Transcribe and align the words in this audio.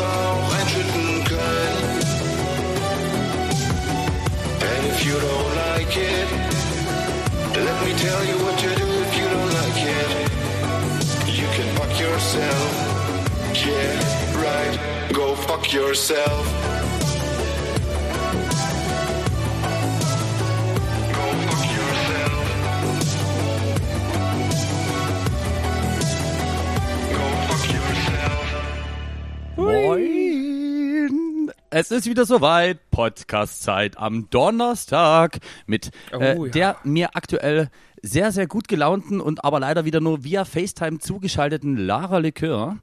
Auch 0.00 0.54
einschütten 0.54 1.24
können. 1.24 2.00
And 4.60 4.86
if 4.86 5.04
you 5.04 5.14
don't 5.18 5.54
like 5.56 5.96
it, 5.96 6.28
let 7.56 7.84
me 7.84 7.92
tell 7.94 8.24
you 8.24 8.36
what 8.44 8.58
to 8.58 8.68
do 8.76 8.86
if 9.02 9.16
you 9.18 9.28
don't 9.28 9.52
like 9.62 9.82
it. 9.82 10.10
You 11.26 11.46
can 11.56 11.68
fuck 11.76 11.98
yourself. 11.98 12.70
Yeah, 13.54 14.42
right. 14.42 14.78
Go 15.12 15.34
fuck 15.34 15.72
yourself. 15.72 16.57
Es 31.80 31.92
ist 31.92 32.06
wieder 32.06 32.26
soweit. 32.26 32.90
Podcast-Zeit 32.90 33.98
am 33.98 34.28
Donnerstag 34.30 35.38
mit 35.66 35.92
äh, 36.10 36.34
Oh, 36.36 36.46
ja. 36.46 36.50
der 36.50 36.76
mir 36.82 37.10
aktuell 37.14 37.70
sehr, 38.02 38.32
sehr 38.32 38.48
gut 38.48 38.66
gelaunten 38.66 39.20
und 39.20 39.44
aber 39.44 39.60
leider 39.60 39.84
wieder 39.84 40.00
nur 40.00 40.24
via 40.24 40.44
FaceTime 40.44 40.98
zugeschalteten 40.98 41.76
Lara 41.76 42.18
Likör. 42.18 42.78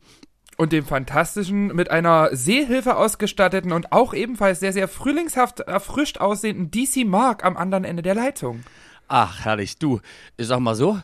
Und 0.55 0.71
dem 0.71 0.85
fantastischen, 0.85 1.75
mit 1.75 1.91
einer 1.91 2.29
Seehilfe 2.33 2.95
ausgestatteten 2.95 3.73
und 3.73 3.91
auch 3.91 4.13
ebenfalls 4.13 4.61
sehr, 4.61 4.71
sehr 4.71 4.87
frühlingshaft 4.87 5.59
erfrischt 5.59 6.19
aussehenden 6.19 6.71
DC 6.71 7.05
Mark 7.05 7.43
am 7.43 7.57
anderen 7.57 7.83
Ende 7.83 8.01
der 8.01 8.15
Leitung. 8.15 8.63
Ach, 9.09 9.43
herrlich. 9.43 9.77
Du, 9.77 9.99
ich 10.37 10.47
sag 10.47 10.61
mal 10.61 10.75
so, 10.75 10.97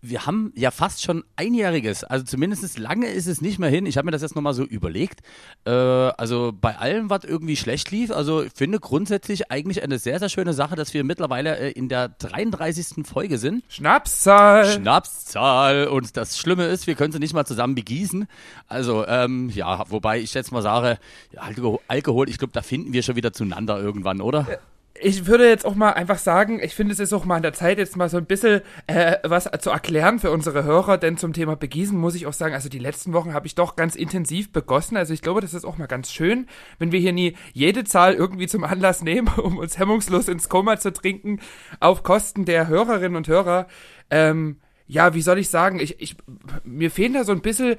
wir 0.00 0.26
haben 0.26 0.52
ja 0.54 0.70
fast 0.70 1.02
schon 1.02 1.24
einjähriges. 1.36 2.04
Also 2.04 2.24
zumindest 2.24 2.78
lange 2.78 3.08
ist 3.08 3.26
es 3.26 3.40
nicht 3.40 3.58
mehr 3.58 3.70
hin. 3.70 3.86
Ich 3.86 3.96
habe 3.96 4.06
mir 4.06 4.12
das 4.12 4.22
jetzt 4.22 4.36
nochmal 4.36 4.54
so 4.54 4.62
überlegt. 4.64 5.20
Äh, 5.64 5.70
also 5.70 6.52
bei 6.58 6.76
allem, 6.76 7.10
was 7.10 7.24
irgendwie 7.24 7.56
schlecht 7.56 7.90
lief, 7.90 8.10
also 8.10 8.42
ich 8.42 8.52
finde 8.54 8.78
grundsätzlich 8.80 9.50
eigentlich 9.50 9.82
eine 9.82 9.98
sehr, 9.98 10.18
sehr 10.18 10.28
schöne 10.28 10.52
Sache, 10.52 10.76
dass 10.76 10.94
wir 10.94 11.04
mittlerweile 11.04 11.58
äh, 11.58 11.70
in 11.72 11.88
der 11.88 12.08
33. 12.08 13.06
Folge 13.06 13.38
sind. 13.38 13.64
Schnapszahl. 13.68 14.66
Schnapszahl. 14.66 15.88
Und 15.88 16.16
das 16.16 16.38
Schlimme 16.38 16.66
ist, 16.66 16.86
wir 16.86 16.94
können 16.94 17.12
sie 17.12 17.18
nicht 17.18 17.34
mal 17.34 17.44
zusammen 17.44 17.74
begießen. 17.74 18.26
Also, 18.68 19.06
ähm, 19.06 19.50
ja, 19.50 19.84
wobei 19.90 20.20
ich 20.20 20.34
jetzt 20.34 20.52
mal 20.52 20.62
sage, 20.62 20.98
ja, 21.32 21.42
Alkohol, 21.42 21.80
Alkohol 21.88 22.28
ich 22.28 22.38
glaube, 22.38 22.52
da 22.52 22.62
finden 22.62 22.92
wir 22.92 23.02
schon 23.02 23.16
wieder 23.16 23.32
zueinander 23.32 23.80
irgendwann, 23.80 24.20
oder? 24.20 24.46
Ich 25.00 25.26
würde 25.26 25.48
jetzt 25.48 25.64
auch 25.64 25.74
mal 25.74 25.92
einfach 25.92 26.18
sagen, 26.18 26.60
ich 26.62 26.74
finde 26.74 26.92
es 26.92 27.00
ist 27.00 27.12
auch 27.12 27.24
mal 27.24 27.36
an 27.36 27.42
der 27.42 27.52
Zeit, 27.52 27.78
jetzt 27.78 27.96
mal 27.96 28.08
so 28.08 28.16
ein 28.16 28.26
bisschen 28.26 28.62
äh, 28.86 29.16
was 29.24 29.48
zu 29.60 29.70
erklären 29.70 30.18
für 30.18 30.30
unsere 30.30 30.64
Hörer, 30.64 30.98
denn 30.98 31.16
zum 31.16 31.32
Thema 31.32 31.56
Begießen 31.56 31.96
muss 31.96 32.14
ich 32.14 32.26
auch 32.26 32.32
sagen, 32.32 32.54
also 32.54 32.68
die 32.68 32.78
letzten 32.78 33.12
Wochen 33.12 33.34
habe 33.34 33.46
ich 33.46 33.54
doch 33.54 33.76
ganz 33.76 33.94
intensiv 33.94 34.52
begossen. 34.52 34.96
Also 34.96 35.14
ich 35.14 35.22
glaube, 35.22 35.40
das 35.40 35.54
ist 35.54 35.64
auch 35.64 35.78
mal 35.78 35.86
ganz 35.86 36.12
schön, 36.12 36.46
wenn 36.78 36.92
wir 36.92 37.00
hier 37.00 37.12
nie 37.12 37.36
jede 37.52 37.84
Zahl 37.84 38.14
irgendwie 38.14 38.46
zum 38.46 38.64
Anlass 38.64 39.02
nehmen, 39.02 39.28
um 39.36 39.58
uns 39.58 39.78
hemmungslos 39.78 40.28
ins 40.28 40.48
Koma 40.48 40.78
zu 40.78 40.92
trinken, 40.92 41.40
auf 41.80 42.02
Kosten 42.02 42.44
der 42.44 42.68
Hörerinnen 42.68 43.16
und 43.16 43.28
Hörer. 43.28 43.66
Ähm, 44.10 44.58
ja, 44.86 45.12
wie 45.12 45.22
soll 45.22 45.38
ich 45.38 45.50
sagen, 45.50 45.80
ich, 45.80 46.00
ich, 46.00 46.16
mir 46.64 46.90
fehlen 46.90 47.12
da 47.12 47.24
so 47.24 47.32
ein 47.32 47.42
bisschen 47.42 47.76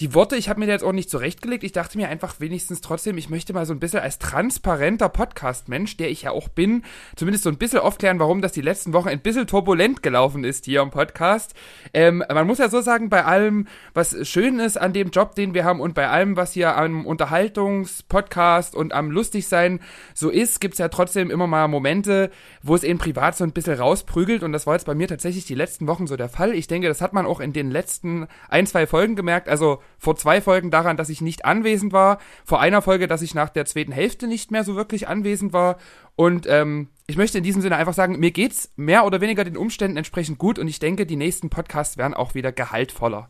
die 0.00 0.12
Worte, 0.12 0.36
ich 0.36 0.48
habe 0.50 0.60
mir 0.60 0.66
da 0.66 0.72
jetzt 0.72 0.84
auch 0.84 0.92
nicht 0.92 1.08
zurechtgelegt. 1.08 1.64
Ich 1.64 1.72
dachte 1.72 1.96
mir 1.96 2.08
einfach 2.08 2.38
wenigstens 2.38 2.82
trotzdem, 2.82 3.16
ich 3.16 3.30
möchte 3.30 3.54
mal 3.54 3.64
so 3.64 3.72
ein 3.72 3.80
bisschen 3.80 4.00
als 4.00 4.18
transparenter 4.18 5.08
Podcast-Mensch, 5.08 5.96
der 5.96 6.10
ich 6.10 6.22
ja 6.22 6.32
auch 6.32 6.48
bin, 6.48 6.82
zumindest 7.16 7.44
so 7.44 7.50
ein 7.50 7.56
bisschen 7.56 7.78
aufklären, 7.78 8.18
warum 8.18 8.42
das 8.42 8.52
die 8.52 8.60
letzten 8.60 8.92
Wochen 8.92 9.08
ein 9.08 9.20
bisschen 9.20 9.46
turbulent 9.46 10.02
gelaufen 10.02 10.44
ist 10.44 10.66
hier 10.66 10.82
im 10.82 10.90
Podcast. 10.90 11.54
Ähm, 11.94 12.22
man 12.28 12.46
muss 12.46 12.58
ja 12.58 12.68
so 12.68 12.82
sagen, 12.82 13.08
bei 13.08 13.24
allem, 13.24 13.68
was 13.94 14.28
schön 14.28 14.58
ist 14.58 14.76
an 14.76 14.92
dem 14.92 15.10
Job, 15.10 15.34
den 15.34 15.54
wir 15.54 15.64
haben 15.64 15.80
und 15.80 15.94
bei 15.94 16.08
allem, 16.08 16.36
was 16.36 16.52
hier 16.52 16.76
am 16.76 17.06
Unterhaltungspodcast 17.06 18.74
und 18.74 18.92
am 18.92 19.10
Lustigsein 19.10 19.80
so 20.12 20.28
ist, 20.28 20.60
gibt's 20.60 20.78
ja 20.78 20.88
trotzdem 20.88 21.30
immer 21.30 21.46
mal 21.46 21.68
Momente, 21.68 22.30
wo 22.62 22.74
es 22.74 22.84
eben 22.84 22.98
privat 22.98 23.36
so 23.36 23.44
ein 23.44 23.52
bisschen 23.52 23.78
rausprügelt 23.78 24.42
und 24.42 24.52
das 24.52 24.66
war 24.66 24.74
jetzt 24.74 24.86
bei 24.86 24.94
mir 24.94 25.08
tatsächlich 25.08 25.46
die 25.46 25.54
letzten 25.54 25.86
Wochen 25.86 26.06
so 26.06 26.16
der 26.16 26.28
Fall. 26.28 26.54
Ich 26.54 26.66
denke, 26.66 26.88
das 26.88 27.00
hat 27.00 27.14
man 27.14 27.24
auch 27.24 27.40
in 27.40 27.54
den 27.54 27.70
letzten 27.70 28.26
ein, 28.50 28.66
zwei 28.66 28.86
Folgen 28.86 29.16
gemerkt, 29.16 29.48
also 29.48 29.80
vor 29.98 30.16
zwei 30.16 30.40
Folgen 30.40 30.70
daran, 30.70 30.96
dass 30.96 31.08
ich 31.08 31.20
nicht 31.20 31.44
anwesend 31.44 31.92
war, 31.92 32.18
vor 32.44 32.60
einer 32.60 32.82
Folge, 32.82 33.06
dass 33.06 33.22
ich 33.22 33.34
nach 33.34 33.48
der 33.48 33.64
zweiten 33.64 33.92
Hälfte 33.92 34.26
nicht 34.26 34.50
mehr 34.50 34.64
so 34.64 34.76
wirklich 34.76 35.08
anwesend 35.08 35.52
war. 35.52 35.76
Und 36.14 36.46
ähm, 36.48 36.88
ich 37.06 37.16
möchte 37.16 37.38
in 37.38 37.44
diesem 37.44 37.62
Sinne 37.62 37.76
einfach 37.76 37.94
sagen, 37.94 38.18
mir 38.18 38.30
geht's 38.30 38.72
mehr 38.76 39.04
oder 39.04 39.20
weniger 39.20 39.44
den 39.44 39.56
Umständen 39.56 39.96
entsprechend 39.96 40.38
gut. 40.38 40.58
Und 40.58 40.68
ich 40.68 40.78
denke, 40.78 41.06
die 41.06 41.16
nächsten 41.16 41.50
Podcasts 41.50 41.96
werden 41.96 42.14
auch 42.14 42.34
wieder 42.34 42.52
gehaltvoller. 42.52 43.28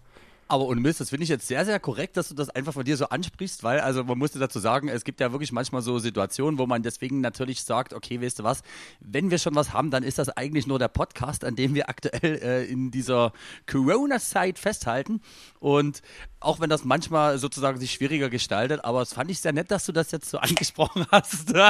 Aber 0.49 0.65
ohne 0.65 0.81
Mist, 0.81 1.01
das 1.01 1.11
finde 1.11 1.25
ich 1.25 1.29
jetzt 1.29 1.49
sehr, 1.49 1.65
sehr 1.65 1.81
korrekt, 1.81 2.17
dass 2.17 2.29
du 2.29 2.35
das 2.35 2.51
einfach 2.51 2.73
von 2.73 2.85
dir 2.85 2.97
so 2.97 3.09
ansprichst, 3.09 3.65
weil, 3.65 3.81
also 3.81 4.05
man 4.05 4.17
musste 4.17 4.39
dazu 4.39 4.61
sagen, 4.61 4.89
es 4.89 5.03
gibt 5.03 5.21
ja 5.21 5.33
wirklich 5.33 5.51
manchmal 5.51 5.83
so 5.83 5.99
Situationen, 5.99 6.59
wo 6.59 6.67
man 6.67 6.83
deswegen 6.83 7.21
natürlich 7.21 7.65
sagt, 7.65 7.93
okay, 7.93 8.23
weißt 8.23 8.39
du 8.39 8.45
was, 8.45 8.63
wenn 9.01 9.31
wir 9.31 9.39
schon 9.39 9.57
was 9.57 9.73
haben, 9.73 9.91
dann 9.91 10.05
ist 10.05 10.19
das 10.19 10.29
eigentlich 10.29 10.69
nur 10.69 10.79
der 10.79 10.89
Podcast, 10.89 11.45
an 11.45 11.57
dem 11.57 11.75
wir 11.75 11.89
aktuell 11.89 12.39
äh, 12.43 12.65
in 12.65 12.93
dieser 12.93 13.33
Corona-Zeit 13.67 14.59
festhalten. 14.61 15.21
Und 15.59 16.03
auch 16.39 16.61
wenn 16.61 16.71
das 16.71 16.85
manchmal 16.85 17.39
sozusagen 17.39 17.81
sich 17.81 17.93
schwieriger 17.93 18.31
gestaltet, 18.31 18.85
aber 18.85 19.03
es 19.03 19.13
fand 19.15 19.31
ich 19.33 19.41
sehr 19.41 19.53
nett, 19.53 19.73
dass 19.73 19.85
du 19.85 19.93
das 19.93 20.13
jetzt 20.13 20.31
so 20.31 20.39
angesprochen 20.39 21.07
hast. 21.11 21.53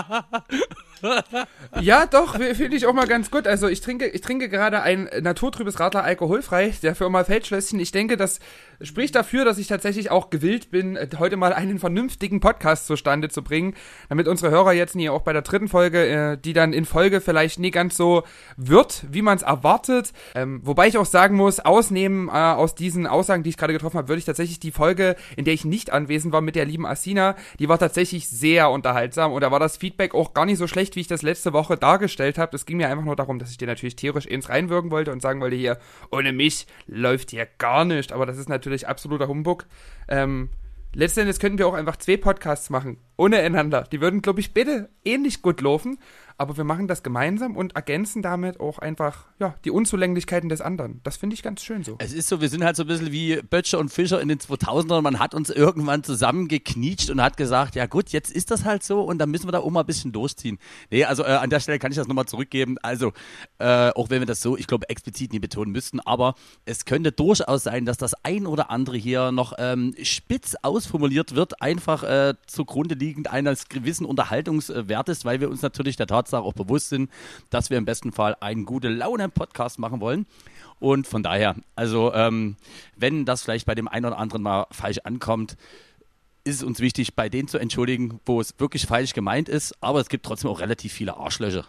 Ja, 1.80 2.06
doch, 2.06 2.36
finde 2.36 2.76
ich 2.76 2.86
auch 2.86 2.94
mal 2.94 3.06
ganz 3.06 3.30
gut. 3.30 3.46
Also 3.46 3.68
ich 3.68 3.80
trinke, 3.80 4.06
ich 4.06 4.22
trinke 4.22 4.48
gerade 4.48 4.80
ein 4.82 5.08
naturtrübes 5.20 5.78
Radler 5.78 6.04
alkoholfrei 6.04 6.74
der 6.82 6.94
Firma 6.94 7.22
Feldschlösschen. 7.24 7.78
Ich 7.80 7.92
denke, 7.92 8.16
das 8.16 8.40
spricht 8.80 9.14
dafür, 9.14 9.44
dass 9.44 9.58
ich 9.58 9.66
tatsächlich 9.66 10.10
auch 10.10 10.30
gewillt 10.30 10.70
bin, 10.70 10.96
äh, 10.96 11.08
heute 11.18 11.36
mal 11.36 11.52
einen 11.52 11.78
vernünftigen 11.78 12.40
Podcast 12.40 12.86
zustande 12.86 13.28
zu 13.28 13.42
bringen, 13.42 13.74
damit 14.08 14.28
unsere 14.28 14.50
Hörer 14.50 14.72
jetzt 14.72 14.96
nie 14.96 15.08
auch 15.08 15.22
bei 15.22 15.32
der 15.32 15.42
dritten 15.42 15.68
Folge, 15.68 16.06
äh, 16.06 16.38
die 16.38 16.52
dann 16.52 16.72
in 16.72 16.84
Folge 16.84 17.20
vielleicht 17.20 17.58
nie 17.58 17.70
ganz 17.70 17.96
so 17.96 18.24
wird, 18.56 19.04
wie 19.10 19.22
man 19.22 19.36
es 19.36 19.42
erwartet. 19.42 20.12
Ähm, 20.34 20.60
wobei 20.62 20.88
ich 20.88 20.98
auch 20.98 21.06
sagen 21.06 21.36
muss, 21.36 21.60
ausnehmen 21.60 22.28
äh, 22.28 22.32
aus 22.32 22.74
diesen 22.74 23.06
Aussagen, 23.06 23.42
die 23.42 23.50
ich 23.50 23.56
gerade 23.56 23.72
getroffen 23.72 23.98
habe, 23.98 24.08
würde 24.08 24.18
ich 24.18 24.24
tatsächlich 24.24 24.60
die 24.60 24.72
Folge, 24.72 25.16
in 25.36 25.44
der 25.44 25.54
ich 25.54 25.64
nicht 25.64 25.92
anwesend 25.92 26.32
war 26.32 26.40
mit 26.40 26.56
der 26.56 26.64
lieben 26.64 26.86
Asina, 26.86 27.36
die 27.58 27.68
war 27.68 27.78
tatsächlich 27.78 28.28
sehr 28.28 28.70
unterhaltsam 28.70 29.32
und 29.32 29.40
da 29.40 29.50
war 29.50 29.60
das 29.60 29.76
Feedback 29.76 30.14
auch 30.14 30.34
gar 30.34 30.46
nicht 30.46 30.58
so 30.58 30.66
schlecht, 30.66 30.96
wie 30.96 31.00
ich 31.00 31.08
das 31.08 31.22
letzte 31.22 31.52
Woche 31.52 31.76
dargestellt 31.76 32.38
habe. 32.38 32.54
Es 32.56 32.66
ging 32.66 32.76
mir 32.76 32.88
einfach 32.88 33.04
nur 33.04 33.16
darum, 33.16 33.38
dass 33.38 33.50
ich 33.50 33.58
dir 33.58 33.66
natürlich 33.66 33.96
tierisch 33.96 34.26
ins 34.26 34.48
reinwirken 34.48 34.90
wollte 34.90 35.12
und 35.12 35.22
sagen 35.22 35.40
wollte, 35.40 35.56
hier, 35.56 35.78
ohne 36.10 36.32
mich 36.32 36.66
läuft 36.86 37.30
hier 37.30 37.46
gar 37.58 37.84
nicht. 37.84 38.12
Aber 38.12 38.26
das 38.26 38.38
ist 38.38 38.48
natürlich 38.48 38.65
absoluter 38.86 39.28
Humbug. 39.28 39.66
Ähm, 40.08 40.50
letztendlich 40.94 41.38
könnten 41.38 41.58
wir 41.58 41.66
auch 41.66 41.74
einfach 41.74 41.96
zwei 41.96 42.16
Podcasts 42.16 42.70
machen, 42.70 42.98
ohne 43.16 43.38
einander. 43.38 43.82
Die 43.90 44.00
würden, 44.00 44.22
glaube 44.22 44.40
ich, 44.40 44.52
beide 44.52 44.88
ähnlich 45.04 45.42
gut 45.42 45.60
laufen. 45.60 45.98
Aber 46.38 46.58
wir 46.58 46.64
machen 46.64 46.86
das 46.86 47.02
gemeinsam 47.02 47.56
und 47.56 47.76
ergänzen 47.76 48.20
damit 48.20 48.60
auch 48.60 48.78
einfach, 48.78 49.24
ja, 49.38 49.54
die 49.64 49.70
Unzulänglichkeiten 49.70 50.50
des 50.50 50.60
anderen. 50.60 51.00
Das 51.02 51.16
finde 51.16 51.32
ich 51.32 51.42
ganz 51.42 51.62
schön 51.62 51.82
so. 51.82 51.96
Es 51.98 52.12
ist 52.12 52.28
so, 52.28 52.42
wir 52.42 52.50
sind 52.50 52.62
halt 52.62 52.76
so 52.76 52.82
ein 52.82 52.88
bisschen 52.88 53.10
wie 53.10 53.40
Böttcher 53.40 53.78
und 53.78 53.88
Fischer 53.88 54.20
in 54.20 54.28
den 54.28 54.38
2000ern. 54.38 55.00
Man 55.00 55.18
hat 55.18 55.34
uns 55.34 55.48
irgendwann 55.48 56.04
zusammengeknietscht 56.04 57.08
und 57.08 57.22
hat 57.22 57.38
gesagt, 57.38 57.74
ja 57.74 57.86
gut, 57.86 58.10
jetzt 58.10 58.30
ist 58.30 58.50
das 58.50 58.66
halt 58.66 58.82
so 58.82 59.00
und 59.00 59.16
dann 59.16 59.30
müssen 59.30 59.46
wir 59.46 59.52
da 59.52 59.60
auch 59.60 59.70
mal 59.70 59.80
ein 59.80 59.86
bisschen 59.86 60.12
durchziehen. 60.12 60.58
Nee, 60.90 61.04
also 61.04 61.22
äh, 61.22 61.28
an 61.28 61.48
der 61.48 61.60
Stelle 61.60 61.78
kann 61.78 61.90
ich 61.90 61.96
das 61.96 62.06
nochmal 62.06 62.26
zurückgeben. 62.26 62.76
Also, 62.82 63.14
äh, 63.58 63.90
auch 63.92 64.10
wenn 64.10 64.20
wir 64.20 64.26
das 64.26 64.42
so, 64.42 64.58
ich 64.58 64.66
glaube, 64.66 64.90
explizit 64.90 65.32
nie 65.32 65.38
betonen 65.38 65.72
müssten, 65.72 66.00
aber 66.00 66.34
es 66.66 66.84
könnte 66.84 67.12
durchaus 67.12 67.62
sein, 67.62 67.86
dass 67.86 67.96
das 67.96 68.12
ein 68.24 68.46
oder 68.46 68.70
andere 68.70 68.98
hier 68.98 69.32
noch 69.32 69.54
ähm, 69.56 69.94
spitz 70.02 70.54
ausformuliert 70.60 71.34
wird, 71.34 71.62
einfach 71.62 72.02
äh, 72.02 72.34
zugrunde 72.46 72.96
liegend 73.06 73.30
eines 73.30 73.68
gewissen 73.68 74.04
Unterhaltungswertes, 74.04 75.24
weil 75.24 75.40
wir 75.40 75.48
uns 75.48 75.62
natürlich 75.62 75.96
der 75.96 76.08
Tatsache 76.08 76.42
auch 76.42 76.54
bewusst 76.54 76.88
sind, 76.88 77.10
dass 77.50 77.70
wir 77.70 77.78
im 77.78 77.84
besten 77.84 78.12
Fall 78.12 78.36
einen 78.40 78.64
gute 78.64 78.88
Laune-Podcast 78.88 79.78
machen 79.78 80.00
wollen. 80.00 80.26
Und 80.80 81.06
von 81.06 81.22
daher, 81.22 81.54
also 81.76 82.12
ähm, 82.12 82.56
wenn 82.96 83.24
das 83.24 83.42
vielleicht 83.42 83.66
bei 83.66 83.74
dem 83.74 83.88
einen 83.88 84.06
oder 84.06 84.18
anderen 84.18 84.42
mal 84.42 84.66
falsch 84.72 84.98
ankommt, 85.04 85.56
ist 86.44 86.56
es 86.56 86.62
uns 86.62 86.80
wichtig, 86.80 87.14
bei 87.14 87.28
denen 87.28 87.48
zu 87.48 87.58
entschuldigen, 87.58 88.20
wo 88.24 88.40
es 88.40 88.54
wirklich 88.58 88.86
falsch 88.86 89.14
gemeint 89.14 89.48
ist. 89.48 89.74
Aber 89.80 90.00
es 90.00 90.08
gibt 90.08 90.26
trotzdem 90.26 90.50
auch 90.50 90.60
relativ 90.60 90.92
viele 90.92 91.16
Arschlöcher. 91.16 91.64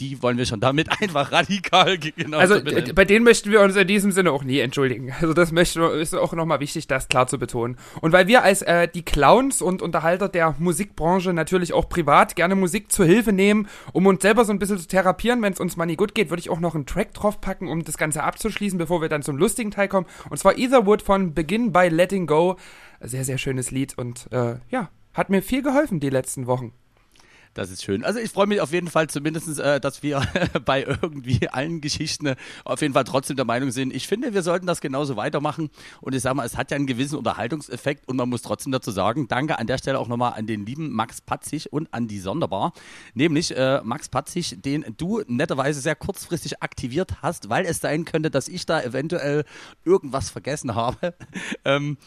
Die 0.00 0.22
wollen 0.22 0.38
wir 0.38 0.46
schon 0.46 0.58
damit 0.58 0.88
einfach 1.02 1.30
radikal 1.32 1.98
ge- 1.98 2.12
genau 2.16 2.38
Also 2.38 2.54
so 2.56 2.64
benennen. 2.64 2.94
bei 2.94 3.04
denen 3.04 3.24
möchten 3.24 3.50
wir 3.50 3.60
uns 3.60 3.76
in 3.76 3.86
diesem 3.86 4.10
Sinne 4.10 4.32
auch 4.32 4.42
nie 4.42 4.58
entschuldigen. 4.58 5.12
Also 5.20 5.34
das 5.34 5.52
möchte, 5.52 5.82
ist 5.82 6.14
auch 6.14 6.32
nochmal 6.32 6.60
wichtig, 6.60 6.86
das 6.86 7.08
klar 7.08 7.26
zu 7.26 7.38
betonen. 7.38 7.76
Und 8.00 8.12
weil 8.12 8.26
wir 8.26 8.42
als 8.42 8.62
äh, 8.62 8.88
die 8.88 9.02
Clowns 9.04 9.60
und 9.62 9.82
Unterhalter 9.82 10.28
der 10.28 10.56
Musikbranche 10.58 11.32
natürlich 11.32 11.72
auch 11.72 11.88
privat 11.88 12.34
gerne 12.36 12.54
Musik 12.54 12.90
zur 12.90 13.04
Hilfe 13.06 13.32
nehmen, 13.32 13.68
um 13.92 14.06
uns 14.06 14.22
selber 14.22 14.44
so 14.44 14.52
ein 14.52 14.58
bisschen 14.58 14.78
zu 14.78 14.88
therapieren, 14.88 15.42
wenn 15.42 15.52
es 15.52 15.60
uns 15.60 15.76
mal 15.76 15.86
nie 15.86 15.96
gut 15.96 16.14
geht, 16.14 16.30
würde 16.30 16.40
ich 16.40 16.50
auch 16.50 16.60
noch 16.60 16.74
einen 16.74 16.86
Track 16.86 17.12
draufpacken, 17.14 17.68
um 17.68 17.84
das 17.84 17.98
Ganze 17.98 18.22
abzuschließen, 18.24 18.78
bevor 18.78 19.02
wir 19.02 19.08
dann 19.08 19.22
zum 19.22 19.36
lustigen 19.36 19.70
Teil 19.70 19.88
kommen. 19.88 20.06
Und 20.30 20.38
zwar 20.38 20.58
Etherwood 20.58 21.02
von 21.02 21.34
Begin 21.34 21.70
by 21.72 21.88
Letting 21.88 22.26
Go. 22.26 22.56
Sehr, 23.00 23.24
sehr 23.24 23.38
schönes 23.38 23.70
Lied 23.70 23.98
und 23.98 24.26
äh, 24.32 24.54
ja, 24.70 24.88
hat 25.12 25.28
mir 25.28 25.42
viel 25.42 25.62
geholfen 25.62 26.00
die 26.00 26.10
letzten 26.10 26.46
Wochen. 26.46 26.72
Das 27.54 27.70
ist 27.70 27.82
schön. 27.84 28.02
Also 28.02 28.18
ich 28.18 28.30
freue 28.30 28.46
mich 28.46 28.62
auf 28.62 28.72
jeden 28.72 28.88
Fall 28.88 29.08
zumindest, 29.08 29.58
äh, 29.58 29.78
dass 29.78 30.02
wir 30.02 30.22
bei 30.64 30.84
irgendwie 30.84 31.48
allen 31.50 31.82
Geschichten 31.82 32.26
äh, 32.26 32.36
auf 32.64 32.80
jeden 32.80 32.94
Fall 32.94 33.04
trotzdem 33.04 33.36
der 33.36 33.44
Meinung 33.44 33.70
sind, 33.70 33.94
ich 33.94 34.08
finde, 34.08 34.32
wir 34.32 34.42
sollten 34.42 34.66
das 34.66 34.80
genauso 34.80 35.16
weitermachen. 35.16 35.68
Und 36.00 36.14
ich 36.14 36.22
sage 36.22 36.34
mal, 36.34 36.46
es 36.46 36.56
hat 36.56 36.70
ja 36.70 36.76
einen 36.76 36.86
gewissen 36.86 37.18
Unterhaltungseffekt 37.18 38.08
und 38.08 38.16
man 38.16 38.30
muss 38.30 38.40
trotzdem 38.40 38.72
dazu 38.72 38.90
sagen, 38.90 39.28
danke 39.28 39.58
an 39.58 39.66
der 39.66 39.76
Stelle 39.76 39.98
auch 39.98 40.08
nochmal 40.08 40.32
an 40.32 40.46
den 40.46 40.64
lieben 40.64 40.92
Max 40.92 41.20
Patzig 41.20 41.70
und 41.72 41.92
an 41.92 42.08
die 42.08 42.20
Sonderbar. 42.20 42.72
Nämlich 43.12 43.54
äh, 43.54 43.82
Max 43.84 44.08
Patzig, 44.08 44.56
den 44.62 44.86
du 44.96 45.22
netterweise 45.26 45.80
sehr 45.80 45.94
kurzfristig 45.94 46.62
aktiviert 46.62 47.20
hast, 47.20 47.50
weil 47.50 47.66
es 47.66 47.80
sein 47.80 48.06
könnte, 48.06 48.30
dass 48.30 48.48
ich 48.48 48.64
da 48.64 48.80
eventuell 48.80 49.44
irgendwas 49.84 50.30
vergessen 50.30 50.74
habe. 50.74 51.14
ähm, 51.66 51.98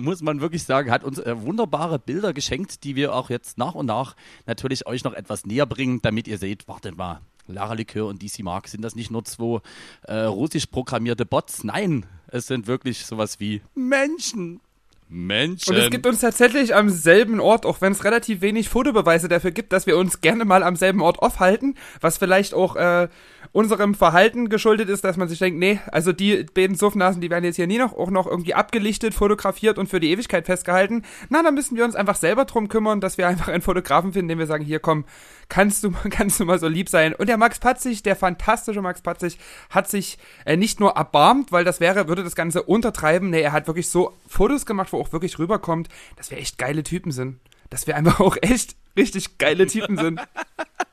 muss 0.00 0.22
man 0.22 0.40
wirklich 0.40 0.62
sagen, 0.62 0.92
hat 0.92 1.02
uns 1.02 1.18
äh, 1.18 1.42
wunderbare 1.42 1.98
Bilder 1.98 2.32
geschenkt, 2.32 2.84
die 2.84 2.94
wir 2.94 3.14
auch 3.14 3.30
jetzt 3.30 3.58
nach 3.58 3.74
und 3.74 3.86
nach 3.86 4.14
natürlich 4.46 4.86
euch 4.92 5.04
noch 5.04 5.14
etwas 5.14 5.46
näher 5.46 5.66
bringen, 5.66 6.00
damit 6.02 6.28
ihr 6.28 6.38
seht, 6.38 6.68
wartet 6.68 6.96
mal, 6.96 7.20
Lara 7.46 7.74
Likör 7.74 8.06
und 8.06 8.22
DC 8.22 8.40
Mark, 8.40 8.68
sind 8.68 8.82
das 8.82 8.94
nicht 8.94 9.10
nur 9.10 9.24
zwei 9.24 9.60
äh, 10.02 10.20
russisch 10.22 10.66
programmierte 10.66 11.26
Bots? 11.26 11.64
Nein, 11.64 12.06
es 12.28 12.46
sind 12.46 12.66
wirklich 12.66 13.04
sowas 13.04 13.40
wie 13.40 13.62
Menschen. 13.74 14.60
Menschen. 15.08 15.74
Und 15.74 15.80
es 15.80 15.90
gibt 15.90 16.06
uns 16.06 16.20
tatsächlich 16.20 16.74
am 16.74 16.88
selben 16.88 17.38
Ort, 17.38 17.66
auch 17.66 17.80
wenn 17.80 17.92
es 17.92 18.04
relativ 18.04 18.40
wenig 18.40 18.68
Fotobeweise 18.68 19.28
dafür 19.28 19.50
gibt, 19.50 19.72
dass 19.72 19.86
wir 19.86 19.98
uns 19.98 20.22
gerne 20.22 20.44
mal 20.44 20.62
am 20.62 20.76
selben 20.76 21.02
Ort 21.02 21.18
aufhalten, 21.18 21.76
was 22.00 22.16
vielleicht 22.16 22.54
auch 22.54 22.76
äh, 22.76 23.08
unserem 23.50 23.94
Verhalten 23.94 24.48
geschuldet 24.48 24.88
ist, 24.88 25.04
dass 25.04 25.16
man 25.16 25.28
sich 25.28 25.38
denkt, 25.38 25.58
nee, 25.58 25.80
also 25.90 26.12
die 26.12 26.44
beiden 26.44 26.76
Suffnasen, 26.76 27.20
die 27.20 27.30
werden 27.30 27.44
jetzt 27.44 27.56
hier 27.56 27.66
nie 27.66 27.78
noch 27.78 27.92
auch 27.92 28.10
noch 28.10 28.26
irgendwie 28.26 28.54
abgelichtet, 28.54 29.14
fotografiert 29.14 29.78
und 29.78 29.88
für 29.88 30.00
die 30.00 30.10
Ewigkeit 30.10 30.46
festgehalten. 30.46 31.04
Na, 31.28 31.42
dann 31.42 31.54
müssen 31.54 31.76
wir 31.76 31.84
uns 31.84 31.96
einfach 31.96 32.16
selber 32.16 32.44
drum 32.44 32.68
kümmern, 32.68 33.00
dass 33.00 33.18
wir 33.18 33.26
einfach 33.26 33.48
einen 33.48 33.62
Fotografen 33.62 34.12
finden, 34.12 34.28
dem 34.28 34.38
wir 34.38 34.46
sagen, 34.46 34.64
hier 34.64 34.78
komm, 34.78 35.04
kannst 35.48 35.84
du, 35.84 35.92
kannst 36.10 36.40
du 36.40 36.44
mal 36.44 36.58
so 36.58 36.68
lieb 36.68 36.88
sein. 36.88 37.14
Und 37.14 37.28
der 37.28 37.36
Max 37.36 37.58
Patzig, 37.58 38.02
der 38.02 38.16
fantastische 38.16 38.82
Max 38.82 39.02
Patzig, 39.02 39.38
hat 39.70 39.88
sich 39.88 40.18
äh, 40.44 40.56
nicht 40.56 40.80
nur 40.80 40.92
erbarmt, 40.92 41.52
weil 41.52 41.64
das 41.64 41.80
wäre, 41.80 42.08
würde 42.08 42.24
das 42.24 42.36
Ganze 42.36 42.62
untertreiben. 42.62 43.30
Nee, 43.30 43.42
er 43.42 43.52
hat 43.52 43.66
wirklich 43.66 43.88
so 43.88 44.16
Fotos 44.28 44.66
gemacht, 44.66 44.92
wo 44.92 45.00
auch 45.00 45.12
wirklich 45.12 45.38
rüberkommt, 45.38 45.88
dass 46.16 46.30
wir 46.30 46.38
echt 46.38 46.58
geile 46.58 46.82
Typen 46.82 47.12
sind. 47.12 47.38
Dass 47.70 47.86
wir 47.86 47.96
einfach 47.96 48.20
auch 48.20 48.36
echt 48.40 48.76
richtig 48.96 49.38
geile 49.38 49.66
Typen 49.66 49.96
sind. 49.96 50.20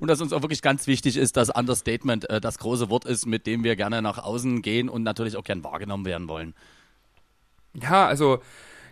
Und 0.00 0.08
dass 0.08 0.20
uns 0.20 0.32
auch 0.32 0.42
wirklich 0.42 0.62
ganz 0.62 0.86
wichtig 0.86 1.16
ist, 1.16 1.36
dass 1.36 1.50
Understatement 1.50 2.28
äh, 2.30 2.40
das 2.40 2.58
große 2.58 2.90
Wort 2.90 3.04
ist, 3.04 3.26
mit 3.26 3.46
dem 3.46 3.64
wir 3.64 3.76
gerne 3.76 4.02
nach 4.02 4.18
außen 4.18 4.62
gehen 4.62 4.88
und 4.88 5.02
natürlich 5.02 5.36
auch 5.36 5.44
gern 5.44 5.64
wahrgenommen 5.64 6.04
werden 6.04 6.28
wollen. 6.28 6.54
Ja, 7.74 8.06
also 8.06 8.40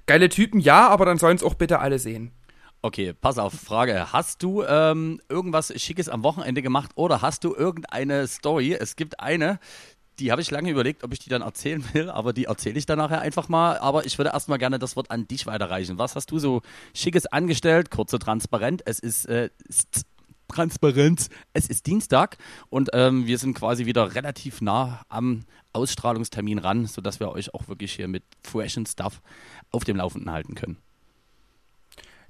geile 0.07 0.29
Typen, 0.29 0.61
ja, 0.61 0.89
aber 0.89 1.07
dann 1.07 1.19
sollen 1.19 1.37
es 1.37 1.43
auch 1.43 1.55
bitte 1.55 1.79
alle 1.79 1.99
sehen. 1.99 2.33
Okay, 2.83 3.15
pass 3.15 3.39
auf, 3.39 3.55
Frage. 3.55 4.13
Hast 4.13 4.43
du 4.43 4.63
ähm, 4.63 5.19
irgendwas 5.31 5.73
Schickes 5.81 6.11
am 6.11 6.23
Wochenende 6.23 6.61
gemacht 6.61 6.91
oder 6.97 7.23
hast 7.23 7.43
du 7.45 7.55
irgendeine 7.55 8.27
Story? 8.27 8.75
Es 8.79 8.95
gibt 8.95 9.21
eine, 9.21 9.59
die 10.19 10.31
habe 10.31 10.43
ich 10.43 10.51
lange 10.51 10.71
überlegt, 10.71 11.03
ob 11.03 11.13
ich 11.15 11.19
die 11.19 11.31
dann 11.31 11.41
erzählen 11.41 11.83
will, 11.95 12.11
aber 12.11 12.35
die 12.35 12.45
erzähle 12.45 12.79
ich 12.79 12.85
dann 12.85 12.99
nachher 12.99 13.23
einfach 13.23 13.49
mal. 13.49 13.79
Aber 13.79 14.05
ich 14.05 14.19
würde 14.19 14.33
erstmal 14.33 14.59
gerne 14.59 14.79
das 14.79 14.97
Wort 14.97 15.11
an 15.11 15.27
dich 15.27 15.47
weiterreichen. 15.47 15.99
Was 15.99 16.15
hast 16.15 16.31
du 16.31 16.39
so 16.39 16.61
Schickes 16.95 17.25
angestellt? 17.25 17.91
Kurze 17.91 18.19
transparent. 18.19 18.83
Es 18.85 18.99
ist, 18.99 19.25
äh, 19.27 19.49
ist 19.67 20.05
Transparenz. 20.49 21.29
Es 21.53 21.69
ist 21.69 21.87
Dienstag 21.87 22.39
und 22.69 22.91
ähm, 22.93 23.27
wir 23.27 23.39
sind 23.39 23.55
quasi 23.55 23.87
wieder 23.87 24.15
relativ 24.15 24.61
nah 24.61 25.03
am 25.09 25.45
Ausstrahlungstermin 25.73 26.59
ran, 26.59 26.87
sodass 26.87 27.21
wir 27.21 27.31
euch 27.31 27.55
auch 27.55 27.69
wirklich 27.69 27.95
hier 27.95 28.09
mit 28.09 28.25
freshen 28.43 28.87
Stuff 28.87 29.21
auf 29.71 29.85
dem 29.85 29.97
Laufenden 29.97 30.31
halten 30.31 30.55
können. 30.55 30.84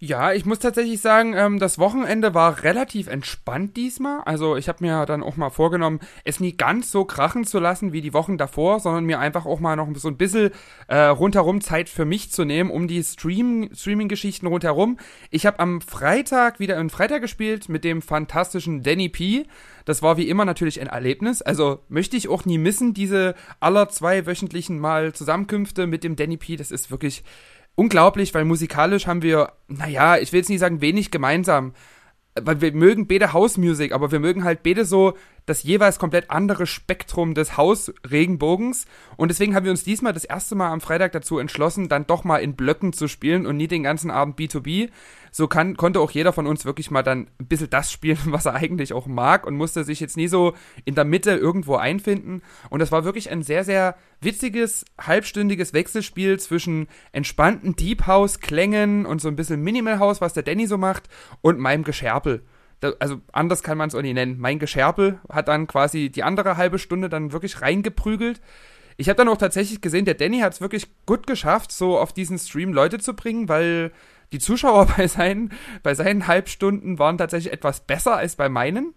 Ja, 0.07 0.35
ich 0.35 0.45
muss 0.45 0.59
tatsächlich 0.59 1.01
sagen, 1.01 1.33
ähm, 1.35 1.59
das 1.59 1.79
Wochenende 1.79 2.35
war 2.35 2.63
relativ 2.63 3.07
entspannt 3.07 3.75
diesmal. 3.79 4.21
Also 4.27 4.55
ich 4.55 4.69
habe 4.69 4.85
mir 4.85 5.07
dann 5.07 5.23
auch 5.23 5.39
mal 5.39 5.49
vorgenommen, 5.49 6.01
es 6.25 6.41
nie 6.41 6.55
ganz 6.55 6.91
so 6.91 7.07
krachen 7.07 7.45
zu 7.45 7.59
lassen 7.59 7.95
wie 7.95 8.03
die 8.03 8.13
Wochen 8.13 8.37
davor, 8.37 8.81
sondern 8.81 9.07
mir 9.07 9.19
einfach 9.19 9.47
auch 9.47 9.61
mal 9.61 9.77
noch 9.77 9.89
so 9.95 10.09
ein 10.09 10.19
bisschen 10.19 10.51
äh, 10.89 11.05
rundherum 11.05 11.63
Zeit 11.63 11.89
für 11.89 12.05
mich 12.05 12.31
zu 12.31 12.45
nehmen, 12.45 12.71
um 12.71 12.87
die 12.87 13.03
Stream 13.03 13.71
Streaming-Geschichten 13.73 14.47
rundherum. 14.47 14.99
Ich 15.31 15.47
habe 15.47 15.59
am 15.59 15.81
Freitag 15.81 16.61
wieder 16.61 16.77
einen 16.77 16.91
Freitag 16.91 17.23
gespielt 17.23 17.71
mit 17.71 17.83
dem 17.83 18.03
fantastischen 18.03 18.83
Danny 18.83 19.09
P. 19.09 19.47
Das 19.87 20.03
war 20.03 20.19
wie 20.19 20.29
immer 20.29 20.45
natürlich 20.45 20.83
ein 20.83 20.87
Erlebnis. 20.87 21.41
Also 21.41 21.79
möchte 21.89 22.19
ich 22.19 22.29
auch 22.29 22.45
nie 22.45 22.59
missen, 22.59 22.93
diese 22.93 23.35
aller 23.59 23.89
zwei 23.89 24.27
wöchentlichen 24.27 24.79
Mal 24.79 25.15
Zusammenkünfte 25.15 25.87
mit 25.87 26.05
dem 26.05 26.15
Danny 26.15 26.37
P. 26.37 26.57
Das 26.57 26.71
ist 26.71 26.91
wirklich 26.91 27.25
unglaublich, 27.75 28.35
weil 28.35 28.45
musikalisch 28.45 29.07
haben 29.07 29.23
wir, 29.23 29.53
naja, 29.69 30.17
ich 30.17 30.33
will 30.33 30.41
jetzt 30.41 30.49
nicht 30.49 30.61
sagen 30.61 30.81
wenig 30.81 31.11
gemeinsam, 31.11 31.73
weil 32.41 32.61
wir 32.61 32.73
mögen 32.73 33.07
beide 33.07 33.33
Hausmusik, 33.33 33.93
aber 33.93 34.11
wir 34.13 34.21
mögen 34.21 34.45
halt 34.45 34.63
beide 34.63 34.85
so 34.85 35.15
das 35.47 35.63
jeweils 35.63 35.99
komplett 35.99 36.31
andere 36.31 36.67
Spektrum 36.67 37.35
des 37.35 37.57
Hausregenbogens. 37.57 38.87
Und 39.17 39.29
deswegen 39.29 39.55
haben 39.55 39.65
wir 39.65 39.71
uns 39.71 39.85
diesmal 39.85 40.13
das 40.13 40.25
erste 40.25 40.55
Mal 40.55 40.71
am 40.71 40.81
Freitag 40.81 41.13
dazu 41.13 41.39
entschlossen, 41.39 41.89
dann 41.89 42.07
doch 42.07 42.25
mal 42.25 42.39
in 42.39 42.57
Blöcken 42.57 42.93
zu 42.93 43.09
spielen 43.09 43.47
und 43.47 43.57
nie 43.57 43.69
den 43.69 43.83
ganzen 43.83 44.11
Abend 44.11 44.39
B2B. 44.39 44.91
So 45.31 45.49
kann, 45.49 45.77
konnte 45.77 46.01
auch 46.01 46.13
jeder 46.13 46.33
von 46.33 46.47
uns 46.47 46.65
wirklich 46.65 46.91
mal 46.91 47.03
dann 47.03 47.29
ein 47.41 47.47
bisschen 47.47 47.69
das 47.69 47.93
spielen, 47.93 48.19
was 48.27 48.47
er 48.47 48.55
eigentlich 48.55 48.93
auch 48.93 49.07
mag 49.07 49.47
und 49.47 49.57
musste 49.57 49.85
sich 49.85 50.01
jetzt 50.01 50.17
nie 50.17 50.29
so 50.29 50.55
in 50.85 50.95
der 50.95 51.05
Mitte 51.05 51.33
irgendwo 51.33 51.77
einfinden. 51.77 52.43
Und 52.71 52.81
das 52.81 52.93
war 52.93 53.05
wirklich 53.05 53.31
ein 53.31 53.43
sehr, 53.43 53.65
sehr 53.65 53.97
witziges, 54.21 54.85
halbstündiges 54.99 55.75
Wechselspiel 55.75 56.39
zwischen 56.39 56.89
entspannten 57.13 57.77
Deep 57.77 58.07
House 58.07 58.41
Klängen 58.41 59.05
und 59.05 59.21
so 59.21 59.29
ein 59.29 59.37
bisschen 59.37 59.63
Minimal 59.63 59.99
House, 59.99 60.21
was 60.21 60.33
der 60.33 60.43
Danny 60.43 60.67
so 60.67 60.79
macht, 60.79 61.09
und 61.43 61.59
meinem 61.59 61.85
Gescherpel 61.85 62.45
also 62.99 63.21
anders 63.33 63.63
kann 63.63 63.79
man 63.79 63.89
es 63.89 63.95
auch 63.95 64.03
nicht 64.03 64.15
nennen. 64.15 64.39
Mein 64.39 64.59
Gescherpel 64.59 65.21
hat 65.29 65.49
dann 65.49 65.67
quasi 65.67 66.11
die 66.11 66.23
andere 66.23 66.57
halbe 66.57 66.79
Stunde 66.79 67.09
dann 67.09 67.33
wirklich 67.33 67.61
reingeprügelt. 67.61 68.41
Ich 68.97 69.09
habe 69.09 69.17
dann 69.17 69.29
auch 69.29 69.37
tatsächlich 69.37 69.81
gesehen, 69.81 70.05
der 70.05 70.15
Danny 70.15 70.41
hat 70.41 70.55
es 70.55 70.61
wirklich 70.61 70.87
gut 71.07 71.27
geschafft, 71.27 71.73
so 71.73 71.99
auf 71.99 72.13
diesen 72.13 72.39
Stream 72.39 72.73
Leute 72.73 72.99
zu 72.99 73.15
bringen, 73.15 73.49
weil 73.49 73.93
die 74.33 74.39
Zuschauer 74.39 74.87
bei 74.97 75.09
seinen, 75.09 75.53
bei 75.83 75.95
seinen 75.95 76.27
Halbstunden 76.27 76.99
waren 76.99 77.19
tatsächlich 77.19 77.53
etwas 77.53 77.81
besser 77.81 78.17
als 78.17 78.37
bei 78.37 78.49
meinen. 78.49 78.95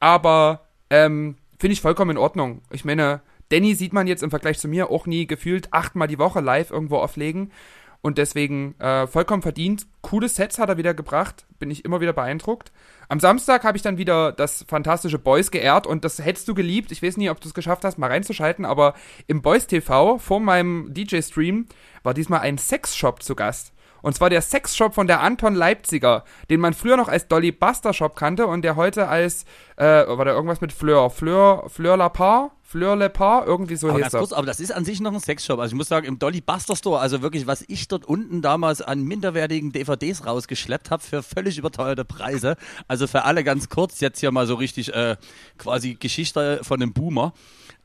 Aber 0.00 0.68
ähm, 0.90 1.36
finde 1.58 1.72
ich 1.72 1.80
vollkommen 1.80 2.12
in 2.12 2.18
Ordnung. 2.18 2.62
Ich 2.70 2.84
meine, 2.84 3.22
Danny 3.48 3.74
sieht 3.74 3.92
man 3.92 4.06
jetzt 4.06 4.22
im 4.22 4.30
Vergleich 4.30 4.58
zu 4.58 4.68
mir 4.68 4.90
auch 4.90 5.06
nie 5.06 5.26
gefühlt 5.26 5.72
achtmal 5.72 6.08
die 6.08 6.18
Woche 6.18 6.40
live 6.40 6.70
irgendwo 6.70 6.96
auflegen. 6.96 7.52
Und 8.00 8.18
deswegen 8.18 8.74
äh, 8.80 9.06
vollkommen 9.06 9.42
verdient. 9.42 9.86
Coole 10.00 10.28
Sets 10.28 10.58
hat 10.58 10.68
er 10.68 10.76
wieder 10.76 10.92
gebracht. 10.92 11.46
Bin 11.60 11.70
ich 11.70 11.84
immer 11.84 12.00
wieder 12.00 12.12
beeindruckt. 12.12 12.72
Am 13.12 13.20
Samstag 13.20 13.62
habe 13.64 13.76
ich 13.76 13.82
dann 13.82 13.98
wieder 13.98 14.32
das 14.32 14.64
fantastische 14.66 15.18
Boys 15.18 15.50
geehrt 15.50 15.86
und 15.86 16.02
das 16.02 16.18
hättest 16.24 16.48
du 16.48 16.54
geliebt. 16.54 16.90
Ich 16.92 17.02
weiß 17.02 17.18
nicht, 17.18 17.28
ob 17.28 17.42
du 17.42 17.48
es 17.48 17.52
geschafft 17.52 17.84
hast, 17.84 17.98
mal 17.98 18.06
reinzuschalten, 18.06 18.64
aber 18.64 18.94
im 19.26 19.42
Boys 19.42 19.66
TV 19.66 20.16
vor 20.16 20.40
meinem 20.40 20.94
DJ-Stream 20.94 21.66
war 22.04 22.14
diesmal 22.14 22.40
ein 22.40 22.56
Sexshop 22.56 23.22
zu 23.22 23.34
Gast. 23.34 23.71
Und 24.02 24.14
zwar 24.14 24.30
der 24.30 24.42
Sexshop 24.42 24.94
von 24.94 25.06
der 25.06 25.20
Anton 25.20 25.54
Leipziger, 25.54 26.24
den 26.50 26.60
man 26.60 26.74
früher 26.74 26.96
noch 26.96 27.08
als 27.08 27.28
Dolly 27.28 27.52
Buster 27.52 27.92
Shop 27.92 28.16
kannte 28.16 28.46
und 28.46 28.62
der 28.62 28.76
heute 28.76 29.08
als, 29.08 29.44
äh, 29.76 29.84
war 29.84 30.24
da 30.24 30.32
irgendwas 30.32 30.60
mit 30.60 30.72
Fleur, 30.72 31.10
Fleur, 31.10 31.70
Fleur 31.70 31.96
La 31.96 32.08
Part? 32.08 32.52
Fleur 32.72 32.96
Le 32.96 33.10
Part, 33.10 33.46
irgendwie 33.46 33.76
so 33.76 33.90
aber 33.90 33.98
hieß 34.02 34.12
kurz, 34.12 34.32
aber 34.32 34.46
das 34.46 34.58
ist 34.58 34.72
an 34.72 34.86
sich 34.86 34.98
noch 34.98 35.12
ein 35.12 35.20
Sexshop. 35.20 35.60
Also 35.60 35.74
ich 35.74 35.76
muss 35.76 35.88
sagen, 35.88 36.06
im 36.06 36.18
Dolly 36.18 36.40
Buster 36.40 36.74
Store, 36.74 37.00
also 37.00 37.20
wirklich, 37.20 37.46
was 37.46 37.62
ich 37.68 37.86
dort 37.86 38.06
unten 38.06 38.40
damals 38.40 38.80
an 38.80 39.02
minderwertigen 39.02 39.72
DVDs 39.72 40.24
rausgeschleppt 40.24 40.90
habe 40.90 41.02
für 41.02 41.22
völlig 41.22 41.58
überteuerte 41.58 42.06
Preise. 42.06 42.56
Also 42.88 43.06
für 43.06 43.26
alle 43.26 43.44
ganz 43.44 43.68
kurz, 43.68 44.00
jetzt 44.00 44.20
hier 44.20 44.30
mal 44.30 44.46
so 44.46 44.54
richtig 44.54 44.94
äh, 44.94 45.18
quasi 45.58 45.96
Geschichte 46.00 46.60
von 46.62 46.80
einem 46.80 46.94
Boomer. 46.94 47.34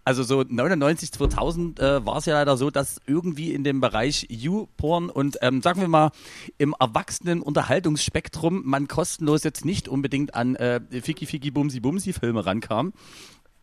Also 0.07 0.23
so 0.23 0.41
99, 0.47 1.11
2000 1.11 1.81
äh, 1.81 2.05
war 2.05 2.19
es 2.19 2.25
ja 2.27 2.35
leider 2.35 2.55
so, 2.55 2.69
dass 2.69 3.01
irgendwie 3.07 3.51
in 3.51 3.65
dem 3.65 3.81
Bereich 3.81 4.29
U-Porn 4.31 5.09
und 5.09 5.37
ähm, 5.41 5.61
sagen 5.61 5.81
wir 5.81 5.89
mal 5.89 6.11
im 6.57 6.73
erwachsenen 6.79 7.41
Unterhaltungsspektrum 7.41 8.61
man 8.63 8.87
kostenlos 8.87 9.43
jetzt 9.43 9.65
nicht 9.65 9.89
unbedingt 9.89 10.33
an 10.33 10.55
äh, 10.55 10.79
Fiki 11.01 11.25
Fiki 11.25 11.51
Bumsi 11.51 11.81
Bumsi 11.81 12.13
Filme 12.13 12.45
rankam, 12.45 12.93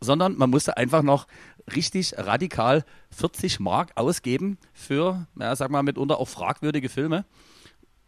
sondern 0.03 0.37
man 0.37 0.51
musste 0.51 0.77
einfach 0.77 1.03
noch 1.03 1.27
richtig 1.75 2.13
radikal 2.19 2.85
40 3.13 3.61
Mark 3.61 3.93
ausgeben 3.95 4.59
für, 4.75 5.27
ja, 5.41 5.57
sag 5.57 5.71
mal, 5.71 5.83
mitunter 5.83 6.19
auch 6.19 6.29
fragwürdige 6.29 6.91
Filme. 6.91 7.25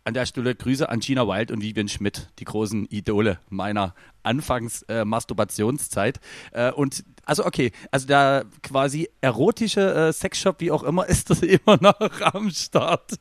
An 0.05 0.13
der 0.13 0.27
Stelle 0.27 0.55
Grüße 0.55 0.89
an 0.91 1.01
Gina 1.01 1.27
Wild 1.27 1.51
und 1.51 1.63
Vivian 1.63 1.89
Schmidt, 1.89 2.29
die 2.39 2.45
großen 2.45 2.85
Idole 2.85 3.41
meiner 3.49 3.95
Anfangs-Masturbationszeit. 4.25 6.21
Äh, 6.53 6.71
und 6.71 7.03
also 7.27 7.45
okay, 7.45 7.73
also 7.91 8.07
der 8.07 8.47
quasi 8.63 9.11
erotische 9.21 9.95
äh, 9.95 10.13
Sexshop, 10.13 10.61
wie 10.61 10.71
auch 10.71 10.83
immer, 10.83 11.07
ist 11.09 11.29
das 11.29 11.43
immer 11.43 11.79
noch 11.81 12.21
am 12.21 12.51
Start. 12.51 13.13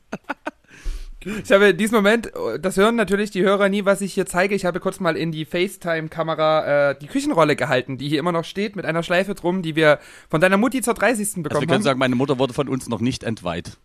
Ich 1.42 1.50
habe 1.50 1.70
in 1.70 1.76
diesem 1.76 1.96
Moment, 1.96 2.30
das 2.60 2.76
hören 2.76 2.94
natürlich 2.94 3.32
die 3.32 3.42
Hörer 3.42 3.68
nie, 3.68 3.84
was 3.84 4.00
ich 4.00 4.14
hier 4.14 4.26
zeige. 4.26 4.54
Ich 4.54 4.64
habe 4.64 4.78
kurz 4.78 5.00
mal 5.00 5.16
in 5.16 5.32
die 5.32 5.44
FaceTime-Kamera 5.44 6.90
äh, 6.90 6.98
die 7.00 7.08
Küchenrolle 7.08 7.56
gehalten, 7.56 7.98
die 7.98 8.08
hier 8.08 8.20
immer 8.20 8.30
noch 8.30 8.44
steht, 8.44 8.76
mit 8.76 8.84
einer 8.84 9.02
Schleife 9.02 9.34
drum, 9.34 9.60
die 9.60 9.74
wir 9.74 9.98
von 10.30 10.40
deiner 10.40 10.56
Mutti 10.56 10.82
zur 10.82 10.94
30. 10.94 11.42
bekommen 11.42 11.46
also 11.46 11.60
wir 11.60 11.66
können 11.66 11.74
haben. 11.78 11.82
sagen, 11.82 11.98
meine 11.98 12.14
Mutter 12.14 12.38
wurde 12.38 12.54
von 12.54 12.68
uns 12.68 12.88
noch 12.88 13.00
nicht 13.00 13.24
entweiht. 13.24 13.76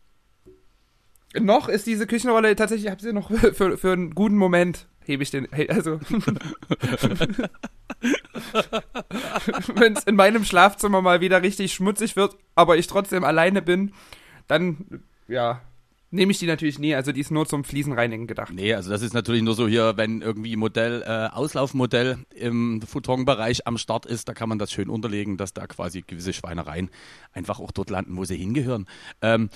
Noch 1.34 1.68
ist 1.68 1.88
diese 1.88 2.06
Küchenrolle 2.06 2.56
tatsächlich, 2.56 2.86
ich 2.86 2.92
habe 2.92 3.02
sie 3.02 3.12
noch 3.12 3.32
für, 3.54 3.76
für 3.76 3.92
einen 3.92 4.14
guten 4.14 4.38
Moment. 4.38 4.88
Hebe 5.06 5.24
ich 5.24 5.32
den, 5.32 5.48
also 5.70 6.00
wenn 9.76 9.96
es 9.96 10.04
in 10.04 10.16
meinem 10.16 10.46
Schlafzimmer 10.46 11.02
mal 11.02 11.22
wieder 11.22 11.42
richtig 11.42 11.74
schmutzig 11.74 12.16
wird, 12.16 12.38
aber 12.56 12.78
ich 12.78 12.88
trotzdem 12.88 13.24
alleine 13.24 13.62
bin, 13.62 13.94
dann, 14.48 15.04
ja, 15.28 15.62
nehme 16.12 16.32
ich 16.32 16.40
die 16.40 16.46
natürlich 16.46 16.78
nie. 16.78 16.94
Also 16.94 17.12
die 17.12 17.22
ist 17.22 17.32
nur 17.32 17.48
zum 17.48 17.64
Fliesenreinigen 17.64 18.28
gedacht. 18.28 18.54
Nee, 18.54 18.74
also 18.74 18.90
das 18.90 19.02
ist 19.02 19.14
natürlich 19.14 19.42
nur 19.42 19.56
so 19.56 19.68
hier, 19.68 19.98
wenn 19.98 20.22
irgendwie 20.22 20.56
Modell, 20.56 21.02
äh, 21.06 21.30
Auslaufmodell 21.34 22.20
im 22.36 22.82
Futonbereich 22.82 23.66
am 23.66 23.78
Start 23.78 24.06
ist, 24.06 24.28
da 24.28 24.34
kann 24.34 24.50
man 24.50 24.60
das 24.60 24.72
schön 24.72 24.90
unterlegen, 24.90 25.38
dass 25.38 25.54
da 25.54 25.66
quasi 25.68 26.04
gewisse 26.06 26.34
Schweinereien 26.34 26.90
einfach 27.34 27.60
auch 27.60 27.72
dort 27.72 27.90
landen, 27.90 28.18
wo 28.18 28.26
sie 28.26 28.38
hingehören. 28.38 28.88
Ähm, 29.22 29.50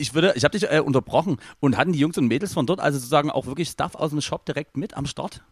ich 0.00 0.14
würde, 0.14 0.32
ich 0.36 0.44
habe 0.44 0.58
dich 0.58 0.70
äh, 0.70 0.80
unterbrochen 0.80 1.38
und 1.60 1.76
hatten 1.76 1.92
die 1.92 1.98
Jungs 1.98 2.18
und 2.18 2.26
Mädels 2.26 2.54
von 2.54 2.66
dort 2.66 2.80
also 2.80 2.98
sozusagen 2.98 3.30
auch 3.30 3.46
wirklich 3.46 3.68
Stuff 3.68 3.94
aus 3.94 4.10
dem 4.10 4.20
Shop 4.20 4.44
direkt 4.46 4.76
mit 4.76 4.96
am 4.96 5.06
Start? 5.06 5.42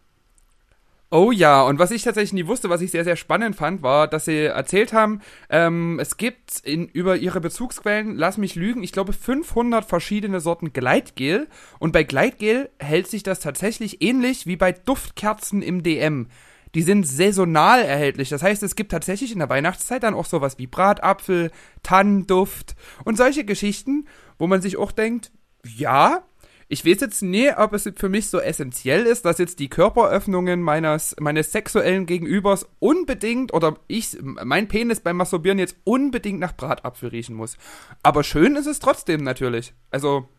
Oh 1.11 1.31
ja, 1.31 1.63
und 1.63 1.79
was 1.79 1.89
ich 1.89 2.03
tatsächlich 2.03 2.33
nie 2.33 2.45
wusste, 2.45 2.69
was 2.69 2.81
ich 2.81 2.91
sehr, 2.91 3.03
sehr 3.03 3.15
spannend 3.15 3.55
fand, 3.55 3.81
war, 3.81 4.07
dass 4.07 4.25
sie 4.25 4.43
erzählt 4.43 4.93
haben, 4.93 5.21
ähm, 5.49 5.97
es 5.99 6.17
gibt 6.17 6.59
in, 6.59 6.87
über 6.87 7.17
ihre 7.17 7.41
Bezugsquellen, 7.41 8.15
lass 8.15 8.37
mich 8.37 8.53
lügen, 8.53 8.83
ich 8.83 8.91
glaube 8.91 9.13
500 9.13 9.83
verschiedene 9.85 10.39
Sorten 10.39 10.71
Gleitgel. 10.71 11.47
Und 11.79 11.93
bei 11.93 12.03
Gleitgel 12.03 12.69
hält 12.77 13.07
sich 13.07 13.23
das 13.23 13.39
tatsächlich 13.39 14.03
ähnlich 14.03 14.45
wie 14.45 14.55
bei 14.55 14.71
Duftkerzen 14.71 15.63
im 15.63 15.81
DM. 15.81 16.27
Die 16.75 16.83
sind 16.83 17.07
saisonal 17.07 17.81
erhältlich. 17.81 18.29
Das 18.29 18.43
heißt, 18.43 18.61
es 18.61 18.75
gibt 18.75 18.91
tatsächlich 18.91 19.31
in 19.31 19.39
der 19.39 19.49
Weihnachtszeit 19.49 20.03
dann 20.03 20.13
auch 20.13 20.25
sowas 20.25 20.59
wie 20.59 20.67
Bratapfel, 20.67 21.49
Tannenduft 21.81 22.75
und 23.03 23.17
solche 23.17 23.45
Geschichten, 23.45 24.05
wo 24.39 24.47
man 24.47 24.61
sich 24.61 24.77
auch 24.77 24.91
denkt, 24.91 25.31
ja, 25.63 26.23
ich 26.71 26.85
weiß 26.85 27.01
jetzt 27.01 27.23
nie, 27.23 27.51
ob 27.51 27.73
es 27.73 27.89
für 27.95 28.09
mich 28.09 28.29
so 28.29 28.39
essentiell 28.39 29.07
ist, 29.07 29.25
dass 29.25 29.39
jetzt 29.39 29.59
die 29.59 29.69
Körperöffnungen 29.69 30.61
meines, 30.61 31.15
meines 31.19 31.51
sexuellen 31.51 32.05
Gegenübers 32.05 32.67
unbedingt 32.77 33.53
oder 33.53 33.77
ich, 33.87 34.17
mein 34.21 34.67
Penis 34.67 34.99
beim 34.99 35.17
Masturbieren 35.17 35.57
jetzt 35.57 35.75
unbedingt 35.83 36.39
nach 36.39 36.55
Bratapfel 36.55 37.09
riechen 37.09 37.35
muss. 37.35 37.57
Aber 38.03 38.23
schön 38.23 38.55
ist 38.55 38.67
es 38.67 38.79
trotzdem 38.79 39.23
natürlich. 39.23 39.73
Also, 39.89 40.29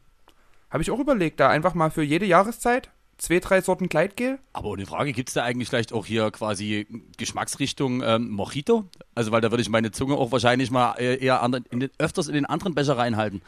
habe 0.70 0.84
ich 0.84 0.92
auch 0.92 1.00
überlegt, 1.00 1.40
da 1.40 1.48
einfach 1.48 1.74
mal 1.74 1.90
für 1.90 2.02
jede 2.02 2.26
Jahreszeit 2.26 2.90
zwei, 3.18 3.40
drei 3.40 3.60
Sorten 3.60 3.88
Gleitgel. 3.88 4.38
Aber 4.52 4.68
ohne 4.68 4.86
Frage, 4.86 5.12
gibt 5.12 5.30
es 5.30 5.34
da 5.34 5.42
eigentlich 5.42 5.68
vielleicht 5.68 5.92
auch 5.92 6.06
hier 6.06 6.30
quasi 6.30 6.86
Geschmacksrichtung 7.16 8.02
ähm, 8.04 8.30
Mojito? 8.30 8.88
Also, 9.16 9.32
weil 9.32 9.40
da 9.40 9.50
würde 9.50 9.62
ich 9.62 9.68
meine 9.68 9.90
Zunge 9.90 10.14
auch 10.14 10.30
wahrscheinlich 10.30 10.70
mal 10.70 10.94
äh, 10.94 11.16
eher 11.16 11.42
an, 11.42 11.64
in 11.70 11.80
den, 11.80 11.90
öfters 11.98 12.28
in 12.28 12.34
den 12.34 12.46
anderen 12.46 12.76
Becher 12.76 12.96
reinhalten. 12.96 13.42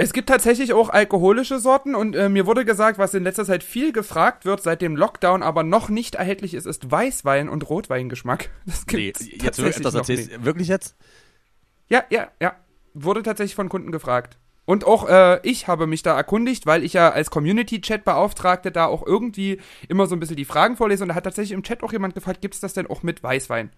Es 0.00 0.12
gibt 0.12 0.28
tatsächlich 0.28 0.72
auch 0.72 0.90
alkoholische 0.90 1.58
Sorten 1.58 1.96
und 1.96 2.14
äh, 2.14 2.28
mir 2.28 2.46
wurde 2.46 2.64
gesagt, 2.64 2.98
was 2.98 3.14
in 3.14 3.24
letzter 3.24 3.44
Zeit 3.44 3.64
viel 3.64 3.92
gefragt 3.92 4.44
wird, 4.44 4.62
seit 4.62 4.80
dem 4.80 4.94
Lockdown 4.94 5.42
aber 5.42 5.64
noch 5.64 5.88
nicht 5.88 6.14
erhältlich 6.14 6.54
ist, 6.54 6.66
ist 6.66 6.88
Weißwein 6.88 7.48
und 7.48 7.68
Rotweingeschmack. 7.68 8.48
Das 8.64 8.86
Nee, 8.92 9.06
gibt's 9.06 9.26
jetzt 9.26 9.42
tatsächlich 9.42 9.82
das 9.82 9.94
noch 9.94 10.00
erzählst 10.00 10.30
nicht. 10.30 10.44
wirklich 10.44 10.68
jetzt? 10.68 10.94
Ja, 11.88 12.04
ja, 12.10 12.28
ja. 12.40 12.54
Wurde 12.94 13.22
tatsächlich 13.24 13.56
von 13.56 13.68
Kunden 13.68 13.90
gefragt. 13.90 14.38
Und 14.66 14.84
auch 14.84 15.08
äh, 15.08 15.40
ich 15.42 15.66
habe 15.66 15.86
mich 15.88 16.02
da 16.02 16.16
erkundigt, 16.16 16.66
weil 16.66 16.84
ich 16.84 16.92
ja 16.92 17.10
als 17.10 17.30
Community-Chat-Beauftragte 17.30 18.70
da 18.70 18.86
auch 18.86 19.04
irgendwie 19.04 19.60
immer 19.88 20.06
so 20.06 20.14
ein 20.14 20.20
bisschen 20.20 20.36
die 20.36 20.44
Fragen 20.44 20.76
vorlese. 20.76 21.02
Und 21.02 21.08
da 21.08 21.14
hat 21.16 21.24
tatsächlich 21.24 21.52
im 21.52 21.62
Chat 21.64 21.82
auch 21.82 21.92
jemand 21.92 22.14
gefragt, 22.14 22.40
gibt's 22.40 22.60
das 22.60 22.74
denn 22.74 22.86
auch 22.86 23.02
mit 23.02 23.22
Weißwein? 23.22 23.70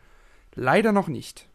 Leider 0.54 0.92
noch 0.92 1.08
nicht. 1.08 1.48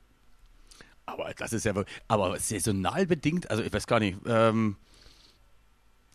Aber 1.05 1.33
das 1.33 1.53
ist 1.53 1.65
ja 1.65 1.73
aber 2.07 2.39
saisonal 2.39 3.05
bedingt, 3.05 3.49
also 3.49 3.63
ich 3.63 3.71
weiß 3.71 3.87
gar 3.87 3.99
nicht, 3.99 4.17
ähm, 4.25 4.77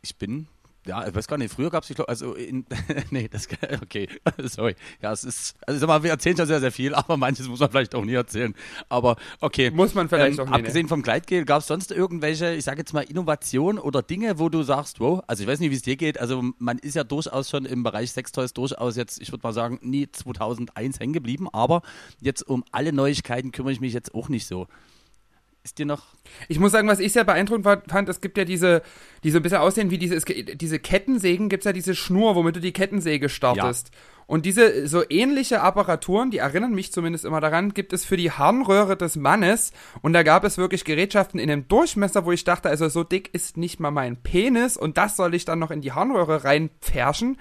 ich 0.03 0.17
bin, 0.17 0.49
ja, 0.87 1.07
ich 1.07 1.15
weiß 1.15 1.29
gar 1.29 1.37
nicht, 1.37 1.53
früher 1.53 1.71
gab 1.71 1.85
es, 1.85 2.01
also 2.01 2.35
in, 2.35 2.65
nee, 3.11 3.29
das, 3.29 3.49
okay, 3.83 4.09
sorry, 4.45 4.75
ja, 5.03 5.13
es 5.13 5.25
ist, 5.25 5.57
also 5.67 5.79
sag 5.79 5.87
mal, 5.89 6.03
wir 6.03 6.11
erzählen 6.11 6.37
schon 6.37 6.47
sehr, 6.47 6.61
sehr 6.61 6.73
viel, 6.73 6.95
aber 6.95 7.17
manches 7.17 7.49
muss 7.49 7.61
man 7.61 7.71
vielleicht 7.71 7.95
auch 7.95 8.05
nie 8.05 8.15
erzählen, 8.15 8.55
aber 8.89 9.17
okay. 9.41 9.71
Muss 9.71 9.95
man 9.95 10.09
vielleicht 10.09 10.39
ähm, 10.39 10.45
auch 10.45 10.47
nie, 10.47 10.53
ne? 10.53 10.59
Abgesehen 10.59 10.89
vom 10.89 11.03
Gleitgel, 11.03 11.45
gab 11.45 11.61
es 11.61 11.67
sonst 11.67 11.93
irgendwelche, 11.93 12.55
ich 12.55 12.65
sage 12.65 12.79
jetzt 12.79 12.93
mal, 12.93 13.03
Innovationen 13.03 13.79
oder 13.79 14.03
Dinge, 14.03 14.39
wo 14.39 14.49
du 14.49 14.63
sagst, 14.63 15.01
wow, 15.01 15.23
also 15.27 15.43
ich 15.43 15.49
weiß 15.49 15.61
nicht, 15.61 15.71
wie 15.71 15.77
es 15.77 15.83
dir 15.83 15.97
geht, 15.97 16.19
also 16.19 16.43
man 16.59 16.79
ist 16.79 16.97
ja 16.97 17.05
durchaus 17.05 17.51
schon 17.51 17.67
im 17.67 17.83
Bereich 17.83 18.13
Sextoys 18.13 18.55
durchaus 18.55 18.97
jetzt, 18.97 19.21
ich 19.21 19.31
würde 19.33 19.43
mal 19.43 19.53
sagen, 19.53 19.79
nie 19.83 20.11
2001 20.11 20.99
hängen 20.99 21.13
geblieben, 21.13 21.49
aber 21.53 21.83
jetzt 22.21 22.43
um 22.43 22.65
alle 22.73 22.93
Neuigkeiten 22.93 23.53
kümmere 23.53 23.73
ich 23.73 23.81
mich 23.81 23.93
jetzt 23.93 24.15
auch 24.15 24.29
nicht 24.29 24.47
so. 24.47 24.67
Ist 25.63 25.79
dir 25.79 25.85
noch 25.87 26.05
Ich 26.49 26.59
muss 26.59 26.73
sagen, 26.73 26.89
was 26.89 27.01
ich 27.01 27.13
sehr 27.13 27.25
beeindruckend 27.25 27.65
war- 27.67 27.83
fand, 27.87 28.09
es 28.09 28.21
gibt 28.23 28.39
ja 28.39 28.45
diese, 28.45 28.83
die 29.25 29.31
so 29.31 29.39
ein 29.39 29.43
bisschen 29.43 29.59
aussehen 29.59 29.91
wie 29.91 29.99
diese, 29.99 30.15
es, 30.15 30.25
diese 30.25 30.79
Kettensägen, 30.79 31.49
gibt's 31.51 31.67
ja 31.67 31.73
diese 31.73 31.95
Schnur, 31.95 32.35
womit 32.35 32.57
du 32.57 32.61
die 32.61 32.73
Kettensäge 32.73 33.29
startest. 33.29 33.91
Und 34.27 34.47
diese 34.47 34.87
so 34.87 35.03
ähnliche 35.11 35.61
Apparaturen, 35.61 36.31
die 36.31 36.39
erinnern 36.39 36.73
mich 36.73 36.93
zumindest 36.93 37.25
immer 37.25 37.41
daran, 37.41 37.75
gibt 37.75 37.93
es 37.93 38.05
für 38.05 38.17
die 38.17 38.31
Harnröhre 38.31 38.97
des 38.97 39.17
Mannes. 39.17 39.73
Und 40.03 40.13
da 40.13 40.23
gab 40.23 40.45
es 40.45 40.57
wirklich 40.57 40.85
Gerätschaften 40.85 41.41
in 41.41 41.51
einem 41.51 41.67
Durchmesser, 41.67 42.25
wo 42.25 42.31
ich 42.31 42.45
dachte, 42.45 42.69
also 42.69 42.89
so 42.89 43.03
dick 43.03 43.35
ist 43.35 43.57
nicht 43.57 43.81
mal 43.81 43.91
mein 43.91 44.17
Penis 44.17 44.77
und 44.77 44.97
das 44.99 45.17
soll 45.17 45.35
ich 45.35 45.47
dann 45.47 45.59
noch 45.59 45.73
in 45.73 45.81
die 45.81 45.93
Harnröhre 45.93 46.45
reinpferschen. 46.45 47.39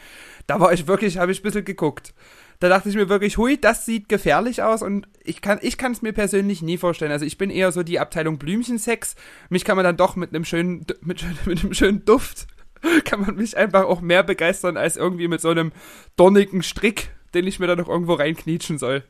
Da 0.48 0.60
war 0.60 0.74
ich 0.74 0.88
wirklich, 0.88 1.20
habe 1.20 1.32
ich 1.32 1.42
ein 1.42 1.44
bisschen 1.44 1.64
geguckt. 1.64 2.16
Da 2.60 2.68
dachte 2.68 2.90
ich 2.90 2.96
mir 2.96 3.08
wirklich, 3.08 3.38
hui, 3.38 3.58
das 3.60 3.86
sieht 3.86 4.10
gefährlich 4.10 4.64
aus 4.64 4.82
und 4.82 5.08
ich 5.24 5.42
kann 5.42 5.60
ich 5.62 5.82
es 5.82 6.02
mir 6.02 6.12
persönlich 6.12 6.62
nie 6.62 6.78
vorstellen. 6.78 7.12
Also 7.12 7.26
ich 7.26 7.38
bin 7.38 7.50
eher 7.50 7.72
so 7.72 7.84
die 7.84 8.00
Abteilung 8.00 8.38
Blümchensex. 8.38 9.16
Mich 9.50 9.64
kann 9.64 9.78
man 9.78 9.86
dann 9.86 9.96
doch 9.98 10.16
mit 10.18 10.30
einem 10.30 10.44
schönen 10.44 10.86
mit, 11.02 11.24
mit 11.46 11.64
einem 11.64 11.74
schönen 11.74 12.04
Duft 12.06 12.48
kann 13.06 13.22
man 13.22 13.36
mich 13.36 13.58
einfach 13.58 13.84
auch 13.86 14.02
mehr 14.02 14.24
begeistern 14.24 14.78
als 14.78 14.98
irgendwie 14.98 15.28
mit 15.28 15.42
so 15.42 15.50
einem 15.50 15.72
dornigen 16.16 16.64
Strick, 16.64 17.12
den 17.34 17.48
ich 17.48 17.60
mir 17.60 17.68
dann 17.68 17.80
noch 17.80 17.90
irgendwo 17.90 18.14
reinknietschen 18.14 18.78
soll. 18.78 19.04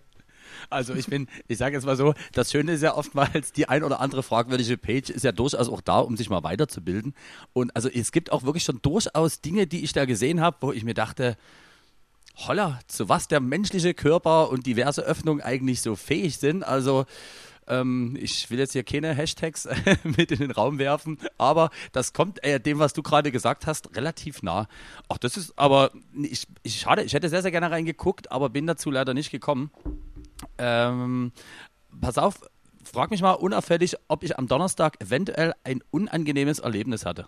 Also 0.69 0.93
ich 0.93 1.07
bin, 1.07 1.27
ich 1.47 1.57
sage 1.57 1.75
jetzt 1.75 1.85
mal 1.85 1.95
so, 1.95 2.13
das 2.33 2.51
Schöne 2.51 2.73
ist 2.73 2.83
ja 2.83 2.95
oftmals, 2.95 3.53
die 3.53 3.69
ein 3.69 3.83
oder 3.83 4.01
andere 4.01 4.23
fragwürdige 4.23 4.77
Page 4.77 5.09
ist 5.09 5.23
ja 5.23 5.31
durchaus 5.31 5.69
auch 5.69 5.81
da, 5.81 5.99
um 5.99 6.17
sich 6.17 6.29
mal 6.29 6.43
weiterzubilden. 6.43 7.15
Und 7.53 7.75
also 7.75 7.89
es 7.89 8.11
gibt 8.11 8.31
auch 8.31 8.43
wirklich 8.43 8.63
schon 8.63 8.81
durchaus 8.81 9.41
Dinge, 9.41 9.67
die 9.67 9.83
ich 9.83 9.93
da 9.93 10.05
gesehen 10.05 10.41
habe, 10.41 10.57
wo 10.61 10.71
ich 10.71 10.83
mir 10.83 10.93
dachte, 10.93 11.37
holla, 12.35 12.79
zu 12.87 13.09
was 13.09 13.27
der 13.27 13.39
menschliche 13.39 13.93
Körper 13.93 14.49
und 14.49 14.65
diverse 14.65 15.01
Öffnungen 15.01 15.41
eigentlich 15.41 15.81
so 15.81 15.95
fähig 15.95 16.37
sind. 16.37 16.63
Also 16.63 17.05
ähm, 17.69 18.17
ich 18.19 18.49
will 18.49 18.59
jetzt 18.59 18.73
hier 18.73 18.83
keine 18.83 19.13
Hashtags 19.13 19.67
mit 20.03 20.31
in 20.31 20.39
den 20.39 20.51
Raum 20.51 20.79
werfen, 20.79 21.17
aber 21.37 21.69
das 21.91 22.13
kommt 22.13 22.43
äh, 22.43 22.59
dem, 22.59 22.79
was 22.79 22.93
du 22.93 23.03
gerade 23.03 23.31
gesagt 23.31 23.67
hast, 23.67 23.95
relativ 23.95 24.41
nah. 24.41 24.67
Ach, 25.07 25.17
das 25.17 25.37
ist 25.37 25.57
aber, 25.57 25.91
ich, 26.13 26.47
ich, 26.63 26.79
schade, 26.79 27.03
ich 27.03 27.13
hätte 27.13 27.29
sehr, 27.29 27.41
sehr 27.41 27.51
gerne 27.51 27.71
reingeguckt, 27.71 28.31
aber 28.31 28.49
bin 28.49 28.67
dazu 28.67 28.89
leider 28.91 29.13
nicht 29.13 29.31
gekommen. 29.31 29.71
Ähm, 30.57 31.31
pass 32.01 32.17
auf, 32.17 32.41
frag 32.83 33.11
mich 33.11 33.21
mal 33.21 33.33
unauffällig, 33.33 33.95
ob 34.07 34.23
ich 34.23 34.37
am 34.37 34.47
Donnerstag 34.47 35.01
eventuell 35.01 35.53
ein 35.63 35.81
unangenehmes 35.91 36.59
Erlebnis 36.59 37.05
hatte. 37.05 37.27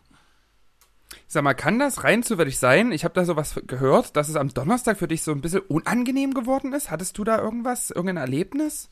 Sag 1.33 1.45
mal, 1.45 1.53
kann 1.53 1.79
das 1.79 2.03
rein 2.03 2.23
zufällig 2.23 2.59
sein? 2.59 2.91
Ich 2.91 3.05
habe 3.05 3.13
da 3.13 3.23
sowas 3.23 3.55
gehört, 3.65 4.17
dass 4.17 4.27
es 4.27 4.35
am 4.35 4.53
Donnerstag 4.53 4.97
für 4.97 5.07
dich 5.07 5.23
so 5.23 5.31
ein 5.31 5.39
bisschen 5.39 5.61
unangenehm 5.61 6.33
geworden 6.33 6.73
ist. 6.73 6.91
Hattest 6.91 7.17
du 7.17 7.23
da 7.23 7.39
irgendwas, 7.39 7.89
irgendein 7.89 8.17
Erlebnis? 8.17 8.89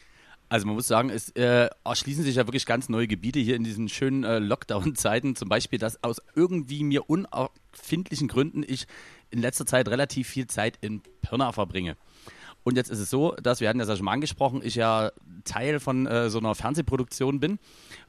Also 0.48 0.66
man 0.66 0.76
muss 0.76 0.88
sagen, 0.88 1.10
es 1.10 1.32
äh, 1.32 1.68
erschließen 1.84 2.24
sich 2.24 2.38
ja 2.38 2.48
wirklich 2.48 2.66
ganz 2.66 2.88
neue 2.88 3.10
Gebiete 3.10 3.40
hier 3.40 3.58
in 3.58 3.66
diesen 3.66 3.90
schönen 3.90 4.24
äh, 4.24 4.40
Lockdown-Zeiten. 4.40 5.36
Zum 5.36 5.50
Beispiel, 5.50 5.80
dass 5.80 6.02
aus 6.02 6.22
irgendwie 6.34 6.86
mir 6.86 7.10
unerfindlichen 7.10 8.30
Gründen 8.30 8.64
ich 8.66 8.88
in 9.32 9.42
letzter 9.42 9.66
Zeit 9.66 9.90
relativ 9.90 10.30
viel 10.30 10.48
Zeit 10.48 10.78
in 10.80 11.02
Pirna 11.22 11.52
verbringe. 11.52 11.98
Und 12.64 12.76
jetzt 12.76 12.90
ist 12.92 13.00
es 13.00 13.10
so, 13.10 13.36
dass 13.42 13.62
wir 13.62 13.70
hatten 13.70 13.80
das 13.80 13.88
ja 13.88 13.96
schon 13.96 14.06
mal 14.06 14.12
angesprochen, 14.12 14.62
ich 14.64 14.76
ja 14.76 15.12
Teil 15.44 15.80
von 15.80 16.06
äh, 16.06 16.30
so 16.30 16.40
einer 16.40 16.56
Fernsehproduktion 16.56 17.40
bin, 17.40 17.58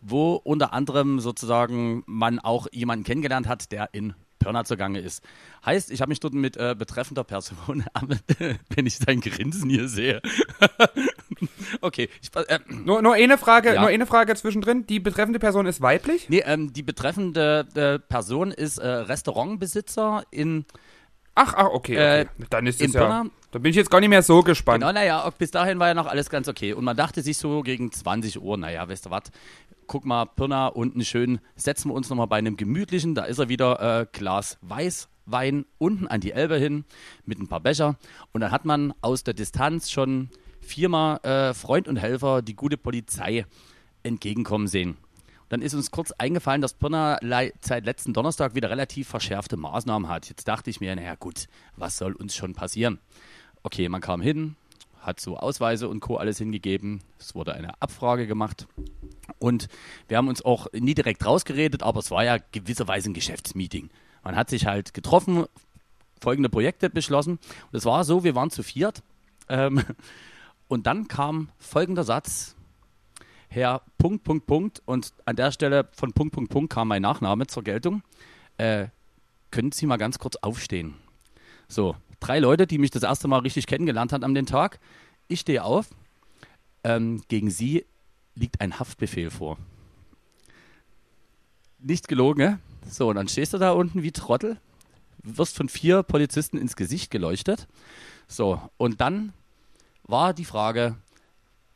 wo 0.00 0.35
unter 0.35 0.73
anderem 0.73 1.21
sozusagen 1.21 2.02
man 2.07 2.38
auch 2.38 2.66
jemanden 2.73 3.04
kennengelernt 3.04 3.49
hat, 3.49 3.73
der 3.73 3.90
in 3.92 4.14
Pirna 4.40 4.64
zugange 4.64 5.00
ist. 5.00 5.23
Heißt, 5.64 5.90
ich 5.90 6.00
habe 6.00 6.09
mich 6.09 6.19
dort 6.21 6.33
mit 6.33 6.57
äh, 6.57 6.75
betreffender 6.76 7.25
Person, 7.25 7.85
wenn 8.75 8.87
ich 8.87 8.99
dein 8.99 9.21
Grinsen 9.21 9.69
hier 9.71 9.87
sehe. 9.88 10.23
okay, 11.83 12.09
ich, 12.23 12.30
äh, 12.35 12.59
Nur, 12.69 13.02
nur 13.02 13.14
eine 13.14 13.38
Frage, 13.38 13.75
Ja. 13.75 13.80
nur 13.83 13.90
eine 13.90 14.07
Frage 14.07 14.35
zwischendrin. 14.35 14.87
Die 14.87 14.99
betreffende 14.99 15.38
Person 15.38 15.66
ist 15.66 15.80
weiblich? 15.80 16.28
Nee, 16.28 16.42
ähm, 16.47 16.73
die 16.73 16.83
betreffende 16.83 17.66
äh, 17.75 17.99
Person 17.99 18.50
ist 18.50 18.78
äh, 18.78 18.88
Restaurantbesitzer 18.88 20.25
in. 20.30 20.64
Ach, 21.42 21.54
ach, 21.56 21.68
okay, 21.73 21.94
Äh, 21.94 22.20
okay. 22.20 22.47
Dann 22.50 22.66
ist 22.66 22.82
es 22.82 22.92
ja. 22.92 23.00
Pirna? 23.00 23.26
Da 23.50 23.59
bin 23.59 23.70
ich 23.70 23.76
jetzt 23.76 23.90
gar 23.90 24.00
nicht 24.00 24.11
mehr 24.11 24.23
so 24.23 24.42
gespannt. 24.42 24.82
Genau, 24.82 24.92
naja, 24.92 25.28
bis 25.38 25.50
dahin 25.50 25.78
war 25.78 25.88
ja 25.88 25.94
noch 25.94 26.06
alles 26.06 26.28
ganz 26.28 26.49
okay. 26.49 26.75
Und 26.75 26.85
man 26.85 26.97
dachte 26.97 27.23
sich 27.23 27.38
so 27.38 27.62
gegen 27.62 27.90
20 27.90 28.42
Uhr, 28.42 28.59
naja, 28.59 28.87
weißt 28.87 29.06
du 29.06 29.11
was, 29.11 29.23
guck 29.87 30.04
mal, 30.04 30.26
Pirna 30.26 30.66
unten 30.66 31.02
schön, 31.02 31.40
setzen 31.56 31.88
wir 31.88 31.94
uns 31.94 32.11
nochmal 32.11 32.26
bei 32.26 32.37
einem 32.37 32.59
gemütlichen, 32.59 33.14
da 33.14 33.25
ist 33.25 33.38
er 33.38 33.49
wieder, 33.49 34.00
äh, 34.02 34.06
Glas 34.12 34.59
Weißwein 34.61 35.64
unten 35.78 36.06
an 36.09 36.20
die 36.20 36.32
Elbe 36.32 36.56
hin 36.59 36.85
mit 37.25 37.38
ein 37.38 37.49
paar 37.49 37.61
Becher. 37.61 37.97
Und 38.32 38.42
dann 38.42 38.50
hat 38.50 38.66
man 38.66 38.92
aus 39.00 39.25
der 39.25 39.32
Distanz 39.32 39.90
schon 39.90 40.28
viermal 40.61 41.20
äh, 41.23 41.54
Freund 41.54 41.88
und 41.88 41.97
Helfer 41.97 42.42
die 42.42 42.54
gute 42.54 42.76
Polizei 42.76 43.47
entgegenkommen 44.02 44.68
sehen. 44.68 44.99
Dann 45.50 45.62
ist 45.62 45.75
uns 45.75 45.90
kurz 45.90 46.12
eingefallen, 46.12 46.62
dass 46.62 46.75
Pirna 46.75 47.19
seit 47.61 47.85
letzten 47.85 48.14
Donnerstag 48.14 48.54
wieder 48.54 48.71
relativ 48.71 49.09
verschärfte 49.09 49.57
Maßnahmen 49.57 50.09
hat. 50.09 50.28
Jetzt 50.28 50.47
dachte 50.47 50.71
ich 50.71 50.80
mir, 50.80 50.95
naja 50.95 51.16
gut, 51.16 51.49
was 51.76 51.99
soll 51.99 52.12
uns 52.12 52.37
schon 52.37 52.54
passieren? 52.54 53.00
Okay, 53.64 53.88
man 53.88 54.00
kam 54.00 54.21
hin, 54.21 54.54
hat 55.00 55.19
so 55.19 55.37
Ausweise 55.37 55.88
und 55.88 55.99
Co. 55.99 56.16
alles 56.19 56.38
hingegeben. 56.38 57.02
Es 57.19 57.35
wurde 57.35 57.52
eine 57.52 57.83
Abfrage 57.83 58.28
gemacht. 58.28 58.69
Und 59.40 59.66
wir 60.07 60.19
haben 60.19 60.28
uns 60.28 60.45
auch 60.45 60.69
nie 60.73 60.95
direkt 60.95 61.26
rausgeredet, 61.26 61.83
aber 61.83 61.99
es 61.99 62.12
war 62.12 62.25
ja 62.25 62.37
gewisserweise 62.52 63.11
ein 63.11 63.14
Geschäftsmeeting. 63.14 63.90
Man 64.23 64.37
hat 64.37 64.50
sich 64.50 64.66
halt 64.66 64.95
getroffen, 64.95 65.47
folgende 66.21 66.49
Projekte 66.49 66.90
beschlossen. 66.90 67.40
Und 67.73 67.76
es 67.76 67.85
war 67.85 68.04
so, 68.04 68.23
wir 68.23 68.37
waren 68.37 68.50
zu 68.50 68.62
viert. 68.62 69.02
Ähm, 69.49 69.83
und 70.69 70.87
dann 70.87 71.09
kam 71.09 71.49
folgender 71.59 72.04
Satz. 72.04 72.54
Herr 73.52 73.83
Punkt, 73.99 74.23
Punkt, 74.23 74.47
Punkt. 74.47 74.83
Und 74.87 75.12
an 75.25 75.35
der 75.35 75.50
Stelle 75.50 75.88
von 75.92 76.12
Punkt, 76.12 76.33
Punkt, 76.33 76.50
Punkt 76.50 76.73
kam 76.73 76.88
mein 76.88 77.02
Nachname 77.02 77.49
zur 77.49 77.64
Geltung. 77.64 78.02
Äh, 78.59 78.87
können 79.50 79.73
Sie 79.73 79.87
mal 79.87 79.97
ganz 79.97 80.21
kurz 80.21 80.37
aufstehen? 80.37 80.95
So, 81.66 81.97
drei 82.21 82.38
Leute, 82.38 82.69
die 82.69 82.78
mich 82.78 82.92
das 82.92 83.02
erste 83.02 83.26
Mal 83.26 83.40
richtig 83.40 83.66
kennengelernt 83.66 84.12
haben 84.12 84.23
an 84.23 84.35
dem 84.35 84.47
Tag. 84.47 84.78
Ich 85.26 85.40
stehe 85.40 85.64
auf. 85.64 85.88
Ähm, 86.85 87.23
gegen 87.26 87.50
Sie 87.50 87.85
liegt 88.37 88.61
ein 88.61 88.78
Haftbefehl 88.78 89.30
vor. 89.30 89.59
Nicht 91.80 92.07
gelogen, 92.07 92.38
ne? 92.38 92.59
So, 92.88 93.09
und 93.09 93.16
dann 93.16 93.28
stehst 93.28 93.52
du 93.52 93.59
da 93.59 93.73
unten 93.73 94.02
wie 94.02 94.12
Trottel, 94.12 94.59
wirst 95.23 95.57
von 95.57 95.69
vier 95.69 96.02
Polizisten 96.04 96.57
ins 96.57 96.76
Gesicht 96.76 97.11
geleuchtet. 97.11 97.66
So, 98.28 98.62
und 98.76 99.00
dann 99.00 99.33
war 100.04 100.35
die 100.35 100.45
Frage, 100.45 100.97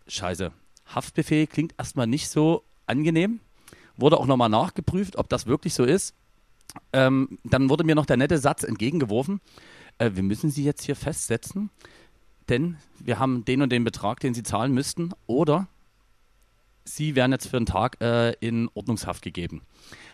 scheiße, 0.06 0.52
Haftbefehl 0.86 1.46
klingt 1.46 1.74
erstmal 1.78 2.06
nicht 2.06 2.28
so 2.28 2.62
angenehm. 2.86 3.40
Wurde 3.96 4.18
auch 4.18 4.26
nochmal 4.26 4.48
nachgeprüft, 4.48 5.16
ob 5.16 5.28
das 5.28 5.46
wirklich 5.46 5.74
so 5.74 5.84
ist. 5.84 6.14
Ähm, 6.92 7.38
dann 7.44 7.68
wurde 7.68 7.84
mir 7.84 7.94
noch 7.94 8.06
der 8.06 8.16
nette 8.16 8.38
Satz 8.38 8.64
entgegengeworfen, 8.64 9.40
äh, 9.98 10.10
wir 10.14 10.22
müssen 10.22 10.50
Sie 10.50 10.64
jetzt 10.64 10.84
hier 10.84 10.96
festsetzen, 10.96 11.70
denn 12.48 12.76
wir 12.98 13.18
haben 13.18 13.44
den 13.44 13.62
und 13.62 13.70
den 13.70 13.84
Betrag, 13.84 14.20
den 14.20 14.34
Sie 14.34 14.42
zahlen 14.42 14.72
müssten, 14.72 15.10
oder 15.26 15.68
Sie 16.84 17.14
werden 17.14 17.32
jetzt 17.32 17.48
für 17.48 17.56
einen 17.56 17.66
Tag 17.66 18.00
äh, 18.02 18.32
in 18.40 18.68
Ordnungshaft 18.74 19.22
gegeben. 19.22 19.62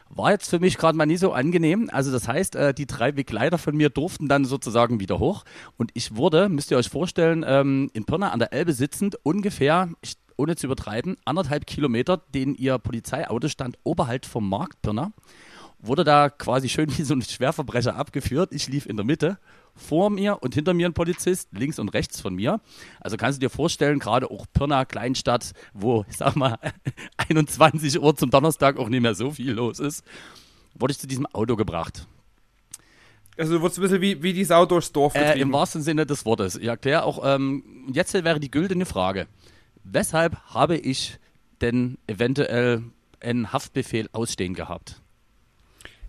War 0.08 0.30
jetzt 0.30 0.48
für 0.48 0.60
mich 0.60 0.76
gerade 0.76 0.96
mal 0.96 1.06
nie 1.06 1.16
so 1.16 1.32
angenehm. 1.32 1.88
Also 1.92 2.12
das 2.12 2.28
heißt, 2.28 2.54
äh, 2.54 2.74
die 2.74 2.86
drei 2.86 3.10
Begleiter 3.10 3.58
von 3.58 3.76
mir 3.76 3.90
durften 3.90 4.28
dann 4.28 4.44
sozusagen 4.44 5.00
wieder 5.00 5.18
hoch. 5.18 5.44
Und 5.76 5.90
ich 5.94 6.14
wurde, 6.14 6.48
müsst 6.48 6.70
ihr 6.70 6.76
euch 6.76 6.88
vorstellen, 6.88 7.44
ähm, 7.46 7.90
in 7.92 8.04
Pirna 8.04 8.30
an 8.30 8.38
der 8.38 8.52
Elbe 8.52 8.72
sitzend, 8.72 9.16
ungefähr, 9.24 9.88
ich, 10.00 10.16
ohne 10.40 10.56
zu 10.56 10.66
übertreiben, 10.66 11.16
anderthalb 11.26 11.66
Kilometer, 11.66 12.16
den 12.34 12.54
ihr 12.54 12.78
Polizeiauto 12.78 13.48
stand 13.48 13.76
oberhalb 13.84 14.24
vom 14.24 14.48
Markt 14.48 14.80
Pirna. 14.80 15.12
Wurde 15.78 16.02
da 16.04 16.30
quasi 16.30 16.68
schön 16.70 16.90
wie 16.98 17.02
so 17.02 17.14
ein 17.14 17.22
Schwerverbrecher 17.22 17.94
abgeführt. 17.94 18.50
Ich 18.52 18.66
lief 18.68 18.86
in 18.86 18.96
der 18.96 19.04
Mitte 19.04 19.38
vor 19.74 20.10
mir 20.10 20.42
und 20.42 20.54
hinter 20.54 20.74
mir 20.74 20.86
ein 20.88 20.94
Polizist, 20.94 21.48
links 21.52 21.78
und 21.78 21.90
rechts 21.90 22.20
von 22.20 22.34
mir. 22.34 22.60
Also 23.00 23.16
kannst 23.16 23.36
du 23.38 23.40
dir 23.46 23.50
vorstellen, 23.50 23.98
gerade 23.98 24.30
auch 24.30 24.46
Pirna, 24.52 24.84
Kleinstadt, 24.84 25.52
wo, 25.74 26.04
ich 26.08 26.16
sag 26.16 26.36
mal, 26.36 26.58
21 27.28 28.00
Uhr 28.00 28.16
zum 28.16 28.30
Donnerstag 28.30 28.78
auch 28.78 28.88
nicht 28.88 29.00
mehr 29.02 29.14
so 29.14 29.30
viel 29.30 29.52
los 29.52 29.78
ist, 29.78 30.04
wurde 30.74 30.92
ich 30.92 30.98
zu 30.98 31.06
diesem 31.06 31.26
Auto 31.26 31.54
gebracht. 31.56 32.06
Also 33.38 33.54
du 33.54 33.60
wurdest 33.62 33.78
ein 33.78 33.82
bisschen 33.82 34.00
wie, 34.02 34.22
wie 34.22 34.32
die 34.34 34.44
Sau 34.44 34.66
durchs 34.66 34.92
Dorf 34.92 35.14
Äh, 35.14 35.20
Im 35.20 35.26
getrieben. 35.28 35.52
wahrsten 35.52 35.82
Sinne 35.82 36.04
des 36.04 36.26
Wortes. 36.26 36.56
Ich 36.56 36.66
erkläre 36.66 37.04
auch, 37.04 37.20
ähm, 37.24 37.88
jetzt 37.92 38.12
wäre 38.12 38.38
die 38.40 38.50
güldene 38.50 38.84
Frage. 38.84 39.28
Weshalb 39.84 40.36
habe 40.46 40.76
ich 40.76 41.18
denn 41.60 41.98
eventuell 42.06 42.82
einen 43.20 43.52
Haftbefehl 43.52 44.08
ausstehen 44.12 44.54
gehabt? 44.54 45.00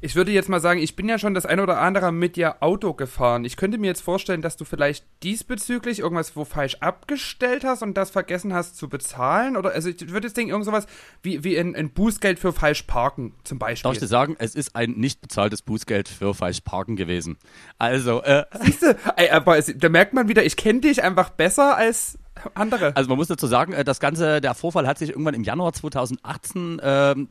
Ich 0.03 0.15
würde 0.15 0.31
jetzt 0.31 0.49
mal 0.49 0.59
sagen, 0.59 0.79
ich 0.79 0.95
bin 0.95 1.07
ja 1.07 1.19
schon 1.19 1.35
das 1.35 1.45
eine 1.45 1.61
oder 1.61 1.79
andere 1.79 2.11
mit 2.11 2.35
dir 2.35 2.63
Auto 2.63 2.95
gefahren. 2.95 3.45
Ich 3.45 3.55
könnte 3.55 3.77
mir 3.77 3.85
jetzt 3.85 4.01
vorstellen, 4.01 4.41
dass 4.41 4.57
du 4.57 4.65
vielleicht 4.65 5.05
diesbezüglich 5.21 5.99
irgendwas 5.99 6.35
wo 6.35 6.43
falsch 6.43 6.77
abgestellt 6.79 7.63
hast 7.63 7.83
und 7.83 7.95
das 7.95 8.09
vergessen 8.09 8.51
hast 8.51 8.77
zu 8.77 8.89
bezahlen. 8.89 9.55
Oder 9.55 9.73
also 9.73 9.89
ich 9.89 10.09
würde 10.09 10.25
jetzt 10.25 10.35
denken, 10.35 10.49
irgend 10.49 10.65
sowas 10.65 10.87
wie, 11.21 11.43
wie 11.43 11.55
ein, 11.55 11.75
ein 11.75 11.91
Bußgeld 11.91 12.39
für 12.39 12.51
falsch 12.51 12.81
parken 12.83 13.35
zum 13.43 13.59
Beispiel. 13.59 13.89
Darf 13.89 13.93
ich 13.93 13.99
dir 13.99 14.07
sagen, 14.07 14.35
es 14.39 14.55
ist 14.55 14.75
ein 14.75 14.93
nicht 14.93 15.21
bezahltes 15.21 15.61
Bußgeld 15.61 16.09
für 16.09 16.33
falsch 16.33 16.61
Parken 16.61 16.95
gewesen. 16.95 17.37
Also, 17.77 18.23
äh, 18.23 18.45
Siehste, 18.59 18.97
ey, 19.17 19.29
aber 19.29 19.59
es, 19.59 19.71
da 19.77 19.89
merkt 19.89 20.13
man 20.15 20.27
wieder, 20.27 20.43
ich 20.43 20.57
kenne 20.57 20.81
dich 20.81 21.03
einfach 21.03 21.29
besser 21.29 21.77
als 21.77 22.17
andere. 22.53 22.95
Also 22.95 23.09
man 23.09 23.17
muss 23.17 23.27
dazu 23.27 23.47
sagen, 23.47 23.73
äh, 23.73 23.83
das 23.83 23.99
Ganze, 23.99 24.41
der 24.41 24.53
Vorfall 24.53 24.87
hat 24.87 24.97
sich 24.97 25.09
irgendwann 25.09 25.33
im 25.33 25.43
Januar 25.43 25.73
2018 25.73 26.81
ähm, 26.83 27.29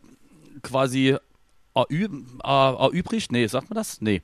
quasi 0.63 1.17
äh, 1.75 2.09
erübrigt. 2.43 3.33
Nee, 3.33 3.47
sagt 3.47 3.71
man 3.71 3.77
das? 3.77 4.01
Nee. 4.01 4.23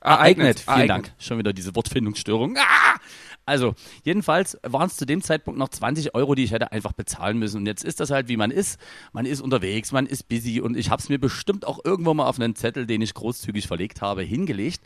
Ereignet. 0.00 0.60
Vielen 0.60 0.68
Ereignet. 0.68 0.90
Dank. 0.90 1.12
Schon 1.18 1.38
wieder 1.38 1.52
diese 1.52 1.74
Wortfindungsstörung. 1.74 2.56
Ah! 2.58 3.00
Also, 3.46 3.74
jedenfalls 4.04 4.58
waren 4.62 4.86
es 4.86 4.96
zu 4.96 5.04
dem 5.04 5.20
Zeitpunkt 5.20 5.58
noch 5.58 5.68
20 5.68 6.14
Euro, 6.14 6.34
die 6.34 6.44
ich 6.44 6.52
hätte 6.52 6.72
einfach 6.72 6.92
bezahlen 6.92 7.38
müssen. 7.38 7.58
Und 7.58 7.66
jetzt 7.66 7.84
ist 7.84 8.00
das 8.00 8.10
halt, 8.10 8.28
wie 8.28 8.38
man 8.38 8.50
ist. 8.50 8.80
Man 9.12 9.26
ist 9.26 9.40
unterwegs, 9.40 9.92
man 9.92 10.06
ist 10.06 10.28
busy 10.28 10.60
und 10.60 10.76
ich 10.76 10.90
habe 10.90 11.00
es 11.02 11.08
mir 11.08 11.18
bestimmt 11.18 11.66
auch 11.66 11.78
irgendwo 11.84 12.14
mal 12.14 12.26
auf 12.26 12.40
einen 12.40 12.54
Zettel, 12.54 12.86
den 12.86 13.02
ich 13.02 13.12
großzügig 13.12 13.66
verlegt 13.66 14.00
habe, 14.00 14.22
hingelegt. 14.22 14.82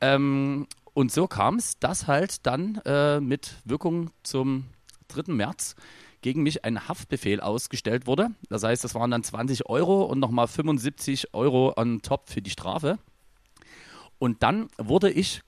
Ähm, 0.00 0.66
und 0.94 1.12
so 1.12 1.28
kam 1.28 1.56
es, 1.56 1.78
dass 1.78 2.08
halt 2.08 2.44
dann 2.46 2.80
äh, 2.84 3.20
mit 3.20 3.54
Wirkung 3.64 4.10
zum 4.24 4.66
3. 5.14 5.32
März 5.32 5.76
gegen 6.20 6.42
mich 6.42 6.64
ein 6.64 6.88
Haftbefehl 6.88 7.40
ausgestellt 7.40 8.06
wurde. 8.06 8.30
Das 8.48 8.62
heißt, 8.62 8.84
das 8.84 8.94
waren 8.94 9.10
dann 9.10 9.24
20 9.24 9.66
Euro 9.66 10.04
und 10.04 10.18
nochmal 10.18 10.48
75 10.48 11.34
Euro 11.34 11.74
on 11.76 12.00
top 12.02 12.28
für 12.28 12.42
die 12.42 12.50
Strafe. 12.50 12.98
Und 14.18 14.42
dann 14.42 14.68
wurde 14.78 15.10
ich, 15.10 15.42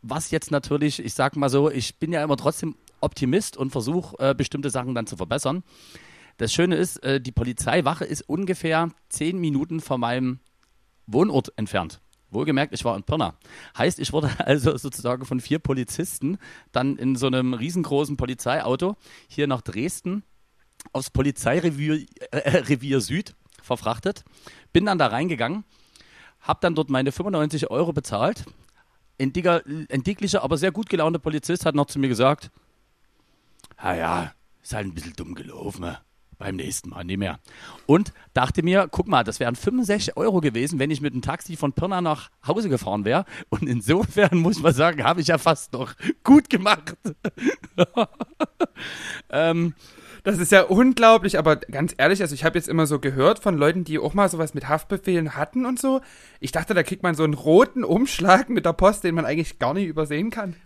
was 0.00 0.30
jetzt 0.30 0.50
natürlich, 0.50 1.04
ich 1.04 1.14
sag 1.14 1.36
mal 1.36 1.48
so, 1.48 1.70
ich 1.70 1.96
bin 1.98 2.12
ja 2.12 2.22
immer 2.22 2.36
trotzdem 2.36 2.76
Optimist 3.00 3.56
und 3.56 3.70
versuche 3.70 4.16
äh, 4.18 4.34
bestimmte 4.34 4.70
Sachen 4.70 4.94
dann 4.94 5.06
zu 5.08 5.16
verbessern. 5.16 5.64
Das 6.36 6.52
Schöne 6.52 6.76
ist, 6.76 7.02
äh, 7.02 7.20
die 7.20 7.32
Polizeiwache 7.32 8.04
ist 8.04 8.22
ungefähr 8.22 8.90
10 9.08 9.38
Minuten 9.38 9.80
von 9.80 10.00
meinem 10.00 10.38
Wohnort 11.06 11.52
entfernt. 11.56 12.00
Wohlgemerkt, 12.32 12.72
ich 12.72 12.84
war 12.84 12.96
in 12.96 13.02
Pirna. 13.02 13.34
Heißt, 13.76 13.98
ich 13.98 14.12
wurde 14.12 14.30
also 14.38 14.76
sozusagen 14.76 15.24
von 15.24 15.40
vier 15.40 15.58
Polizisten 15.58 16.38
dann 16.72 16.96
in 16.96 17.16
so 17.16 17.26
einem 17.26 17.54
riesengroßen 17.54 18.16
Polizeiauto 18.16 18.96
hier 19.28 19.46
nach 19.46 19.62
Dresden 19.62 20.22
aufs 20.92 21.10
Polizeirevier 21.10 22.06
äh, 22.30 22.58
Revier 22.58 23.00
Süd 23.00 23.34
verfrachtet. 23.62 24.24
Bin 24.72 24.86
dann 24.86 24.98
da 24.98 25.06
reingegangen, 25.08 25.64
hab 26.40 26.60
dann 26.60 26.74
dort 26.74 26.90
meine 26.90 27.12
95 27.12 27.70
Euro 27.70 27.92
bezahlt. 27.92 28.44
Ein, 29.20 29.32
dicker, 29.32 29.62
ein 29.90 30.02
dicklicher, 30.02 30.42
aber 30.42 30.58
sehr 30.58 30.72
gut 30.72 30.88
gelaunter 30.88 31.20
Polizist 31.20 31.64
hat 31.64 31.74
noch 31.74 31.86
zu 31.86 31.98
mir 31.98 32.08
gesagt, 32.08 32.50
"Ah 33.76 33.94
ja, 33.94 34.32
ist 34.62 34.74
halt 34.74 34.86
ein 34.86 34.94
bisschen 34.94 35.14
dumm 35.14 35.34
gelaufen. 35.34 35.96
Beim 36.42 36.56
nächsten 36.56 36.90
Mal 36.90 37.04
nicht 37.04 37.18
mehr. 37.18 37.38
Und 37.86 38.12
dachte 38.34 38.64
mir, 38.64 38.88
guck 38.90 39.06
mal, 39.06 39.22
das 39.22 39.38
wären 39.38 39.54
65 39.54 40.16
Euro 40.16 40.40
gewesen, 40.40 40.80
wenn 40.80 40.90
ich 40.90 41.00
mit 41.00 41.14
dem 41.14 41.22
Taxi 41.22 41.54
von 41.54 41.72
Pirna 41.72 42.00
nach 42.00 42.30
Hause 42.44 42.68
gefahren 42.68 43.04
wäre. 43.04 43.26
Und 43.48 43.62
insofern 43.62 44.38
muss 44.38 44.60
man 44.60 44.74
sagen, 44.74 45.04
habe 45.04 45.20
ich 45.20 45.28
ja 45.28 45.38
fast 45.38 45.72
noch 45.72 45.94
gut 46.24 46.50
gemacht. 46.50 46.96
ähm, 49.30 49.74
Das 50.24 50.38
ist 50.38 50.50
ja 50.50 50.62
unglaublich, 50.62 51.38
aber 51.38 51.56
ganz 51.56 51.94
ehrlich, 51.96 52.22
also 52.22 52.34
ich 52.34 52.42
habe 52.42 52.58
jetzt 52.58 52.68
immer 52.68 52.86
so 52.88 52.98
gehört 52.98 53.38
von 53.38 53.56
Leuten, 53.56 53.84
die 53.84 54.00
auch 54.00 54.14
mal 54.14 54.28
sowas 54.28 54.52
mit 54.52 54.68
Haftbefehlen 54.68 55.36
hatten 55.36 55.64
und 55.64 55.80
so. 55.80 56.00
Ich 56.40 56.50
dachte, 56.50 56.74
da 56.74 56.82
kriegt 56.82 57.04
man 57.04 57.14
so 57.14 57.22
einen 57.22 57.34
roten 57.34 57.84
Umschlag 57.84 58.48
mit 58.48 58.66
der 58.66 58.72
Post, 58.72 59.04
den 59.04 59.14
man 59.14 59.26
eigentlich 59.26 59.60
gar 59.60 59.74
nicht 59.74 59.86
übersehen 59.86 60.30
kann. 60.30 60.56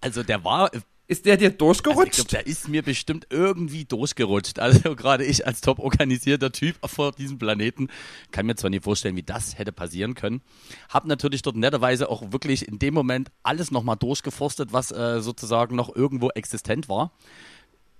also 0.00 0.22
der 0.22 0.44
war 0.44 0.70
Ist 1.10 1.26
der 1.26 1.36
dir 1.36 1.46
Also 1.46 1.54
ich 1.54 1.58
durchgerutscht? 1.58 2.14
glaube, 2.14 2.30
der 2.30 2.46
ist 2.46 2.68
mir 2.68 2.84
bestimmt 2.84 3.26
irgendwie 3.30 3.84
durchgerutscht. 3.84 4.60
Also 4.60 4.94
gerade 4.94 5.24
ich 5.24 5.44
als 5.44 5.60
top 5.60 5.80
organisierter 5.80 6.52
Typ 6.52 6.76
vor 6.88 7.10
diesem 7.10 7.36
Planeten 7.36 7.88
kann 8.30 8.46
mir 8.46 8.54
zwar 8.54 8.70
nicht 8.70 8.84
vorstellen, 8.84 9.16
wie 9.16 9.24
das 9.24 9.58
hätte 9.58 9.72
passieren 9.72 10.14
können. 10.14 10.40
Hab 10.88 11.06
natürlich 11.06 11.42
dort 11.42 11.56
netterweise 11.56 12.08
auch 12.08 12.30
wirklich 12.30 12.68
in 12.68 12.78
dem 12.78 12.94
Moment 12.94 13.32
alles 13.42 13.72
nochmal 13.72 13.96
durchgeforstet, 13.96 14.72
was 14.72 14.92
äh, 14.92 15.20
sozusagen 15.20 15.74
noch 15.74 15.92
irgendwo 15.96 16.28
existent 16.30 16.88
war. 16.88 17.10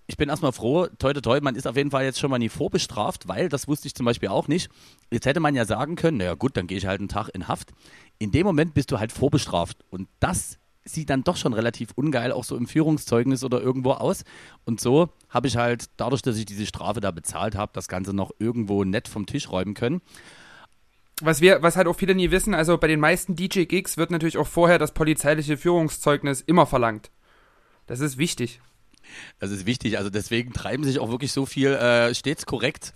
Ich 0.06 0.16
bin 0.16 0.28
erstmal 0.28 0.52
froh, 0.52 0.86
toi 1.00 1.12
toi 1.12 1.20
toi, 1.20 1.40
man 1.40 1.56
ist 1.56 1.66
auf 1.66 1.76
jeden 1.76 1.90
Fall 1.90 2.04
jetzt 2.04 2.20
schon 2.20 2.30
mal 2.30 2.38
nie 2.38 2.48
vorbestraft, 2.48 3.26
weil, 3.26 3.48
das 3.48 3.66
wusste 3.66 3.88
ich 3.88 3.94
zum 3.96 4.06
Beispiel 4.06 4.28
auch 4.28 4.46
nicht, 4.46 4.70
jetzt 5.10 5.26
hätte 5.26 5.40
man 5.40 5.56
ja 5.56 5.64
sagen 5.64 5.96
können, 5.96 6.18
naja 6.18 6.34
gut, 6.34 6.56
dann 6.56 6.68
gehe 6.68 6.78
ich 6.78 6.86
halt 6.86 7.00
einen 7.00 7.08
Tag 7.08 7.28
in 7.30 7.48
Haft. 7.48 7.72
In 8.20 8.30
dem 8.30 8.46
Moment 8.46 8.74
bist 8.74 8.92
du 8.92 9.00
halt 9.00 9.10
vorbestraft 9.10 9.78
und 9.90 10.08
das 10.20 10.60
sieht 10.92 11.10
dann 11.10 11.24
doch 11.24 11.36
schon 11.36 11.52
relativ 11.52 11.90
ungeil 11.94 12.32
auch 12.32 12.44
so 12.44 12.56
im 12.56 12.66
Führungszeugnis 12.66 13.44
oder 13.44 13.60
irgendwo 13.60 13.92
aus. 13.92 14.24
Und 14.64 14.80
so 14.80 15.10
habe 15.28 15.48
ich 15.48 15.56
halt, 15.56 15.86
dadurch, 15.96 16.22
dass 16.22 16.36
ich 16.36 16.46
diese 16.46 16.66
Strafe 16.66 17.00
da 17.00 17.10
bezahlt 17.10 17.54
habe, 17.54 17.72
das 17.74 17.88
Ganze 17.88 18.14
noch 18.14 18.30
irgendwo 18.38 18.84
nett 18.84 19.08
vom 19.08 19.26
Tisch 19.26 19.50
räumen 19.50 19.74
können. 19.74 20.00
Was 21.22 21.40
wir, 21.40 21.62
was 21.62 21.76
halt 21.76 21.86
auch 21.86 21.96
viele 21.96 22.14
nie 22.14 22.30
wissen, 22.30 22.54
also 22.54 22.78
bei 22.78 22.86
den 22.86 23.00
meisten 23.00 23.36
DJ-Gigs 23.36 23.96
wird 23.96 24.10
natürlich 24.10 24.38
auch 24.38 24.46
vorher 24.46 24.78
das 24.78 24.92
polizeiliche 24.92 25.56
Führungszeugnis 25.56 26.40
immer 26.40 26.66
verlangt. 26.66 27.10
Das 27.86 28.00
ist 28.00 28.16
wichtig. 28.18 28.60
Das 29.38 29.50
ist 29.50 29.66
wichtig. 29.66 29.98
Also 29.98 30.10
deswegen 30.10 30.52
treiben 30.52 30.84
sich 30.84 30.98
auch 30.98 31.10
wirklich 31.10 31.32
so 31.32 31.44
viel 31.44 31.72
äh, 31.72 32.14
stets 32.14 32.46
korrekt 32.46 32.94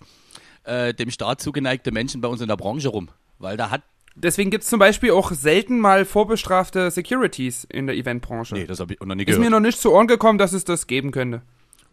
äh, 0.65 0.95
dem 0.95 1.11
Staat 1.11 1.41
zugeneigte 1.41 1.93
Menschen 1.93 2.21
bei 2.21 2.29
uns 2.29 2.41
in 2.41 2.49
der 2.49 2.57
Branche 2.57 2.89
rum. 2.89 3.09
Weil 3.39 3.57
da 3.57 3.71
hat. 3.71 3.83
Deswegen 4.17 4.51
gibt 4.51 4.65
es 4.65 4.71
zum 4.71 4.79
Beispiel 4.79 5.11
auch 5.11 5.33
selten 5.33 5.81
mal 5.81 6.05
vorbestrafte 6.05 6.91
Securities 6.91 7.65
in 7.65 7.87
der 7.87 7.97
Eventbranche. 7.97 8.55
Nee, 8.55 8.67
das 8.67 8.79
habe 8.81 8.95
ich 8.95 9.01
noch 9.01 9.15
nie 9.15 9.23
Ist 9.25 9.29
mir 9.29 9.35
gehört. 9.37 9.51
noch 9.51 9.61
nicht 9.61 9.81
zu 9.81 9.93
Ohren 9.93 10.07
gekommen, 10.07 10.39
dass 10.39 10.53
es 10.53 10.65
das 10.65 10.87
geben 10.87 11.11
könnte. 11.11 11.43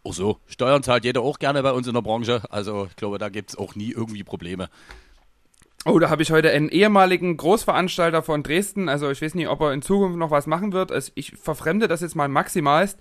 Ach 0.07 0.13
so, 0.13 0.37
Steuern 0.45 0.83
zahlt 0.83 1.03
jeder 1.03 1.21
auch 1.21 1.39
gerne 1.39 1.61
bei 1.63 1.71
uns 1.71 1.87
in 1.87 1.93
der 1.93 2.01
Branche. 2.01 2.43
Also 2.49 2.87
ich 2.89 2.95
glaube, 2.95 3.17
da 3.17 3.29
gibt 3.29 3.51
es 3.51 3.57
auch 3.57 3.75
nie 3.75 3.91
irgendwie 3.91 4.23
Probleme. 4.23 4.69
Oh, 5.83 5.97
da 5.97 6.11
habe 6.11 6.21
ich 6.21 6.31
heute 6.31 6.51
einen 6.51 6.69
ehemaligen 6.69 7.37
Großveranstalter 7.37 8.21
von 8.21 8.43
Dresden, 8.43 8.87
also 8.87 9.09
ich 9.09 9.19
weiß 9.21 9.33
nicht, 9.33 9.47
ob 9.47 9.61
er 9.61 9.73
in 9.73 9.81
Zukunft 9.81 10.15
noch 10.15 10.29
was 10.29 10.45
machen 10.45 10.73
wird, 10.73 10.91
also 10.91 11.11
ich 11.15 11.31
verfremde 11.37 11.87
das 11.87 12.01
jetzt 12.01 12.15
mal 12.15 12.27
maximalst, 12.27 12.99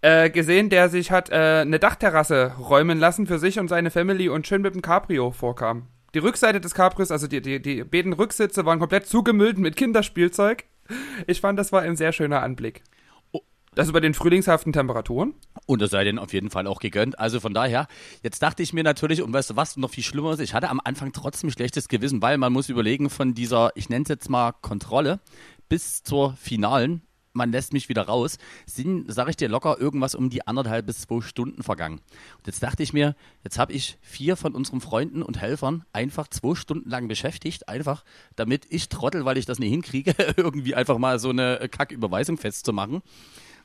äh, 0.00 0.28
gesehen, 0.28 0.68
der 0.68 0.88
sich 0.88 1.12
hat 1.12 1.30
äh, 1.30 1.60
eine 1.60 1.78
Dachterrasse 1.78 2.54
räumen 2.58 2.98
lassen 2.98 3.28
für 3.28 3.38
sich 3.38 3.60
und 3.60 3.68
seine 3.68 3.92
Family 3.92 4.28
und 4.28 4.48
schön 4.48 4.62
mit 4.62 4.74
dem 4.74 4.82
Cabrio 4.82 5.30
vorkam. 5.30 5.86
Die 6.14 6.18
Rückseite 6.18 6.60
des 6.60 6.74
Cabrios, 6.74 7.10
also 7.10 7.26
die, 7.26 7.40
die, 7.40 7.60
die 7.60 7.84
beiden 7.84 8.12
Rücksitze 8.12 8.66
waren 8.66 8.78
komplett 8.78 9.06
zugemüllt 9.06 9.56
mit 9.56 9.76
Kinderspielzeug. 9.76 10.64
Ich 11.26 11.40
fand, 11.40 11.58
das 11.58 11.72
war 11.72 11.82
ein 11.82 11.96
sehr 11.96 12.12
schöner 12.12 12.42
Anblick. 12.42 12.82
Oh. 13.32 13.40
Das 13.74 13.88
über 13.88 14.02
den 14.02 14.12
frühlingshaften 14.12 14.74
Temperaturen. 14.74 15.34
Und 15.64 15.80
das 15.80 15.90
sei 15.90 16.04
denen 16.04 16.18
auf 16.18 16.34
jeden 16.34 16.50
Fall 16.50 16.66
auch 16.66 16.80
gegönnt. 16.80 17.18
Also 17.18 17.40
von 17.40 17.54
daher, 17.54 17.86
jetzt 18.22 18.42
dachte 18.42 18.62
ich 18.62 18.74
mir 18.74 18.84
natürlich, 18.84 19.22
und 19.22 19.32
weißt 19.32 19.50
du 19.50 19.56
was 19.56 19.78
noch 19.78 19.88
viel 19.88 20.04
schlimmer 20.04 20.32
ist, 20.32 20.40
ich 20.40 20.52
hatte 20.52 20.68
am 20.68 20.80
Anfang 20.84 21.12
trotzdem 21.12 21.50
schlechtes 21.50 21.88
Gewissen, 21.88 22.20
weil 22.20 22.36
man 22.36 22.52
muss 22.52 22.68
überlegen, 22.68 23.08
von 23.08 23.32
dieser, 23.32 23.70
ich 23.74 23.88
nenne 23.88 24.02
es 24.02 24.10
jetzt 24.10 24.28
mal 24.28 24.52
Kontrolle, 24.60 25.20
bis 25.70 26.02
zur 26.02 26.34
finalen, 26.34 27.00
man 27.32 27.52
lässt 27.52 27.72
mich 27.72 27.88
wieder 27.88 28.02
raus, 28.02 28.38
sind, 28.66 29.12
sag 29.12 29.28
ich 29.28 29.36
dir, 29.36 29.48
locker 29.48 29.78
irgendwas 29.80 30.14
um 30.14 30.30
die 30.30 30.46
anderthalb 30.46 30.86
bis 30.86 31.02
zwei 31.02 31.20
Stunden 31.20 31.62
vergangen. 31.62 32.00
Und 32.38 32.46
jetzt 32.46 32.62
dachte 32.62 32.82
ich 32.82 32.92
mir, 32.92 33.14
jetzt 33.44 33.58
habe 33.58 33.72
ich 33.72 33.98
vier 34.00 34.36
von 34.36 34.54
unseren 34.54 34.80
Freunden 34.80 35.22
und 35.22 35.40
Helfern 35.40 35.84
einfach 35.92 36.28
zwei 36.28 36.54
Stunden 36.54 36.88
lang 36.88 37.08
beschäftigt, 37.08 37.68
einfach 37.68 38.04
damit 38.36 38.66
ich 38.68 38.88
trottel, 38.88 39.24
weil 39.24 39.38
ich 39.38 39.46
das 39.46 39.58
nicht 39.58 39.70
hinkriege, 39.70 40.14
irgendwie 40.36 40.74
einfach 40.74 40.98
mal 40.98 41.18
so 41.18 41.30
eine 41.30 41.68
Kacküberweisung 41.70 42.38
festzumachen. 42.38 43.02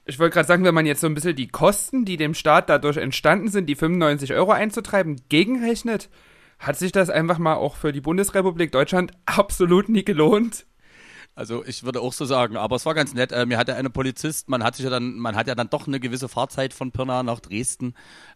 Ich 0.05 0.19
wollte 0.19 0.35
gerade 0.35 0.47
sagen, 0.47 0.63
wenn 0.63 0.73
man 0.73 0.85
jetzt 0.85 1.01
so 1.01 1.07
ein 1.07 1.13
bisschen 1.15 1.35
die 1.35 1.49
Kosten, 1.49 2.05
die 2.05 2.15
dem 2.15 2.33
Staat 2.33 2.69
dadurch 2.69 2.95
entstanden 2.95 3.49
sind, 3.49 3.65
die 3.65 3.75
95 3.75 4.33
Euro 4.33 4.51
einzutreiben, 4.51 5.21
gegenrechnet, 5.27 6.09
hat 6.59 6.77
sich 6.77 6.93
das 6.93 7.09
einfach 7.09 7.37
mal 7.37 7.55
auch 7.55 7.75
für 7.75 7.91
die 7.91 8.01
Bundesrepublik 8.01 8.71
Deutschland 8.71 9.11
absolut 9.25 9.89
nie 9.89 10.05
gelohnt. 10.05 10.65
Also 11.37 11.63
ich 11.63 11.83
würde 11.83 12.01
auch 12.01 12.13
so 12.13 12.25
sagen, 12.25 12.57
aber 12.57 12.77
es 12.77 12.85
war 12.87 12.95
ganz 12.95 13.13
nett. 13.13 13.31
Äh, 13.31 13.45
mir 13.45 13.59
hat 13.59 13.67
ja 13.67 13.75
eine 13.75 13.91
Polizist, 13.91 14.49
man 14.49 14.63
hat 14.63 14.75
sich 14.75 14.85
ja 14.85 14.89
dann, 14.89 15.19
man 15.19 15.35
hat 15.35 15.45
ja 15.45 15.53
dann 15.53 15.69
doch 15.69 15.85
eine 15.85 15.99
gewisse 15.99 16.27
Fahrzeit 16.27 16.73
von 16.73 16.91
Pirna 16.91 17.21
nach 17.21 17.39
Dresden. 17.39 17.93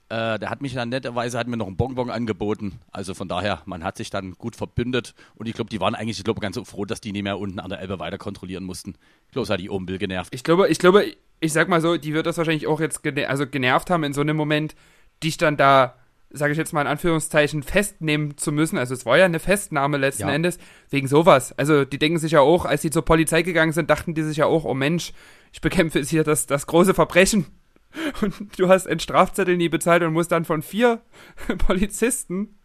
Äh, 0.09 0.37
der 0.37 0.51
hat 0.51 0.61
mich 0.61 0.75
dann 0.75 0.89
netterweise 0.89 1.39
hat 1.39 1.47
mir 1.47 1.57
noch 1.57 1.65
einen 1.65 1.77
Bonbon 1.77 2.11
angeboten. 2.11 2.79
Also 2.91 3.15
von 3.15 3.27
daher, 3.27 3.63
man 3.65 3.83
hat 3.83 3.97
sich 3.97 4.11
dann 4.11 4.33
gut 4.33 4.55
verbündet 4.55 5.15
und 5.33 5.47
ich 5.47 5.55
glaube, 5.55 5.71
die 5.71 5.81
waren 5.81 5.95
eigentlich, 5.95 6.19
ich 6.19 6.23
glaube, 6.23 6.41
ganz 6.41 6.59
froh, 6.63 6.85
dass 6.85 7.01
die 7.01 7.11
nicht 7.11 7.23
mehr 7.23 7.39
unten 7.39 7.59
an 7.59 7.71
der 7.71 7.79
Elbe 7.79 7.97
weiter 7.97 8.19
kontrollieren 8.19 8.65
mussten. 8.65 8.93
Ich 9.25 9.31
glaube, 9.31 9.45
es 9.45 9.49
hat 9.49 9.59
die 9.59 9.71
Obenbill 9.71 9.97
genervt. 9.97 10.35
Ich 10.35 10.43
glaube, 10.43 10.69
ich 10.69 10.77
glaube, 10.77 11.05
ich 11.39 11.53
sag 11.53 11.69
mal 11.69 11.81
so, 11.81 11.97
die 11.97 12.13
wird 12.13 12.27
das 12.27 12.37
wahrscheinlich 12.37 12.67
auch 12.67 12.79
jetzt 12.79 13.01
gene 13.01 13.27
also 13.27 13.47
genervt 13.47 13.89
haben 13.89 14.03
in 14.03 14.13
so 14.13 14.21
einem 14.21 14.37
Moment, 14.37 14.75
dich 15.23 15.37
dann 15.37 15.57
da, 15.57 15.95
sage 16.33 16.51
ich 16.51 16.57
jetzt 16.57 16.73
mal 16.73 16.81
in 16.81 16.87
Anführungszeichen, 16.87 17.63
festnehmen 17.63 18.37
zu 18.37 18.51
müssen. 18.51 18.77
Also 18.77 18.93
es 18.93 19.05
war 19.05 19.17
ja 19.17 19.25
eine 19.25 19.39
Festnahme 19.39 19.97
letzten 19.97 20.23
Ja. 20.27 20.33
Endes, 20.33 20.57
wegen 20.89 21.07
sowas. 21.07 21.53
Also 21.57 21.85
die 21.85 21.99
denken 21.99 22.19
sich 22.19 22.33
ja 22.33 22.41
auch, 22.41 22.65
als 22.65 22.81
sie 22.81 22.89
zur 22.89 23.03
Polizei 23.03 23.41
gegangen 23.41 23.73
sind, 23.73 23.89
dachten 23.89 24.13
die 24.13 24.23
sich 24.23 24.37
ja 24.37 24.45
auch, 24.45 24.65
oh 24.65 24.73
Mensch, 24.73 25.13
ich 25.51 25.61
bekämpfe 25.61 25.99
jetzt 25.99 26.09
hier 26.09 26.23
das, 26.23 26.45
das 26.45 26.67
große 26.67 26.93
Verbrechen. 26.93 27.45
Und 28.21 28.57
du 28.57 28.69
hast 28.69 28.87
einen 28.87 29.01
Strafzettel 29.01 29.57
nie 29.57 29.67
bezahlt 29.67 30.01
und 30.03 30.13
musst 30.13 30.31
dann 30.31 30.45
von 30.45 30.61
vier 30.61 31.01
Polizisten 31.57 32.57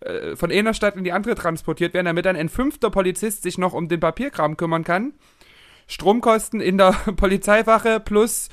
äh, 0.00 0.34
von 0.34 0.50
einer 0.50 0.74
Stadt 0.74 0.96
in 0.96 1.04
die 1.04 1.12
andere 1.12 1.36
transportiert 1.36 1.94
werden, 1.94 2.06
damit 2.06 2.26
dann 2.26 2.34
ein 2.34 2.48
fünfter 2.48 2.90
Polizist 2.90 3.42
sich 3.42 3.58
noch 3.58 3.74
um 3.74 3.88
den 3.88 4.00
Papierkram 4.00 4.56
kümmern 4.56 4.82
kann. 4.82 5.12
Stromkosten 5.86 6.60
in 6.60 6.78
der 6.78 6.92
Polizeiwache 7.16 8.00
plus 8.00 8.48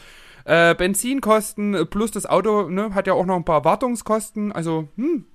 äh, 0.46 0.76
Benzinkosten 0.76 1.88
plus 1.90 2.12
das 2.12 2.26
Auto 2.26 2.70
ne, 2.70 2.94
hat 2.94 3.08
ja 3.08 3.14
auch 3.14 3.26
noch 3.26 3.36
ein 3.36 3.46
paar 3.46 3.66
Wartungskosten. 3.66 4.52
Also, 4.52 4.88
hm. 4.96 5.26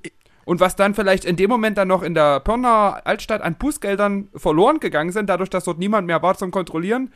Und 0.44 0.61
was 0.61 0.77
dann 0.77 0.94
vielleicht 0.94 1.27
in 1.27 1.37
dem 1.37 1.51
Moment 1.51 1.77
dann 1.77 1.88
noch 1.88 2.03
in 2.03 2.14
der 2.14 2.40
Pirna 2.40 3.01
Altstadt 3.05 3.42
an 3.42 3.57
Bußgeldern 3.57 4.29
verloren 4.35 4.81
gegangen 4.81 5.12
sind, 5.12 5.29
dadurch, 5.29 5.51
dass 5.51 5.64
dort 5.64 5.79
niemand 5.79 6.07
mehr 6.07 6.23
war 6.23 6.38
zum 6.38 6.51
Kontrollieren. 6.51 7.12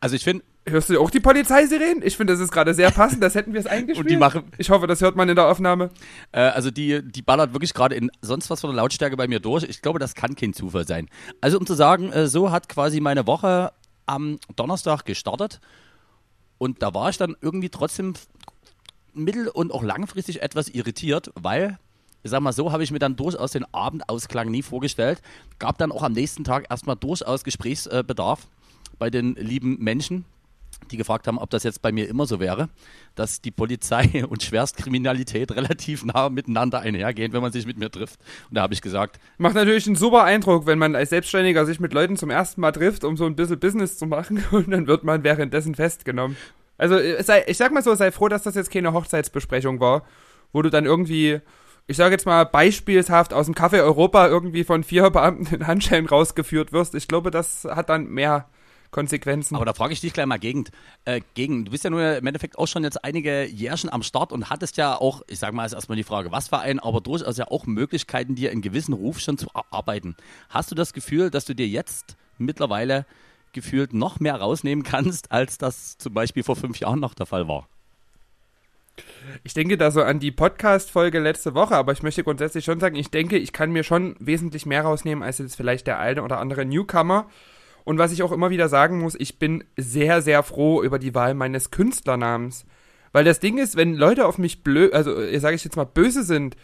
Also 0.00 0.14
ich 0.14 0.22
finde, 0.22 0.44
Hörst 0.64 0.90
du 0.90 1.00
auch 1.00 1.10
die 1.10 1.18
Polizeisirenen? 1.18 2.02
Ich 2.04 2.16
finde, 2.16 2.34
das 2.34 2.40
ist 2.40 2.52
gerade 2.52 2.72
sehr 2.72 2.92
passend, 2.92 3.20
das 3.20 3.34
hätten 3.34 3.52
wir 3.52 3.58
es 3.58 3.66
eingespielt. 3.66 3.98
Und 4.06 4.10
die 4.10 4.16
machen- 4.16 4.44
ich 4.58 4.70
hoffe, 4.70 4.86
das 4.86 5.00
hört 5.00 5.16
man 5.16 5.28
in 5.28 5.34
der 5.34 5.48
Aufnahme. 5.48 5.90
äh, 6.30 6.38
also 6.40 6.70
die, 6.70 7.02
die 7.02 7.22
ballert 7.22 7.52
wirklich 7.52 7.74
gerade 7.74 7.96
in 7.96 8.12
sonst 8.20 8.48
was 8.48 8.60
von 8.60 8.70
der 8.70 8.76
Lautstärke 8.76 9.16
bei 9.16 9.26
mir 9.26 9.40
durch. 9.40 9.64
Ich 9.64 9.82
glaube, 9.82 9.98
das 9.98 10.14
kann 10.14 10.36
kein 10.36 10.52
Zufall 10.52 10.86
sein. 10.86 11.08
Also 11.40 11.58
um 11.58 11.66
zu 11.66 11.74
sagen, 11.74 12.12
äh, 12.12 12.28
so 12.28 12.52
hat 12.52 12.68
quasi 12.68 13.00
meine 13.00 13.26
Woche 13.26 13.72
am 14.06 14.38
Donnerstag 14.54 15.04
gestartet 15.04 15.60
und 16.62 16.80
da 16.80 16.94
war 16.94 17.10
ich 17.10 17.16
dann 17.16 17.34
irgendwie 17.40 17.70
trotzdem 17.70 18.14
mittel- 19.14 19.48
und 19.48 19.72
auch 19.72 19.82
langfristig 19.82 20.42
etwas 20.42 20.68
irritiert, 20.68 21.32
weil, 21.34 21.76
ich 22.22 22.30
sag 22.30 22.40
mal 22.40 22.52
so, 22.52 22.70
habe 22.70 22.84
ich 22.84 22.92
mir 22.92 23.00
dann 23.00 23.16
durchaus 23.16 23.50
den 23.50 23.64
Abendausklang 23.74 24.48
nie 24.48 24.62
vorgestellt. 24.62 25.22
Gab 25.58 25.76
dann 25.78 25.90
auch 25.90 26.04
am 26.04 26.12
nächsten 26.12 26.44
Tag 26.44 26.66
erstmal 26.70 26.94
durchaus 26.94 27.42
Gesprächsbedarf 27.42 28.46
bei 29.00 29.10
den 29.10 29.34
lieben 29.34 29.78
Menschen, 29.80 30.24
die 30.90 30.96
gefragt 30.96 31.26
haben, 31.26 31.38
ob 31.38 31.50
das 31.50 31.62
jetzt 31.62 31.82
bei 31.82 31.92
mir 31.92 32.08
immer 32.08 32.26
so 32.26 32.40
wäre, 32.40 32.68
dass 33.14 33.40
die 33.40 33.50
Polizei 33.50 34.24
und 34.28 34.42
Schwerstkriminalität 34.42 35.52
relativ 35.52 36.04
nah 36.04 36.28
miteinander 36.28 36.80
einhergehen, 36.80 37.32
wenn 37.32 37.42
man 37.42 37.52
sich 37.52 37.66
mit 37.66 37.78
mir 37.78 37.90
trifft. 37.90 38.20
Und 38.48 38.56
da 38.56 38.62
habe 38.62 38.74
ich 38.74 38.82
gesagt, 38.82 39.18
Macht 39.38 39.54
natürlich 39.54 39.86
einen 39.86 39.96
super 39.96 40.24
Eindruck, 40.24 40.66
wenn 40.66 40.78
man 40.78 40.94
als 40.94 41.10
Selbstständiger 41.10 41.66
sich 41.66 41.80
mit 41.80 41.92
Leuten 41.92 42.16
zum 42.16 42.30
ersten 42.30 42.60
Mal 42.60 42.72
trifft, 42.72 43.04
um 43.04 43.16
so 43.16 43.26
ein 43.26 43.36
bisschen 43.36 43.58
Business 43.58 43.98
zu 43.98 44.06
machen 44.06 44.44
und 44.50 44.70
dann 44.70 44.86
wird 44.86 45.04
man 45.04 45.24
währenddessen 45.24 45.74
festgenommen. 45.74 46.36
Also 46.78 46.98
sei, 47.20 47.44
ich 47.46 47.56
sag 47.56 47.72
mal 47.72 47.82
so, 47.82 47.94
sei 47.94 48.10
froh, 48.10 48.28
dass 48.28 48.42
das 48.42 48.54
jetzt 48.54 48.70
keine 48.70 48.92
Hochzeitsbesprechung 48.92 49.78
war, 49.78 50.04
wo 50.52 50.62
du 50.62 50.70
dann 50.70 50.84
irgendwie, 50.84 51.40
ich 51.86 51.96
sage 51.96 52.12
jetzt 52.12 52.26
mal 52.26 52.44
beispielshaft 52.44 53.32
aus 53.32 53.46
dem 53.46 53.54
Café 53.54 53.82
Europa 53.82 54.26
irgendwie 54.26 54.64
von 54.64 54.82
vier 54.82 55.10
Beamten 55.10 55.54
in 55.54 55.66
Handschellen 55.66 56.06
rausgeführt 56.06 56.72
wirst. 56.72 56.94
Ich 56.94 57.08
glaube, 57.08 57.30
das 57.30 57.64
hat 57.64 57.88
dann 57.88 58.08
mehr 58.08 58.48
Konsequenzen. 58.92 59.56
aber 59.56 59.64
da 59.64 59.74
frage 59.74 59.92
ich 59.92 60.00
dich 60.00 60.12
gleich 60.12 60.26
mal 60.26 60.38
gegen, 60.38 60.66
äh, 61.04 61.20
gegen. 61.34 61.64
Du 61.64 61.72
bist 61.72 61.82
ja 61.82 61.90
nur 61.90 62.18
im 62.18 62.26
Endeffekt 62.26 62.56
auch 62.58 62.68
schon 62.68 62.84
jetzt 62.84 63.02
einige 63.02 63.44
Jährchen 63.46 63.92
am 63.92 64.02
Start 64.04 64.30
und 64.30 64.50
hattest 64.50 64.76
ja 64.76 64.94
auch, 64.94 65.22
ich 65.26 65.40
sage 65.40 65.56
mal 65.56 65.64
ist 65.64 65.72
erstmal 65.72 65.96
die 65.96 66.04
Frage, 66.04 66.30
was 66.30 66.48
für 66.48 66.60
ein, 66.60 66.78
aber 66.78 67.00
durchaus 67.00 67.38
ja 67.38 67.48
auch 67.48 67.66
Möglichkeiten, 67.66 68.36
dir 68.36 68.52
einen 68.52 68.62
gewissen 68.62 68.92
Ruf 68.92 69.18
schon 69.18 69.38
zu 69.38 69.48
erarbeiten. 69.54 70.14
Hast 70.48 70.70
du 70.70 70.74
das 70.74 70.92
Gefühl, 70.92 71.30
dass 71.30 71.44
du 71.44 71.54
dir 71.54 71.66
jetzt 71.66 72.16
mittlerweile 72.38 73.06
gefühlt 73.52 73.92
noch 73.92 74.20
mehr 74.20 74.36
rausnehmen 74.36 74.84
kannst, 74.84 75.32
als 75.32 75.58
das 75.58 75.98
zum 75.98 76.14
Beispiel 76.14 76.42
vor 76.42 76.56
fünf 76.56 76.78
Jahren 76.78 77.00
noch 77.00 77.14
der 77.14 77.26
Fall 77.26 77.48
war? 77.48 77.68
Ich 79.42 79.54
denke 79.54 79.78
da 79.78 79.90
so 79.90 80.02
an 80.02 80.20
die 80.20 80.30
Podcast-Folge 80.30 81.18
letzte 81.18 81.54
Woche, 81.54 81.76
aber 81.76 81.92
ich 81.92 82.02
möchte 82.02 82.24
grundsätzlich 82.24 82.64
schon 82.64 82.80
sagen, 82.80 82.96
ich 82.96 83.10
denke, 83.10 83.38
ich 83.38 83.52
kann 83.52 83.72
mir 83.72 83.84
schon 83.84 84.16
wesentlich 84.18 84.66
mehr 84.66 84.82
rausnehmen 84.82 85.24
als 85.24 85.38
jetzt 85.38 85.56
vielleicht 85.56 85.86
der 85.86 85.98
eine 85.98 86.22
oder 86.22 86.38
andere 86.38 86.66
Newcomer. 86.66 87.26
Und 87.84 87.98
was 87.98 88.12
ich 88.12 88.22
auch 88.22 88.32
immer 88.32 88.50
wieder 88.50 88.68
sagen 88.68 89.00
muss, 89.00 89.14
ich 89.18 89.38
bin 89.38 89.64
sehr, 89.76 90.22
sehr 90.22 90.42
froh 90.42 90.82
über 90.82 90.98
die 90.98 91.14
Wahl 91.14 91.34
meines 91.34 91.70
Künstlernamens. 91.70 92.64
Weil 93.12 93.24
das 93.24 93.40
Ding 93.40 93.58
ist, 93.58 93.76
wenn 93.76 93.94
Leute 93.94 94.26
auf 94.26 94.38
mich 94.38 94.62
blö, 94.62 94.90
also 94.92 95.20
äh, 95.20 95.38
sage 95.38 95.56
ich 95.56 95.64
jetzt 95.64 95.76
mal 95.76 95.84
böse 95.84 96.22
sind, 96.22 96.56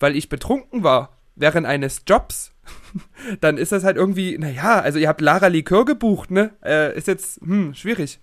weil 0.00 0.16
ich 0.16 0.28
betrunken 0.28 0.82
war 0.82 1.16
während 1.36 1.66
eines 1.66 2.02
Jobs, 2.06 2.52
dann 3.40 3.58
ist 3.58 3.72
das 3.72 3.84
halt 3.84 3.96
irgendwie, 3.96 4.38
naja, 4.38 4.80
also 4.80 4.98
ihr 4.98 5.08
habt 5.08 5.20
Lara 5.20 5.48
Likör 5.48 5.84
gebucht, 5.84 6.30
ne? 6.30 6.54
Äh, 6.64 6.96
ist 6.96 7.06
jetzt, 7.06 7.40
hm, 7.40 7.74
schwierig. 7.74 8.20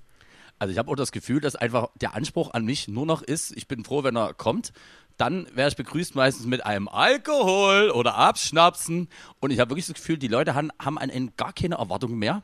Also 0.59 0.71
ich 0.71 0.77
habe 0.77 0.91
auch 0.91 0.95
das 0.95 1.11
Gefühl, 1.11 1.41
dass 1.41 1.55
einfach 1.55 1.89
der 1.99 2.13
Anspruch 2.13 2.53
an 2.53 2.65
mich 2.65 2.87
nur 2.87 3.05
noch 3.05 3.23
ist, 3.23 3.55
ich 3.57 3.67
bin 3.67 3.83
froh, 3.83 4.03
wenn 4.03 4.15
er 4.15 4.33
kommt. 4.33 4.73
Dann 5.21 5.45
wäre 5.53 5.69
ich 5.69 5.75
begrüßt 5.75 6.15
meistens 6.15 6.47
mit 6.47 6.65
einem 6.65 6.87
Alkohol 6.87 7.91
oder 7.91 8.15
Abschnapsen. 8.15 9.07
Und 9.39 9.51
ich 9.51 9.59
habe 9.59 9.69
wirklich 9.69 9.85
das 9.85 9.93
Gefühl, 9.93 10.17
die 10.17 10.27
Leute 10.27 10.55
haben, 10.55 10.71
haben 10.83 10.97
an 10.97 11.11
einen 11.11 11.35
gar 11.37 11.53
keine 11.53 11.75
Erwartungen 11.75 12.17
mehr. 12.17 12.41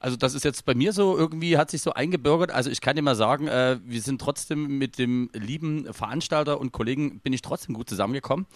Also 0.00 0.16
das 0.16 0.34
ist 0.34 0.44
jetzt 0.44 0.64
bei 0.64 0.74
mir 0.74 0.92
so, 0.92 1.16
irgendwie 1.16 1.56
hat 1.58 1.70
sich 1.70 1.80
so 1.80 1.92
eingebürgert. 1.92 2.50
Also 2.50 2.70
ich 2.70 2.80
kann 2.80 2.96
dir 2.96 3.02
mal 3.02 3.14
sagen, 3.14 3.46
äh, 3.46 3.78
wir 3.84 4.02
sind 4.02 4.20
trotzdem 4.20 4.78
mit 4.78 4.98
dem 4.98 5.30
lieben 5.32 5.94
Veranstalter 5.94 6.58
und 6.58 6.72
Kollegen, 6.72 7.20
bin 7.20 7.32
ich 7.32 7.40
trotzdem 7.40 7.72
gut 7.72 7.88
zusammengekommen, 7.88 8.46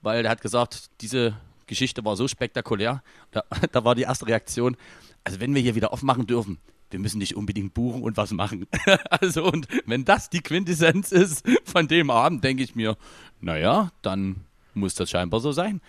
weil 0.00 0.22
der 0.22 0.30
hat 0.30 0.40
gesagt, 0.40 0.86
diese 1.02 1.36
Geschichte 1.66 2.06
war 2.06 2.16
so 2.16 2.26
spektakulär. 2.26 3.02
Da, 3.32 3.44
da 3.72 3.84
war 3.84 3.94
die 3.94 4.04
erste 4.04 4.26
Reaktion, 4.26 4.78
also 5.24 5.40
wenn 5.40 5.54
wir 5.54 5.60
hier 5.60 5.74
wieder 5.74 5.92
aufmachen 5.92 6.26
dürfen, 6.26 6.58
wir 6.94 7.00
müssen 7.00 7.18
nicht 7.18 7.34
unbedingt 7.34 7.74
buchen 7.74 8.04
und 8.04 8.16
was 8.16 8.30
machen. 8.30 8.68
also 9.10 9.44
und 9.44 9.66
wenn 9.84 10.04
das 10.04 10.30
die 10.30 10.40
Quintessenz 10.40 11.10
ist 11.10 11.44
von 11.64 11.88
dem 11.88 12.08
Abend, 12.08 12.44
denke 12.44 12.62
ich 12.62 12.76
mir, 12.76 12.96
naja, 13.40 13.90
dann 14.02 14.44
muss 14.74 14.94
das 14.94 15.10
scheinbar 15.10 15.40
so 15.40 15.50
sein. 15.50 15.80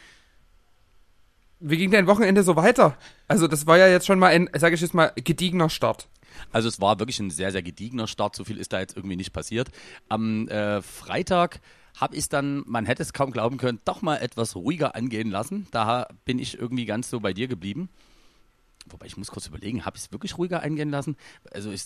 Wie 1.59 1.77
ging 1.77 1.91
dein 1.91 2.07
Wochenende 2.07 2.41
so 2.41 2.55
weiter? 2.55 2.97
Also 3.27 3.47
das 3.47 3.67
war 3.67 3.77
ja 3.77 3.87
jetzt 3.87 4.07
schon 4.07 4.17
mal 4.17 4.29
ein, 4.29 4.49
sage 4.57 4.73
ich 4.73 4.81
jetzt 4.81 4.95
mal, 4.95 5.11
gediegener 5.13 5.69
Start. 5.69 6.09
Also 6.51 6.67
es 6.67 6.81
war 6.81 6.97
wirklich 6.97 7.19
ein 7.19 7.29
sehr, 7.29 7.51
sehr 7.51 7.61
gediegener 7.61 8.07
Start. 8.07 8.35
So 8.35 8.43
viel 8.43 8.57
ist 8.57 8.73
da 8.73 8.79
jetzt 8.79 8.97
irgendwie 8.97 9.15
nicht 9.15 9.31
passiert. 9.31 9.69
Am 10.09 10.47
äh, 10.47 10.81
Freitag 10.81 11.61
habe 11.97 12.15
ich 12.15 12.29
dann, 12.29 12.63
man 12.65 12.87
hätte 12.87 13.03
es 13.03 13.13
kaum 13.13 13.29
glauben 13.29 13.57
können, 13.57 13.79
doch 13.85 14.01
mal 14.01 14.17
etwas 14.17 14.55
ruhiger 14.55 14.95
angehen 14.95 15.29
lassen. 15.29 15.67
Da 15.69 16.07
bin 16.25 16.39
ich 16.39 16.57
irgendwie 16.57 16.85
ganz 16.85 17.11
so 17.11 17.19
bei 17.19 17.31
dir 17.31 17.47
geblieben. 17.47 17.89
Wobei 18.87 19.07
ich 19.07 19.17
muss 19.17 19.31
kurz 19.31 19.47
überlegen, 19.47 19.83
habe 19.83 19.97
ich 19.97 20.03
es 20.03 20.11
wirklich 20.11 20.37
ruhiger 20.37 20.59
eingehen 20.61 20.91
lassen? 20.91 21.15
Also 21.51 21.71
ich, 21.71 21.83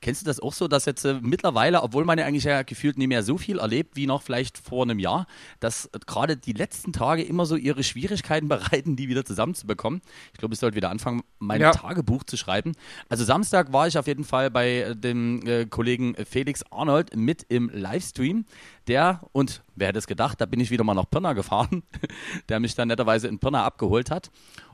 kennst 0.00 0.22
du 0.22 0.26
das 0.26 0.40
auch 0.40 0.52
so, 0.52 0.66
dass 0.66 0.84
jetzt 0.84 1.04
äh, 1.04 1.20
mittlerweile, 1.22 1.82
obwohl 1.82 2.04
man 2.04 2.18
ja 2.18 2.26
eigentlich 2.26 2.44
ja 2.44 2.62
gefühlt 2.62 2.98
nicht 2.98 3.06
mehr 3.06 3.22
so 3.22 3.38
viel 3.38 3.58
erlebt 3.60 3.94
wie 3.94 4.06
noch 4.06 4.22
vielleicht 4.22 4.58
vor 4.58 4.82
einem 4.82 4.98
Jahr, 4.98 5.26
dass 5.60 5.86
äh, 5.86 5.98
gerade 6.06 6.36
die 6.36 6.52
letzten 6.52 6.92
Tage 6.92 7.22
immer 7.22 7.46
so 7.46 7.54
ihre 7.54 7.84
Schwierigkeiten 7.84 8.48
bereiten, 8.48 8.96
die 8.96 9.08
wieder 9.08 9.24
zusammenzubekommen. 9.24 10.02
Ich 10.32 10.38
glaube, 10.38 10.54
ich 10.54 10.60
sollte 10.60 10.76
wieder 10.76 10.90
anfangen, 10.90 11.22
mein 11.38 11.60
Ja. 11.60 11.70
Tagebuch 11.70 12.24
zu 12.24 12.36
schreiben. 12.36 12.72
Also 13.08 13.24
Samstag 13.24 13.72
war 13.72 13.86
ich 13.86 13.96
auf 13.96 14.08
jeden 14.08 14.24
Fall 14.24 14.50
bei 14.50 14.78
äh, 14.78 14.96
dem 14.96 15.46
äh, 15.46 15.66
Kollegen 15.66 16.16
Felix 16.28 16.64
Arnold 16.70 17.14
mit 17.14 17.44
im 17.48 17.70
Livestream. 17.72 18.44
Der, 18.88 19.20
und 19.32 19.62
wer 19.76 19.88
hätte 19.88 19.98
es 19.98 20.06
gedacht, 20.06 20.40
da 20.40 20.46
bin 20.46 20.58
ich 20.60 20.70
wieder 20.70 20.82
mal 20.82 20.94
nach 20.94 21.08
Pirna 21.08 21.34
gefahren, 21.34 21.82
der 22.48 22.58
mich 22.58 22.74
dann 22.74 22.88
netterweise 22.88 23.28
in 23.28 23.38
Pirna 23.38 23.64
abgeholt 23.64 24.10
hat 24.10 24.30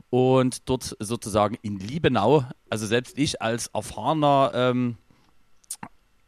und 0.09 0.69
dort 0.69 0.95
sozusagen 0.99 1.57
in 1.61 1.79
Liebenau, 1.79 2.45
also 2.69 2.85
selbst 2.85 3.17
ich 3.17 3.41
als 3.41 3.67
erfahrener 3.67 4.51
ähm, 4.53 4.97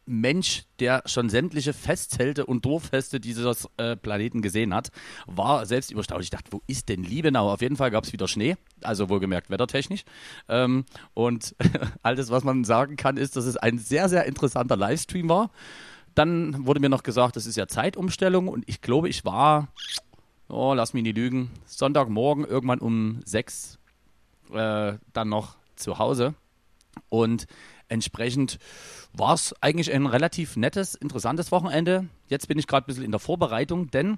Mensch, 0.07 0.63
der 0.79 1.03
schon 1.05 1.29
sämtliche 1.29 1.73
Festzelte 1.73 2.45
und 2.45 2.65
Dorffeste 2.65 3.19
dieses 3.19 3.67
äh, 3.77 3.95
Planeten 3.95 4.41
gesehen 4.41 4.73
hat, 4.73 4.89
war 5.25 5.65
selbst 5.65 5.91
überstaunt. 5.91 6.23
Ich 6.23 6.29
dachte, 6.29 6.51
wo 6.51 6.61
ist 6.65 6.89
denn 6.89 7.03
Liebenau? 7.03 7.51
Auf 7.51 7.61
jeden 7.61 7.75
Fall 7.75 7.91
gab 7.91 8.05
es 8.05 8.13
wieder 8.13 8.27
Schnee, 8.27 8.55
also 8.81 9.09
wohlgemerkt 9.09 9.49
wettertechnisch. 9.49 10.05
Ähm, 10.47 10.85
und 11.13 11.55
alles, 12.03 12.31
was 12.31 12.43
man 12.43 12.63
sagen 12.63 12.95
kann, 12.95 13.17
ist, 13.17 13.35
dass 13.35 13.45
es 13.45 13.57
ein 13.57 13.77
sehr, 13.77 14.07
sehr 14.09 14.25
interessanter 14.25 14.77
Livestream 14.77 15.29
war. 15.29 15.51
Dann 16.15 16.65
wurde 16.65 16.79
mir 16.79 16.89
noch 16.89 17.03
gesagt, 17.03 17.35
das 17.35 17.45
ist 17.45 17.57
ja 17.57 17.67
Zeitumstellung 17.67 18.47
und 18.47 18.63
ich 18.67 18.81
glaube, 18.81 19.09
ich 19.09 19.23
war, 19.25 19.67
oh, 20.49 20.73
lass 20.73 20.93
mich 20.93 21.03
nicht 21.03 21.17
lügen, 21.17 21.51
Sonntagmorgen 21.65 22.45
irgendwann 22.45 22.79
um 22.79 23.21
sechs 23.25 23.79
äh, 24.51 24.93
dann 25.13 25.29
noch 25.29 25.55
zu 25.75 25.99
Hause. 25.99 26.33
Und 27.10 27.47
entsprechend 27.89 28.60
war 29.13 29.33
es 29.33 29.55
eigentlich 29.62 29.91
ein 29.91 30.05
relativ 30.05 30.55
nettes, 30.55 30.95
interessantes 30.95 31.51
Wochenende. 31.51 32.07
Jetzt 32.27 32.47
bin 32.47 32.60
ich 32.60 32.67
gerade 32.67 32.86
ein 32.86 32.88
bisschen 32.88 33.03
in 33.03 33.12
der 33.12 33.19
Vorbereitung, 33.19 33.91
denn 33.91 34.17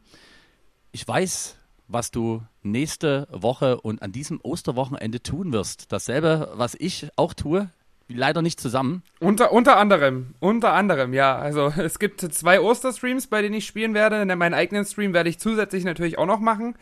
ich 0.91 1.07
weiß, 1.07 1.57
was 1.87 2.11
du 2.11 2.43
nächste 2.61 3.27
Woche 3.31 3.81
und 3.81 4.01
an 4.01 4.11
diesem 4.11 4.39
Osterwochenende 4.41 5.21
tun 5.21 5.51
wirst. 5.51 5.91
Dasselbe, 5.91 6.51
was 6.53 6.75
ich 6.75 7.09
auch 7.15 7.33
tue, 7.33 7.69
leider 8.09 8.41
nicht 8.41 8.59
zusammen. 8.59 9.03
Unter, 9.19 9.51
unter 9.51 9.77
anderem, 9.77 10.33
unter 10.39 10.73
anderem, 10.73 11.13
ja. 11.13 11.37
Also 11.37 11.71
es 11.77 11.99
gibt 11.99 12.21
zwei 12.21 12.59
Osterstreams, 12.59 13.27
bei 13.27 13.41
denen 13.41 13.55
ich 13.55 13.65
spielen 13.65 13.93
werde. 13.93 14.25
Meinen 14.35 14.53
eigenen 14.53 14.85
Stream 14.85 15.13
werde 15.13 15.29
ich 15.29 15.39
zusätzlich 15.39 15.83
natürlich 15.83 16.17
auch 16.17 16.25
noch 16.25 16.39
machen. 16.39 16.75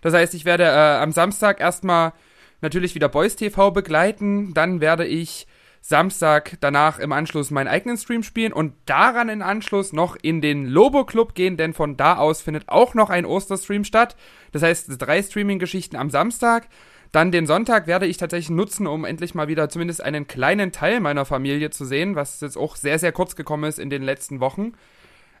Das 0.00 0.14
heißt, 0.14 0.34
ich 0.34 0.44
werde 0.44 0.64
äh, 0.64 1.02
am 1.02 1.12
Samstag 1.12 1.60
erstmal 1.60 2.12
natürlich 2.60 2.94
wieder 2.94 3.08
Boys 3.08 3.36
TV 3.36 3.70
begleiten. 3.70 4.52
Dann 4.54 4.80
werde 4.80 5.06
ich 5.06 5.46
Samstag 5.80 6.56
danach 6.60 6.98
im 6.98 7.12
Anschluss 7.12 7.50
meinen 7.50 7.68
eigenen 7.68 7.98
Stream 7.98 8.22
spielen 8.22 8.54
und 8.54 8.72
daran 8.86 9.28
in 9.28 9.42
Anschluss 9.42 9.92
noch 9.92 10.16
in 10.20 10.40
den 10.40 10.66
Lobo 10.66 11.04
Club 11.04 11.34
gehen, 11.34 11.58
denn 11.58 11.74
von 11.74 11.98
da 11.98 12.16
aus 12.16 12.40
findet 12.40 12.70
auch 12.70 12.94
noch 12.94 13.10
ein 13.10 13.26
Osterstream 13.26 13.84
statt. 13.84 14.16
Das 14.52 14.62
heißt, 14.62 14.88
drei 14.98 15.22
Streaming-Geschichten 15.22 15.96
am 15.96 16.08
Samstag. 16.08 16.68
Dann 17.14 17.30
den 17.30 17.46
Sonntag 17.46 17.86
werde 17.86 18.06
ich 18.06 18.16
tatsächlich 18.16 18.50
nutzen, 18.50 18.88
um 18.88 19.04
endlich 19.04 19.36
mal 19.36 19.46
wieder 19.46 19.68
zumindest 19.68 20.02
einen 20.02 20.26
kleinen 20.26 20.72
Teil 20.72 20.98
meiner 20.98 21.24
Familie 21.24 21.70
zu 21.70 21.84
sehen, 21.84 22.16
was 22.16 22.40
jetzt 22.40 22.58
auch 22.58 22.74
sehr, 22.74 22.98
sehr 22.98 23.12
kurz 23.12 23.36
gekommen 23.36 23.62
ist 23.62 23.78
in 23.78 23.88
den 23.88 24.02
letzten 24.02 24.40
Wochen. 24.40 24.72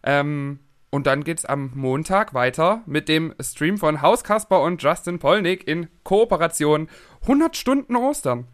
Ähm, 0.04 0.60
und 0.90 1.08
dann 1.08 1.24
geht's 1.24 1.44
am 1.44 1.72
Montag 1.74 2.32
weiter 2.32 2.84
mit 2.86 3.08
dem 3.08 3.34
Stream 3.40 3.76
von 3.76 4.02
Haus 4.02 4.22
Kasper 4.22 4.62
und 4.62 4.80
Justin 4.80 5.18
Polnick 5.18 5.66
in 5.66 5.88
Kooperation 6.04 6.88
100 7.22 7.56
Stunden 7.56 7.96
Ostern. 7.96 8.46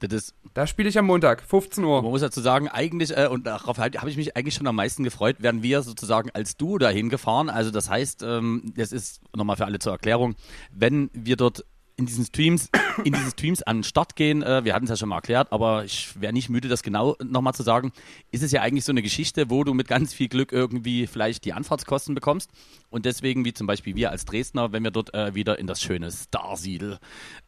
Das 0.00 0.12
ist 0.12 0.34
Da 0.52 0.66
spiele 0.66 0.88
ich 0.88 0.98
am 0.98 1.06
Montag, 1.06 1.42
15 1.42 1.84
Uhr. 1.84 2.02
Man 2.02 2.10
muss 2.10 2.22
dazu 2.22 2.40
sagen, 2.40 2.66
eigentlich, 2.66 3.16
äh, 3.16 3.28
und 3.28 3.46
darauf 3.46 3.78
halt, 3.78 4.00
habe 4.00 4.10
ich 4.10 4.16
mich 4.16 4.36
eigentlich 4.36 4.54
schon 4.54 4.66
am 4.66 4.74
meisten 4.74 5.04
gefreut, 5.04 5.36
wären 5.38 5.62
wir 5.62 5.82
sozusagen 5.82 6.30
als 6.30 6.56
Duo 6.56 6.78
dahin 6.78 7.08
gefahren. 7.08 7.50
Also 7.50 7.70
das 7.70 7.88
heißt, 7.88 8.24
ähm, 8.24 8.72
das 8.76 8.90
ist 8.90 9.20
nochmal 9.32 9.54
für 9.54 9.64
alle 9.64 9.78
zur 9.78 9.92
Erklärung, 9.92 10.34
wenn 10.72 11.08
wir 11.12 11.36
dort 11.36 11.64
in 11.96 12.06
diesen 12.06 12.24
Streams, 12.24 12.70
in 13.04 13.12
diesen 13.12 13.30
Streams 13.30 13.62
an 13.62 13.78
den 13.78 13.84
Start 13.84 14.16
gehen, 14.16 14.42
äh, 14.42 14.64
wir 14.64 14.74
hatten 14.74 14.84
es 14.84 14.90
ja 14.90 14.96
schon 14.96 15.08
mal 15.08 15.16
erklärt, 15.16 15.52
aber 15.52 15.84
ich 15.84 16.20
wäre 16.20 16.32
nicht 16.32 16.48
müde, 16.48 16.68
das 16.68 16.82
genau 16.82 17.16
nochmal 17.22 17.54
zu 17.54 17.62
sagen, 17.62 17.92
ist 18.32 18.42
es 18.42 18.50
ja 18.52 18.62
eigentlich 18.62 18.84
so 18.84 18.92
eine 18.92 19.02
Geschichte, 19.02 19.50
wo 19.50 19.64
du 19.64 19.74
mit 19.74 19.86
ganz 19.86 20.12
viel 20.12 20.28
Glück 20.28 20.52
irgendwie 20.52 21.06
vielleicht 21.06 21.44
die 21.44 21.52
Anfahrtskosten 21.52 22.14
bekommst. 22.14 22.50
Und 22.90 23.04
deswegen, 23.04 23.44
wie 23.44 23.54
zum 23.54 23.66
Beispiel 23.66 23.94
wir 23.94 24.10
als 24.10 24.24
Dresdner, 24.24 24.72
wenn 24.72 24.82
wir 24.82 24.90
dort 24.90 25.14
äh, 25.14 25.34
wieder 25.34 25.58
in 25.58 25.66
das 25.66 25.80
schöne 25.80 26.10
Starsiedel 26.10 26.98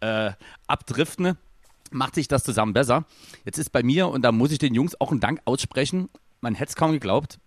äh, 0.00 0.32
abdriften, 0.66 1.36
macht 1.90 2.14
sich 2.14 2.28
das 2.28 2.44
zusammen 2.44 2.72
besser. 2.72 3.04
Jetzt 3.44 3.58
ist 3.58 3.70
bei 3.70 3.82
mir, 3.82 4.08
und 4.08 4.22
da 4.22 4.32
muss 4.32 4.52
ich 4.52 4.58
den 4.58 4.74
Jungs 4.74 5.00
auch 5.00 5.10
einen 5.10 5.20
Dank 5.20 5.40
aussprechen, 5.44 6.08
man 6.40 6.54
hätte 6.54 6.70
es 6.70 6.76
kaum 6.76 6.92
geglaubt, 6.92 7.38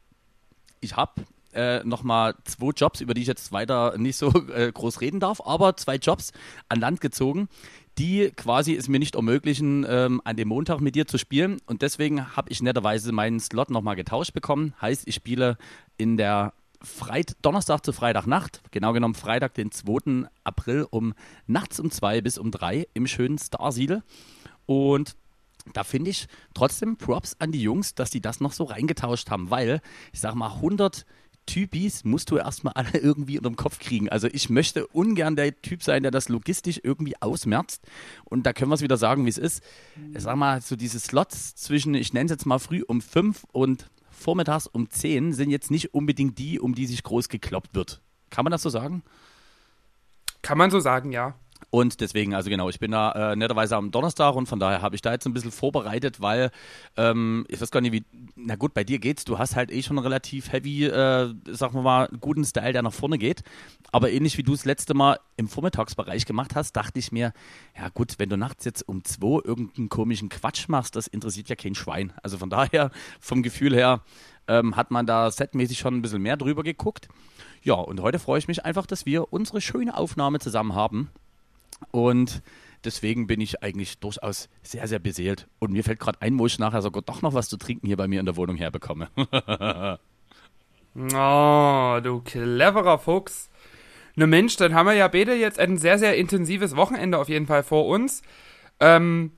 ich 0.82 0.96
habe 0.96 1.22
äh, 1.54 1.84
nochmal 1.84 2.36
zwei 2.44 2.70
Jobs, 2.76 3.02
über 3.02 3.14
die 3.14 3.22
ich 3.22 3.28
jetzt 3.28 3.52
weiter 3.52 3.98
nicht 3.98 4.18
so 4.18 4.32
äh, 4.54 4.72
groß 4.72 5.02
reden 5.02 5.20
darf, 5.20 5.42
aber 5.44 5.78
zwei 5.78 5.96
Jobs 5.96 6.32
an 6.68 6.80
Land 6.80 7.02
gezogen, 7.02 7.50
die 7.98 8.32
quasi 8.36 8.76
es 8.76 8.88
mir 8.88 9.00
nicht 9.00 9.16
ermöglichen, 9.16 9.86
ähm, 9.88 10.22
an 10.24 10.38
dem 10.38 10.48
Montag 10.48 10.80
mit 10.80 10.96
dir 10.96 11.06
zu 11.08 11.18
spielen. 11.18 11.58
Und 11.66 11.82
deswegen 11.82 12.36
habe 12.36 12.50
ich 12.50 12.62
netterweise 12.62 13.12
meinen 13.12 13.40
Slot 13.40 13.70
nochmal 13.70 13.96
getauscht 13.96 14.34
bekommen. 14.34 14.74
Heißt, 14.82 15.08
ich 15.08 15.16
spiele 15.16 15.58
in 15.98 16.16
der 16.16 16.54
Freit 16.82 17.36
Donnerstag 17.42 17.84
zu 17.84 17.92
Freitagnacht, 17.92 18.62
genau 18.72 18.94
genommen 18.94 19.16
Freitag, 19.16 19.54
den 19.54 19.72
2. 19.72 20.30
April 20.46 20.88
um 20.90 21.14
nachts 21.46 21.80
um 21.80 21.92
2 21.92 22.22
bis 22.22 22.38
um 22.38 22.52
3 22.52 22.88
im 22.94 23.06
schönen 23.06 23.38
Starsiedel. 23.38 24.02
Und 24.66 25.16
da 25.74 25.84
finde 25.84 26.12
ich 26.12 26.28
trotzdem 26.54 26.96
Props 26.96 27.36
an 27.40 27.52
die 27.52 27.62
Jungs, 27.62 27.96
dass 27.96 28.12
die 28.12 28.22
das 28.22 28.40
noch 28.40 28.54
so 28.54 28.64
reingetauscht 28.64 29.30
haben, 29.30 29.50
weil 29.52 29.82
ich 30.14 30.22
sag 30.22 30.36
mal 30.36 30.54
100 30.54 31.06
Typis 31.50 32.04
musst 32.04 32.30
du 32.30 32.38
erstmal 32.38 32.74
alle 32.74 32.90
irgendwie 33.00 33.38
unterm 33.40 33.56
Kopf 33.56 33.80
kriegen. 33.80 34.08
Also 34.08 34.28
ich 34.32 34.50
möchte 34.50 34.86
ungern 34.88 35.36
der 35.36 35.60
Typ 35.62 35.82
sein, 35.82 36.04
der 36.04 36.12
das 36.12 36.30
logistisch 36.30 36.80
irgendwie 36.84 37.20
ausmerzt. 37.22 37.82
Und 38.24 38.46
da 38.46 38.54
können 38.54 38.70
wir 38.70 38.76
es 38.76 38.82
wieder 38.82 38.98
sagen, 38.98 39.26
wie 39.26 39.30
es 39.30 39.40
ist. 39.40 39.64
Ich 40.14 40.22
sag 40.22 40.36
mal, 40.36 40.62
so 40.62 40.76
diese 40.76 41.00
Slots 41.00 41.56
zwischen, 41.56 41.96
ich 41.96 42.14
nenne 42.14 42.26
es 42.26 42.32
jetzt 42.32 42.46
mal 42.46 42.60
früh 42.60 42.84
um 42.88 43.02
5 43.02 43.46
und 43.52 43.90
vormittags 44.12 44.68
um 44.68 44.92
10 44.92 45.34
sind 45.34 45.50
jetzt 45.50 45.72
nicht 45.72 45.94
unbedingt 45.94 46.38
die, 46.38 46.60
um 46.60 46.76
die 46.76 46.86
sich 46.86 47.02
groß 47.02 47.30
gekloppt 47.30 47.74
wird. 47.74 48.02
Kann 48.30 48.46
man 48.46 48.52
das 48.52 48.62
so 48.62 48.70
sagen? 48.70 49.02
Kann 50.44 50.58
man 50.58 50.70
so 50.70 50.80
sagen, 50.80 51.12
ja. 51.12 51.34
Und 51.72 52.02
deswegen, 52.02 52.34
also 52.34 52.50
genau, 52.50 52.70
ich 52.70 52.80
bin 52.80 52.92
da 52.92 53.34
äh, 53.34 53.36
netterweise 53.36 53.76
am 53.76 53.92
Donnerstag 53.92 54.36
und 54.36 54.48
von 54.48 54.60
daher 54.60 54.82
habe 54.82 54.96
ich 54.96 55.02
da 55.02 55.12
jetzt 55.12 55.26
ein 55.28 55.34
bisschen 55.34 55.52
vorbereitet, 55.52 56.20
weil 56.20 56.50
ähm, 56.98 57.46
ich 57.48 57.62
weiß 57.62 57.70
gar 57.70 57.82
nicht, 57.82 57.92
wie, 57.92 58.04
na 58.36 58.56
gut, 58.56 58.74
bei 58.74 58.84
dir 58.84 58.98
geht's, 58.98 59.24
du 59.24 59.38
hast 59.38 59.56
halt 59.56 59.72
eh 59.72 59.84
schon 59.84 59.98
einen 59.98 60.06
relativ 60.06 60.52
heavy, 60.52 60.86
äh, 60.86 61.34
sagen 61.48 61.76
wir 61.76 61.82
mal, 61.82 62.10
guten 62.20 62.44
Style, 62.44 62.74
der 62.74 62.82
nach 62.82 62.94
vorne 62.94 63.18
geht. 63.18 63.44
Aber 63.92 64.12
ähnlich 64.12 64.38
wie 64.38 64.44
du 64.44 64.54
es 64.54 64.66
letzte 64.66 64.94
Mal 64.94 65.20
im 65.38 65.48
Vormittagsbereich 65.48 66.26
gemacht 66.26 66.56
hast, 66.56 66.76
dachte 66.76 66.98
ich 66.98 67.12
mir, 67.12 67.34
ja 67.78 67.90
gut, 67.90 68.16
wenn 68.18 68.30
du 68.30 68.38
nachts 68.38 68.66
jetzt 68.66 68.88
um 68.88 69.04
zwei 69.04 69.40
irgendeinen 69.44 69.90
komischen 69.90 70.30
Quatsch 70.30 70.70
machst, 70.70 70.96
das 70.96 71.08
interessiert 71.08 71.50
ja 71.50 71.56
kein 71.56 71.76
Schwein. 71.76 72.14
Also 72.24 72.38
von 72.38 72.50
daher, 72.50 72.92
vom 73.20 73.44
Gefühl 73.44 73.76
her, 73.76 74.02
ähm, 74.48 74.76
hat 74.76 74.90
man 74.92 75.06
da 75.06 75.30
setmäßig 75.30 75.78
schon 75.78 75.96
ein 75.96 76.02
bisschen 76.02 76.22
mehr 76.22 76.36
drüber 76.36 76.64
geguckt. 76.64 77.08
Ja, 77.62 77.76
und 77.76 78.02
heute 78.02 78.20
freue 78.20 78.40
ich 78.40 78.48
mich 78.48 78.66
einfach, 78.66 78.88
dass 78.88 79.06
wir 79.06 79.32
unsere 79.32 79.62
schöne 79.62 79.96
Aufnahme 79.96 80.40
zusammen 80.40 80.74
haben. 80.74 81.10
Und 81.92 82.42
deswegen 82.84 83.28
bin 83.28 83.42
ich 83.42 83.64
eigentlich 83.64 84.00
durchaus 84.00 84.50
sehr, 84.62 84.88
sehr 84.88 85.00
beseelt. 85.00 85.48
Und 85.60 85.72
mir 85.72 85.84
fällt 85.84 86.00
gerade 86.00 86.22
ein, 86.22 86.38
wo 86.40 86.46
ich 86.46 86.60
nachher 86.60 86.82
sogar 86.82 87.02
doch 87.02 87.22
noch 87.22 87.34
was 87.34 87.50
zu 87.50 87.58
trinken 87.58 87.88
hier 87.88 87.98
bei 87.98 88.08
mir 88.08 88.20
in 88.20 88.26
der 88.26 88.38
Wohnung 88.38 88.58
herbekomme. 88.58 89.10
Oh, 90.96 92.00
du 92.04 92.22
cleverer 92.22 92.98
Fuchs. 92.98 93.50
Ne 94.16 94.28
Mensch, 94.28 94.58
dann 94.58 94.74
haben 94.74 94.88
wir 94.88 94.94
ja 94.94 95.08
beide 95.08 95.36
jetzt 95.36 95.60
ein 95.60 95.78
sehr, 95.78 96.00
sehr 96.00 96.18
intensives 96.18 96.76
Wochenende 96.76 97.18
auf 97.18 97.30
jeden 97.30 97.48
Fall 97.48 97.64
vor 97.64 97.86
uns. 97.88 98.22
Ähm, 98.80 99.32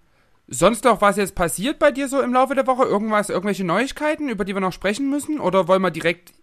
sonst 0.47 0.85
noch 0.85 1.01
was 1.01 1.17
jetzt 1.17 1.35
passiert 1.35 1.77
bei 1.77 1.91
dir 1.91 2.07
so 2.07 2.21
im 2.21 2.33
Laufe 2.33 2.55
der 2.55 2.67
Woche? 2.67 2.85
Irgendwas, 2.85 3.29
irgendwelche 3.29 3.63
Neuigkeiten, 3.63 4.29
über 4.29 4.45
die 4.45 4.55
wir 4.55 4.61
noch 4.61 4.73
sprechen 4.73 5.09
müssen? 5.09 5.39
Oder 5.39 5.67
wollen 5.67 5.81
wir 5.81 5.91
direkt 5.91 6.33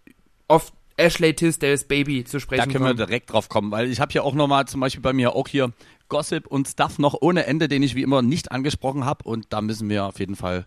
auf 0.47 0.71
Ashley 0.99 1.33
Tisdales 1.33 1.85
Baby 1.85 2.23
zu 2.23 2.37
da 2.37 2.41
sprechen 2.41 2.71
können 2.71 2.83
wir 2.83 2.89
kommen? 2.89 2.97
direkt 2.97 3.31
drauf 3.31 3.49
kommen, 3.49 3.71
weil 3.71 3.89
ich 3.89 3.99
habe 3.99 4.11
ja 4.13 4.21
auch 4.21 4.33
nochmal 4.33 4.65
zum 4.65 4.81
Beispiel 4.81 5.01
bei 5.01 5.13
mir 5.13 5.35
auch 5.35 5.47
hier 5.47 5.71
Gossip 6.09 6.47
und 6.47 6.67
Stuff 6.67 6.99
noch 6.99 7.15
ohne 7.21 7.45
Ende, 7.45 7.67
den 7.67 7.83
ich 7.83 7.95
wie 7.95 8.03
immer 8.03 8.21
nicht 8.21 8.51
angesprochen 8.51 9.05
habe. 9.05 9.23
Und 9.23 9.47
da 9.49 9.61
müssen 9.61 9.89
wir 9.89 10.05
auf 10.05 10.19
jeden 10.19 10.35
Fall, 10.35 10.65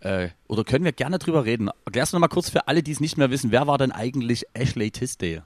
äh, 0.00 0.28
oder 0.48 0.64
können 0.64 0.84
wir 0.84 0.92
gerne 0.92 1.18
drüber 1.18 1.44
reden. 1.44 1.70
Erklärst 1.84 2.12
du 2.12 2.16
nochmal 2.16 2.30
kurz 2.30 2.50
für 2.50 2.66
alle, 2.68 2.82
die 2.82 2.92
es 2.92 3.00
nicht 3.00 3.16
mehr 3.16 3.30
wissen, 3.30 3.52
wer 3.52 3.66
war 3.66 3.78
denn 3.78 3.92
eigentlich 3.92 4.46
Ashley 4.54 4.90
Tisdale? 4.90 5.44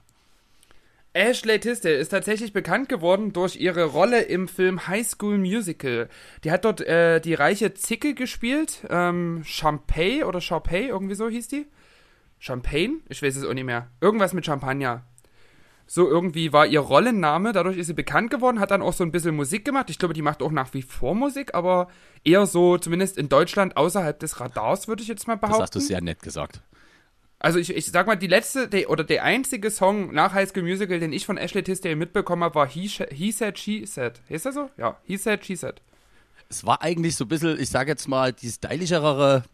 Ashley 1.15 1.61
Tisdale 1.61 1.97
ist 1.97 2.09
tatsächlich 2.09 2.55
bekannt 2.55 2.89
geworden 2.89 3.35
durch 3.35 3.57
ihre 3.57 3.85
Rolle 3.85 4.23
im 4.23 4.49
Film 4.49 4.87
High 4.89 5.07
School 5.07 5.37
Musical. 5.37 6.09
Die 6.43 6.51
hat 6.51 6.65
dort 6.65 6.81
äh, 6.81 7.21
die 7.21 7.35
reiche 7.35 7.75
Zicke 7.75 8.15
gespielt, 8.15 8.79
ähm, 8.89 9.43
Champay 9.45 10.25
oder 10.25 10.41
Champay, 10.41 10.87
irgendwie 10.87 11.15
so 11.15 11.29
hieß 11.29 11.49
die. 11.49 11.67
Champagne? 12.43 12.97
Ich 13.09 13.23
weiß 13.23 13.37
es 13.37 13.45
auch 13.45 13.55
nicht 13.55 13.65
mehr. 13.65 13.89
Irgendwas 14.01 14.33
mit 14.33 14.45
Champagner. 14.45 15.05
So 15.87 16.09
irgendwie 16.09 16.53
war 16.53 16.67
ihr 16.67 16.81
Rollenname, 16.81 17.53
dadurch 17.53 17.77
ist 17.77 17.87
sie 17.87 17.95
bekannt 17.95 18.33
geworden, 18.33 18.59
hat 18.59 18.73
dann 18.73 18.83
auch 18.83 18.95
so 18.95 19.05
ein 19.05 19.13
bisschen 19.13 19.37
Musik 19.37 19.65
gemacht. 19.65 19.91
Ich 19.91 19.99
glaube, 19.99 20.13
die 20.13 20.23
macht 20.23 20.43
auch 20.43 20.51
nach 20.51 20.75
wie 20.75 20.83
vor 20.83 21.15
Musik, 21.15 21.55
aber 21.55 21.87
eher 22.25 22.47
so, 22.47 22.79
zumindest 22.79 23.17
in 23.17 23.29
Deutschland, 23.29 23.77
außerhalb 23.77 24.19
des 24.19 24.41
Radars, 24.41 24.89
würde 24.89 25.03
ich 25.03 25.09
jetzt 25.09 25.29
mal 25.29 25.37
behaupten. 25.37 25.61
Das 25.61 25.67
hast 25.67 25.75
du 25.77 25.81
sehr 25.81 26.01
nett 26.01 26.21
gesagt. 26.21 26.63
Also 27.39 27.61
ich, 27.61 27.77
ich 27.77 27.87
sag 27.87 28.09
mal, 28.09 28.17
die 28.17 28.27
letzte, 28.27 28.67
die, 28.67 28.87
oder 28.87 29.05
der 29.05 29.23
einzige 29.23 29.71
Song 29.71 30.13
nach 30.13 30.33
High 30.33 30.49
School 30.49 30.65
Musical, 30.65 30.99
den 30.99 31.13
ich 31.13 31.25
von 31.25 31.37
Ashley 31.37 31.63
Tisdale 31.63 31.95
mitbekommen 31.95 32.43
habe, 32.43 32.57
war 32.57 32.67
He, 32.67 32.89
He 32.89 33.31
Said, 33.31 33.57
She 33.57 33.87
Said. 33.87 34.21
Heißt 34.29 34.47
er 34.47 34.53
so? 34.53 34.71
Ja, 34.77 34.99
He 35.05 35.17
Said, 35.17 35.45
She 35.45 35.55
Said. 35.55 35.81
Es 36.49 36.67
war 36.67 36.83
eigentlich 36.83 37.15
so 37.15 37.25
ein 37.25 37.29
bisschen, 37.29 37.61
ich 37.61 37.71
sage 37.71 37.91
jetzt 37.91 38.09
mal, 38.09 38.33
die 38.33 38.49
stylischere 38.49 39.45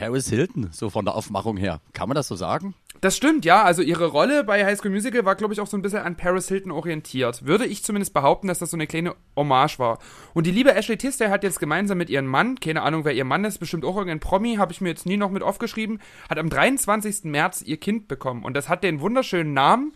Paris 0.00 0.30
Hilton, 0.30 0.70
so 0.72 0.88
von 0.88 1.04
der 1.04 1.14
Aufmachung 1.14 1.58
her. 1.58 1.82
Kann 1.92 2.08
man 2.08 2.14
das 2.14 2.26
so 2.26 2.34
sagen? 2.34 2.72
Das 3.02 3.18
stimmt, 3.18 3.44
ja. 3.44 3.64
Also 3.64 3.82
ihre 3.82 4.06
Rolle 4.06 4.44
bei 4.44 4.64
High 4.64 4.78
School 4.78 4.92
Musical 4.92 5.26
war, 5.26 5.34
glaube 5.34 5.52
ich, 5.52 5.60
auch 5.60 5.66
so 5.66 5.76
ein 5.76 5.82
bisschen 5.82 5.98
an 5.98 6.16
Paris 6.16 6.48
Hilton 6.48 6.72
orientiert. 6.72 7.44
Würde 7.44 7.66
ich 7.66 7.84
zumindest 7.84 8.14
behaupten, 8.14 8.48
dass 8.48 8.60
das 8.60 8.70
so 8.70 8.78
eine 8.78 8.86
kleine 8.86 9.14
Hommage 9.36 9.78
war. 9.78 9.98
Und 10.32 10.46
die 10.46 10.52
liebe 10.52 10.74
Ashley 10.74 10.96
Tisdale 10.96 11.30
hat 11.30 11.42
jetzt 11.42 11.60
gemeinsam 11.60 11.98
mit 11.98 12.08
ihrem 12.08 12.24
Mann, 12.24 12.58
keine 12.58 12.80
Ahnung, 12.80 13.04
wer 13.04 13.12
ihr 13.12 13.26
Mann 13.26 13.44
ist, 13.44 13.58
bestimmt 13.58 13.84
auch 13.84 13.94
irgendein 13.94 14.20
Promi, 14.20 14.54
habe 14.54 14.72
ich 14.72 14.80
mir 14.80 14.88
jetzt 14.88 15.04
nie 15.04 15.18
noch 15.18 15.30
mit 15.30 15.42
aufgeschrieben, 15.42 16.00
hat 16.30 16.38
am 16.38 16.48
23. 16.48 17.24
März 17.24 17.60
ihr 17.60 17.76
Kind 17.76 18.08
bekommen. 18.08 18.42
Und 18.42 18.54
das 18.54 18.70
hat 18.70 18.82
den 18.82 19.02
wunderschönen 19.02 19.52
Namen 19.52 19.92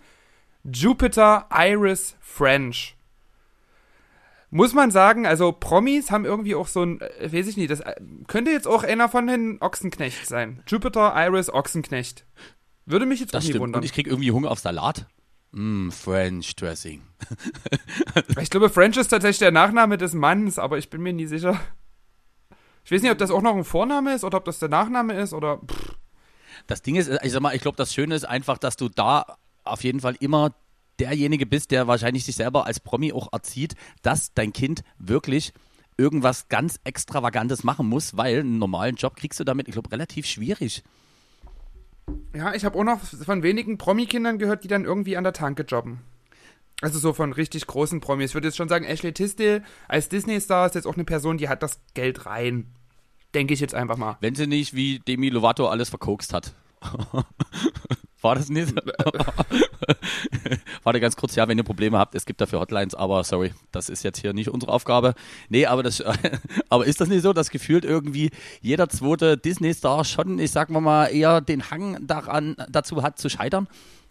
Jupiter 0.65 1.49
Iris 1.51 2.15
French 2.21 2.95
muss 4.55 4.73
man 4.73 4.93
sagen, 4.93 5.27
also 5.27 5.51
Promis 5.51 6.13
haben 6.13 6.25
irgendwie 6.25 6.55
auch 6.55 6.69
so 6.69 6.85
ein, 6.85 7.01
äh, 7.01 7.33
weiß 7.33 7.49
ich 7.49 7.57
nicht, 7.57 7.71
das 7.73 7.81
äh, 7.81 7.97
könnte 8.29 8.53
jetzt 8.53 8.69
auch 8.69 8.85
einer 8.85 9.09
von 9.09 9.27
den 9.27 9.61
Ochsenknecht 9.61 10.27
sein. 10.27 10.63
Jupiter 10.69 11.13
Iris 11.17 11.53
Ochsenknecht. 11.53 12.25
Würde 12.87 13.05
mich 13.05 13.19
jetzt 13.19 13.35
Das 13.35 13.43
auch 13.43 13.47
nie 13.47 13.51
stimmt. 13.51 13.63
wundern. 13.63 13.81
Und 13.81 13.85
ich 13.85 13.93
krieg 13.93 14.07
irgendwie 14.07 14.31
Hunger 14.31 14.53
auf 14.53 14.61
Salat. 14.61 15.07
Mm, 15.51 15.91
French 15.91 16.55
Dressing. 16.55 17.03
Ich 18.41 18.51
glaube, 18.51 18.71
French 18.71 18.97
ist 18.97 19.09
tatsächlich 19.09 19.39
der 19.41 19.51
Nachname 19.51 19.99
des 19.99 20.15
Manns, 20.15 20.59
aber 20.61 20.79
ich 20.79 20.89
bin 20.89 21.03
mir 21.03 21.13
nie 21.13 21.27
sicher. 21.27 21.61
Ich 22.85 22.93
weiß 22.93 23.03
nicht, 23.03 23.11
ob 23.11 23.19
das 23.19 23.33
auch 23.33 23.43
noch 23.43 23.57
ein 23.57 23.65
Vorname 23.65 24.15
ist 24.15 24.23
oder 24.23 24.39
ob 24.39 24.45
das 24.45 24.61
der 24.61 24.69
Nachname 24.69 25.15
ist 25.15 25.33
oder. 25.33 25.59
Pff. 25.67 25.97
Das 26.69 26.83
Ding 26.83 26.95
ist, 26.95 27.11
ich 27.23 27.33
sag 27.33 27.41
mal, 27.43 27.57
ich 27.57 27.63
glaube, 27.63 27.77
das 27.77 27.93
Schöne 27.93 28.15
ist 28.15 28.25
einfach, 28.25 28.59
dass 28.59 28.77
du 28.77 28.89
da 28.89 29.37
auf 29.65 29.83
jeden 29.83 29.99
Fall 30.01 30.15
immer 30.21 30.55
derjenige 31.01 31.47
bist, 31.47 31.71
der 31.71 31.87
wahrscheinlich 31.87 32.25
sich 32.25 32.37
selber 32.37 32.67
als 32.67 32.81
Promi 32.81 33.13
auch 33.13 33.33
erzieht, 33.33 33.75
dass 34.03 34.33
dein 34.35 34.53
Kind 34.53 34.83
wirklich 34.99 35.53
irgendwas 35.97 36.49
ganz 36.49 36.81
Extravagantes 36.85 37.65
machen 37.65 37.89
muss, 37.89 38.17
weil 38.17 38.41
einen 38.41 38.59
normalen 38.59 38.97
Job 38.97 39.17
kriegst 39.17 39.39
du 39.41 39.45
damit, 39.45 39.69
ich 39.69 39.73
glaube, 39.73 39.93
relativ 39.93 40.27
schwierig. 40.27 40.83
Ja, 42.35 42.55
ich 42.55 42.65
habe 42.65 42.79
auch 42.79 42.85
noch 42.85 43.01
von 43.01 43.43
wenigen 43.43 43.79
Promi-Kindern 43.79 44.39
gehört, 44.39 44.65
die 44.65 44.69
dann 44.69 44.85
irgendwie 44.85 45.17
an 45.17 45.25
der 45.25 45.33
Tanke 45.33 45.63
jobben. 45.63 46.01
Also 46.83 46.99
so 46.99 47.13
von 47.13 47.33
richtig 47.33 47.67
großen 47.67 48.01
Promis. 48.01 48.31
Ich 48.31 48.35
würde 48.35 48.49
jetzt 48.49 48.57
schon 48.57 48.69
sagen, 48.69 48.85
Ashley 48.85 49.13
Tisdale 49.13 49.63
als 49.89 50.09
Disney-Star 50.09 50.67
ist 50.67 50.75
jetzt 50.75 50.87
auch 50.87 50.95
eine 50.95 51.05
Person, 51.05 51.39
die 51.39 51.49
hat 51.49 51.63
das 51.63 51.81
Geld 51.95 52.27
rein. 52.27 52.67
Denke 53.33 53.55
ich 53.55 53.61
jetzt 53.61 53.75
einfach 53.75 53.97
mal. 53.97 54.17
Wenn 54.21 54.35
sie 54.35 54.47
nicht 54.47 54.75
wie 54.75 54.99
Demi 54.99 55.29
Lovato 55.29 55.69
alles 55.69 55.89
verkokst 55.89 56.35
hat. 56.35 56.55
War 58.25 58.37
das 58.37 58.49
nicht? 58.49 58.75
Warte 60.83 60.99
ganz 60.99 61.15
kurz, 61.15 61.35
ja, 61.35 61.47
wenn 61.47 61.59
ihr 61.59 61.65
Probleme 61.65 61.99
habt, 61.99 62.15
es 62.15 62.25
gibt 62.25 62.41
dafür 62.41 62.61
Hotlines, 62.61 62.95
aber 62.95 63.23
sorry, 63.23 63.53
das 63.71 63.91
ist 63.91 64.03
jetzt 64.03 64.19
hier 64.19 64.33
nicht 64.33 64.49
unsere 64.49 64.73
Aufgabe. 64.73 65.13
Nee, 65.51 65.67
aber 65.67 65.83
das, 65.83 66.03
aber 66.71 66.87
ist 66.87 67.03
das 67.03 67.11
nicht 67.11 67.21
so, 67.21 67.35
dass 67.35 67.51
gefühlt 67.51 67.85
irgendwie 67.85 68.31
jeder 68.63 68.89
zweite 68.89 69.37
Disney-Star 69.37 70.07
schon, 70.07 70.39
ich 70.39 70.53
sag 70.53 70.71
mal 70.71 71.09
eher 71.09 71.43
den 71.43 71.71
Hang 71.71 71.99
daran, 72.07 72.57
dazu 72.71 73.03
hat 73.03 73.19
zu 73.19 73.29
scheitern? 73.29 73.69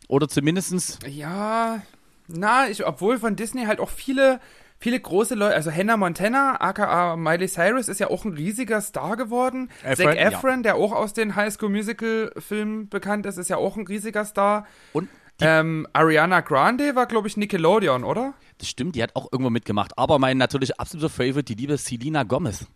Oder 0.08 0.30
zumindestens, 0.30 1.00
Ja, 1.10 1.82
na, 2.28 2.70
ich, 2.70 2.86
obwohl 2.86 3.18
von 3.18 3.36
Disney 3.36 3.66
halt 3.66 3.80
auch 3.80 3.90
viele, 3.90 4.40
viele 4.84 5.00
große 5.00 5.36
Leute, 5.36 5.56
also 5.56 5.72
Hannah 5.72 5.96
Montana, 5.96 6.60
aka 6.60 7.16
Miley 7.16 7.48
Cyrus, 7.48 7.88
ist 7.88 8.00
ja 8.00 8.10
auch 8.10 8.26
ein 8.26 8.34
riesiger 8.34 8.82
Star 8.82 9.16
geworden. 9.16 9.70
Efron, 9.84 10.06
Zac 10.06 10.16
ja. 10.16 10.22
Efron, 10.30 10.64
der 10.64 10.76
auch 10.76 10.92
aus 10.92 11.14
den 11.14 11.36
High 11.36 11.54
School 11.54 11.70
Musical 11.70 12.32
Filmen 12.38 12.90
bekannt 12.90 13.26
ist, 13.26 13.38
ist 13.38 13.50
ja 13.50 13.58
auch 13.58 13.78
ein 13.78 13.88
riesiger 13.88 14.26
Star. 14.26 14.68
und 14.92 15.08
Ähm, 15.42 15.88
Ariana 15.94 16.42
Grande 16.42 16.96
war, 16.96 17.08
glaube 17.08 17.28
ich, 17.28 17.38
Nickelodeon, 17.38 18.04
oder? 18.04 18.34
das 18.60 18.70
stimmt, 18.70 18.96
die 18.96 19.02
hat 19.02 19.16
auch 19.16 19.30
irgendwo 19.32 19.50
mitgemacht. 19.50 19.98
Aber 19.98 20.20
mein 20.20 20.38
natürlich 20.38 20.80
absoluter 20.80 21.10
Favorite, 21.10 21.44
die 21.44 21.56
liebe 21.56 21.78
Selena 21.78 22.24
Gomez. 22.24 22.68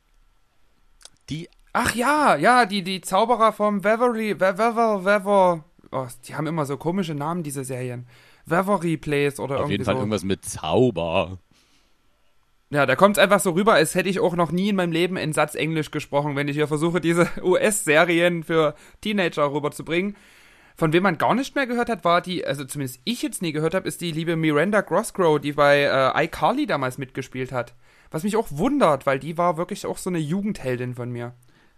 Die 1.29 1.49
Ach 1.73 1.93
ja, 1.93 2.35
ja, 2.35 2.65
die, 2.65 2.83
die 2.83 3.01
Zauberer 3.01 3.53
vom 3.53 3.83
Waverly, 3.83 4.39
Waver, 4.39 5.05
Waver, 5.05 5.63
oh, 5.91 6.07
die 6.27 6.33
haben 6.33 6.47
immer 6.47 6.65
so 6.65 6.77
komische 6.77 7.13
Namen, 7.13 7.43
diese 7.43 7.63
Serien. 7.63 8.07
Waverly 8.47 8.97
Place 8.97 9.39
oder 9.39 9.55
auf 9.55 9.59
irgendwie 9.61 9.73
jeden 9.73 9.85
Fall 9.85 9.95
so. 9.95 9.99
irgendwas 9.99 10.23
mit 10.23 10.43
Zauber. 10.43 11.37
Ja, 12.69 12.85
da 12.85 12.97
kommt 12.97 13.17
es 13.17 13.23
einfach 13.23 13.39
so 13.39 13.51
rüber, 13.51 13.73
als 13.73 13.95
hätte 13.95 14.09
ich 14.09 14.19
auch 14.19 14.35
noch 14.35 14.51
nie 14.51 14.69
in 14.69 14.75
meinem 14.75 14.91
Leben 14.91 15.15
in 15.15 15.31
Satz 15.31 15.55
Englisch 15.55 15.89
gesprochen, 15.89 16.35
wenn 16.35 16.49
ich 16.49 16.55
hier 16.57 16.67
versuche, 16.67 16.99
diese 16.99 17.29
US-Serien 17.41 18.43
für 18.43 18.75
Teenager 18.99 19.53
rüberzubringen. 19.53 20.17
Von 20.75 20.91
wem 20.93 21.03
man 21.03 21.17
gar 21.17 21.33
nicht 21.33 21.55
mehr 21.55 21.65
gehört 21.65 21.89
hat, 21.89 22.03
war 22.03 22.21
die, 22.21 22.45
also 22.45 22.65
zumindest 22.65 22.99
ich 23.05 23.21
jetzt 23.21 23.41
nie 23.41 23.53
gehört 23.53 23.73
habe, 23.73 23.87
ist 23.87 24.01
die 24.01 24.11
liebe 24.11 24.35
Miranda 24.35 24.81
Grosgrove, 24.81 25.39
die 25.39 25.53
bei 25.53 25.83
äh, 25.83 26.25
iCarly 26.25 26.67
damals 26.67 26.97
mitgespielt 26.97 27.51
hat. 27.51 27.73
Was 28.11 28.23
mich 28.23 28.35
auch 28.35 28.47
wundert, 28.51 29.05
weil 29.05 29.17
die 29.17 29.37
war 29.37 29.57
wirklich 29.57 29.85
auch 29.85 29.97
so 29.97 30.09
eine 30.09 30.19
Jugendheldin 30.19 30.93
von 30.93 31.09
mir. 31.09 31.33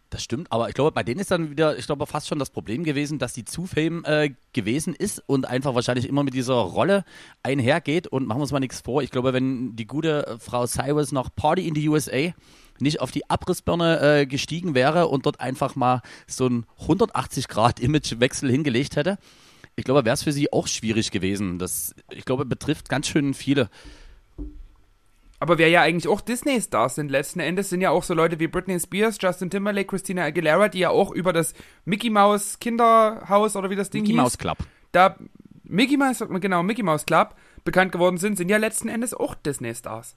Das 0.09 0.23
stimmt, 0.23 0.51
aber 0.51 0.69
ich 0.69 0.73
glaube, 0.73 0.91
bei 0.91 1.03
denen 1.03 1.19
ist 1.19 1.29
dann 1.29 1.51
wieder, 1.51 1.77
ich 1.77 1.85
glaube, 1.85 2.07
fast 2.07 2.27
schon 2.27 2.39
das 2.39 2.49
Problem 2.49 2.83
gewesen, 2.83 3.19
dass 3.19 3.33
die 3.33 3.45
zu 3.45 3.67
fame 3.67 4.03
äh, 4.05 4.31
gewesen 4.53 4.95
ist 4.95 5.21
und 5.27 5.45
einfach 5.47 5.75
wahrscheinlich 5.75 6.09
immer 6.09 6.23
mit 6.23 6.33
dieser 6.33 6.55
Rolle 6.55 7.05
einhergeht. 7.43 8.07
Und 8.07 8.25
machen 8.25 8.39
wir 8.39 8.43
uns 8.43 8.51
mal 8.51 8.59
nichts 8.59 8.81
vor. 8.81 9.03
Ich 9.03 9.11
glaube, 9.11 9.33
wenn 9.33 9.75
die 9.75 9.85
gute 9.85 10.25
äh, 10.25 10.39
Frau 10.39 10.65
Cyrus 10.65 11.11
noch 11.11 11.29
Party 11.35 11.67
in 11.67 11.75
die 11.75 11.87
USA 11.87 12.33
nicht 12.79 13.01
auf 13.01 13.11
die 13.11 13.29
Abrissbirne 13.29 13.99
äh, 13.99 14.25
gestiegen 14.25 14.73
wäre 14.73 15.09
und 15.09 15.27
dort 15.27 15.39
einfach 15.39 15.75
mal 15.75 16.01
so 16.25 16.47
ein 16.47 16.65
180-Grad-Imagewechsel 16.87 18.49
hingelegt 18.49 18.95
hätte, 18.95 19.19
ich 19.75 19.85
glaube, 19.85 20.05
wäre 20.05 20.13
es 20.13 20.23
für 20.23 20.33
sie 20.33 20.51
auch 20.51 20.67
schwierig 20.67 21.11
gewesen. 21.11 21.59
Das, 21.59 21.95
ich 22.09 22.25
glaube, 22.25 22.45
betrifft 22.45 22.89
ganz 22.89 23.07
schön 23.07 23.33
viele. 23.33 23.69
Aber 25.39 25.57
wer 25.57 25.69
ja 25.69 25.81
eigentlich 25.81 26.07
auch 26.07 26.21
Disney-Stars 26.21 26.95
sind 26.95 27.09
letzten 27.09 27.39
Endes, 27.39 27.69
sind 27.69 27.81
ja 27.81 27.91
auch 27.91 28.03
so 28.03 28.13
Leute 28.13 28.39
wie 28.39 28.47
Britney 28.47 28.79
Spears, 28.79 29.17
Justin 29.21 29.49
Timberlake, 29.49 29.87
Christina 29.87 30.25
Aguilera, 30.25 30.67
die 30.67 30.79
ja 30.79 30.89
auch 30.89 31.11
über 31.11 31.31
das 31.31 31.53
Mickey 31.85 32.09
Mouse 32.09 32.59
Kinderhaus 32.59 33.55
oder 33.55 33.69
wie 33.69 33.77
das 33.77 33.89
Ding 33.89 34.01
Mickey 34.01 34.13
hieß, 34.13 34.21
Mouse 34.21 34.37
Club. 34.37 34.57
da 34.91 35.15
Mickey 35.63 35.97
Mouse, 35.97 36.23
genau, 36.41 36.63
Mickey 36.63 36.83
Mouse 36.83 37.05
Club 37.05 37.35
bekannt 37.63 37.91
geworden 37.91 38.17
sind, 38.17 38.37
sind 38.37 38.49
ja 38.49 38.57
letzten 38.57 38.89
Endes 38.89 39.13
auch 39.13 39.35
Disney-Stars. 39.35 40.15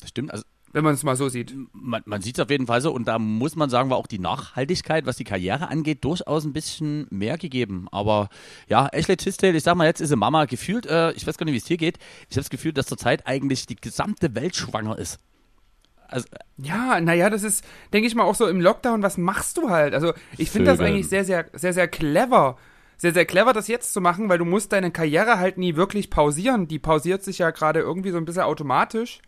Das 0.00 0.08
stimmt. 0.10 0.30
Also 0.32 0.44
Wenn 0.72 0.84
man 0.84 0.94
es 0.94 1.02
mal 1.02 1.16
so 1.16 1.28
sieht. 1.28 1.54
man, 1.72 2.02
man 2.06 2.22
sieht 2.22 2.38
es 2.38 2.44
auf 2.44 2.50
jeden 2.50 2.66
Fall 2.66 2.80
so 2.80 2.92
und 2.92 3.06
da 3.06 3.18
muss 3.18 3.56
man 3.56 3.68
sagen, 3.68 3.90
war 3.90 3.98
auch 3.98 4.06
die 4.06 4.18
Nachhaltigkeit, 4.18 5.04
was 5.04 5.16
die 5.16 5.24
Karriere 5.24 5.68
angeht, 5.68 6.02
durchaus 6.04 6.44
ein 6.44 6.54
bisschen 6.54 7.06
mehr 7.10 7.36
gegeben. 7.36 7.88
Aber 7.92 8.30
ja, 8.68 8.88
Ashley 8.90 9.16
Tisdale, 9.16 9.56
ich 9.56 9.62
sag 9.62 9.74
mal, 9.74 9.86
jetzt 9.86 10.00
ist 10.00 10.08
sie 10.08 10.16
Mama 10.16 10.46
gefühlt, 10.46 10.86
äh, 10.86 11.12
ich 11.12 11.26
weiß 11.26 11.36
gar 11.36 11.44
nicht, 11.44 11.52
wie 11.52 11.58
es 11.58 11.66
hier 11.66 11.76
geht. 11.76 11.98
Ich 12.30 12.36
habe 12.36 12.42
das 12.42 12.50
Gefühl, 12.50 12.72
dass 12.72 12.86
zurzeit 12.86 13.26
eigentlich 13.26 13.66
die 13.66 13.76
gesamte 13.76 14.34
Welt 14.34 14.56
schwanger 14.56 14.98
ist. 14.98 15.20
Also, 16.08 16.26
Ja, 16.58 17.00
naja, 17.00 17.30
das 17.30 17.42
ist, 17.42 17.64
denke 17.92 18.06
ich 18.06 18.14
mal, 18.14 18.24
auch 18.24 18.34
so 18.34 18.46
im 18.46 18.60
Lockdown, 18.60 19.02
was 19.02 19.18
machst 19.18 19.56
du 19.56 19.70
halt? 19.70 19.94
Also, 19.94 20.12
ich 20.36 20.50
finde 20.50 20.70
das 20.70 20.80
eigentlich 20.80 21.08
sehr, 21.08 21.24
sehr, 21.24 21.46
sehr, 21.52 21.72
sehr 21.72 21.88
clever. 21.88 22.56
Sehr, 22.98 23.12
sehr 23.12 23.24
clever, 23.24 23.52
das 23.52 23.66
jetzt 23.66 23.92
zu 23.92 24.00
machen, 24.00 24.28
weil 24.28 24.38
du 24.38 24.44
musst 24.44 24.72
deine 24.72 24.92
Karriere 24.92 25.38
halt 25.38 25.58
nie 25.58 25.74
wirklich 25.74 26.08
pausieren. 26.08 26.68
Die 26.68 26.78
pausiert 26.78 27.24
sich 27.24 27.38
ja 27.38 27.50
gerade 27.50 27.80
irgendwie 27.80 28.10
so 28.10 28.16
ein 28.16 28.24
bisschen 28.24 28.42
automatisch. 28.42 29.20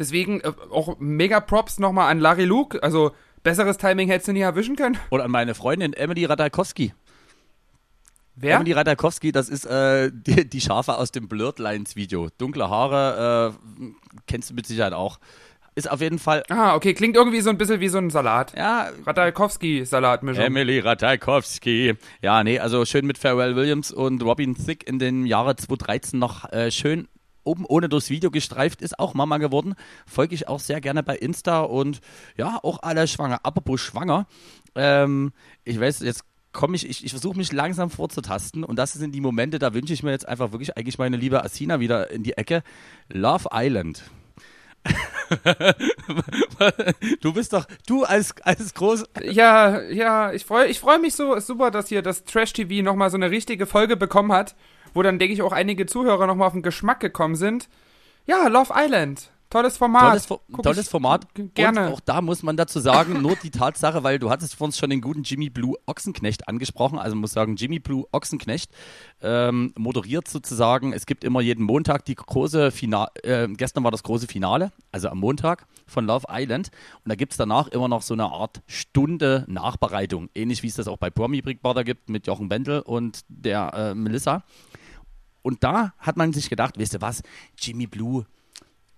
Deswegen 0.00 0.40
äh, 0.40 0.50
auch 0.70 0.96
mega 0.98 1.38
Props 1.38 1.78
nochmal 1.78 2.10
an 2.10 2.18
Larry 2.18 2.44
Luke. 2.46 2.82
Also, 2.82 3.12
besseres 3.44 3.76
Timing 3.76 4.08
hättest 4.08 4.26
du 4.28 4.32
nie 4.32 4.40
erwischen 4.40 4.74
können. 4.74 4.98
oder 5.10 5.24
an 5.24 5.30
meine 5.30 5.54
Freundin 5.54 5.92
Emily 5.92 6.24
Ratajkowski. 6.24 6.92
Wer? 8.36 8.56
Emily 8.56 8.72
Ratajkowski, 8.72 9.32
das 9.32 9.48
ist 9.50 9.66
äh, 9.66 10.10
die, 10.12 10.48
die 10.48 10.60
Schafe 10.60 10.96
aus 10.96 11.12
dem 11.12 11.28
Blurred 11.28 11.58
Lines 11.58 11.94
Video. 11.94 12.28
Dunkle 12.38 12.70
Haare, 12.70 13.52
äh, 13.52 13.86
kennst 14.26 14.50
du 14.50 14.54
mit 14.54 14.66
Sicherheit 14.66 14.94
auch. 14.94 15.18
Ist 15.74 15.90
auf 15.90 16.00
jeden 16.00 16.18
Fall, 16.18 16.42
Ah, 16.48 16.74
okay, 16.74 16.94
klingt 16.94 17.16
irgendwie 17.16 17.40
so 17.42 17.50
ein 17.50 17.58
bisschen 17.58 17.80
wie 17.80 17.88
so 17.88 17.98
ein 17.98 18.10
Salat. 18.10 18.54
ja, 18.56 18.88
Ratajkowski-Salatmischung. 19.06 20.42
Emily 20.42 20.78
Ratajkowski. 20.80 21.94
Ja, 22.22 22.42
nee, 22.42 22.58
also 22.58 22.84
schön 22.86 23.06
mit 23.06 23.18
Pharrell 23.18 23.54
Williams 23.56 23.92
und 23.92 24.22
Robin 24.22 24.54
Thicke 24.56 24.86
in 24.86 24.98
dem 24.98 25.26
Jahre 25.26 25.56
2013 25.56 26.18
noch 26.18 26.50
äh, 26.52 26.70
schön 26.70 27.08
oben 27.44 27.64
ohne 27.66 27.88
durchs 27.88 28.10
Video 28.10 28.30
gestreift, 28.30 28.82
ist 28.82 28.98
auch 28.98 29.14
Mama 29.14 29.38
geworden. 29.38 29.74
Folge 30.06 30.34
ich 30.34 30.48
auch 30.48 30.60
sehr 30.60 30.80
gerne 30.80 31.02
bei 31.02 31.16
Insta 31.16 31.60
und 31.60 32.00
ja, 32.36 32.58
auch 32.62 32.82
alle 32.82 33.06
schwanger. 33.06 33.40
Apropos 33.42 33.80
schwanger, 33.80 34.26
ähm, 34.74 35.32
ich 35.64 35.80
weiß, 35.80 36.00
jetzt 36.00 36.24
komme 36.52 36.76
ich, 36.76 36.88
ich, 36.88 37.04
ich 37.04 37.10
versuche 37.10 37.36
mich 37.36 37.52
langsam 37.52 37.90
vorzutasten 37.90 38.64
und 38.64 38.76
das 38.76 38.92
sind 38.92 39.14
die 39.14 39.20
Momente, 39.20 39.58
da 39.58 39.74
wünsche 39.74 39.92
ich 39.92 40.02
mir 40.02 40.10
jetzt 40.10 40.28
einfach 40.28 40.52
wirklich 40.52 40.76
eigentlich 40.76 40.98
meine 40.98 41.16
liebe 41.16 41.44
Asina 41.44 41.80
wieder 41.80 42.10
in 42.10 42.22
die 42.22 42.36
Ecke. 42.36 42.62
Love 43.08 43.48
Island. 43.52 44.02
du 47.20 47.32
bist 47.32 47.52
doch, 47.52 47.66
du 47.86 48.04
als, 48.04 48.34
als 48.42 48.74
groß. 48.74 49.04
Ja, 49.22 49.80
ja, 49.82 50.32
ich 50.32 50.44
freue 50.44 50.68
ich 50.68 50.80
freu 50.80 50.98
mich 50.98 51.14
so, 51.14 51.38
super, 51.38 51.70
dass 51.70 51.88
hier 51.88 52.02
das 52.02 52.24
Trash-TV 52.24 52.82
nochmal 52.82 53.10
so 53.10 53.16
eine 53.16 53.30
richtige 53.30 53.66
Folge 53.66 53.96
bekommen 53.96 54.32
hat, 54.32 54.56
wo 54.94 55.02
dann, 55.02 55.18
denke 55.18 55.34
ich, 55.34 55.42
auch 55.42 55.52
einige 55.52 55.86
Zuhörer 55.86 56.26
nochmal 56.26 56.48
auf 56.48 56.52
den 56.52 56.62
Geschmack 56.62 57.00
gekommen 57.00 57.36
sind. 57.36 57.68
Ja, 58.26 58.48
Love 58.48 58.72
Island. 58.74 59.30
Tolles 59.50 59.76
Format. 59.76 60.10
Tolles, 60.10 60.26
Fo 60.26 60.40
Guck 60.52 60.62
tolles 60.62 60.88
Format. 60.88 61.26
Gerne. 61.54 61.88
Und 61.88 61.94
auch 61.94 62.00
da 62.00 62.20
muss 62.20 62.44
man 62.44 62.56
dazu 62.56 62.78
sagen, 62.78 63.20
nur 63.20 63.34
die 63.34 63.50
Tatsache, 63.50 64.04
weil 64.04 64.20
du 64.20 64.30
hattest 64.30 64.54
vor 64.54 64.66
uns 64.66 64.78
schon 64.78 64.90
den 64.90 65.00
guten 65.00 65.24
Jimmy 65.24 65.50
Blue 65.50 65.76
Ochsenknecht 65.86 66.46
angesprochen. 66.46 67.00
Also 67.00 67.16
muss 67.16 67.32
sagen, 67.32 67.56
Jimmy 67.56 67.80
Blue 67.80 68.06
Ochsenknecht 68.12 68.70
ähm, 69.20 69.74
moderiert 69.76 70.28
sozusagen. 70.28 70.92
Es 70.92 71.04
gibt 71.04 71.24
immer 71.24 71.40
jeden 71.40 71.64
Montag 71.64 72.04
die 72.04 72.14
große 72.14 72.70
Finale. 72.70 73.10
Äh, 73.24 73.48
gestern 73.48 73.82
war 73.82 73.90
das 73.90 74.04
große 74.04 74.28
Finale, 74.28 74.70
also 74.92 75.08
am 75.08 75.18
Montag 75.18 75.66
von 75.84 76.06
Love 76.06 76.26
Island. 76.30 76.70
Und 77.04 77.08
da 77.08 77.16
gibt 77.16 77.32
es 77.32 77.36
danach 77.36 77.66
immer 77.68 77.88
noch 77.88 78.02
so 78.02 78.14
eine 78.14 78.26
Art 78.26 78.62
Stunde 78.68 79.46
Nachbereitung. 79.48 80.30
Ähnlich 80.32 80.62
wie 80.62 80.68
es 80.68 80.76
das 80.76 80.86
auch 80.86 80.98
bei 80.98 81.10
Promi 81.10 81.42
Big 81.42 81.60
Brother 81.60 81.82
gibt 81.82 82.08
mit 82.08 82.28
Jochen 82.28 82.48
Bendel 82.48 82.82
und 82.82 83.22
der 83.26 83.72
äh, 83.74 83.94
Melissa. 83.96 84.44
Und 85.42 85.64
da 85.64 85.94
hat 85.98 86.16
man 86.16 86.32
sich 86.32 86.50
gedacht, 86.50 86.78
weißt 86.78 86.94
du 86.94 87.00
was, 87.00 87.22
Jimmy 87.58 87.86
Blue 87.86 88.26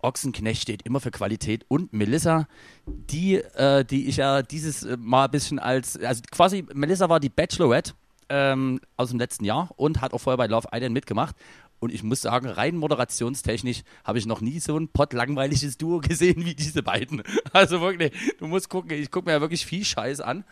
Ochsenknecht 0.03 0.63
steht 0.63 0.83
immer 0.83 1.01
für 1.01 1.11
Qualität 1.11 1.65
und 1.69 1.93
Melissa, 1.93 2.49
die, 2.87 3.37
äh, 3.37 3.85
die 3.85 4.09
ich 4.09 4.17
ja 4.17 4.43
dieses 4.43 4.83
äh, 4.83 4.97
Mal 4.97 5.27
ein 5.27 5.31
bisschen 5.31 5.59
als, 5.59 5.97
also 5.99 6.23
quasi, 6.31 6.67
Melissa 6.75 7.09
war 7.09 7.21
die 7.21 7.29
Bachelorette 7.29 7.93
ähm, 8.29 8.81
aus 8.97 9.11
dem 9.11 9.19
letzten 9.19 9.45
Jahr 9.45 9.71
und 9.77 10.01
hat 10.01 10.13
auch 10.13 10.19
vorher 10.19 10.39
bei 10.39 10.47
Love 10.47 10.69
Island 10.73 10.93
mitgemacht. 10.93 11.37
Und 11.79 11.93
ich 11.93 12.03
muss 12.03 12.21
sagen, 12.21 12.47
rein 12.47 12.77
moderationstechnisch 12.77 13.83
habe 14.05 14.19
ich 14.19 14.27
noch 14.27 14.41
nie 14.41 14.61
so 14.61 14.77
ein 14.79 14.89
pottlangweiliges 14.89 15.79
Duo 15.79 15.99
gesehen 16.01 16.45
wie 16.45 16.55
diese 16.55 16.83
beiden. 16.83 17.23
Also 17.53 17.81
wirklich, 17.81 18.13
du 18.39 18.47
musst 18.47 18.69
gucken, 18.69 18.93
ich 18.93 19.11
gucke 19.11 19.27
mir 19.27 19.33
ja 19.33 19.41
wirklich 19.41 19.67
viel 19.67 19.85
Scheiß 19.85 20.21
an. 20.21 20.45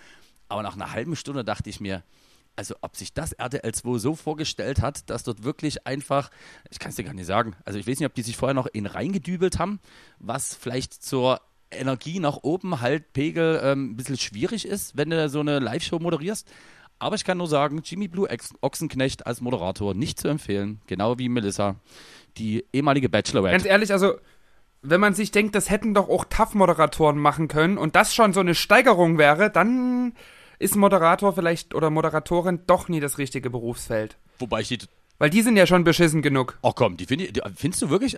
Aber 0.48 0.62
nach 0.62 0.74
einer 0.74 0.92
halben 0.92 1.14
Stunde 1.14 1.44
dachte 1.44 1.70
ich 1.70 1.80
mir, 1.80 2.02
also 2.56 2.74
ob 2.82 2.96
sich 2.96 3.14
das 3.14 3.32
RTL 3.32 3.72
2 3.72 3.98
so 3.98 4.14
vorgestellt 4.14 4.82
hat, 4.82 5.08
dass 5.08 5.22
dort 5.22 5.44
wirklich 5.44 5.86
einfach, 5.86 6.30
ich 6.70 6.78
kann 6.78 6.90
es 6.90 6.96
dir 6.96 7.04
gar 7.04 7.14
nicht 7.14 7.26
sagen, 7.26 7.56
also 7.64 7.78
ich 7.78 7.86
weiß 7.86 7.98
nicht, 7.98 8.06
ob 8.06 8.14
die 8.14 8.22
sich 8.22 8.36
vorher 8.36 8.54
noch 8.54 8.66
in 8.66 8.86
reingedübelt 8.86 9.58
haben, 9.58 9.80
was 10.18 10.54
vielleicht 10.54 10.92
zur 11.02 11.40
Energie 11.70 12.18
nach 12.18 12.38
oben 12.42 12.80
halt 12.80 13.12
Pegel 13.12 13.60
ähm, 13.62 13.92
ein 13.92 13.96
bisschen 13.96 14.18
schwierig 14.18 14.66
ist, 14.66 14.96
wenn 14.96 15.10
du 15.10 15.28
so 15.28 15.40
eine 15.40 15.58
Live-Show 15.58 15.98
moderierst. 15.98 16.48
Aber 16.98 17.16
ich 17.16 17.24
kann 17.24 17.38
nur 17.38 17.46
sagen, 17.46 17.80
Jimmy 17.82 18.08
Blue 18.08 18.28
Ochsenknecht 18.60 19.26
als 19.26 19.40
Moderator 19.40 19.94
nicht 19.94 20.20
zu 20.20 20.28
empfehlen, 20.28 20.80
genau 20.86 21.18
wie 21.18 21.30
Melissa, 21.30 21.76
die 22.36 22.66
ehemalige 22.72 23.08
Bachelorette. 23.08 23.52
Ganz 23.52 23.64
ehrlich, 23.64 23.92
also, 23.92 24.14
wenn 24.82 25.00
man 25.00 25.14
sich 25.14 25.30
denkt, 25.30 25.54
das 25.54 25.70
hätten 25.70 25.94
doch 25.94 26.10
auch 26.10 26.26
TAF-Moderatoren 26.26 27.18
machen 27.18 27.48
können 27.48 27.78
und 27.78 27.96
das 27.96 28.14
schon 28.14 28.34
so 28.34 28.40
eine 28.40 28.54
Steigerung 28.54 29.16
wäre, 29.16 29.50
dann 29.50 30.12
ist 30.60 30.76
Moderator 30.76 31.32
vielleicht 31.32 31.74
oder 31.74 31.90
Moderatorin 31.90 32.60
doch 32.68 32.88
nie 32.88 33.00
das 33.00 33.18
richtige 33.18 33.50
Berufsfeld. 33.50 34.16
Wobei 34.38 34.60
ich 34.60 34.68
die, 34.68 34.78
Weil 35.18 35.30
die 35.30 35.42
sind 35.42 35.56
ja 35.56 35.66
schon 35.66 35.82
beschissen 35.82 36.22
genug. 36.22 36.58
oh 36.62 36.72
komm, 36.72 36.96
die, 36.96 37.06
find 37.06 37.22
ich, 37.22 37.32
die 37.32 37.40
findest 37.56 37.82
du 37.82 37.90
wirklich, 37.90 38.16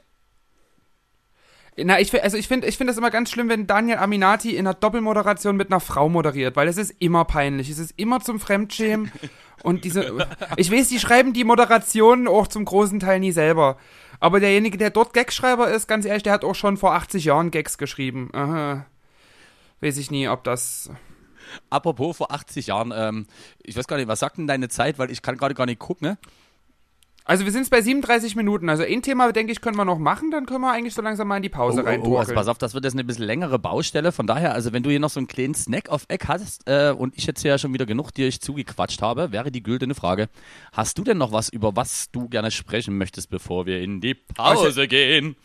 Na, 1.77 1.99
ich, 1.99 2.23
also 2.23 2.37
ich 2.37 2.49
finde 2.49 2.67
ich 2.67 2.77
find 2.77 2.91
das 2.91 2.99
immer 2.99 3.11
ganz 3.11 3.31
schlimm, 3.31 3.49
wenn 3.49 3.67
Daniel 3.67 3.97
Aminati 3.97 4.51
in 4.51 4.67
einer 4.67 4.75
Doppelmoderation 4.75 5.57
mit 5.57 5.71
einer 5.71 5.81
Frau 5.81 6.11
moderiert, 6.11 6.55
weil 6.55 6.69
es 6.69 6.77
ist 6.77 6.95
immer 6.99 7.25
peinlich. 7.25 7.71
Es 7.71 7.79
ist 7.79 7.95
immer 7.97 8.21
zum 8.21 8.39
Fremdschämen. 8.39 9.11
Und 9.63 9.85
diese. 9.85 10.27
Ich 10.57 10.71
weiß, 10.73 10.89
die 10.89 10.99
schreiben 10.99 11.33
die 11.33 11.45
Moderationen 11.45 12.27
auch 12.27 12.49
zum 12.49 12.65
großen 12.65 12.99
Teil 12.99 13.21
nie 13.21 13.31
selber. 13.33 13.79
Aber 14.19 14.41
derjenige, 14.41 14.77
der 14.77 14.91
dort 14.91 15.15
Gagschreiber 15.15 15.71
ist, 15.71 15.87
ganz 15.87 16.05
ehrlich, 16.05 16.25
der 16.25 16.33
hat 16.33 16.45
auch 16.45 16.55
schon 16.57 16.77
vor 16.77 16.95
80 16.95 17.25
Jahren 17.25 17.51
Gags 17.53 17.79
geschrieben. 17.79 18.31
Aha. 18.33 18.87
Weiß 19.81 19.97
ich 19.99 20.11
nie, 20.11 20.29
ob 20.29 20.43
das. 20.45 20.91
Apropos 21.71 22.17
vor 22.17 22.33
80 22.33 22.69
Jahren, 22.69 22.93
ähm, 22.95 23.27
ich 23.63 23.77
weiß 23.77 23.87
gar 23.87 23.97
nicht, 23.97 24.09
was 24.09 24.21
sagt 24.21 24.39
denn 24.39 24.47
deine 24.47 24.69
Zeit, 24.69 24.99
weil 24.99 25.11
ich 25.11 25.23
kann 25.23 25.37
gerade 25.37 25.55
gar 25.55 25.67
nicht 25.67 25.79
gucken, 25.79 26.09
ne? 26.09 26.19
Also 27.25 27.45
wir 27.45 27.53
sind 27.53 27.61
jetzt 27.61 27.71
bei 27.71 27.81
37 27.81 28.35
Minuten. 28.35 28.69
Also 28.69 28.83
ein 28.83 29.01
Thema, 29.01 29.31
denke 29.33 29.53
ich, 29.53 29.61
können 29.61 29.77
wir 29.77 29.85
noch 29.85 29.99
machen, 29.99 30.33
dann 30.33 30.45
können 30.45 30.61
wir 30.63 30.73
eigentlich 30.73 30.95
so 30.95 31.03
langsam 31.03 31.29
mal 31.29 31.37
in 31.37 31.45
die 31.45 31.49
Pause 31.49 31.85
Oh, 31.85 31.89
oh, 31.89 32.09
oh, 32.09 32.17
also 32.19 32.31
rein. 32.31 32.37
pass 32.37 32.49
auf, 32.49 32.59
das 32.59 32.75
wird 32.75 32.85
jetzt 32.85 32.95
eine 32.95 33.05
bisschen 33.05 33.25
längere 33.25 33.59
Baustelle. 33.61 34.11
Von 34.11 34.27
daher, 34.27 34.55
also 34.55 34.73
wenn 34.73 34.83
du 34.83 34.91
hier 34.91 34.99
noch 34.99 35.11
so 35.11 35.21
einen 35.21 35.29
kleinen 35.29 35.55
Snack 35.55 35.89
auf 35.89 36.05
Eck 36.09 36.27
hast 36.27 36.69
äh, 36.69 36.93
und 36.97 37.17
ich 37.17 37.25
jetzt 37.27 37.43
hier 37.43 37.57
schon 37.59 37.73
wieder 37.73 37.87
genug 37.87 38.13
dir 38.13 38.27
ich 38.27 38.41
zugequatscht 38.41 39.03
habe, 39.03 39.31
wäre 39.31 39.53
die 39.53 39.63
güldene 39.63 39.95
Frage, 39.95 40.29
hast 40.73 40.99
du 40.99 41.05
denn 41.05 41.19
noch 41.19 41.31
was, 41.31 41.49
über 41.49 41.77
was 41.77 42.11
du 42.11 42.29
gerne 42.29 42.51
sprechen 42.51 42.99
möchtest, 42.99 43.31
bevor 43.31 43.67
wir 43.67 43.81
in 43.81 44.01
die 44.01 44.15
Pause 44.15 44.89
gehen? 44.89 45.37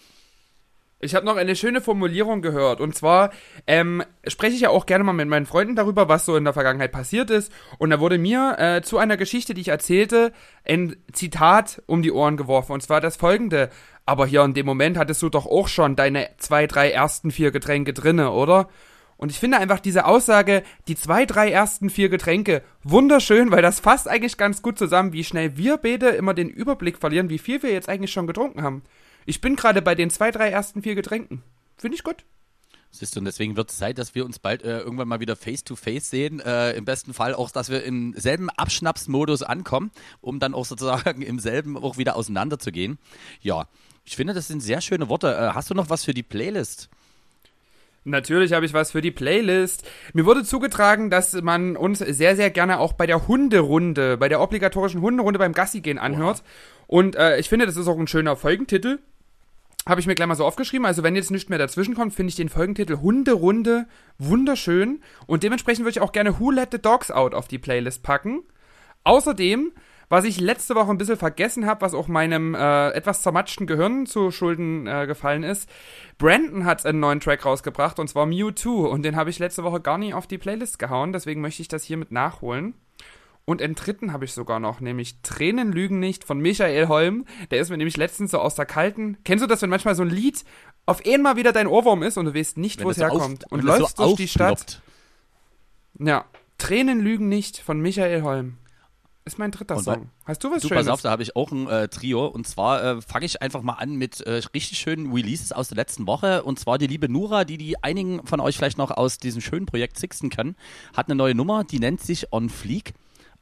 Ich 1.00 1.14
habe 1.14 1.28
noch 1.28 1.36
eine 1.36 1.56
schöne 1.56 1.80
Formulierung 1.80 2.42
gehört. 2.42 2.82
Und 2.82 2.96
zwar 2.96 3.30
ähm, 3.68 4.04
spreche 4.26 4.56
ich 4.56 4.62
ja 4.62 4.70
auch 4.70 4.88
gerne 4.88 5.04
mal 5.04 5.14
mit 5.14 5.28
meinen 5.28 5.46
Freunden 5.46 5.76
darüber, 5.76 6.10
was 6.10 6.26
so 6.26 6.36
in 6.36 6.44
der 6.44 6.54
Vergangenheit 6.54 6.92
passiert 6.92 7.30
ist. 7.30 7.52
Und 7.78 7.92
da 7.92 8.00
wurde 8.00 8.18
mir 8.18 8.56
äh, 8.58 8.82
zu 8.82 8.98
einer 8.98 9.16
Geschichte, 9.16 9.54
die 9.54 9.62
ich 9.62 9.68
erzählte, 9.68 10.34
ein 10.66 10.96
Zitat 11.14 11.84
um 11.86 12.02
die 12.02 12.12
Ohren 12.12 12.36
geworfen. 12.36 12.72
Und 12.72 12.82
zwar 12.82 13.00
das 13.00 13.16
folgende. 13.16 13.70
Aber 14.08 14.26
hier 14.26 14.44
in 14.44 14.56
dem 14.56 14.66
Moment 14.66 14.98
hattest 14.98 15.22
du 15.22 15.30
doch 15.30 15.46
auch 15.46 15.68
schon 15.68 15.96
deine 15.96 16.30
zwei, 16.38 16.66
drei 16.66 16.90
ersten 16.90 17.30
vier 17.30 17.52
Getränke 17.52 17.94
drinne, 17.94 18.32
oder? 18.32 18.68
Und 19.18 19.32
ich 19.32 19.40
finde 19.40 19.58
einfach 19.58 19.80
diese 19.80 20.06
Aussage, 20.06 20.64
die 20.88 20.96
zwei, 20.96 21.26
drei 21.26 21.52
ersten 21.52 21.90
vier 21.90 22.10
Getränke, 22.10 22.62
wunderschön, 22.84 23.52
weil 23.52 23.64
das 23.64 23.80
fasst 23.80 24.08
eigentlich 24.08 24.38
ganz 24.38 24.62
gut 24.62 24.78
zusammen, 24.78 25.12
wie 25.12 25.24
schnell 25.24 25.58
wir 25.58 25.78
beide 25.78 26.10
immer 26.10 26.34
den 26.34 26.50
Überblick 26.50 26.98
verlieren, 26.98 27.30
wie 27.30 27.40
viel 27.40 27.62
wir 27.64 27.72
jetzt 27.72 27.90
eigentlich 27.90 28.12
schon 28.12 28.28
getrunken 28.28 28.62
haben. 28.62 28.84
Ich 29.28 29.42
bin 29.42 29.58
gerade 29.58 29.82
bei 29.82 29.94
den 29.94 30.10
zwei, 30.10 30.32
drei 30.32 30.50
ersten 30.50 30.82
vier 30.82 30.96
Getränken. 30.96 31.44
Finde 31.78 31.96
ich 31.96 32.04
gut. 32.04 32.24
Siehst 32.92 33.14
du, 33.14 33.20
und 33.20 33.26
deswegen 33.26 33.58
wird 33.58 33.70
es 33.70 33.78
Zeit, 33.78 33.98
dass 33.98 34.16
wir 34.16 34.24
uns 34.24 34.40
bald 34.40 34.64
äh, 34.64 34.80
irgendwann 34.80 35.10
mal 35.10 35.20
wieder 35.20 35.36
face-to-face 35.36 36.10
sehen. 36.10 36.40
Äh, 36.40 36.72
Im 36.78 36.86
besten 36.86 37.14
Fall 37.14 37.36
auch, 37.36 37.52
dass 37.52 37.70
wir 37.70 37.84
im 37.84 38.14
selben 38.16 38.50
Abschnapsmodus 38.50 39.44
ankommen, 39.44 39.92
um 40.22 40.40
dann 40.40 40.54
auch 40.54 40.64
sozusagen 40.64 41.22
im 41.24 41.40
selben 41.40 41.76
auch 41.76 41.98
wieder 41.98 42.16
auseinanderzugehen. 42.16 43.00
Ja, 43.42 43.68
ich 44.06 44.16
finde, 44.16 44.34
das 44.34 44.48
sind 44.48 44.62
sehr 44.62 44.80
schöne 44.80 45.10
Worte. 45.10 45.28
Äh, 45.28 45.54
hast 45.54 45.70
du 45.70 45.74
noch 45.74 45.90
was 45.90 46.06
für 46.06 46.14
die 46.14 46.24
Playlist? 46.24 46.88
Natürlich 48.06 48.54
habe 48.54 48.66
ich 48.66 48.74
was 48.74 48.92
für 48.92 49.02
die 49.02 49.12
Playlist. 49.12 49.86
Mir 50.14 50.26
wurde 50.26 50.46
zugetragen, 50.46 51.10
dass 51.10 51.34
man 51.34 51.76
uns 51.76 52.00
sehr, 52.00 52.38
sehr 52.38 52.50
gerne 52.50 52.80
auch 52.80 52.94
bei 52.94 53.06
der 53.06 53.28
Hunderunde, 53.28 54.16
bei 54.16 54.30
der 54.30 54.40
obligatorischen 54.40 55.02
Hunderunde 55.02 55.38
beim 55.38 55.52
Gassi 55.52 55.82
gehen 55.82 55.98
anhört. 55.98 56.44
Und 56.88 57.18
äh, 57.18 57.38
ich 57.40 57.50
finde, 57.50 57.66
das 57.66 57.76
ist 57.76 57.90
auch 57.90 58.00
ein 58.00 58.08
schöner 58.08 58.38
Folgentitel. 58.38 59.00
Habe 59.88 60.02
ich 60.02 60.08
mir 60.08 60.16
gleich 60.16 60.28
mal 60.28 60.36
so 60.36 60.44
aufgeschrieben. 60.44 60.86
Also 60.86 61.02
wenn 61.02 61.16
jetzt 61.16 61.32
nichts 61.32 61.48
mehr 61.48 61.58
dazwischen 61.58 61.96
kommt, 61.96 62.14
finde 62.14 62.30
ich 62.30 62.36
den 62.36 62.50
Folgentitel 62.50 62.98
Hunderunde 62.98 63.88
wunderschön. 64.18 65.02
Und 65.28 65.44
dementsprechend 65.44 65.86
würde 65.86 65.92
ich 65.92 66.02
auch 66.02 66.12
gerne 66.12 66.42
Who 66.42 66.52
Let 66.52 66.74
the 66.74 66.82
Dogs 66.82 67.10
Out 67.10 67.34
auf 67.34 67.48
die 67.48 67.58
Playlist 67.58 68.04
packen. 68.04 68.44
Außerdem, 69.06 69.72
was 70.10 70.26
ich 70.26 70.42
letzte 70.42 70.76
Woche 70.76 70.92
ein 70.92 70.98
bisschen 70.98 71.16
vergessen 71.16 71.66
habe, 71.66 71.80
was 71.80 71.94
auch 71.94 72.10
meinem 72.10 72.54
äh, 72.54 72.90
etwas 72.90 73.22
zermatschten 73.22 73.66
Gehirn 73.66 74.06
zu 74.06 74.30
Schulden 74.30 74.88
äh, 74.88 75.08
gefallen 75.08 75.44
ist, 75.44 75.70
Brandon 76.18 76.66
hat 76.66 76.86
einen 76.86 77.00
neuen 77.00 77.22
Track 77.22 77.46
rausgebracht 77.46 77.98
und 77.98 78.10
zwar 78.10 78.26
Mewtwo 78.26 78.88
und 78.88 79.04
den 79.04 79.16
habe 79.16 79.30
ich 79.30 79.40
letzte 79.40 79.64
Woche 79.64 79.80
gar 79.80 79.98
nie 79.98 80.14
auf 80.14 80.28
die 80.28 80.38
Playlist 80.38 80.80
gehauen, 80.80 81.14
deswegen 81.14 81.40
möchte 81.40 81.62
ich 81.62 81.70
das 81.70 81.86
hiermit 81.86 82.12
nachholen. 82.12 82.74
Und 83.50 83.62
einen 83.62 83.76
dritten 83.76 84.12
habe 84.12 84.26
ich 84.26 84.34
sogar 84.34 84.60
noch, 84.60 84.82
nämlich 84.82 85.22
Tränen 85.22 85.72
lügen 85.72 86.02
nicht 86.02 86.26
von 86.26 86.38
Michael 86.38 86.90
Holm. 86.90 87.24
Der 87.50 87.62
ist 87.62 87.70
mir 87.70 87.78
nämlich 87.78 87.96
letztens 87.96 88.32
so 88.32 88.40
aus 88.40 88.56
der 88.56 88.66
kalten. 88.66 89.18
Kennst 89.24 89.42
du 89.42 89.48
das, 89.48 89.62
wenn 89.62 89.70
manchmal 89.70 89.96
so 89.96 90.04
ein 90.04 90.10
Lied 90.10 90.44
auf 90.86 91.02
einmal 91.06 91.38
wieder 91.38 91.54
dein 91.54 91.66
Ohrwurm 91.66 92.04
ist 92.04 92.18
und 92.18 92.26
du 92.26 92.34
weißt 92.36 92.58
nicht, 92.58 92.84
wo 92.84 92.90
es 92.90 92.98
so 92.98 93.04
herkommt 93.04 93.46
auf- 93.46 93.52
und 93.54 93.64
läufst 93.64 93.96
so 93.96 94.04
durch 94.04 94.18
die 94.18 94.28
Stadt? 94.28 94.82
Ja. 95.98 96.26
Tränen 96.58 97.00
lügen 97.00 97.30
nicht 97.30 97.60
von 97.60 97.80
Michael 97.80 98.22
Holm. 98.24 98.58
Ist 99.24 99.40
mein 99.40 99.52
dritter 99.52 99.78
Und 99.78 99.84
Song. 99.84 100.10
Hast 100.26 100.44
du 100.44 100.52
was 100.52 100.62
Du, 100.62 100.68
Schönes? 100.68 100.86
pass 100.88 100.94
auf, 100.94 101.02
da 101.02 101.12
habe 101.12 101.24
ich 101.24 101.38
auch 101.38 101.50
ein 101.54 101.70
äh, 101.70 101.88
Trio. 101.88 102.26
Und 102.28 102.46
zwar 102.48 102.84
äh, 102.84 103.02
fange 103.02 103.26
ich 103.26 103.42
einfach 103.42 103.62
mal 103.62 103.76
an 103.76 103.96
mit 103.96 104.20
äh, 104.22 104.42
richtig 104.54 104.78
schönen 104.78 105.14
Releases 105.14 105.54
aus 105.54 105.70
der 105.70 105.78
letzten 105.78 106.06
Woche. 106.06 106.44
Und 106.44 106.60
zwar 106.60 106.78
die 106.78 106.88
liebe 106.88 107.08
Nura, 107.08 107.46
die 107.46 107.58
die 107.58 107.82
einigen 107.82 108.26
von 108.28 108.42
euch 108.42 108.58
vielleicht 108.58 108.78
noch 108.78 108.92
aus 108.92 109.20
diesem 109.20 109.40
schönen 109.40 109.66
Projekt 109.66 109.98
Sixten 109.98 110.30
kennen, 110.30 110.58
hat 110.94 111.08
eine 111.08 111.16
neue 111.16 111.34
Nummer, 111.34 111.64
die 111.64 111.80
nennt 111.80 112.02
sich 112.02 112.34
On 112.34 112.50
Fleek. 112.50 112.94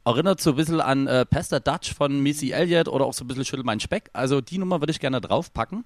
Erinnert 0.06 0.40
so 0.40 0.50
ein 0.50 0.56
bisschen 0.56 0.80
an 0.80 1.08
äh, 1.08 1.26
Pastor 1.26 1.58
Dutch 1.58 1.92
von 1.92 2.20
Missy 2.20 2.52
Elliott 2.52 2.86
oder 2.86 3.04
auch 3.04 3.12
so 3.12 3.24
ein 3.24 3.26
bisschen 3.26 3.44
Schüttel 3.44 3.64
mein 3.64 3.80
Speck. 3.80 4.08
Also 4.12 4.40
die 4.40 4.56
Nummer 4.56 4.80
würde 4.80 4.92
ich 4.92 5.00
gerne 5.00 5.20
draufpacken. 5.20 5.84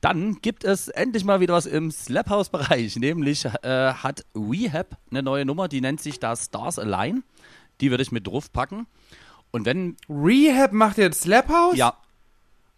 Dann 0.00 0.40
gibt 0.42 0.64
es 0.64 0.88
endlich 0.88 1.24
mal 1.24 1.38
wieder 1.38 1.54
was 1.54 1.64
im 1.64 1.92
Slap 1.92 2.28
House 2.28 2.48
Bereich, 2.48 2.96
nämlich 2.98 3.44
äh, 3.44 3.92
hat 3.92 4.24
Rehab 4.34 4.98
eine 5.12 5.22
neue 5.22 5.44
Nummer, 5.44 5.68
die 5.68 5.80
nennt 5.80 6.00
sich 6.00 6.18
da 6.18 6.34
Stars 6.34 6.80
Align. 6.80 7.22
Die 7.80 7.90
würde 7.90 8.02
ich 8.02 8.10
mit 8.10 8.26
draufpacken. 8.26 8.88
Und 9.52 9.64
wenn, 9.64 9.96
Rehab 10.08 10.72
macht 10.72 10.98
jetzt 10.98 11.22
Slap 11.22 11.48
House? 11.48 11.76
ja, 11.76 11.96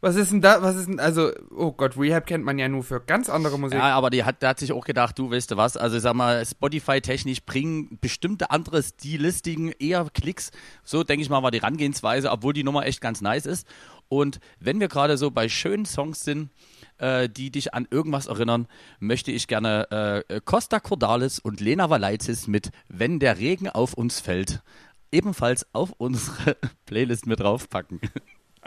Was 0.01 0.15
ist 0.15 0.31
denn 0.31 0.41
da? 0.41 0.63
Was 0.63 0.77
ist 0.77 0.87
denn, 0.87 1.01
also, 1.01 1.33
oh 1.51 1.73
Gott, 1.73 1.99
Rehab 1.99 2.27
kennt 2.27 2.45
man 2.45 2.57
ja 2.57 2.69
nur 2.69 2.85
für 2.85 3.01
ganz 3.01 3.29
andere 3.29 3.59
Musik. 3.59 3.79
Ja, 3.79 3.97
aber 3.97 4.11
die 4.11 4.23
hat, 4.23 4.43
der 4.43 4.51
hat 4.51 4.61
sich 4.61 4.73
auch 4.73 4.85
gedacht, 4.85 5.19
du 5.19 5.31
weißt 5.31 5.51
du 5.51 5.57
was, 5.57 5.77
also 5.77 5.99
sag 5.99 6.15
mal, 6.15 6.45
Spotify-technisch 6.47 7.43
bringen 7.43 7.99
bestimmte 8.01 8.53
andere 8.53 8.83
Stilistiken 8.83 9.73
eher 9.81 10.07
Klicks. 10.15 10.53
So 10.85 11.03
denke 11.03 11.23
ich 11.23 11.31
mal, 11.31 11.43
war 11.43 11.51
die 11.51 11.61
Herangehensweise, 11.61 12.31
obwohl 12.31 12.53
die 12.53 12.63
Nummer 12.63 12.87
echt 12.87 13.01
ganz 13.01 13.21
nice 13.21 13.47
ist. 13.47 13.67
Und 14.09 14.39
wenn 14.61 14.79
wir 14.79 14.89
gerade 14.89 15.19
so 15.19 15.33
bei 15.33 15.49
schönen 15.49 15.85
Songs 15.85 16.23
sind, 16.23 16.51
äh, 16.99 17.29
die 17.29 17.51
dich 17.51 17.75
an 17.75 17.89
irgendwas 17.91 18.29
erinnern, 18.29 18.69
möchte 19.01 19.33
ich 19.33 19.49
gerne 19.49 20.25
äh, 20.29 20.41
Costa 20.45 20.79
Cordalis 20.79 21.41
und 21.41 21.61
Lena 21.61 21.91
Valaitis 21.91 22.47
mit 22.47 22.71
Wenn 22.89 23.19
der 23.19 23.39
Regen 23.39 23.69
auf 23.69 23.95
uns 23.95 24.21
fällt 24.21 24.63
ebenfalls 25.11 25.67
auf 25.73 25.93
unsere 25.99 26.57
Playlist 26.87 27.27
mit 27.27 27.41
draufpacken. 27.41 28.01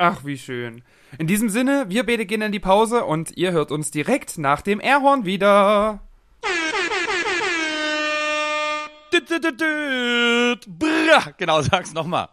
Ach, 0.04 0.26
wie 0.26 0.40
schön. 0.40 0.82
In 1.20 1.28
diesem 1.28 1.50
Sinne, 1.50 1.86
wir 1.90 2.04
beide 2.04 2.26
gehen 2.26 2.42
in 2.42 2.52
die 2.52 2.60
Pause 2.60 3.06
und 3.06 3.38
ihr 3.38 3.52
hört 3.52 3.72
uns 3.72 3.92
direkt 3.92 4.40
nach 4.40 4.64
dem 4.64 4.82
Airhorn 4.82 5.26
wieder. 5.26 6.00
Brr, 9.12 10.58
genau, 11.38 11.62
sag's 11.62 11.94
nochmal. 11.94 12.30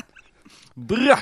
Brr. 0.74 1.20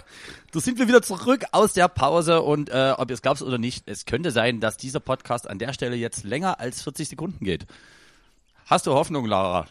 Da 0.52 0.60
sind 0.60 0.78
wir 0.78 0.88
wieder 0.88 1.02
zurück 1.02 1.44
aus 1.52 1.74
der 1.74 1.88
Pause 1.88 2.40
und 2.40 2.70
äh, 2.70 2.94
ob 2.96 3.10
ihr 3.10 3.14
es 3.14 3.20
glaubt 3.20 3.42
oder 3.42 3.58
nicht, 3.58 3.90
es 3.90 4.06
könnte 4.06 4.30
sein, 4.30 4.60
dass 4.60 4.78
dieser 4.78 5.00
Podcast 5.00 5.50
an 5.50 5.58
der 5.58 5.74
Stelle 5.74 5.96
jetzt 5.96 6.24
länger 6.24 6.60
als 6.60 6.82
40 6.82 7.10
Sekunden 7.10 7.44
geht. 7.44 7.66
Hast 8.64 8.86
du 8.86 8.94
Hoffnung, 8.94 9.26
Lara? 9.26 9.66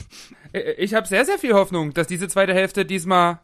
ich 0.78 0.94
habe 0.94 1.06
sehr, 1.06 1.26
sehr 1.26 1.38
viel 1.38 1.52
Hoffnung, 1.52 1.92
dass 1.92 2.06
diese 2.06 2.28
zweite 2.28 2.54
Hälfte 2.54 2.86
diesmal. 2.86 3.40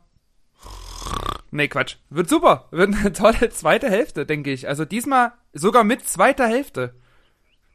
Nee, 1.51 1.69
Quatsch. 1.69 1.97
Wird 2.11 2.29
super. 2.29 2.69
Wird 2.71 2.95
eine 2.95 3.13
tolle 3.13 3.51
zweite 3.51 3.91
Hälfte, 3.91 4.27
denke 4.27 4.53
ich. 4.53 4.69
Also 4.69 4.85
diesmal 4.85 5.33
sogar 5.53 5.85
mit 5.85 6.09
zweiter 6.09 6.47
Hälfte. 6.47 6.95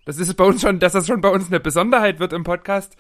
Das 0.05 0.17
ist 0.17 0.34
bei 0.36 0.43
uns 0.45 0.61
schon, 0.61 0.80
dass 0.80 0.93
das 0.93 1.07
schon 1.07 1.21
bei 1.21 1.30
uns 1.30 1.47
eine 1.47 1.59
Besonderheit 1.59 2.19
wird 2.19 2.32
im 2.32 2.43
Podcast. 2.43 2.95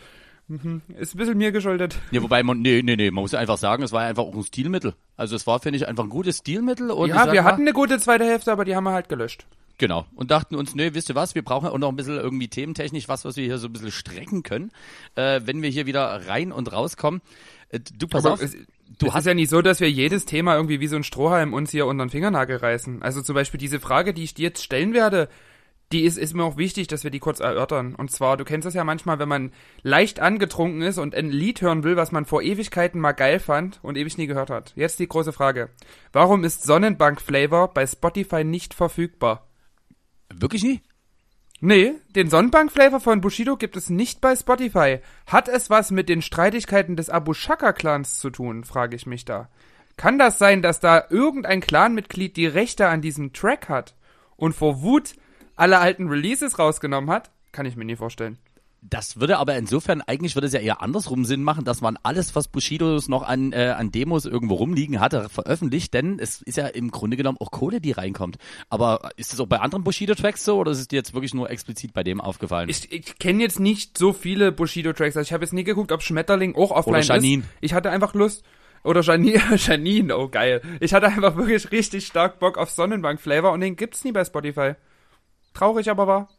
Mhm. 0.47 0.81
Ist 0.99 1.15
ein 1.15 1.17
bisschen 1.17 1.37
mir 1.37 1.51
geschuldet. 1.51 1.97
Ja, 2.11 2.21
wobei 2.21 2.43
man, 2.43 2.59
nee, 2.59 2.81
nee, 2.83 2.95
nee, 2.95 3.09
man 3.09 3.23
muss 3.23 3.31
ja 3.31 3.39
einfach 3.39 3.57
sagen, 3.57 3.83
es 3.83 3.91
war 3.91 4.03
einfach 4.03 4.23
auch 4.23 4.35
ein 4.35 4.43
Stilmittel. 4.43 4.93
Also 5.17 5.35
es 5.35 5.47
war, 5.47 5.59
finde 5.59 5.77
ich, 5.77 5.87
einfach 5.87 6.03
ein 6.03 6.09
gutes 6.09 6.39
Stilmittel. 6.39 6.91
Und 6.91 7.09
ja, 7.09 7.31
wir 7.31 7.41
mal, 7.41 7.51
hatten 7.51 7.61
eine 7.61 7.73
gute 7.73 7.97
zweite 7.99 8.25
Hälfte, 8.25 8.51
aber 8.51 8.65
die 8.65 8.75
haben 8.75 8.83
wir 8.83 8.93
halt 8.93 9.09
gelöscht. 9.09 9.45
Genau. 9.77 10.05
Und 10.15 10.31
dachten 10.31 10.55
uns, 10.55 10.75
nee, 10.75 10.93
wisst 10.93 11.09
ihr 11.09 11.15
was, 11.15 11.35
wir 11.35 11.43
brauchen 11.43 11.67
auch 11.67 11.77
noch 11.77 11.89
ein 11.89 11.95
bisschen 11.95 12.17
irgendwie 12.17 12.47
thementechnisch 12.47 13.07
was, 13.07 13.25
was 13.25 13.35
wir 13.35 13.43
hier 13.43 13.57
so 13.57 13.67
ein 13.67 13.73
bisschen 13.73 13.91
strecken 13.91 14.43
können, 14.43 14.71
äh, 15.15 15.41
wenn 15.45 15.61
wir 15.61 15.69
hier 15.69 15.85
wieder 15.85 16.27
rein 16.27 16.51
und 16.51 16.71
rauskommen. 16.71 17.21
Äh, 17.69 17.79
du 17.97 18.07
pass 18.07 18.25
Aber 18.25 18.35
auf. 18.35 18.41
Es, 18.41 18.55
du 18.99 19.13
hast 19.13 19.25
ja 19.25 19.33
nicht 19.33 19.49
so, 19.49 19.61
dass 19.61 19.79
wir 19.79 19.89
jedes 19.89 20.25
Thema 20.25 20.55
irgendwie 20.55 20.79
wie 20.79 20.87
so 20.87 20.95
ein 20.95 21.03
Strohhalm 21.03 21.53
uns 21.53 21.71
hier 21.71 21.85
unter 21.85 22.05
den 22.05 22.09
Fingernagel 22.09 22.57
reißen. 22.57 23.01
Also 23.01 23.21
zum 23.21 23.35
Beispiel 23.35 23.59
diese 23.59 23.79
Frage, 23.79 24.13
die 24.13 24.23
ich 24.23 24.33
dir 24.33 24.43
jetzt 24.43 24.63
stellen 24.63 24.93
werde, 24.93 25.29
die 25.91 26.01
ist, 26.01 26.17
ist 26.17 26.33
mir 26.33 26.43
auch 26.43 26.57
wichtig, 26.57 26.87
dass 26.87 27.03
wir 27.03 27.11
die 27.11 27.19
kurz 27.19 27.39
erörtern. 27.39 27.93
Und 27.95 28.11
zwar, 28.11 28.37
du 28.37 28.43
kennst 28.43 28.65
das 28.65 28.73
ja 28.73 28.83
manchmal, 28.83 29.19
wenn 29.19 29.29
man 29.29 29.51
leicht 29.83 30.19
angetrunken 30.19 30.81
ist 30.81 30.97
und 30.97 31.13
ein 31.13 31.29
Lied 31.29 31.61
hören 31.61 31.83
will, 31.83 31.95
was 31.95 32.11
man 32.11 32.25
vor 32.25 32.41
Ewigkeiten 32.41 32.99
mal 32.99 33.11
geil 33.11 33.39
fand 33.39 33.79
und 33.83 33.97
ewig 33.97 34.17
nie 34.17 34.27
gehört 34.27 34.49
hat. 34.49 34.73
Jetzt 34.75 34.99
die 34.99 35.07
große 35.07 35.31
Frage. 35.31 35.69
Warum 36.11 36.43
ist 36.43 36.63
Sonnenbank 36.63 37.21
Flavor 37.21 37.73
bei 37.73 37.85
Spotify 37.85 38.43
nicht 38.43 38.73
verfügbar? 38.73 39.47
Wirklich 40.33 40.63
nie? 40.63 40.81
Nee, 41.67 41.95
den 42.15 42.29
Sonnenbank-Flavor 42.29 42.99
von 42.99 43.21
Bushido 43.21 43.57
gibt 43.57 43.75
es 43.75 43.89
nicht 43.89 44.21
bei 44.21 44.35
Spotify. 44.35 44.99
Hat 45.25 45.47
es 45.47 45.71
was 45.71 45.89
mit 45.89 46.09
den 46.09 46.21
Streitigkeiten 46.21 46.95
des 46.95 47.09
Abu 47.09 47.33
Shaka-Clans 47.33 48.19
zu 48.19 48.29
tun, 48.29 48.63
frage 48.63 48.95
ich 48.95 49.07
mich 49.07 49.25
da. 49.25 49.49
Kann 49.97 50.19
das 50.19 50.37
sein, 50.37 50.61
dass 50.61 50.79
da 50.79 51.05
irgendein 51.09 51.61
Clanmitglied 51.61 52.37
die 52.37 52.45
Rechte 52.45 52.87
an 52.87 53.01
diesem 53.01 53.33
Track 53.33 53.67
hat 53.67 53.95
und 54.35 54.53
vor 54.53 54.83
Wut 54.83 55.15
alle 55.55 55.79
alten 55.79 56.07
Releases 56.07 56.59
rausgenommen 56.59 57.09
hat? 57.09 57.31
Kann 57.51 57.65
ich 57.65 57.75
mir 57.75 57.85
nie 57.85 57.95
vorstellen. 57.95 58.37
Das 58.89 59.19
würde 59.19 59.39
aber 59.39 59.55
insofern, 59.55 60.01
eigentlich 60.01 60.35
würde 60.35 60.47
es 60.47 60.53
ja 60.53 60.59
eher 60.59 60.81
andersrum 60.81 61.25
Sinn 61.25 61.43
machen, 61.43 61.65
dass 61.65 61.81
man 61.81 61.97
alles, 62.03 62.35
was 62.35 62.47
Bushidos 62.47 63.07
noch 63.07 63.23
an, 63.23 63.51
äh, 63.51 63.73
an 63.75 63.91
Demos 63.91 64.25
irgendwo 64.25 64.55
rumliegen 64.55 64.99
hatte, 64.99 65.27
veröffentlicht, 65.29 65.93
denn 65.93 66.19
es 66.19 66.41
ist 66.43 66.57
ja 66.57 66.67
im 66.67 66.91
Grunde 66.91 67.17
genommen 67.17 67.37
auch 67.39 67.49
Kohle, 67.49 67.81
die 67.81 67.91
reinkommt. 67.91 68.37
Aber 68.69 69.09
ist 69.17 69.33
das 69.33 69.39
auch 69.39 69.47
bei 69.47 69.59
anderen 69.59 69.83
Bushido-Tracks 69.83 70.45
so 70.45 70.57
oder 70.57 70.71
ist 70.71 70.79
es 70.79 70.87
dir 70.87 70.97
jetzt 70.97 71.13
wirklich 71.15 71.33
nur 71.33 71.49
explizit 71.49 71.93
bei 71.93 72.03
dem 72.03 72.21
aufgefallen? 72.21 72.69
Ich, 72.69 72.91
ich 72.91 73.17
kenne 73.17 73.41
jetzt 73.41 73.59
nicht 73.59 73.97
so 73.97 74.13
viele 74.13 74.51
Bushido-Tracks. 74.51 75.17
Also 75.17 75.27
ich 75.27 75.33
habe 75.33 75.43
jetzt 75.43 75.53
nie 75.53 75.63
geguckt, 75.63 75.91
ob 75.91 76.03
Schmetterling 76.03 76.55
auch 76.55 76.71
offline 76.71 77.03
oder 77.03 77.15
Janine. 77.15 77.43
ist. 77.43 77.49
Ich 77.61 77.73
hatte 77.73 77.89
einfach 77.89 78.13
Lust. 78.13 78.43
Oder 78.83 79.01
Janine, 79.01 79.41
Janine, 79.55 80.15
oh 80.15 80.29
geil. 80.29 80.61
Ich 80.79 80.93
hatte 80.93 81.07
einfach 81.07 81.35
wirklich 81.37 81.71
richtig 81.71 82.05
stark 82.05 82.37
Bock 82.37 82.59
auf 82.59 82.69
Sonnenbank-Flavor 82.69 83.51
und 83.51 83.61
den 83.61 83.75
gibt's 83.75 84.03
nie 84.03 84.11
bei 84.11 84.23
Spotify. 84.23 84.73
Traurig 85.55 85.89
aber 85.89 86.05
war. 86.05 86.29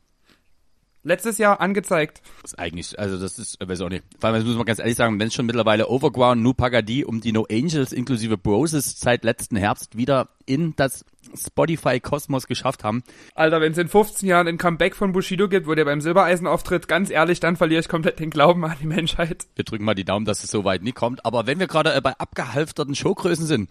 Letztes 1.07 1.39
Jahr 1.39 1.61
angezeigt. 1.61 2.21
Das 2.43 2.55
ist 2.55 2.59
eigentlich, 2.59 2.99
also 2.99 3.17
das 3.17 3.39
ist, 3.39 3.59
weiß 3.65 3.81
auch 3.83 3.89
nicht. 3.89 4.03
Vor 4.19 4.29
allem, 4.29 4.41
das 4.41 4.45
muss 4.45 4.57
man 4.57 4.67
ganz 4.67 4.81
ehrlich 4.81 4.97
sagen, 4.97 5.21
wenn 5.21 5.29
es 5.29 5.35
schon 5.35 5.47
mittlerweile 5.47 5.89
Overground, 5.89 6.43
Nu 6.43 6.53
Pagadi 6.53 7.05
um 7.05 7.21
die 7.21 7.31
No 7.31 7.47
Angels 7.49 7.93
inklusive 7.93 8.37
Broses 8.37 8.99
seit 8.99 9.23
letzten 9.23 9.55
Herbst 9.55 9.97
wieder 9.97 10.31
in 10.47 10.75
das 10.75 11.05
Spotify-Kosmos 11.33 12.49
geschafft 12.49 12.83
haben. 12.83 13.05
Alter, 13.37 13.61
wenn 13.61 13.71
es 13.71 13.79
in 13.79 13.87
15 13.87 14.29
Jahren 14.29 14.49
ein 14.49 14.59
Comeback 14.59 14.97
von 14.97 15.13
Bushido 15.13 15.49
gibt, 15.49 15.69
wo 15.69 15.77
der 15.77 15.85
beim 15.85 16.01
Silbereisen 16.01 16.49
auftritt, 16.49 16.89
ganz 16.89 17.11
ehrlich, 17.11 17.39
dann 17.39 17.55
verliere 17.55 17.81
ich 17.81 17.89
komplett 17.89 18.19
den 18.19 18.31
Glauben 18.31 18.65
an 18.65 18.75
die 18.81 18.87
Menschheit. 18.89 19.47
Wir 19.55 19.65
drücken 19.65 19.85
mal 19.85 19.95
die 19.95 20.05
Daumen, 20.05 20.27
dass 20.27 20.43
es 20.43 20.51
so 20.51 20.65
weit 20.65 20.83
nie 20.83 20.91
kommt. 20.91 21.25
Aber 21.25 21.47
wenn 21.47 21.61
wir 21.61 21.69
gerade 21.69 21.95
äh, 21.95 22.01
bei 22.01 22.19
abgehalfterten 22.19 22.97
Showgrößen 22.97 23.47
sind, 23.47 23.71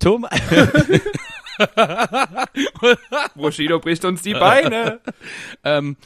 Tom. 0.00 0.26
Bushido 3.36 3.78
bricht 3.78 4.04
uns 4.04 4.22
die 4.22 4.34
Beine. 4.34 4.98
ähm, 5.64 5.96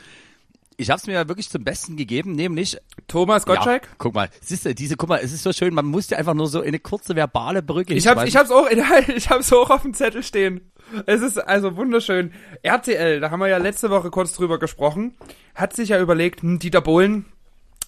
ich 0.80 0.90
habe 0.90 0.98
es 0.98 1.06
mir 1.06 1.12
ja 1.12 1.28
wirklich 1.28 1.50
zum 1.50 1.62
Besten 1.62 1.96
gegeben, 1.96 2.32
nämlich 2.32 2.78
Thomas 3.06 3.44
Gottschalk. 3.44 3.84
Ja, 3.84 3.94
guck 3.98 4.14
mal, 4.14 4.30
siehst 4.40 4.64
du, 4.64 4.74
diese, 4.74 4.96
guck 4.96 5.08
mal, 5.08 5.20
es 5.22 5.32
ist 5.32 5.42
so 5.42 5.52
schön, 5.52 5.74
man 5.74 5.86
muss 5.86 6.08
ja 6.10 6.18
einfach 6.18 6.34
nur 6.34 6.48
so 6.48 6.62
eine 6.62 6.78
kurze 6.78 7.14
verbale 7.14 7.62
Brücke. 7.62 7.94
Ich 7.94 8.06
hab's, 8.06 8.24
ich 8.24 8.36
hab's 8.36 8.50
auch, 8.50 8.68
ich 9.14 9.30
hab's 9.30 9.52
auch 9.52 9.70
auf 9.70 9.82
dem 9.82 9.94
Zettel 9.94 10.22
stehen. 10.22 10.72
Es 11.06 11.20
ist 11.20 11.38
also 11.38 11.76
wunderschön. 11.76 12.32
RTL, 12.62 13.20
da 13.20 13.30
haben 13.30 13.40
wir 13.40 13.48
ja 13.48 13.58
letzte 13.58 13.90
Woche 13.90 14.10
kurz 14.10 14.32
drüber 14.32 14.58
gesprochen, 14.58 15.16
hat 15.54 15.74
sich 15.74 15.90
ja 15.90 16.00
überlegt, 16.00 16.42
hm, 16.42 16.58
Dieter 16.58 16.80
Bohlen, 16.80 17.26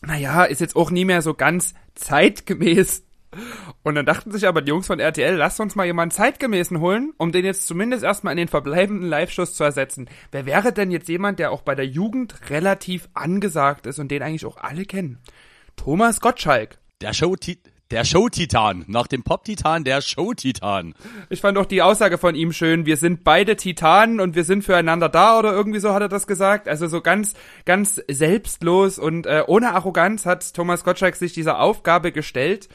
naja, 0.03 0.45
ist 0.45 0.61
jetzt 0.61 0.77
auch 0.77 0.91
nie 0.91 1.05
mehr 1.05 1.23
so 1.23 1.35
ganz 1.35 1.75
zeitgemäß. 1.95 3.05
Und 3.83 3.95
dann 3.95 4.07
dachten 4.07 4.31
sich 4.31 4.47
aber 4.47 4.63
die 4.63 4.69
Jungs 4.69 4.87
von 4.87 5.01
RTL, 5.01 5.37
lasst 5.37 5.61
uns 5.61 5.75
mal 5.75 5.87
jemanden 5.87 6.15
zeitgemäßen 6.15 6.81
holen, 6.81 7.13
um 7.19 7.33
den 7.33 7.45
jetzt 7.45 7.67
zumindest 7.67 8.05
erstmal 8.05 8.33
in 8.33 8.39
den 8.39 8.49
verbleibenden 8.49 9.09
Live-Shows 9.09 9.55
zu 9.55 9.65
ersetzen. 9.65 10.09
Wer 10.31 10.47
wäre 10.47 10.73
denn 10.73 10.91
jetzt 10.91 11.09
jemand, 11.09 11.39
der 11.39 11.51
auch 11.51 11.63
bei 11.63 11.75
der 11.75 11.87
Jugend 11.87 12.51
relativ 12.51 13.09
angesagt 13.15 13.87
ist 13.87 13.99
und 13.99 14.11
den 14.11 14.23
eigentlich 14.23 14.47
auch 14.47 14.59
alle 14.59 14.85
kennen? 14.85 15.19
Thomas 15.77 16.21
Gottschalk. 16.21 16.79
Der 17.01 17.13
Show 17.15 17.35
der 17.93 18.05
Show-Titan. 18.07 18.85
Nach 18.89 19.07
dem 19.07 19.23
Pop-Titan 19.23 19.85
der 19.85 20.01
Show-Titan. 20.01 20.95
Ich 21.29 21.43
fand 21.43 21.59
auch 21.59 21.67
die 21.67 21.83
Aussage 21.83 22.17
von 22.17 22.35
ihm 22.35 22.53
schön. 22.53 22.87
Wir 22.87 22.97
sind 22.97 23.23
beide 23.23 23.55
Titanen 23.57 24.19
und 24.19 24.35
wir 24.35 24.45
sind 24.45 24.65
füreinander 24.65 25.11
da 25.11 25.39
oder 25.39 25.53
irgendwie 25.53 25.79
so 25.79 25.93
hat 25.93 26.01
er 26.01 26.09
das 26.09 26.27
gesagt. 26.27 26.69
Also 26.69 26.87
so 26.87 27.03
ganz, 27.03 27.35
ganz 27.67 28.03
selbstlos 28.09 28.99
und 28.99 29.27
äh, 29.27 29.43
ohne 29.47 29.75
Arroganz 29.75 30.25
hat 30.25 30.55
Thomas 30.55 30.85
Gottschalk 30.85 31.17
sich 31.17 31.35
dieser 31.35 31.61
Aufgabe 31.61 32.13
gestellt 32.13 32.71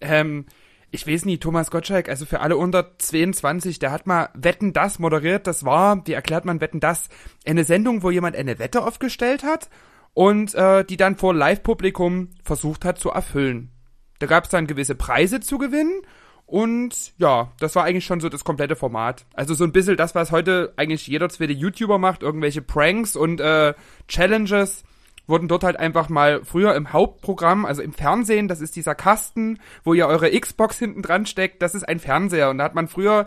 ähm, 0.00 0.46
ich 0.90 1.06
weiß 1.06 1.24
nicht, 1.24 1.42
Thomas 1.42 1.70
Gottschalk, 1.70 2.08
also 2.08 2.26
für 2.26 2.40
alle 2.40 2.56
unter 2.56 2.98
22, 2.98 3.78
der 3.78 3.92
hat 3.92 4.06
mal 4.06 4.28
Wetten 4.34 4.74
das 4.74 4.98
moderiert. 4.98 5.46
Das 5.46 5.64
war, 5.64 6.06
wie 6.06 6.12
erklärt 6.12 6.44
man 6.44 6.60
Wetten 6.60 6.80
das? 6.80 7.08
Eine 7.46 7.64
Sendung, 7.64 8.02
wo 8.02 8.10
jemand 8.10 8.36
eine 8.36 8.58
Wette 8.58 8.84
aufgestellt 8.84 9.42
hat 9.42 9.70
und 10.12 10.54
äh, 10.54 10.84
die 10.84 10.98
dann 10.98 11.16
vor 11.16 11.34
Live-Publikum 11.34 12.28
versucht 12.44 12.84
hat 12.84 12.98
zu 12.98 13.10
erfüllen. 13.10 13.70
Da 14.18 14.26
gab 14.26 14.44
es 14.44 14.50
dann 14.50 14.66
gewisse 14.66 14.94
Preise 14.94 15.40
zu 15.40 15.56
gewinnen 15.56 16.02
und 16.44 17.14
ja, 17.16 17.50
das 17.58 17.74
war 17.74 17.84
eigentlich 17.84 18.04
schon 18.04 18.20
so 18.20 18.28
das 18.28 18.44
komplette 18.44 18.76
Format. 18.76 19.24
Also 19.32 19.54
so 19.54 19.64
ein 19.64 19.72
bisschen 19.72 19.96
das, 19.96 20.14
was 20.14 20.30
heute 20.30 20.74
eigentlich 20.76 21.06
jeder 21.06 21.30
zweite 21.30 21.54
YouTuber 21.54 21.96
macht, 21.96 22.22
irgendwelche 22.22 22.60
Pranks 22.60 23.16
und 23.16 23.40
äh, 23.40 23.72
Challenges 24.08 24.84
wurden 25.26 25.48
dort 25.48 25.64
halt 25.64 25.78
einfach 25.78 26.08
mal 26.08 26.44
früher 26.44 26.74
im 26.74 26.92
Hauptprogramm, 26.92 27.64
also 27.64 27.82
im 27.82 27.92
Fernsehen, 27.92 28.48
das 28.48 28.60
ist 28.60 28.76
dieser 28.76 28.94
Kasten, 28.94 29.58
wo 29.84 29.94
ihr 29.94 30.06
eure 30.06 30.30
Xbox 30.30 30.78
hinten 30.78 31.02
dran 31.02 31.26
steckt, 31.26 31.62
das 31.62 31.74
ist 31.74 31.84
ein 31.84 32.00
Fernseher. 32.00 32.50
Und 32.50 32.58
da 32.58 32.64
hat 32.64 32.74
man 32.74 32.88
früher 32.88 33.26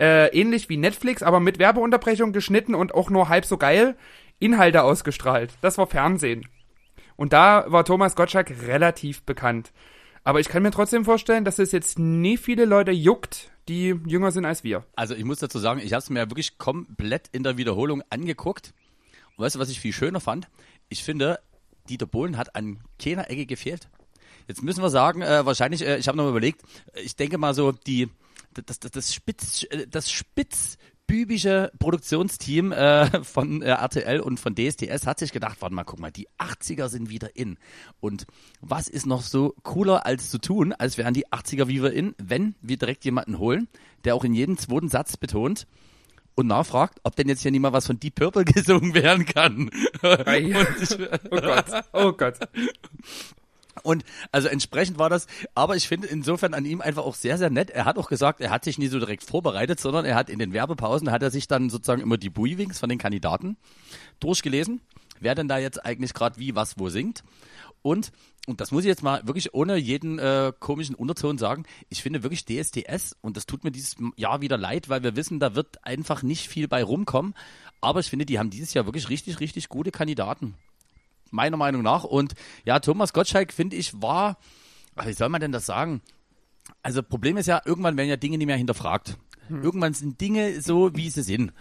äh, 0.00 0.28
ähnlich 0.38 0.68
wie 0.68 0.76
Netflix, 0.76 1.22
aber 1.22 1.40
mit 1.40 1.58
Werbeunterbrechung 1.58 2.32
geschnitten 2.32 2.74
und 2.74 2.94
auch 2.94 3.10
nur 3.10 3.28
halb 3.28 3.44
so 3.44 3.56
geil 3.56 3.96
Inhalte 4.38 4.82
ausgestrahlt. 4.82 5.54
Das 5.60 5.78
war 5.78 5.86
Fernsehen. 5.86 6.46
Und 7.16 7.32
da 7.32 7.64
war 7.68 7.84
Thomas 7.84 8.14
Gottschalk 8.14 8.52
relativ 8.66 9.22
bekannt. 9.22 9.72
Aber 10.22 10.40
ich 10.40 10.48
kann 10.48 10.62
mir 10.62 10.70
trotzdem 10.70 11.04
vorstellen, 11.04 11.44
dass 11.44 11.58
es 11.58 11.72
jetzt 11.72 11.98
nie 11.98 12.36
viele 12.36 12.64
Leute 12.64 12.92
juckt, 12.92 13.50
die 13.68 13.98
jünger 14.06 14.30
sind 14.30 14.44
als 14.44 14.62
wir. 14.62 14.84
Also 14.94 15.14
ich 15.14 15.24
muss 15.24 15.38
dazu 15.38 15.58
sagen, 15.58 15.80
ich 15.82 15.92
habe 15.92 16.00
es 16.00 16.10
mir 16.10 16.30
wirklich 16.30 16.58
komplett 16.58 17.28
in 17.32 17.42
der 17.42 17.56
Wiederholung 17.56 18.02
angeguckt. 18.10 18.72
Und 19.36 19.44
weißt 19.44 19.56
du, 19.56 19.58
was 19.58 19.70
ich 19.70 19.80
viel 19.80 19.92
schöner 19.92 20.20
fand? 20.20 20.48
Ich 20.88 21.04
finde, 21.04 21.40
Dieter 21.88 22.06
Bohlen 22.06 22.36
hat 22.36 22.54
an 22.54 22.80
keiner 22.98 23.30
Ecke 23.30 23.46
gefehlt. 23.46 23.88
Jetzt 24.46 24.62
müssen 24.62 24.82
wir 24.82 24.90
sagen, 24.90 25.22
äh, 25.22 25.44
wahrscheinlich, 25.44 25.82
äh, 25.84 25.98
ich 25.98 26.08
habe 26.08 26.16
nochmal 26.16 26.32
überlegt, 26.32 26.62
ich 27.02 27.16
denke 27.16 27.38
mal 27.38 27.54
so, 27.54 27.72
die, 27.72 28.08
das, 28.54 28.80
das, 28.80 28.90
das 28.90 29.14
Spitz, 29.14 29.64
äh, 29.64 29.86
das 29.86 30.10
spitzbübische 30.10 31.70
Produktionsteam 31.78 32.72
äh, 32.72 33.22
von 33.24 33.60
äh, 33.62 33.70
RTL 33.70 34.20
und 34.20 34.40
von 34.40 34.54
DSDS 34.54 35.06
hat 35.06 35.18
sich 35.18 35.32
gedacht, 35.32 35.58
warte 35.60 35.74
mal, 35.74 35.84
guck 35.84 36.00
mal, 36.00 36.10
die 36.10 36.28
80er 36.38 36.88
sind 36.88 37.10
wieder 37.10 37.36
in. 37.36 37.58
Und 38.00 38.26
was 38.60 38.88
ist 38.88 39.06
noch 39.06 39.22
so 39.22 39.54
cooler 39.62 40.06
als 40.06 40.30
zu 40.30 40.38
tun, 40.38 40.72
als 40.72 40.96
wären 40.96 41.14
die 41.14 41.26
80er 41.26 41.68
wieder 41.68 41.92
in, 41.92 42.14
wenn 42.18 42.54
wir 42.62 42.78
direkt 42.78 43.04
jemanden 43.04 43.38
holen, 43.38 43.68
der 44.04 44.14
auch 44.14 44.24
in 44.24 44.32
jedem 44.32 44.56
zweiten 44.56 44.88
Satz 44.88 45.16
betont, 45.18 45.66
und 46.38 46.46
nachfragt, 46.46 47.00
ob 47.02 47.16
denn 47.16 47.28
jetzt 47.28 47.42
hier 47.42 47.50
nicht 47.50 47.60
mal 47.60 47.72
was 47.72 47.88
von 47.88 47.98
Deep 47.98 48.14
Purple 48.14 48.44
gesungen 48.46 48.94
werden 48.94 49.26
kann. 49.26 49.70
Ei. 50.02 50.54
oh 51.32 51.40
Gott, 51.40 51.64
oh 51.92 52.12
Gott. 52.12 52.38
Und 53.82 54.04
also 54.30 54.46
entsprechend 54.46 54.98
war 54.98 55.10
das, 55.10 55.26
aber 55.56 55.74
ich 55.74 55.88
finde 55.88 56.06
insofern 56.06 56.54
an 56.54 56.64
ihm 56.64 56.80
einfach 56.80 57.04
auch 57.04 57.16
sehr, 57.16 57.38
sehr 57.38 57.50
nett. 57.50 57.70
Er 57.70 57.84
hat 57.84 57.98
auch 57.98 58.08
gesagt, 58.08 58.40
er 58.40 58.50
hat 58.50 58.64
sich 58.64 58.78
nie 58.78 58.86
so 58.86 59.00
direkt 59.00 59.24
vorbereitet, 59.24 59.80
sondern 59.80 60.04
er 60.04 60.14
hat 60.14 60.30
in 60.30 60.38
den 60.38 60.52
Werbepausen, 60.52 61.10
hat 61.10 61.22
er 61.24 61.30
sich 61.32 61.48
dann 61.48 61.70
sozusagen 61.70 62.02
immer 62.02 62.18
die 62.18 62.30
Buiwings 62.30 62.78
von 62.78 62.88
den 62.88 62.98
Kandidaten 62.98 63.56
durchgelesen, 64.20 64.80
wer 65.20 65.34
denn 65.34 65.48
da 65.48 65.58
jetzt 65.58 65.84
eigentlich 65.84 66.14
gerade 66.14 66.38
wie, 66.38 66.54
was, 66.54 66.78
wo 66.78 66.88
singt. 66.88 67.22
Und, 67.82 68.12
und 68.46 68.60
das 68.60 68.70
muss 68.70 68.84
ich 68.84 68.88
jetzt 68.88 69.02
mal 69.02 69.26
wirklich 69.26 69.54
ohne 69.54 69.76
jeden 69.76 70.18
äh, 70.18 70.52
komischen 70.58 70.94
Unterton 70.94 71.38
sagen, 71.38 71.64
ich 71.88 72.02
finde 72.02 72.22
wirklich 72.22 72.44
DSDS, 72.44 73.16
und 73.20 73.36
das 73.36 73.46
tut 73.46 73.64
mir 73.64 73.70
dieses 73.70 73.96
Jahr 74.16 74.40
wieder 74.40 74.56
leid, 74.56 74.88
weil 74.88 75.02
wir 75.02 75.16
wissen, 75.16 75.38
da 75.38 75.54
wird 75.54 75.84
einfach 75.84 76.22
nicht 76.22 76.48
viel 76.48 76.68
bei 76.68 76.82
rumkommen, 76.82 77.34
aber 77.80 78.00
ich 78.00 78.10
finde, 78.10 78.26
die 78.26 78.38
haben 78.38 78.50
dieses 78.50 78.74
Jahr 78.74 78.86
wirklich 78.86 79.08
richtig, 79.08 79.40
richtig 79.40 79.68
gute 79.68 79.90
Kandidaten 79.90 80.54
meiner 81.30 81.56
Meinung 81.56 81.82
nach. 81.82 82.04
Und 82.04 82.34
ja, 82.64 82.80
Thomas 82.80 83.12
Gottschalk, 83.12 83.52
finde 83.52 83.76
ich, 83.76 84.00
war, 84.00 84.38
wie 85.04 85.12
soll 85.12 85.28
man 85.28 85.40
denn 85.40 85.52
das 85.52 85.66
sagen? 85.66 86.02
Also 86.82 87.02
Problem 87.02 87.36
ist 87.36 87.46
ja, 87.46 87.62
irgendwann 87.64 87.96
werden 87.96 88.08
ja 88.08 88.16
Dinge 88.16 88.38
nicht 88.38 88.46
mehr 88.46 88.56
hinterfragt. 88.56 89.16
Hm. 89.48 89.62
Irgendwann 89.62 89.94
sind 89.94 90.20
Dinge 90.20 90.60
so, 90.60 90.94
wie 90.94 91.10
sie 91.10 91.22
sind. 91.22 91.52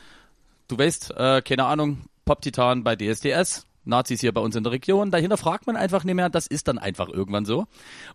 Du 0.68 0.78
weißt, 0.78 1.12
äh, 1.12 1.42
keine 1.42 1.66
Ahnung, 1.66 2.02
Pop-Titan 2.28 2.84
bei 2.84 2.96
DSDS, 2.96 3.66
Nazis 3.86 4.20
hier 4.20 4.34
bei 4.34 4.42
uns 4.42 4.56
in 4.56 4.64
der 4.64 4.74
Region, 4.74 5.12
dahinter 5.12 5.38
fragt 5.38 5.66
man 5.66 5.78
einfach 5.78 6.04
nicht 6.04 6.16
mehr, 6.16 6.30
das 6.30 6.46
ist 6.46 6.68
dann 6.68 6.78
einfach 6.78 7.08
irgendwann 7.10 7.46
so. 7.46 7.66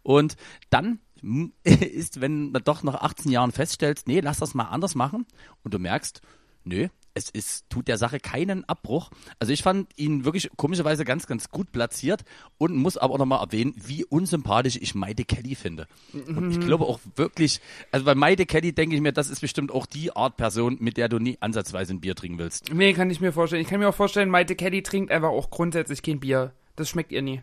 Und 0.03 0.37
dann 0.71 1.01
ist, 1.65 2.21
wenn 2.21 2.53
du 2.53 2.61
doch 2.61 2.83
nach 2.83 3.01
18 3.01 3.33
Jahren 3.33 3.53
feststellst, 3.53 4.07
nee, 4.07 4.21
lass 4.21 4.39
das 4.39 4.55
mal 4.55 4.65
anders 4.65 4.95
machen. 4.95 5.27
Und 5.65 5.73
du 5.75 5.79
merkst, 5.79 6.21
nö, 6.65 6.89
es 7.15 7.31
ist, 7.31 7.69
tut 7.69 7.89
der 7.89 7.99
Sache 7.99 8.21
keinen 8.21 8.69
Abbruch. 8.69 9.11
Also 9.39 9.53
ich 9.53 9.63
fand 9.63 9.89
ihn 9.97 10.25
wirklich 10.25 10.51
komischerweise 10.57 11.05
ganz, 11.05 11.27
ganz 11.27 11.51
gut 11.51 11.73
platziert 11.73 12.23
und 12.59 12.77
muss 12.77 12.97
aber 12.97 13.15
auch 13.15 13.19
nochmal 13.19 13.41
erwähnen, 13.41 13.75
wie 13.77 14.05
unsympathisch 14.05 14.77
ich 14.81 14.95
Maide 14.95 15.25
Kelly 15.25 15.55
finde. 15.55 15.87
Und 16.13 16.51
ich 16.53 16.61
glaube 16.61 16.85
auch 16.85 17.01
wirklich, 17.17 17.61
also 17.91 18.05
bei 18.05 18.15
Maide 18.15 18.47
Kelly 18.47 18.73
denke 18.73 18.95
ich 18.95 19.03
mir, 19.03 19.13
das 19.13 19.29
ist 19.29 19.41
bestimmt 19.41 19.73
auch 19.73 19.87
die 19.87 20.15
Art 20.15 20.37
Person, 20.37 20.77
mit 20.81 20.97
der 20.97 21.09
du 21.09 21.19
nie 21.19 21.37
ansatzweise 21.41 21.95
ein 21.95 22.01
Bier 22.01 22.15
trinken 22.15 22.39
willst. 22.39 22.73
Nee, 22.73 22.93
kann 22.93 23.11
ich 23.11 23.21
mir 23.21 23.33
vorstellen. 23.33 23.63
Ich 23.63 23.69
kann 23.69 23.81
mir 23.81 23.89
auch 23.89 23.95
vorstellen, 23.95 24.31
Maite 24.31 24.57
Kelly 24.57 24.83
trinkt 24.83 25.11
einfach 25.11 25.31
auch 25.31 25.51
grundsätzlich 25.51 26.03
kein 26.03 26.21
Bier. 26.21 26.53
Das 26.77 26.89
schmeckt 26.89 27.13
ihr 27.13 27.23
nie. 27.23 27.43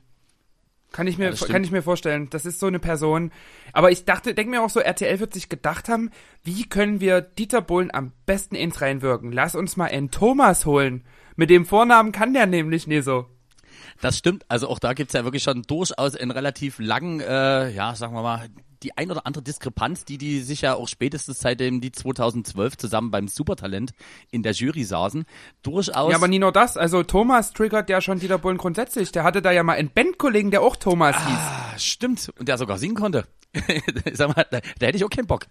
Kann 0.91 1.05
ich 1.05 1.17
mir, 1.17 1.31
ja, 1.31 1.47
kann 1.47 1.63
ich 1.63 1.71
mir 1.71 1.83
vorstellen. 1.83 2.29
Das 2.31 2.45
ist 2.45 2.59
so 2.59 2.65
eine 2.65 2.79
Person. 2.79 3.31
Aber 3.73 3.91
ich 3.91 4.05
dachte, 4.05 4.33
denk 4.33 4.49
mir 4.49 4.61
auch 4.61 4.71
so, 4.71 4.79
RTL 4.79 5.19
wird 5.19 5.33
sich 5.33 5.47
gedacht 5.47 5.87
haben, 5.87 6.09
wie 6.43 6.67
können 6.67 6.99
wir 6.99 7.21
Dieter 7.21 7.61
Bohlen 7.61 7.93
am 7.93 8.11
besten 8.25 8.55
ins 8.55 8.81
reinwirken? 8.81 9.31
Lass 9.31 9.55
uns 9.55 9.77
mal 9.77 9.85
einen 9.85 10.09
Thomas 10.09 10.65
holen. 10.65 11.03
Mit 11.35 11.51
dem 11.51 11.65
Vornamen 11.65 12.11
kann 12.11 12.33
der 12.33 12.47
nämlich 12.47 12.87
nie 12.87 13.01
so. 13.01 13.27
Das 14.01 14.17
stimmt. 14.17 14.45
Also 14.47 14.67
auch 14.67 14.79
da 14.79 14.93
gibt's 14.93 15.13
ja 15.13 15.23
wirklich 15.23 15.43
schon 15.43 15.61
durchaus 15.63 16.15
einen 16.15 16.31
relativ 16.31 16.79
langen, 16.79 17.19
äh, 17.19 17.69
ja, 17.69 17.95
sagen 17.95 18.13
wir 18.13 18.23
mal, 18.23 18.49
die 18.83 18.97
ein 18.97 19.11
oder 19.11 19.25
andere 19.25 19.43
Diskrepanz, 19.43 20.05
die 20.05 20.17
die 20.17 20.41
sich 20.41 20.61
ja 20.61 20.75
auch 20.75 20.87
spätestens 20.87 21.39
seitdem 21.39 21.81
die 21.81 21.91
2012 21.91 22.77
zusammen 22.77 23.11
beim 23.11 23.27
Supertalent 23.27 23.91
in 24.31 24.43
der 24.43 24.53
Jury 24.53 24.83
saßen, 24.83 25.25
durchaus. 25.61 26.11
Ja, 26.11 26.17
aber 26.17 26.27
nie 26.27 26.39
nur 26.39 26.51
das. 26.51 26.77
Also 26.77 27.03
Thomas 27.03 27.53
triggert 27.53 27.89
ja 27.89 28.01
schon 28.01 28.19
Dieter 28.19 28.37
Bohlen 28.37 28.57
grundsätzlich. 28.57 29.11
Der 29.11 29.23
hatte 29.23 29.41
da 29.41 29.51
ja 29.51 29.63
mal 29.63 29.73
einen 29.73 29.91
Bandkollegen, 29.91 30.51
der 30.51 30.61
auch 30.61 30.75
Thomas 30.75 31.15
hieß. 31.15 31.37
Ah, 31.37 31.77
stimmt. 31.77 32.31
Und 32.39 32.47
der 32.47 32.57
sogar 32.57 32.77
singen 32.77 32.95
konnte. 32.95 33.25
Sag 34.13 34.35
mal, 34.35 34.45
da, 34.49 34.59
da 34.61 34.85
hätte 34.85 34.97
ich 34.97 35.03
auch 35.03 35.09
keinen 35.09 35.27
Bock. 35.27 35.45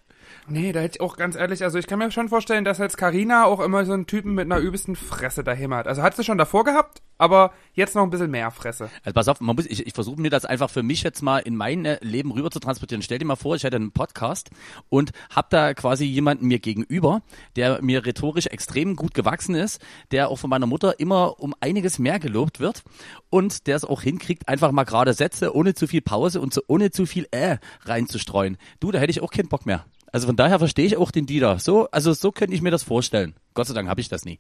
Nee, 0.49 0.73
da 0.73 0.81
hätte 0.81 0.97
ich 0.97 1.01
auch 1.01 1.17
ganz 1.17 1.37
ehrlich, 1.37 1.63
also 1.63 1.79
ich 1.79 1.87
kann 1.87 1.99
mir 1.99 2.11
schon 2.11 2.29
vorstellen, 2.29 2.65
dass 2.65 2.81
als 2.81 2.97
Karina 2.97 3.45
auch 3.45 3.61
immer 3.61 3.85
so 3.85 3.93
einen 3.93 4.07
Typen 4.07 4.35
mit 4.35 4.47
einer 4.47 4.59
übelsten 4.59 4.97
Fresse 4.97 5.45
daheim 5.45 5.75
hat. 5.75 5.87
Also 5.87 6.03
hat 6.03 6.17
sie 6.17 6.25
schon 6.25 6.39
davor 6.39 6.65
gehabt, 6.65 7.03
aber 7.19 7.53
jetzt 7.75 7.95
noch 7.95 8.03
ein 8.03 8.11
bisschen 8.11 8.31
mehr 8.31 8.51
Fresse. 8.51 8.91
Also 9.05 9.15
pass 9.15 9.29
auf, 9.29 9.41
man 9.41 9.57
muss, 9.57 9.67
ich, 9.67 9.87
ich 9.87 9.93
versuche 9.93 10.21
mir 10.21 10.31
das 10.31 10.45
einfach 10.45 10.71
für 10.71 10.83
mich 10.83 11.03
jetzt 11.03 11.23
mal 11.23 11.39
in 11.39 11.57
mein 11.57 11.85
äh, 11.85 11.99
Leben 12.01 12.33
rüber 12.33 12.51
zu 12.51 12.61
transportieren. 12.61 13.03
Stell 13.03 13.19
dir 13.19 13.27
mal 13.27 13.37
vor, 13.37 13.57
ich 13.57 13.65
hätte 13.65 13.77
einen 13.77 13.93
Podcast 13.93 14.51
und 14.89 15.11
hab 15.35 15.51
da 15.51 15.75
quasi 15.75 16.05
jemanden 16.05 16.47
mir 16.47 16.61
gegenüber, 16.61 17.23
der 17.57 17.83
mir 17.83 18.07
rhetorisch 18.07 18.47
extrem 18.47 18.97
gut 18.97 19.15
gewachsen 19.15 19.55
ist, 19.55 19.81
der 20.11 20.29
auch 20.29 20.39
von 20.39 20.51
meiner 20.51 20.67
Mutter 20.67 20.99
immer 21.01 21.41
um 21.41 21.55
einiges 21.61 21.99
mehr 21.99 22.19
gelobt 22.19 22.61
wird 22.61 22.83
und 23.31 23.67
der 23.67 23.77
es 23.77 23.85
auch 23.85 24.03
hinkriegt, 24.03 24.49
einfach 24.49 24.73
mal 24.73 24.85
gerade 24.85 25.13
Sätze 25.13 25.55
ohne 25.55 25.75
zu 25.75 25.87
viel 25.87 26.01
Pause 26.01 26.41
und 26.41 26.55
so 26.55 26.63
ohne 26.69 26.91
zu 26.91 27.07
viel 27.07 27.27
äh 27.31 27.59
reinzustreuen. 27.85 28.57
Du, 28.81 28.91
da 28.93 28.99
hätte 28.99 29.11
ich 29.11 29.23
auch 29.23 29.31
keinen 29.31 29.49
Bock 29.49 29.67
mehr. 29.67 29.85
Also 30.13 30.27
von 30.27 30.37
daher 30.37 30.59
verstehe 30.59 30.87
ich 30.87 30.97
auch 30.97 31.11
den 31.11 31.27
Dieter. 31.27 31.59
So, 31.59 31.91
also 31.91 32.13
so 32.13 32.33
könnte 32.33 32.55
ich 32.55 32.63
mir 32.63 32.71
das 32.71 32.83
vorstellen. 32.83 33.35
Gott 33.55 33.67
sei 33.67 33.75
Dank 33.75 33.89
habe 33.89 34.01
ich 34.01 34.09
das 34.09 34.25
nie. 34.25 34.39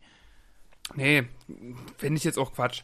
Nee, 0.94 1.24
finde 1.98 2.16
ich 2.16 2.24
jetzt 2.24 2.38
auch 2.38 2.52
Quatsch. 2.54 2.82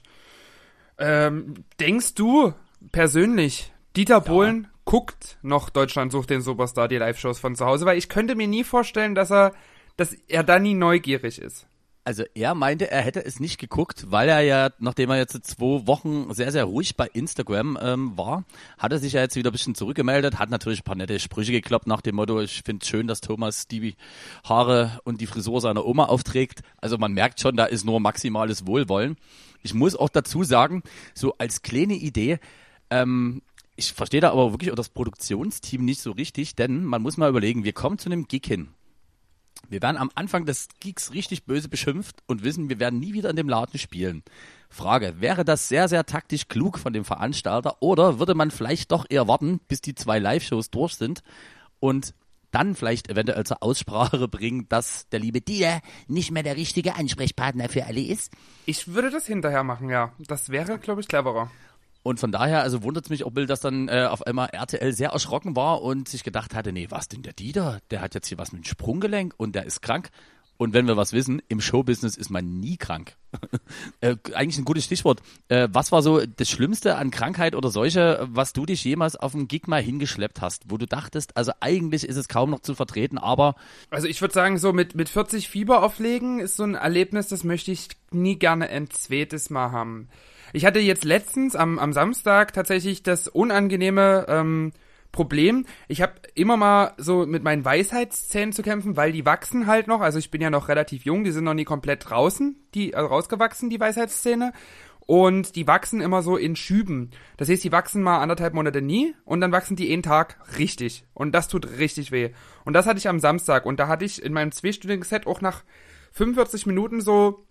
Ähm, 0.98 1.54
denkst 1.80 2.14
du 2.14 2.52
persönlich, 2.92 3.72
Dieter 3.96 4.20
Bohlen 4.20 4.68
guckt 4.84 5.38
noch 5.42 5.70
Deutschland 5.70 6.12
sucht 6.12 6.30
den 6.30 6.42
Superstar, 6.42 6.88
die 6.88 6.98
Live-Shows 6.98 7.38
von 7.38 7.56
zu 7.56 7.64
Hause? 7.64 7.86
Weil 7.86 7.98
ich 7.98 8.08
könnte 8.08 8.34
mir 8.34 8.46
nie 8.46 8.64
vorstellen, 8.64 9.14
dass 9.14 9.30
er, 9.30 9.54
dass 9.96 10.12
er 10.28 10.42
da 10.42 10.58
nie 10.58 10.74
neugierig 10.74 11.40
ist. 11.40 11.66
Also 12.06 12.22
er 12.34 12.54
meinte, 12.54 12.90
er 12.90 13.00
hätte 13.00 13.24
es 13.24 13.40
nicht 13.40 13.58
geguckt, 13.58 14.10
weil 14.10 14.28
er 14.28 14.42
ja, 14.42 14.70
nachdem 14.78 15.08
er 15.08 15.16
jetzt 15.16 15.42
zwei 15.46 15.86
Wochen 15.86 16.34
sehr, 16.34 16.52
sehr 16.52 16.64
ruhig 16.64 16.96
bei 16.96 17.06
Instagram 17.06 17.78
ähm, 17.80 18.18
war, 18.18 18.44
hat 18.76 18.92
er 18.92 18.98
sich 18.98 19.14
ja 19.14 19.22
jetzt 19.22 19.36
wieder 19.36 19.50
ein 19.50 19.52
bisschen 19.52 19.74
zurückgemeldet, 19.74 20.38
hat 20.38 20.50
natürlich 20.50 20.80
ein 20.80 20.84
paar 20.84 20.96
nette 20.96 21.18
Sprüche 21.18 21.52
gekloppt 21.52 21.86
nach 21.86 22.02
dem 22.02 22.16
Motto, 22.16 22.42
ich 22.42 22.62
finde 22.62 22.84
schön, 22.84 23.06
dass 23.06 23.22
Thomas 23.22 23.68
die 23.68 23.96
Haare 24.46 25.00
und 25.04 25.22
die 25.22 25.26
Frisur 25.26 25.62
seiner 25.62 25.86
Oma 25.86 26.04
aufträgt. 26.04 26.60
Also 26.76 26.98
man 26.98 27.14
merkt 27.14 27.40
schon, 27.40 27.56
da 27.56 27.64
ist 27.64 27.86
nur 27.86 28.00
maximales 28.00 28.66
Wohlwollen. 28.66 29.16
Ich 29.62 29.72
muss 29.72 29.96
auch 29.96 30.10
dazu 30.10 30.44
sagen, 30.44 30.82
so 31.14 31.34
als 31.38 31.62
kleine 31.62 31.94
Idee, 31.94 32.38
ähm, 32.90 33.40
ich 33.76 33.94
verstehe 33.94 34.20
da 34.20 34.30
aber 34.30 34.52
wirklich 34.52 34.70
auch 34.70 34.76
das 34.76 34.90
Produktionsteam 34.90 35.82
nicht 35.82 36.02
so 36.02 36.12
richtig, 36.12 36.54
denn 36.54 36.84
man 36.84 37.00
muss 37.00 37.16
mal 37.16 37.30
überlegen, 37.30 37.64
wir 37.64 37.72
kommen 37.72 37.98
zu 37.98 38.10
einem 38.10 38.28
Gig 38.28 38.42
hin 38.44 38.68
wir 39.68 39.82
werden 39.82 39.96
am 39.96 40.10
Anfang 40.14 40.46
des 40.46 40.68
Gigs 40.80 41.12
richtig 41.12 41.44
böse 41.44 41.68
beschimpft 41.68 42.22
und 42.26 42.44
wissen, 42.44 42.68
wir 42.68 42.80
werden 42.80 43.00
nie 43.00 43.12
wieder 43.12 43.30
in 43.30 43.36
dem 43.36 43.48
Laden 43.48 43.78
spielen. 43.78 44.22
Frage, 44.68 45.20
wäre 45.20 45.44
das 45.44 45.68
sehr, 45.68 45.88
sehr 45.88 46.04
taktisch 46.04 46.48
klug 46.48 46.78
von 46.78 46.92
dem 46.92 47.04
Veranstalter 47.04 47.76
oder 47.80 48.18
würde 48.18 48.34
man 48.34 48.50
vielleicht 48.50 48.92
doch 48.92 49.06
eher 49.08 49.28
warten, 49.28 49.60
bis 49.68 49.80
die 49.80 49.94
zwei 49.94 50.18
Live-Shows 50.18 50.70
durch 50.70 50.94
sind 50.96 51.22
und 51.80 52.14
dann 52.50 52.74
vielleicht 52.76 53.10
eventuell 53.10 53.44
zur 53.44 53.62
Aussprache 53.62 54.28
bringen, 54.28 54.68
dass 54.68 55.08
der 55.08 55.20
liebe 55.20 55.40
Dieter 55.40 55.80
nicht 56.06 56.30
mehr 56.30 56.42
der 56.42 56.56
richtige 56.56 56.94
Ansprechpartner 56.94 57.68
für 57.68 57.84
alle 57.84 58.00
ist? 58.00 58.32
Ich 58.66 58.88
würde 58.88 59.10
das 59.10 59.26
hinterher 59.26 59.64
machen, 59.64 59.90
ja. 59.90 60.12
Das 60.18 60.50
wäre, 60.50 60.78
glaube 60.78 61.00
ich, 61.00 61.08
cleverer. 61.08 61.50
Und 62.04 62.20
von 62.20 62.30
daher, 62.30 62.60
also 62.60 62.82
wundert 62.82 63.06
es 63.06 63.10
mich 63.10 63.24
auch 63.24 63.30
Bild, 63.30 63.48
dass 63.48 63.60
dann 63.60 63.88
äh, 63.88 64.06
auf 64.10 64.26
einmal 64.26 64.50
RTL 64.50 64.92
sehr 64.92 65.10
erschrocken 65.10 65.56
war 65.56 65.80
und 65.80 66.06
sich 66.06 66.22
gedacht 66.22 66.54
hatte, 66.54 66.70
nee, 66.70 66.88
was 66.90 67.08
denn 67.08 67.22
der 67.22 67.32
Dieter? 67.32 67.80
Der 67.90 68.02
hat 68.02 68.14
jetzt 68.14 68.28
hier 68.28 68.36
was 68.36 68.52
mit 68.52 68.62
dem 68.62 68.68
Sprunggelenk 68.68 69.32
und 69.38 69.54
der 69.54 69.64
ist 69.64 69.80
krank. 69.80 70.10
Und 70.58 70.74
wenn 70.74 70.86
wir 70.86 70.98
was 70.98 71.14
wissen, 71.14 71.40
im 71.48 71.62
Showbusiness 71.62 72.18
ist 72.18 72.28
man 72.28 72.60
nie 72.60 72.76
krank. 72.76 73.16
äh, 74.02 74.16
eigentlich 74.34 74.58
ein 74.58 74.66
gutes 74.66 74.84
Stichwort. 74.84 75.22
Äh, 75.48 75.68
was 75.72 75.92
war 75.92 76.02
so 76.02 76.20
das 76.24 76.50
Schlimmste 76.50 76.96
an 76.96 77.10
Krankheit 77.10 77.54
oder 77.54 77.70
Seuche, 77.70 78.28
was 78.30 78.52
du 78.52 78.66
dich 78.66 78.84
jemals 78.84 79.16
auf 79.16 79.32
dem 79.32 79.48
Gig 79.48 79.66
mal 79.66 79.82
hingeschleppt 79.82 80.42
hast, 80.42 80.64
wo 80.68 80.76
du 80.76 80.86
dachtest, 80.86 81.38
also 81.38 81.52
eigentlich 81.60 82.06
ist 82.06 82.16
es 82.16 82.28
kaum 82.28 82.50
noch 82.50 82.60
zu 82.60 82.74
vertreten, 82.74 83.16
aber. 83.16 83.56
Also 83.88 84.08
ich 84.08 84.20
würde 84.20 84.34
sagen, 84.34 84.58
so 84.58 84.74
mit, 84.74 84.94
mit 84.94 85.08
40 85.08 85.48
Fieber 85.48 85.82
auflegen 85.82 86.38
ist 86.38 86.56
so 86.56 86.64
ein 86.64 86.74
Erlebnis, 86.74 87.28
das 87.28 87.44
möchte 87.44 87.72
ich 87.72 87.88
nie 88.10 88.38
gerne 88.38 88.68
ein 88.68 88.90
zweites 88.90 89.48
Mal 89.48 89.72
haben. 89.72 90.10
Ich 90.54 90.64
hatte 90.64 90.78
jetzt 90.78 91.02
letztens 91.02 91.56
am, 91.56 91.80
am 91.80 91.92
Samstag 91.92 92.52
tatsächlich 92.52 93.02
das 93.02 93.26
unangenehme 93.26 94.24
ähm, 94.28 94.72
Problem. 95.10 95.66
Ich 95.88 96.00
habe 96.00 96.12
immer 96.36 96.56
mal 96.56 96.92
so 96.96 97.26
mit 97.26 97.42
meinen 97.42 97.64
Weisheitszähnen 97.64 98.52
zu 98.52 98.62
kämpfen, 98.62 98.96
weil 98.96 99.10
die 99.10 99.26
wachsen 99.26 99.66
halt 99.66 99.88
noch. 99.88 100.00
Also 100.00 100.20
ich 100.20 100.30
bin 100.30 100.40
ja 100.40 100.50
noch 100.50 100.68
relativ 100.68 101.04
jung, 101.04 101.24
die 101.24 101.32
sind 101.32 101.42
noch 101.42 101.54
nie 101.54 101.64
komplett 101.64 102.08
draußen, 102.08 102.54
die 102.72 102.94
also 102.94 103.08
rausgewachsen, 103.08 103.68
die 103.68 103.80
Weisheitszähne. 103.80 104.52
Und 105.00 105.56
die 105.56 105.66
wachsen 105.66 106.00
immer 106.00 106.22
so 106.22 106.36
in 106.36 106.54
Schüben. 106.54 107.10
Das 107.36 107.48
heißt, 107.48 107.64
die 107.64 107.72
wachsen 107.72 108.04
mal 108.04 108.18
anderthalb 108.20 108.54
Monate 108.54 108.80
nie 108.80 109.12
und 109.24 109.40
dann 109.40 109.50
wachsen 109.50 109.74
die 109.74 109.92
einen 109.92 110.04
Tag 110.04 110.38
richtig. 110.56 111.04
Und 111.14 111.34
das 111.34 111.48
tut 111.48 111.78
richtig 111.80 112.12
weh. 112.12 112.30
Und 112.64 112.74
das 112.74 112.86
hatte 112.86 112.98
ich 112.98 113.08
am 113.08 113.18
Samstag. 113.18 113.66
Und 113.66 113.80
da 113.80 113.88
hatte 113.88 114.04
ich 114.04 114.22
in 114.22 114.32
meinem 114.32 114.52
zweistündigen 114.52 115.02
Set 115.02 115.26
auch 115.26 115.40
nach 115.40 115.64
45 116.12 116.66
Minuten 116.66 117.00
so 117.00 117.43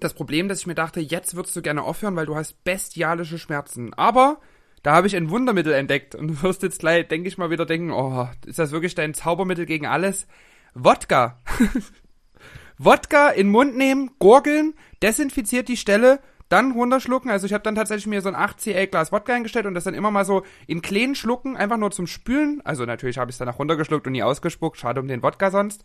das 0.00 0.14
Problem, 0.14 0.48
dass 0.48 0.60
ich 0.60 0.66
mir 0.66 0.74
dachte, 0.74 1.00
jetzt 1.00 1.36
würdest 1.36 1.54
du 1.56 1.62
gerne 1.62 1.82
aufhören, 1.82 2.16
weil 2.16 2.26
du 2.26 2.36
hast 2.36 2.64
bestialische 2.64 3.38
Schmerzen. 3.38 3.94
Aber 3.94 4.40
da 4.82 4.94
habe 4.94 5.06
ich 5.06 5.16
ein 5.16 5.30
Wundermittel 5.30 5.72
entdeckt 5.72 6.14
und 6.14 6.28
du 6.28 6.42
wirst 6.42 6.62
jetzt 6.62 6.80
gleich, 6.80 7.08
denke 7.08 7.28
ich 7.28 7.38
mal, 7.38 7.50
wieder 7.50 7.66
denken, 7.66 7.90
oh, 7.90 8.28
ist 8.46 8.58
das 8.58 8.70
wirklich 8.70 8.94
dein 8.94 9.14
Zaubermittel 9.14 9.66
gegen 9.66 9.86
alles? 9.86 10.26
Wodka. 10.74 11.40
Wodka 12.78 13.28
in 13.28 13.46
den 13.46 13.52
Mund 13.52 13.76
nehmen, 13.76 14.10
gurgeln, 14.18 14.74
desinfiziert 15.02 15.68
die 15.68 15.76
Stelle, 15.76 16.20
dann 16.48 16.72
runterschlucken. 16.72 17.30
Also 17.30 17.46
ich 17.46 17.52
habe 17.52 17.62
dann 17.62 17.74
tatsächlich 17.74 18.06
mir 18.06 18.20
so 18.20 18.28
ein 18.28 18.34
8 18.34 18.60
CL 18.60 18.88
Glas 18.88 19.12
Wodka 19.12 19.32
eingestellt 19.32 19.66
und 19.66 19.74
das 19.74 19.84
dann 19.84 19.94
immer 19.94 20.10
mal 20.10 20.24
so 20.24 20.42
in 20.66 20.82
kleinen 20.82 21.14
Schlucken, 21.14 21.56
einfach 21.56 21.76
nur 21.76 21.90
zum 21.90 22.06
Spülen. 22.06 22.60
Also 22.64 22.84
natürlich 22.84 23.18
habe 23.18 23.30
ich 23.30 23.34
es 23.34 23.38
danach 23.38 23.58
runtergeschluckt 23.58 24.06
und 24.06 24.12
nie 24.12 24.22
ausgespuckt, 24.22 24.76
schade 24.76 25.00
um 25.00 25.08
den 25.08 25.22
Wodka 25.22 25.50
sonst. 25.50 25.84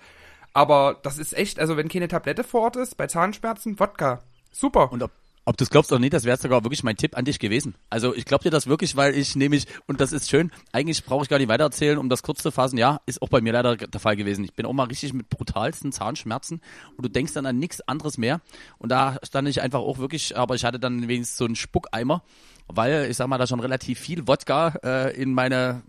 Aber 0.54 0.98
das 1.04 1.18
ist 1.18 1.38
echt, 1.38 1.60
also 1.60 1.78
wenn 1.78 1.90
keine 1.90 2.08
Tablette 2.08 2.44
vor 2.44 2.62
Ort 2.62 2.76
ist, 2.76 2.98
bei 2.98 3.08
Zahnschmerzen, 3.08 3.80
Wodka. 3.80 4.22
Super. 4.52 4.92
Und 4.92 5.04
ob, 5.04 5.12
ob 5.46 5.58
du 5.58 5.64
es 5.64 5.70
glaubst 5.70 5.92
oder 5.92 6.00
nicht, 6.00 6.14
das 6.14 6.26
wäre 6.26 6.38
sogar 6.38 6.64
wirklich 6.64 6.84
mein 6.84 6.98
Tipp 6.98 7.18
an 7.18 7.26
dich 7.26 7.40
gewesen. 7.40 7.76
Also 7.90 8.16
ich 8.16 8.26
glaube 8.26 8.44
dir 8.44 8.50
das 8.50 8.68
wirklich, 8.68 8.96
weil 8.96 9.16
ich 9.16 9.36
nämlich, 9.36 9.68
und 9.88 10.02
das 10.02 10.12
ist 10.12 10.30
schön, 10.30 10.52
eigentlich 10.72 11.06
brauche 11.06 11.24
ich 11.24 11.30
gar 11.30 11.38
nicht 11.38 11.50
weitererzählen, 11.50 11.98
um 11.98 12.10
das 12.10 12.24
kurz 12.24 12.42
zu 12.42 12.52
fassen, 12.52 12.78
ja, 12.78 13.00
ist 13.06 13.22
auch 13.22 13.30
bei 13.30 13.42
mir 13.42 13.54
leider 13.54 13.78
der 13.78 14.00
Fall 14.00 14.16
gewesen. 14.16 14.44
Ich 14.44 14.54
bin 14.54 14.66
auch 14.66 14.74
mal 14.74 14.88
richtig 14.88 15.14
mit 15.14 15.30
brutalsten 15.30 15.92
Zahnschmerzen 15.92 16.62
und 16.98 17.06
du 17.06 17.10
denkst 17.10 17.34
dann 17.34 17.46
an 17.46 17.58
nichts 17.58 17.82
anderes 17.82 18.18
mehr. 18.18 18.42
Und 18.78 18.90
da 18.90 19.18
stand 19.24 19.48
ich 19.48 19.62
einfach 19.62 19.80
auch 19.80 19.98
wirklich, 19.98 20.36
aber 20.38 20.56
ich 20.56 20.66
hatte 20.66 20.80
dann 20.80 21.08
wenigstens 21.08 21.38
so 21.38 21.46
einen 21.46 21.56
Spuckeimer, 21.56 22.24
weil 22.68 23.08
ich 23.10 23.18
sag 23.18 23.28
mal, 23.28 23.38
da 23.38 23.48
schon 23.48 23.60
relativ 23.60 24.00
viel 24.00 24.28
Wodka 24.28 24.80
äh, 24.84 25.20
in 25.20 25.34
meine 25.34 25.84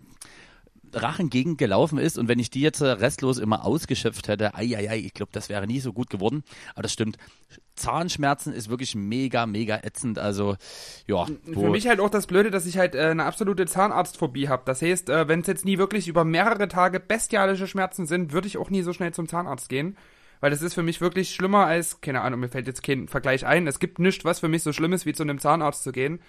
Rachengegend 0.93 1.57
gelaufen 1.57 1.97
ist 1.97 2.17
und 2.17 2.27
wenn 2.27 2.39
ich 2.39 2.49
die 2.49 2.61
jetzt 2.61 2.81
äh, 2.81 2.87
restlos 2.87 3.37
immer 3.37 3.65
ausgeschöpft 3.65 4.27
hätte, 4.27 4.55
ei, 4.55 4.75
ei, 4.75 4.89
ei, 4.89 4.97
ich 4.99 5.13
glaube, 5.13 5.31
das 5.33 5.49
wäre 5.49 5.67
nie 5.67 5.79
so 5.79 5.93
gut 5.93 6.09
geworden. 6.09 6.43
Aber 6.73 6.83
das 6.83 6.93
stimmt. 6.93 7.17
Zahnschmerzen 7.75 8.53
ist 8.53 8.69
wirklich 8.69 8.95
mega, 8.95 9.45
mega 9.45 9.79
ätzend. 9.83 10.19
Also, 10.19 10.55
ja. 11.07 11.25
Für 11.51 11.69
mich 11.69 11.87
halt 11.87 11.99
auch 11.99 12.09
das 12.09 12.27
Blöde, 12.27 12.51
dass 12.51 12.65
ich 12.65 12.77
halt 12.77 12.95
äh, 12.95 13.09
eine 13.09 13.25
absolute 13.25 13.65
Zahnarztphobie 13.65 14.49
habe. 14.49 14.63
Das 14.65 14.81
heißt, 14.81 15.09
äh, 15.09 15.27
wenn 15.27 15.41
es 15.41 15.47
jetzt 15.47 15.65
nie 15.65 15.77
wirklich 15.77 16.07
über 16.07 16.23
mehrere 16.23 16.67
Tage 16.67 16.99
bestialische 16.99 17.67
Schmerzen 17.67 18.05
sind, 18.05 18.33
würde 18.33 18.47
ich 18.47 18.57
auch 18.57 18.69
nie 18.69 18.81
so 18.81 18.93
schnell 18.93 19.13
zum 19.13 19.27
Zahnarzt 19.27 19.69
gehen. 19.69 19.97
Weil 20.41 20.51
das 20.51 20.63
ist 20.63 20.73
für 20.73 20.83
mich 20.83 21.01
wirklich 21.01 21.33
schlimmer 21.33 21.67
als, 21.67 22.01
keine 22.01 22.21
Ahnung, 22.21 22.39
mir 22.39 22.49
fällt 22.49 22.67
jetzt 22.67 22.81
kein 22.81 23.07
Vergleich 23.07 23.45
ein. 23.45 23.67
Es 23.67 23.79
gibt 23.79 23.99
nichts, 23.99 24.25
was 24.25 24.39
für 24.39 24.47
mich 24.47 24.63
so 24.63 24.73
schlimm 24.73 24.91
ist, 24.91 25.05
wie 25.05 25.13
zu 25.13 25.23
einem 25.23 25.39
Zahnarzt 25.39 25.83
zu 25.83 25.91
gehen. 25.91 26.19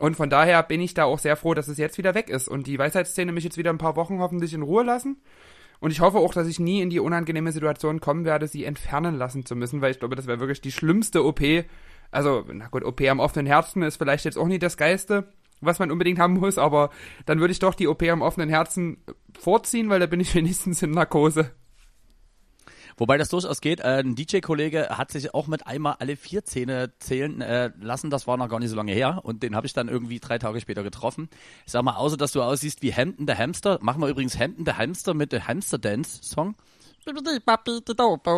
Und 0.00 0.16
von 0.16 0.30
daher 0.30 0.62
bin 0.62 0.80
ich 0.80 0.94
da 0.94 1.04
auch 1.04 1.18
sehr 1.18 1.36
froh, 1.36 1.52
dass 1.52 1.68
es 1.68 1.76
jetzt 1.76 1.98
wieder 1.98 2.14
weg 2.14 2.30
ist 2.30 2.48
und 2.48 2.66
die 2.66 2.78
Weisheitszähne 2.78 3.32
mich 3.32 3.44
jetzt 3.44 3.58
wieder 3.58 3.68
ein 3.68 3.76
paar 3.76 3.96
Wochen 3.96 4.18
hoffentlich 4.18 4.54
in 4.54 4.62
Ruhe 4.62 4.82
lassen. 4.82 5.20
Und 5.78 5.90
ich 5.90 6.00
hoffe 6.00 6.16
auch, 6.16 6.32
dass 6.32 6.48
ich 6.48 6.58
nie 6.58 6.80
in 6.80 6.88
die 6.88 7.00
unangenehme 7.00 7.52
Situation 7.52 8.00
kommen 8.00 8.24
werde, 8.24 8.46
sie 8.46 8.64
entfernen 8.64 9.16
lassen 9.16 9.44
zu 9.44 9.54
müssen, 9.54 9.82
weil 9.82 9.90
ich 9.90 9.98
glaube, 9.98 10.16
das 10.16 10.26
wäre 10.26 10.40
wirklich 10.40 10.62
die 10.62 10.72
schlimmste 10.72 11.22
OP. 11.22 11.42
Also, 12.10 12.46
na 12.50 12.68
gut, 12.68 12.82
OP 12.82 13.02
am 13.02 13.20
offenen 13.20 13.44
Herzen 13.44 13.82
ist 13.82 13.98
vielleicht 13.98 14.24
jetzt 14.24 14.38
auch 14.38 14.46
nicht 14.46 14.62
das 14.62 14.78
Geiste, 14.78 15.28
was 15.60 15.78
man 15.78 15.90
unbedingt 15.90 16.18
haben 16.18 16.32
muss, 16.34 16.56
aber 16.56 16.88
dann 17.26 17.40
würde 17.40 17.52
ich 17.52 17.58
doch 17.58 17.74
die 17.74 17.86
OP 17.86 18.02
am 18.04 18.22
offenen 18.22 18.48
Herzen 18.48 19.04
vorziehen, 19.38 19.90
weil 19.90 20.00
da 20.00 20.06
bin 20.06 20.20
ich 20.20 20.34
wenigstens 20.34 20.80
in 20.82 20.92
Narkose. 20.92 21.50
Wobei 23.00 23.16
das 23.16 23.30
durchaus 23.30 23.62
geht. 23.62 23.80
Äh, 23.80 24.02
ein 24.04 24.14
DJ-Kollege 24.14 24.90
hat 24.90 25.10
sich 25.10 25.32
auch 25.32 25.46
mit 25.46 25.66
einmal 25.66 25.96
alle 26.00 26.16
vier 26.16 26.44
Zähne 26.44 26.92
zählen 26.98 27.40
äh, 27.40 27.70
lassen. 27.80 28.10
Das 28.10 28.26
war 28.26 28.36
noch 28.36 28.50
gar 28.50 28.60
nicht 28.60 28.68
so 28.68 28.76
lange 28.76 28.92
her. 28.92 29.20
Und 29.22 29.42
den 29.42 29.56
habe 29.56 29.66
ich 29.66 29.72
dann 29.72 29.88
irgendwie 29.88 30.20
drei 30.20 30.38
Tage 30.38 30.60
später 30.60 30.82
getroffen. 30.82 31.30
Ich 31.64 31.72
sag 31.72 31.82
mal, 31.82 31.94
außer 31.94 32.18
dass 32.18 32.32
du 32.32 32.42
aussiehst 32.42 32.82
wie 32.82 32.92
Hampton 32.92 33.24
der 33.24 33.38
Hamster. 33.38 33.78
Machen 33.80 34.02
wir 34.02 34.08
übrigens 34.08 34.38
Hampton 34.38 34.66
der 34.66 34.76
Hamster 34.76 35.14
mit 35.14 35.32
dem 35.32 35.48
Hamster 35.48 35.78
Dance 35.78 36.18
Song. 36.22 36.56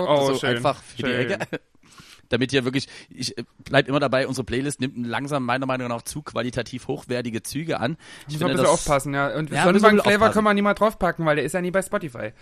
Oh, 0.09 0.27
so 0.29 0.39
schön, 0.39 0.57
einfach 0.57 0.81
für 0.81 1.07
schön. 1.09 1.29
die 1.29 1.35
Ecke. 1.35 1.61
Damit 2.29 2.53
hier 2.53 2.65
wirklich, 2.65 2.87
ich 3.11 3.37
äh, 3.37 3.43
bleib 3.65 3.89
immer 3.89 3.99
dabei, 3.99 4.29
unsere 4.29 4.45
Playlist 4.45 4.81
nimmt 4.81 5.05
langsam 5.05 5.45
meiner 5.45 5.67
Meinung 5.67 5.89
nach 5.89 6.03
zu 6.03 6.23
qualitativ 6.23 6.87
hochwertige 6.87 7.43
Züge 7.43 7.81
an. 7.81 7.97
Ich 8.29 8.35
Muss 8.35 8.43
man 8.43 8.51
ein 8.53 8.57
bisschen 8.59 8.73
aufpassen, 8.73 9.13
ja. 9.13 9.27
Und 9.27 9.35
Ja, 9.35 9.41
müssen 9.41 9.51
wir 9.51 9.63
Sonnenbank-Flavor 9.65 10.15
aufpassen. 10.15 10.33
können 10.35 10.45
wir 10.45 10.55
niemals 10.55 10.79
draufpacken, 10.79 11.27
weil 11.27 11.35
der 11.35 11.45
ist 11.45 11.53
ja 11.53 11.61
nie 11.61 11.73
bei 11.73 11.83
Spotify. 11.83 12.33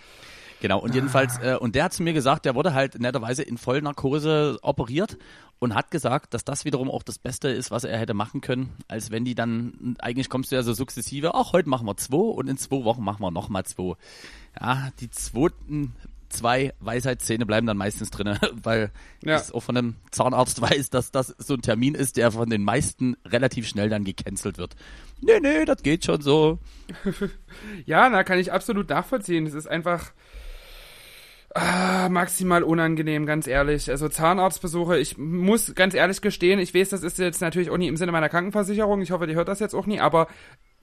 Genau, 0.61 0.79
und 0.79 0.95
jedenfalls, 0.95 1.37
äh, 1.39 1.57
und 1.59 1.75
der 1.75 1.85
hat 1.85 1.93
zu 1.93 2.03
mir 2.03 2.13
gesagt, 2.13 2.45
der 2.45 2.55
wurde 2.55 2.73
halt 2.73 2.99
netterweise 2.99 3.43
in 3.43 3.57
Vollnarkose 3.57 4.59
operiert 4.61 5.17
und 5.59 5.75
hat 5.75 5.91
gesagt, 5.91 6.33
dass 6.33 6.45
das 6.45 6.65
wiederum 6.65 6.89
auch 6.89 7.03
das 7.03 7.17
Beste 7.19 7.49
ist, 7.49 7.71
was 7.71 7.83
er 7.83 7.97
hätte 7.97 8.13
machen 8.13 8.41
können, 8.41 8.71
als 8.87 9.11
wenn 9.11 9.25
die 9.25 9.35
dann, 9.35 9.95
eigentlich 9.99 10.29
kommst 10.29 10.51
du 10.51 10.55
ja 10.55 10.63
so 10.63 10.73
sukzessive, 10.73 11.33
ach, 11.35 11.51
heute 11.53 11.67
machen 11.67 11.85
wir 11.87 11.97
zwei 11.97 12.15
und 12.17 12.47
in 12.47 12.57
zwei 12.57 12.83
Wochen 12.83 13.03
machen 13.03 13.21
wir 13.21 13.31
nochmal 13.31 13.65
zwei. 13.65 13.95
Ja, 14.59 14.89
die 14.99 15.09
zweiten 15.09 15.93
zwei 16.29 16.73
Weisheitszähne 16.79 17.45
bleiben 17.45 17.67
dann 17.67 17.75
meistens 17.77 18.09
drinne, 18.09 18.39
weil 18.63 18.91
Ja. 19.23 19.41
ich 19.41 19.53
auch 19.53 19.61
von 19.61 19.75
einem 19.75 19.95
Zahnarzt 20.11 20.61
weiß, 20.61 20.89
dass 20.91 21.11
das 21.11 21.35
so 21.39 21.55
ein 21.55 21.61
Termin 21.61 21.95
ist, 21.95 22.17
der 22.17 22.31
von 22.31 22.49
den 22.49 22.63
meisten 22.63 23.17
relativ 23.25 23.67
schnell 23.67 23.89
dann 23.89 24.03
gecancelt 24.03 24.57
wird. 24.57 24.75
Nee, 25.21 25.39
nee, 25.41 25.65
das 25.65 25.83
geht 25.83 26.05
schon 26.05 26.21
so. 26.21 26.59
Ja, 27.85 28.09
na, 28.09 28.23
kann 28.23 28.39
ich 28.39 28.51
absolut 28.53 28.89
nachvollziehen. 28.89 29.45
Es 29.45 29.53
ist 29.53 29.67
einfach 29.67 30.11
ah, 31.53 32.09
maximal 32.09 32.63
unangenehm, 32.63 33.25
ganz 33.25 33.47
ehrlich. 33.47 33.89
Also 33.89 34.09
Zahnarztbesuche, 34.09 34.97
ich 34.97 35.17
muss 35.17 35.73
ganz 35.75 35.93
ehrlich 35.93 36.21
gestehen, 36.21 36.59
ich 36.59 36.73
weiß, 36.73 36.89
das 36.89 37.03
ist 37.03 37.19
jetzt 37.19 37.41
natürlich 37.41 37.69
auch 37.69 37.77
nie 37.77 37.87
im 37.87 37.97
Sinne 37.97 38.11
meiner 38.11 38.29
Krankenversicherung. 38.29 39.01
Ich 39.01 39.11
hoffe, 39.11 39.27
die 39.27 39.35
hört 39.35 39.47
das 39.47 39.59
jetzt 39.59 39.73
auch 39.73 39.85
nie, 39.85 39.99
aber 39.99 40.27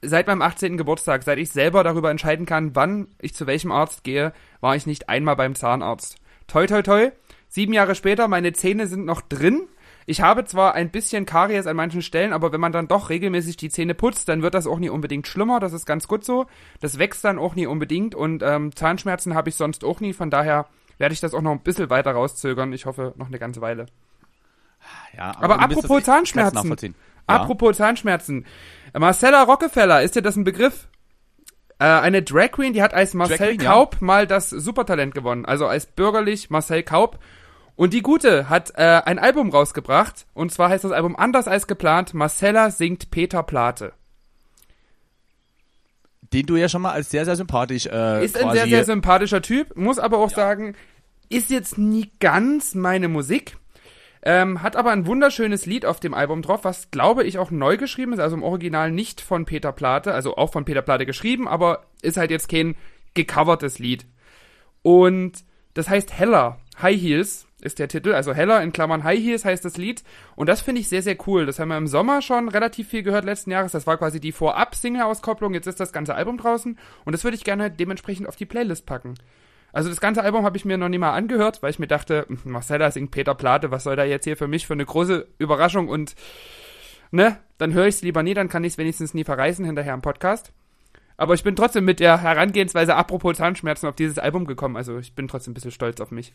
seit 0.03 0.27
meinem 0.27 0.43
18. 0.43 0.77
Geburtstag, 0.77 1.23
seit 1.23 1.39
ich 1.39 1.51
selber 1.51 1.85
darüber 1.85 2.11
entscheiden 2.11 2.47
kann, 2.47 2.75
wann 2.75 3.09
ich 3.21 3.35
zu 3.35 3.47
welchem 3.47 3.73
Arzt 3.73 4.05
gehe, 4.05 4.33
war 4.61 4.77
ich 4.77 4.87
nicht 4.87 5.09
einmal 5.09 5.37
beim 5.37 5.55
Zahnarzt. 5.55 6.17
Toi, 6.47 6.67
toi, 6.67 6.83
toi. 6.83 7.11
Sieben 7.49 7.73
Jahre 7.73 7.95
später, 7.95 8.29
meine 8.29 8.53
Zähne 8.53 8.87
sind 8.87 9.07
noch 9.07 9.23
drin. 9.23 9.69
Ich 10.09 10.23
habe 10.23 10.47
zwar 10.47 10.75
ein 10.75 10.91
bisschen 10.91 11.27
Karies 11.27 11.67
an 11.67 11.77
manchen 11.77 12.01
Stellen, 12.01 12.33
aber 12.33 12.51
wenn 12.51 12.63
man 12.63 12.73
dann 12.73 12.89
doch 12.89 13.11
regelmäßig 13.11 13.59
die 13.59 13.69
Zähne 13.69 13.95
putzt, 13.95 14.27
dann 14.31 14.41
wird 14.41 14.55
das 14.55 14.67
auch 14.67 14.79
nie 14.79 14.89
unbedingt 14.89 15.27
schlimmer. 15.27 15.61
Das 15.61 15.75
ist 15.75 15.85
ganz 15.85 16.09
gut 16.09 16.25
so. 16.25 16.47
Das 16.81 16.99
wächst 16.99 17.23
dann 17.25 17.39
auch 17.39 17.55
nie 17.55 17.67
unbedingt 17.67 18.15
und 18.15 18.43
ähm, 18.43 18.75
Zahnschmerzen 18.75 19.35
habe 19.35 19.51
ich 19.51 19.57
sonst 19.57 19.85
auch 19.85 20.01
nie. 20.01 20.15
Von 20.15 20.31
daher 20.31 20.65
werde 20.97 21.13
ich 21.13 21.21
das 21.21 21.35
auch 21.35 21.43
noch 21.43 21.51
ein 21.51 21.61
bisschen 21.61 21.91
weiter 21.91 22.13
rauszögern. 22.13 22.73
Ich 22.73 22.87
hoffe, 22.87 23.13
noch 23.17 23.27
eine 23.27 23.39
ganze 23.39 23.61
Weile. 23.61 23.85
Ja, 25.15 25.35
Aber 25.41 25.59
bist 25.69 25.85
apropos 25.85 25.89
kannst 25.89 26.33
Zahnschmerzen. 26.33 26.95
Ja. 27.29 27.35
Apropos 27.35 27.77
Zahnschmerzen. 27.77 28.47
Marcella 28.99 29.43
Rockefeller, 29.43 30.03
ist 30.03 30.17
dir 30.17 30.23
das 30.23 30.37
ein 30.37 30.45
Begriff? 30.45 30.89
Äh, 31.79 31.85
eine 31.85 32.23
Drag 32.23 32.53
Queen, 32.53 32.73
die 32.73 32.83
hat 32.83 32.95
als 32.95 33.13
Marcel 33.13 33.37
Queen, 33.37 33.61
ja. 33.61 33.73
Kaup 33.73 34.01
mal 34.01 34.27
das 34.27 34.49
Supertalent 34.49 35.15
gewonnen. 35.15 35.45
Also 35.45 35.67
als 35.67 35.85
bürgerlich 35.85 36.49
Marcel 36.49 36.83
Kaup. 36.83 37.19
Und 37.79 37.93
die 37.93 38.03
Gute 38.03 38.49
hat 38.49 38.73
äh, 38.75 39.03
ein 39.05 39.21
Album 39.21 39.51
rausgebracht. 39.51 40.27
Und 40.35 40.51
zwar 40.51 40.69
heißt 40.69 40.83
das 40.83 40.91
Album 40.91 41.15
anders 41.15 41.47
als 41.47 41.69
geplant. 41.69 42.13
Marcella 42.13 42.73
singt 42.73 43.13
Peter 43.13 43.45
Plate. 43.45 43.93
Den 46.33 46.45
du 46.47 46.57
ja 46.57 46.69
schon 46.69 46.83
mal 46.83 46.91
als 46.91 47.09
sehr, 47.09 47.25
sehr 47.25 47.37
sympathisch 47.37 47.87
äh, 47.87 48.25
Ist 48.25 48.37
ein 48.37 48.51
sehr, 48.51 48.67
sehr 48.67 48.85
sympathischer 48.85 49.43
Typ. 49.43 49.77
Muss 49.77 50.01
aber 50.01 50.19
auch 50.19 50.31
sagen, 50.31 50.75
ist 51.29 51.51
jetzt 51.51 51.79
nie 51.79 52.11
ganz 52.19 52.75
meine 52.75 53.07
Musik. 53.07 53.57
Ähm, 54.23 54.61
hat 54.61 54.75
aber 54.75 54.91
ein 54.91 55.07
wunderschönes 55.07 55.65
Lied 55.65 55.87
auf 55.87 56.01
dem 56.01 56.15
Album 56.15 56.43
drauf, 56.43 56.65
was 56.65 56.91
glaube 56.91 57.23
ich 57.23 57.39
auch 57.39 57.53
neu 57.53 57.77
geschrieben 57.77 58.13
ist, 58.13 58.19
also 58.19 58.35
im 58.35 58.43
Original 58.43 58.91
nicht 58.91 59.21
von 59.21 59.45
Peter 59.45 59.71
Plate, 59.71 60.13
also 60.13 60.37
auch 60.37 60.51
von 60.51 60.65
Peter 60.65 60.83
Plate 60.83 61.07
geschrieben, 61.07 61.47
aber 61.47 61.85
ist 62.03 62.17
halt 62.17 62.33
jetzt 62.33 62.49
kein 62.49 62.75
gecovertes 63.15 63.79
Lied. 63.79 64.05
Und 64.83 65.45
das 65.75 65.89
heißt 65.89 66.13
Heller, 66.13 66.59
High 66.83 67.01
Heels 67.01 67.48
ist 67.61 67.79
der 67.79 67.89
Titel, 67.89 68.13
also 68.13 68.33
Heller 68.33 68.63
in 68.63 68.73
Klammern 68.73 69.05
High 69.05 69.19
Heels 69.19 69.45
heißt 69.45 69.65
das 69.65 69.77
Lied. 69.77 70.05
Und 70.37 70.49
das 70.49 70.61
finde 70.61 70.81
ich 70.81 70.89
sehr, 70.89 71.03
sehr 71.03 71.17
cool. 71.27 71.45
Das 71.45 71.59
haben 71.59 71.69
wir 71.69 71.77
im 71.77 71.89
Sommer 71.89 72.23
schon 72.23 72.49
relativ 72.49 72.89
viel 72.89 73.03
gehört 73.03 73.25
letzten 73.25 73.51
Jahres. 73.51 73.73
Das 73.73 73.87
war 73.87 73.97
quasi 73.97 74.21
die 74.21 74.33
Vorab-Single-Auskopplung. 74.33 75.55
Jetzt 75.55 75.67
ist 75.67 75.81
das 75.81 75.93
ganze 75.93 76.15
Album 76.15 76.39
draußen. 76.39 76.79
Und 77.05 77.13
das 77.13 77.25
würde 77.25 77.37
ich 77.37 77.45
gerne 77.45 77.71
dementsprechend 77.71 78.29
auf 78.29 78.37
die 78.37 78.47
Playlist 78.47 78.87
packen. 78.87 79.15
Also 79.73 79.91
das 79.91 80.01
ganze 80.01 80.23
Album 80.23 80.45
habe 80.45 80.57
ich 80.57 80.65
mir 80.65 80.79
noch 80.79 80.89
nie 80.89 80.99
mal 80.99 81.13
angehört, 81.13 81.63
weil 81.63 81.71
ich 81.71 81.79
mir 81.79 81.87
dachte, 81.87 82.27
hm, 82.29 82.39
Marcella 82.45 82.91
singt 82.91 83.11
Peter 83.11 83.35
Plate, 83.35 83.71
was 83.71 83.85
soll 83.85 83.97
da 83.97 84.05
jetzt 84.05 84.25
hier 84.25 84.37
für 84.37 84.49
mich 84.49 84.67
für 84.67 84.73
eine 84.73 84.87
große 84.87 85.27
Überraschung 85.39 85.89
und 85.89 86.15
ne, 87.11 87.39
dann 87.59 87.75
höre 87.75 87.87
ich 87.87 87.97
es 87.97 88.03
lieber 88.03 88.23
nie, 88.23 88.35
dann 88.35 88.49
kann 88.49 88.65
ich 88.65 88.73
es 88.73 88.79
wenigstens 88.79 89.15
nie 89.15 89.25
verreißen 89.25 89.65
hinterher 89.65 89.95
im 89.95 90.03
Podcast. 90.03 90.53
Aber 91.17 91.35
ich 91.35 91.43
bin 91.43 91.57
trotzdem 91.57 91.85
mit 91.85 92.01
der 92.01 92.23
Herangehensweise 92.23 92.95
apropos 92.95 93.37
Zahnschmerzen 93.37 93.89
auf 93.89 93.97
dieses 93.97 94.19
Album 94.19 94.47
gekommen, 94.47 94.77
also 94.77 94.99
ich 94.99 95.15
bin 95.15 95.29
trotzdem 95.29 95.51
ein 95.51 95.55
bisschen 95.55 95.73
stolz 95.73 96.01
auf 96.01 96.13
mich. 96.13 96.33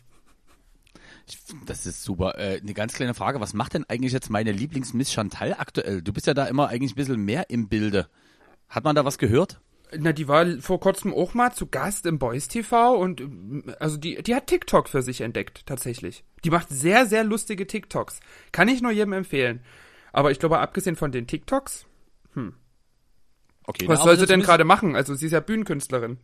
Das 1.66 1.86
ist 1.86 2.02
super. 2.02 2.38
Äh, 2.38 2.60
eine 2.60 2.74
ganz 2.74 2.94
kleine 2.94 3.14
Frage, 3.14 3.40
was 3.40 3.54
macht 3.54 3.74
denn 3.74 3.84
eigentlich 3.88 4.12
jetzt 4.12 4.30
meine 4.30 4.52
Lieblings-Miss 4.52 5.12
Chantal 5.12 5.54
aktuell? 5.54 6.02
Du 6.02 6.12
bist 6.12 6.26
ja 6.26 6.34
da 6.34 6.46
immer 6.46 6.68
eigentlich 6.68 6.92
ein 6.92 6.96
bisschen 6.96 7.24
mehr 7.24 7.50
im 7.50 7.68
Bilde. 7.68 8.08
Hat 8.68 8.84
man 8.84 8.96
da 8.96 9.04
was 9.04 9.18
gehört? 9.18 9.60
Na, 9.96 10.12
die 10.12 10.26
war 10.26 10.46
vor 10.60 10.80
kurzem 10.80 11.14
auch 11.14 11.34
mal 11.34 11.52
zu 11.52 11.66
Gast 11.66 12.06
im 12.06 12.18
Boys 12.18 12.48
TV 12.48 12.96
und 12.96 13.20
ähm, 13.20 13.74
also 13.78 13.96
die, 13.96 14.22
die 14.22 14.34
hat 14.34 14.46
TikTok 14.48 14.88
für 14.88 15.02
sich 15.02 15.20
entdeckt, 15.20 15.66
tatsächlich. 15.66 16.24
Die 16.44 16.50
macht 16.50 16.68
sehr, 16.68 17.06
sehr 17.06 17.24
lustige 17.24 17.66
TikToks. 17.66 18.20
Kann 18.52 18.68
ich 18.68 18.82
nur 18.82 18.90
jedem 18.90 19.12
empfehlen. 19.12 19.62
Aber 20.12 20.30
ich 20.30 20.38
glaube, 20.38 20.58
abgesehen 20.58 20.96
von 20.96 21.12
den 21.12 21.26
TikToks, 21.26 21.86
Okay, 23.66 23.88
was 23.88 24.02
soll 24.02 24.18
sie 24.18 24.26
denn 24.26 24.42
gerade 24.42 24.64
machen? 24.64 24.94
Also 24.94 25.14
sie 25.14 25.26
ist 25.26 25.32
ja 25.32 25.40
Bühnenkünstlerin. 25.40 26.18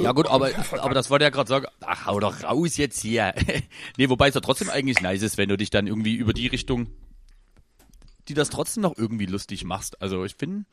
Ja 0.00 0.12
gut, 0.12 0.28
aber, 0.28 0.50
aber 0.80 0.94
das 0.94 1.10
wollte 1.10 1.24
ja 1.24 1.30
gerade 1.30 1.48
sagen, 1.48 1.66
ach, 1.84 2.06
hau 2.06 2.20
doch 2.20 2.44
raus 2.44 2.76
jetzt 2.76 3.00
hier. 3.00 3.34
nee, 3.96 4.08
wobei 4.08 4.28
es 4.28 4.34
ja 4.34 4.40
trotzdem 4.40 4.70
eigentlich 4.70 5.00
nice 5.00 5.22
ist, 5.22 5.36
wenn 5.36 5.48
du 5.48 5.56
dich 5.56 5.70
dann 5.70 5.86
irgendwie 5.86 6.14
über 6.14 6.32
die 6.32 6.46
Richtung, 6.46 6.88
die 8.28 8.34
das 8.34 8.50
trotzdem 8.50 8.82
noch 8.82 8.96
irgendwie 8.96 9.26
lustig 9.26 9.64
machst. 9.64 10.00
Also 10.00 10.24
ich 10.24 10.36
finde, 10.36 10.64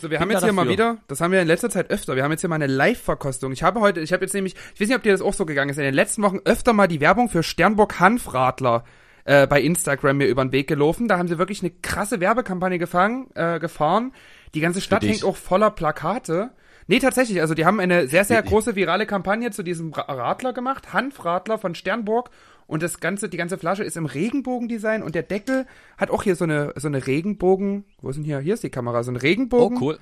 So, 0.00 0.10
wir 0.10 0.18
haben 0.20 0.28
Bin 0.28 0.34
jetzt 0.34 0.42
da 0.42 0.46
hier 0.46 0.52
mal 0.52 0.62
dafür. 0.62 0.72
wieder, 0.72 0.98
das 1.06 1.20
haben 1.20 1.32
wir 1.32 1.40
in 1.40 1.46
letzter 1.46 1.70
Zeit 1.70 1.90
öfter, 1.90 2.16
wir 2.16 2.24
haben 2.24 2.32
jetzt 2.32 2.40
hier 2.40 2.48
mal 2.50 2.56
eine 2.56 2.66
Live-Verkostung. 2.66 3.52
Ich 3.52 3.62
habe 3.62 3.80
heute, 3.80 4.00
ich 4.00 4.12
habe 4.12 4.24
jetzt 4.24 4.32
nämlich, 4.32 4.54
ich 4.74 4.80
weiß 4.80 4.88
nicht, 4.88 4.96
ob 4.96 5.02
dir 5.02 5.12
das 5.12 5.20
auch 5.20 5.34
so 5.34 5.46
gegangen 5.46 5.70
ist, 5.70 5.76
in 5.76 5.84
den 5.84 5.94
letzten 5.94 6.22
Wochen 6.22 6.38
öfter 6.44 6.72
mal 6.72 6.88
die 6.88 7.00
Werbung 7.00 7.28
für 7.28 7.42
Sternburg 7.42 8.00
Hanfradler 8.00 8.84
äh, 9.24 9.46
bei 9.46 9.60
Instagram 9.60 10.16
mir 10.16 10.26
über 10.26 10.44
den 10.44 10.52
Weg 10.52 10.66
gelaufen. 10.66 11.08
Da 11.08 11.18
haben 11.18 11.28
sie 11.28 11.38
wirklich 11.38 11.60
eine 11.60 11.70
krasse 11.70 12.20
Werbekampagne 12.20 12.78
gefangen, 12.78 13.28
äh, 13.34 13.60
gefahren. 13.60 14.12
Die 14.54 14.60
ganze 14.60 14.80
Stadt 14.80 15.04
hängt 15.04 15.24
auch 15.24 15.36
voller 15.36 15.70
Plakate. 15.70 16.50
Nee, 16.88 17.00
tatsächlich. 17.00 17.40
Also 17.40 17.54
die 17.54 17.64
haben 17.66 17.80
eine 17.80 18.06
sehr, 18.06 18.24
sehr 18.24 18.42
große 18.42 18.76
virale 18.76 19.06
Kampagne 19.06 19.50
zu 19.50 19.62
diesem 19.64 19.92
Ra- 19.92 20.12
Radler 20.12 20.52
gemacht. 20.52 20.92
Hanfradler 20.92 21.58
von 21.58 21.74
Sternburg. 21.74 22.30
Und 22.68 22.82
das 22.82 23.00
ganze, 23.00 23.28
die 23.28 23.36
ganze 23.36 23.58
Flasche 23.58 23.84
ist 23.84 23.96
im 23.96 24.06
Regenbogendesign 24.06 25.02
und 25.02 25.14
der 25.14 25.22
Deckel 25.22 25.66
hat 25.98 26.10
auch 26.10 26.22
hier 26.24 26.34
so 26.34 26.44
eine, 26.44 26.72
so 26.76 26.88
eine 26.88 27.06
Regenbogen, 27.06 27.84
wo 28.00 28.08
ist 28.10 28.16
denn 28.16 28.24
hier? 28.24 28.40
Hier 28.40 28.54
ist 28.54 28.64
die 28.64 28.70
Kamera, 28.70 29.04
so 29.04 29.12
ein 29.12 29.16
Oh, 29.16 29.20
Regenbogen 29.20 29.78
cool. 29.80 29.98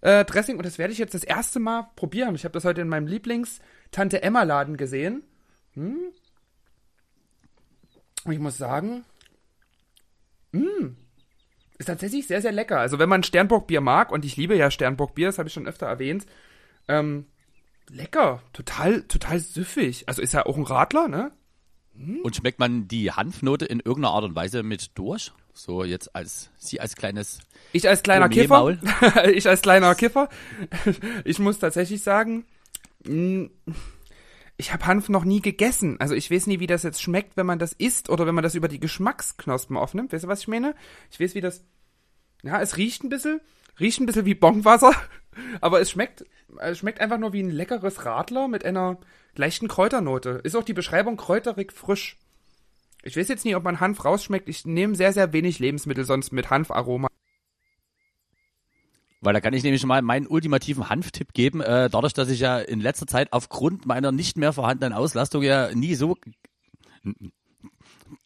äh, 0.00 0.24
Dressing 0.24 0.56
und 0.56 0.64
das 0.64 0.78
werde 0.78 0.92
ich 0.92 0.98
jetzt 0.98 1.12
das 1.12 1.22
erste 1.24 1.60
Mal 1.60 1.88
probieren. 1.96 2.34
Ich 2.34 2.44
habe 2.44 2.52
das 2.54 2.64
heute 2.64 2.80
in 2.80 2.88
meinem 2.88 3.06
Lieblings-Tante 3.06 4.22
Emma-Laden 4.22 4.78
gesehen. 4.78 5.22
Hm? 5.74 5.98
Und 8.24 8.32
ich 8.32 8.38
muss 8.38 8.56
sagen, 8.56 9.04
hm, 10.54 10.96
ist 11.78 11.86
tatsächlich 11.86 12.26
sehr, 12.26 12.42
sehr 12.42 12.52
lecker. 12.52 12.78
Also 12.78 12.98
wenn 12.98 13.08
man 13.08 13.22
Sternburg-Bier 13.22 13.80
mag, 13.80 14.12
und 14.12 14.24
ich 14.24 14.36
liebe 14.36 14.56
ja 14.56 14.70
Sternburg-Bier, 14.70 15.26
das 15.26 15.38
habe 15.38 15.48
ich 15.48 15.54
schon 15.54 15.66
öfter 15.66 15.86
erwähnt, 15.86 16.26
ähm, 16.88 17.26
lecker, 17.88 18.42
total, 18.52 19.02
total 19.02 19.38
süffig. 19.38 20.08
Also 20.08 20.20
ist 20.20 20.34
ja 20.34 20.46
auch 20.46 20.56
ein 20.56 20.64
Radler, 20.64 21.08
ne? 21.08 21.32
Und 22.22 22.36
schmeckt 22.36 22.60
man 22.60 22.86
die 22.86 23.10
Hanfnote 23.10 23.64
in 23.64 23.80
irgendeiner 23.80 24.14
Art 24.14 24.24
und 24.24 24.36
Weise 24.36 24.62
mit 24.62 24.96
durch? 24.96 25.32
So 25.52 25.82
jetzt 25.82 26.14
als 26.14 26.50
sie 26.56 26.80
als 26.80 26.94
kleines 26.94 27.40
Ich 27.72 27.88
als 27.88 28.04
kleiner 28.04 28.28
Kiffer, 28.28 28.78
ich 29.32 29.48
als 29.48 29.62
kleiner 29.62 29.94
Kiffer, 29.96 30.28
ich 31.24 31.40
muss 31.40 31.58
tatsächlich 31.58 32.02
sagen, 32.02 32.44
mh, 33.04 33.48
ich 34.60 34.72
habe 34.72 34.86
Hanf 34.86 35.08
noch 35.08 35.24
nie 35.24 35.40
gegessen. 35.40 35.98
Also 36.00 36.14
ich 36.14 36.30
weiß 36.30 36.48
nie, 36.48 36.58
wie 36.58 36.66
das 36.66 36.82
jetzt 36.82 37.00
schmeckt, 37.00 37.36
wenn 37.36 37.46
man 37.46 37.60
das 37.60 37.72
isst 37.72 38.10
oder 38.10 38.26
wenn 38.26 38.34
man 38.34 38.42
das 38.42 38.56
über 38.56 38.66
die 38.66 38.80
Geschmacksknospen 38.80 39.76
aufnimmt. 39.76 40.12
Weißt 40.12 40.24
du, 40.24 40.28
was 40.28 40.40
ich 40.40 40.48
meine? 40.48 40.74
Ich 41.10 41.20
weiß, 41.20 41.36
wie 41.36 41.40
das. 41.40 41.64
Ja, 42.42 42.60
es 42.60 42.76
riecht 42.76 43.04
ein 43.04 43.08
bisschen, 43.08 43.40
riecht 43.78 44.00
ein 44.00 44.06
bisschen 44.06 44.26
wie 44.26 44.34
Bonkwasser, 44.34 44.92
aber 45.60 45.80
es 45.80 45.90
schmeckt, 45.90 46.24
es 46.58 46.78
schmeckt 46.78 47.00
einfach 47.00 47.18
nur 47.18 47.32
wie 47.32 47.42
ein 47.42 47.50
leckeres 47.50 48.04
Radler 48.04 48.48
mit 48.48 48.64
einer 48.64 48.98
leichten 49.36 49.68
Kräuternote. 49.68 50.40
Ist 50.42 50.56
auch 50.56 50.64
die 50.64 50.72
Beschreibung 50.72 51.16
kräuterig 51.16 51.72
frisch. 51.72 52.18
Ich 53.04 53.16
weiß 53.16 53.28
jetzt 53.28 53.44
nie, 53.44 53.54
ob 53.54 53.62
man 53.62 53.78
Hanf 53.78 54.04
rausschmeckt. 54.04 54.48
Ich 54.48 54.66
nehme 54.66 54.96
sehr, 54.96 55.12
sehr 55.12 55.32
wenig 55.32 55.60
Lebensmittel 55.60 56.04
sonst 56.04 56.32
mit 56.32 56.50
Hanfaroma. 56.50 57.08
Weil 59.20 59.34
da 59.34 59.40
kann 59.40 59.52
ich 59.52 59.64
nämlich 59.64 59.84
mal 59.84 60.00
meinen 60.02 60.26
ultimativen 60.26 60.88
Hanftipp 60.88 61.32
geben. 61.32 61.60
Äh, 61.60 61.90
dadurch, 61.90 62.12
dass 62.12 62.28
ich 62.28 62.40
ja 62.40 62.58
in 62.58 62.80
letzter 62.80 63.06
Zeit 63.06 63.32
aufgrund 63.32 63.84
meiner 63.84 64.12
nicht 64.12 64.38
mehr 64.38 64.52
vorhandenen 64.52 64.92
Auslastung 64.92 65.42
ja 65.42 65.74
nie 65.74 65.94
so. 65.94 66.16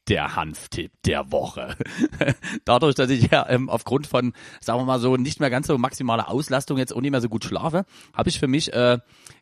Der 0.09 0.37
Hanftipp 0.37 0.93
der 1.07 1.33
Woche. 1.33 1.77
dadurch, 2.65 2.95
dass 2.95 3.09
ich 3.09 3.31
ja 3.31 3.49
ähm, 3.49 3.71
aufgrund 3.71 4.07
von, 4.07 4.35
sagen 4.61 4.81
wir 4.81 4.85
mal 4.85 5.01
so, 5.01 5.17
nicht 5.17 5.41
mehr 5.41 5.49
ganz 5.49 5.67
so 5.67 5.79
maximaler 5.79 6.29
Auslastung 6.29 6.77
jetzt 6.77 6.95
auch 6.95 7.01
nicht 7.01 7.13
mehr 7.13 7.21
so 7.21 7.29
gut 7.29 7.45
schlafe, 7.45 7.87
habe 8.13 8.29
ich 8.29 8.39
für 8.39 8.49
mich 8.49 8.73
äh, 8.73 8.99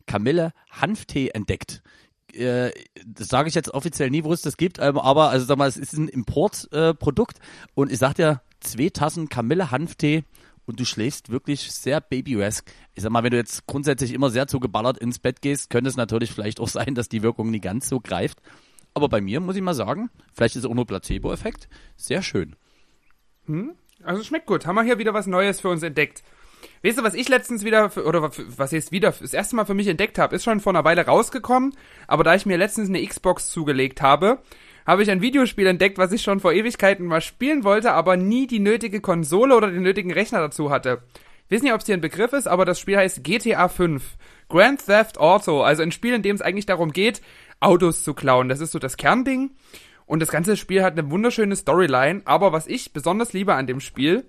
Kamille 0.07 0.53
Hanftee 0.71 1.31
entdeckt. 1.31 1.83
Äh, 2.33 2.71
das 3.05 3.29
sage 3.29 3.49
ich 3.49 3.55
jetzt 3.55 3.75
offiziell 3.75 4.11
nie, 4.11 4.23
wo 4.23 4.33
es 4.33 4.43
das 4.43 4.57
gibt, 4.57 4.79
ähm, 4.79 4.99
aber 4.99 5.31
also 5.31 5.47
sag 5.47 5.59
mal, 5.59 5.69
es 5.69 5.77
ist 5.77 5.95
ein 5.95 6.09
Importprodukt 6.09 7.39
äh, 7.39 7.43
und 7.75 7.91
ich 7.91 7.99
sag 7.99 8.15
dir, 8.15 8.41
zwei 8.61 8.91
Tassen 8.91 9.29
Kamille 9.29 9.71
Hanftee 9.71 10.25
und 10.71 10.81
du 10.81 10.85
schläfst 10.85 11.31
wirklich 11.31 11.71
sehr 11.71 12.01
babyresk. 12.01 12.73
Ich 12.95 13.03
sag 13.03 13.11
mal, 13.13 13.23
wenn 13.23 13.33
du 13.33 13.37
jetzt 13.37 13.67
grundsätzlich 13.67 14.15
immer 14.15 14.31
sehr 14.31 14.47
zugeballert 14.47 14.99
ins 14.99 15.19
Bett 15.19 15.43
gehst, 15.43 15.69
könnte 15.69 15.91
es 15.91 15.97
natürlich 15.97 16.33
vielleicht 16.33 16.61
auch 16.61 16.69
sein, 16.69 16.95
dass 16.95 17.09
die 17.09 17.23
Wirkung 17.23 17.51
nicht 17.51 17.65
ganz 17.65 17.89
so 17.89 18.01
greift. 18.01 18.41
Aber 18.95 19.09
bei 19.09 19.21
mir 19.21 19.41
muss 19.41 19.57
ich 19.57 19.63
mal 19.63 19.75
sagen, 19.75 20.11
vielleicht 20.33 20.57
ist 20.57 20.65
es 20.65 20.71
auch 20.71 20.75
nur 20.75 20.87
Placebo-Effekt, 20.87 21.69
sehr 21.97 22.23
schön. 22.23 22.57
Also 24.03 24.23
schmeckt 24.23 24.47
gut. 24.47 24.65
Haben 24.65 24.77
wir 24.77 24.85
hier 24.85 24.99
wieder 24.99 25.13
was 25.13 25.27
Neues 25.27 25.61
für 25.61 25.69
uns 25.69 25.83
entdeckt. 25.83 26.23
Weißt 26.83 26.99
du, 26.99 27.03
was 27.03 27.15
ich 27.15 27.29
letztens 27.29 27.65
wieder, 27.65 27.97
oder 27.97 28.31
was 28.57 28.71
jetzt 28.71 28.93
wieder 28.93 29.13
das 29.13 29.35
erste 29.35 29.57
Mal 29.57 29.65
für 29.65 29.75
mich 29.75 29.89
entdeckt 29.89 30.19
habe, 30.19 30.37
ist 30.37 30.45
schon 30.45 30.61
vor 30.61 30.73
einer 30.73 30.85
Weile 30.85 31.07
rausgekommen, 31.07 31.75
aber 32.07 32.23
da 32.23 32.35
ich 32.35 32.47
mir 32.47 32.59
letztens 32.59 32.89
eine 32.89 33.05
Xbox 33.05 33.51
zugelegt 33.51 34.03
habe, 34.03 34.43
habe 34.87 35.03
ich 35.03 35.11
ein 35.11 35.23
Videospiel 35.23 35.67
entdeckt, 35.67 35.99
was 35.99 36.13
ich 36.13 36.23
schon 36.23 36.41
vor 36.41 36.53
Ewigkeiten 36.53 37.07
mal 37.07 37.21
spielen 37.21 37.65
wollte, 37.65 37.93
aber 37.93 38.17
nie 38.17 38.47
die 38.47 38.61
nötige 38.61 39.01
Konsole 39.01 39.57
oder 39.57 39.71
den 39.71 39.83
nötigen 39.83 40.13
Rechner 40.13 40.41
dazu 40.41 40.71
hatte. 40.71 41.03
Ich 41.49 41.57
weiß 41.57 41.63
nicht, 41.63 41.73
ob 41.73 41.81
es 41.81 41.87
hier 41.87 41.97
ein 41.97 42.01
Begriff 42.01 42.33
ist, 42.33 42.47
aber 42.47 42.65
das 42.65 42.79
Spiel 42.79 42.97
heißt 42.97 43.25
GTA 43.25 43.69
5. 43.69 44.03
Grand 44.49 44.85
Theft 44.85 45.19
Auto, 45.19 45.63
also 45.63 45.83
ein 45.83 45.93
Spiel, 45.93 46.15
in 46.15 46.23
dem 46.23 46.37
es 46.37 46.43
eigentlich 46.43 46.67
darum 46.67 46.93
geht, 46.93 47.23
Autos 47.61 48.03
zu 48.03 48.15
klauen. 48.15 48.49
Das 48.49 48.61
ist 48.61 48.73
so 48.73 48.79
das 48.79 48.97
Kernding. 48.97 49.51
Und 50.07 50.21
das 50.21 50.31
ganze 50.31 50.57
Spiel 50.57 50.83
hat 50.83 50.99
eine 50.99 51.11
wunderschöne 51.11 51.55
Storyline, 51.55 52.23
aber 52.25 52.53
was 52.53 52.67
ich 52.67 52.93
besonders 52.93 53.33
liebe 53.33 53.55
an 53.55 53.69
dem 53.69 53.81
Spiel, 53.81 54.25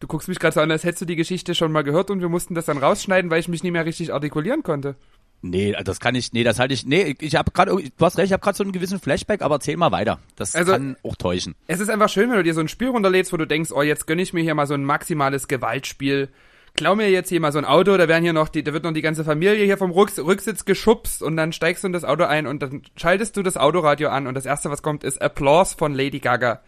du 0.00 0.08
guckst 0.08 0.28
mich 0.28 0.40
gerade 0.40 0.54
so 0.54 0.60
an, 0.60 0.70
als 0.70 0.82
hättest 0.82 1.02
du 1.02 1.06
die 1.06 1.16
Geschichte 1.16 1.54
schon 1.54 1.70
mal 1.70 1.82
gehört 1.84 2.10
und 2.10 2.20
wir 2.20 2.28
mussten 2.28 2.56
das 2.56 2.66
dann 2.66 2.78
rausschneiden, 2.78 3.30
weil 3.30 3.38
ich 3.38 3.48
mich 3.48 3.62
nicht 3.62 3.72
mehr 3.72 3.86
richtig 3.86 4.12
artikulieren 4.12 4.64
konnte. 4.64 4.96
Nee, 5.44 5.74
das 5.84 5.98
kann 5.98 6.14
ich, 6.14 6.32
nee, 6.32 6.44
das 6.44 6.58
halte 6.60 6.72
ich, 6.72 6.86
nee, 6.86 7.16
ich 7.20 7.34
habe 7.34 7.50
gerade, 7.50 7.72
du 7.74 8.04
hast 8.04 8.16
recht, 8.16 8.26
ich 8.26 8.32
habe 8.32 8.42
gerade 8.42 8.56
so 8.56 8.62
einen 8.62 8.72
gewissen 8.72 9.00
Flashback, 9.00 9.42
aber 9.42 9.56
erzähl 9.56 9.76
mal 9.76 9.90
weiter. 9.90 10.20
Das 10.36 10.54
Also- 10.54 10.72
kann 10.72 10.96
auch 11.02 11.16
täuschen. 11.16 11.56
Es 11.66 11.80
ist 11.80 11.90
einfach 11.90 12.08
schön, 12.08 12.30
wenn 12.30 12.36
du 12.36 12.44
dir 12.44 12.54
so 12.54 12.60
ein 12.60 12.68
Spiel 12.68 12.88
runterlädst, 12.88 13.32
wo 13.32 13.36
du 13.36 13.46
denkst, 13.46 13.72
oh, 13.72 13.82
jetzt 13.82 14.06
gönne 14.06 14.22
ich 14.22 14.32
mir 14.32 14.42
hier 14.42 14.54
mal 14.54 14.66
so 14.68 14.74
ein 14.74 14.84
maximales 14.84 15.48
Gewaltspiel. 15.48 16.28
Klau 16.74 16.94
mir 16.94 17.10
jetzt 17.10 17.28
hier 17.28 17.40
mal 17.40 17.52
so 17.52 17.58
ein 17.58 17.64
Auto, 17.66 17.96
da 17.98 18.08
werden 18.08 18.22
hier 18.22 18.32
noch 18.32 18.48
die, 18.48 18.62
da 18.62 18.72
wird 18.72 18.84
noch 18.84 18.92
die 18.92 19.02
ganze 19.02 19.24
Familie 19.24 19.64
hier 19.64 19.76
vom 19.76 19.90
Rücks 19.90 20.18
Rücksitz 20.18 20.64
geschubst 20.64 21.22
und 21.22 21.36
dann 21.36 21.52
steigst 21.52 21.82
du 21.82 21.88
in 21.88 21.92
das 21.92 22.04
Auto 22.04 22.24
ein 22.24 22.46
und 22.46 22.62
dann 22.62 22.82
schaltest 22.96 23.36
du 23.36 23.42
das 23.42 23.56
Autoradio 23.58 24.08
an 24.08 24.26
und 24.26 24.34
das 24.34 24.46
erste, 24.46 24.70
was 24.70 24.80
kommt, 24.80 25.04
ist 25.04 25.20
Applause 25.20 25.74
von 25.76 25.92
Lady 25.92 26.20
Gaga. 26.20 26.62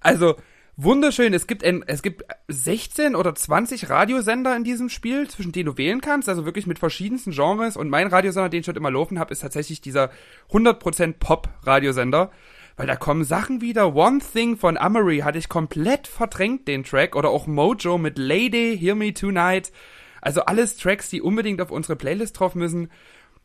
Also, 0.00 0.36
wunderschön. 0.76 1.34
Es 1.34 1.46
gibt, 1.46 1.64
ein, 1.64 1.84
es 1.86 2.02
gibt 2.02 2.24
16 2.48 3.16
oder 3.16 3.34
20 3.34 3.90
Radiosender 3.90 4.54
in 4.56 4.64
diesem 4.64 4.88
Spiel, 4.88 5.28
zwischen 5.28 5.52
denen 5.52 5.66
du 5.66 5.78
wählen 5.78 6.00
kannst, 6.00 6.28
also 6.28 6.44
wirklich 6.44 6.66
mit 6.66 6.78
verschiedensten 6.78 7.32
Genres. 7.32 7.76
Und 7.76 7.88
mein 7.88 8.08
Radiosender, 8.08 8.48
den 8.48 8.60
ich 8.60 8.68
heute 8.68 8.78
immer 8.78 8.90
laufen 8.90 9.18
habe, 9.18 9.32
ist 9.32 9.40
tatsächlich 9.40 9.80
dieser 9.80 10.10
100% 10.50 11.14
Pop-Radiosender. 11.18 12.30
Weil 12.76 12.86
da 12.86 12.96
kommen 12.96 13.24
Sachen 13.24 13.62
wieder. 13.62 13.94
One 13.94 14.20
Thing 14.20 14.58
von 14.58 14.76
Amory 14.76 15.20
hatte 15.20 15.38
ich 15.38 15.48
komplett 15.48 16.06
verdrängt, 16.06 16.68
den 16.68 16.84
Track. 16.84 17.16
Oder 17.16 17.30
auch 17.30 17.46
Mojo 17.46 17.96
mit 17.96 18.18
Lady, 18.18 18.76
Hear 18.78 18.94
Me 18.94 19.14
Tonight. 19.14 19.72
Also 20.20 20.42
alles 20.42 20.76
Tracks, 20.76 21.08
die 21.08 21.22
unbedingt 21.22 21.62
auf 21.62 21.70
unsere 21.70 21.96
Playlist 21.96 22.38
drauf 22.38 22.54
müssen. 22.54 22.90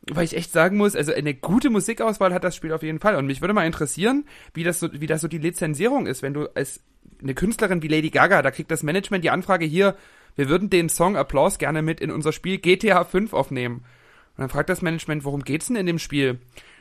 Weil 0.09 0.25
ich 0.25 0.35
echt 0.35 0.51
sagen 0.51 0.77
muss, 0.77 0.95
also 0.95 1.13
eine 1.13 1.33
gute 1.33 1.69
Musikauswahl 1.69 2.33
hat 2.33 2.43
das 2.43 2.55
Spiel 2.55 2.73
auf 2.73 2.83
jeden 2.83 2.99
Fall. 2.99 3.15
Und 3.15 3.27
mich 3.27 3.39
würde 3.39 3.53
mal 3.53 3.67
interessieren, 3.67 4.25
wie 4.53 4.63
das 4.63 4.79
so, 4.79 4.89
wie 4.91 5.07
das 5.07 5.21
so 5.21 5.27
die 5.27 5.37
Lizenzierung 5.37 6.07
ist, 6.07 6.23
wenn 6.23 6.33
du 6.33 6.47
als 6.55 6.81
eine 7.21 7.33
Künstlerin 7.33 7.81
wie 7.81 7.87
Lady 7.87 8.09
Gaga, 8.09 8.41
da 8.41 8.51
kriegt 8.51 8.71
das 8.71 8.83
Management 8.83 9.23
die 9.23 9.29
Anfrage 9.29 9.65
hier, 9.65 9.95
wir 10.35 10.49
würden 10.49 10.69
den 10.69 10.89
Song 10.89 11.17
Applause 11.17 11.57
gerne 11.57 11.81
mit 11.81 11.99
in 11.99 12.11
unser 12.11 12.31
Spiel 12.31 12.57
GTA 12.57 13.03
5 13.03 13.33
aufnehmen. 13.33 13.83
Und 14.35 14.39
dann 14.39 14.49
fragt 14.49 14.69
das 14.69 14.81
Management, 14.81 15.23
worum 15.25 15.43
geht's 15.43 15.67
denn 15.67 15.75
in 15.75 15.85
dem 15.85 15.99
Spiel? 15.99 16.39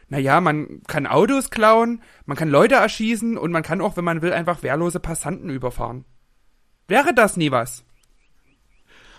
Naja, 0.09 0.41
man 0.41 0.82
kann 0.86 1.07
Autos 1.07 1.51
klauen, 1.51 2.03
man 2.26 2.36
kann 2.36 2.49
Leute 2.49 2.76
erschießen 2.76 3.36
und 3.36 3.53
man 3.53 3.62
kann 3.62 3.80
auch, 3.80 3.97
wenn 3.97 4.05
man 4.05 4.22
will, 4.22 4.32
einfach 4.32 4.62
wehrlose 4.62 5.01
Passanten 5.01 5.51
überfahren. 5.51 6.05
Wäre 6.88 7.14
das 7.14 7.36
nie 7.36 7.51
was? 7.51 7.84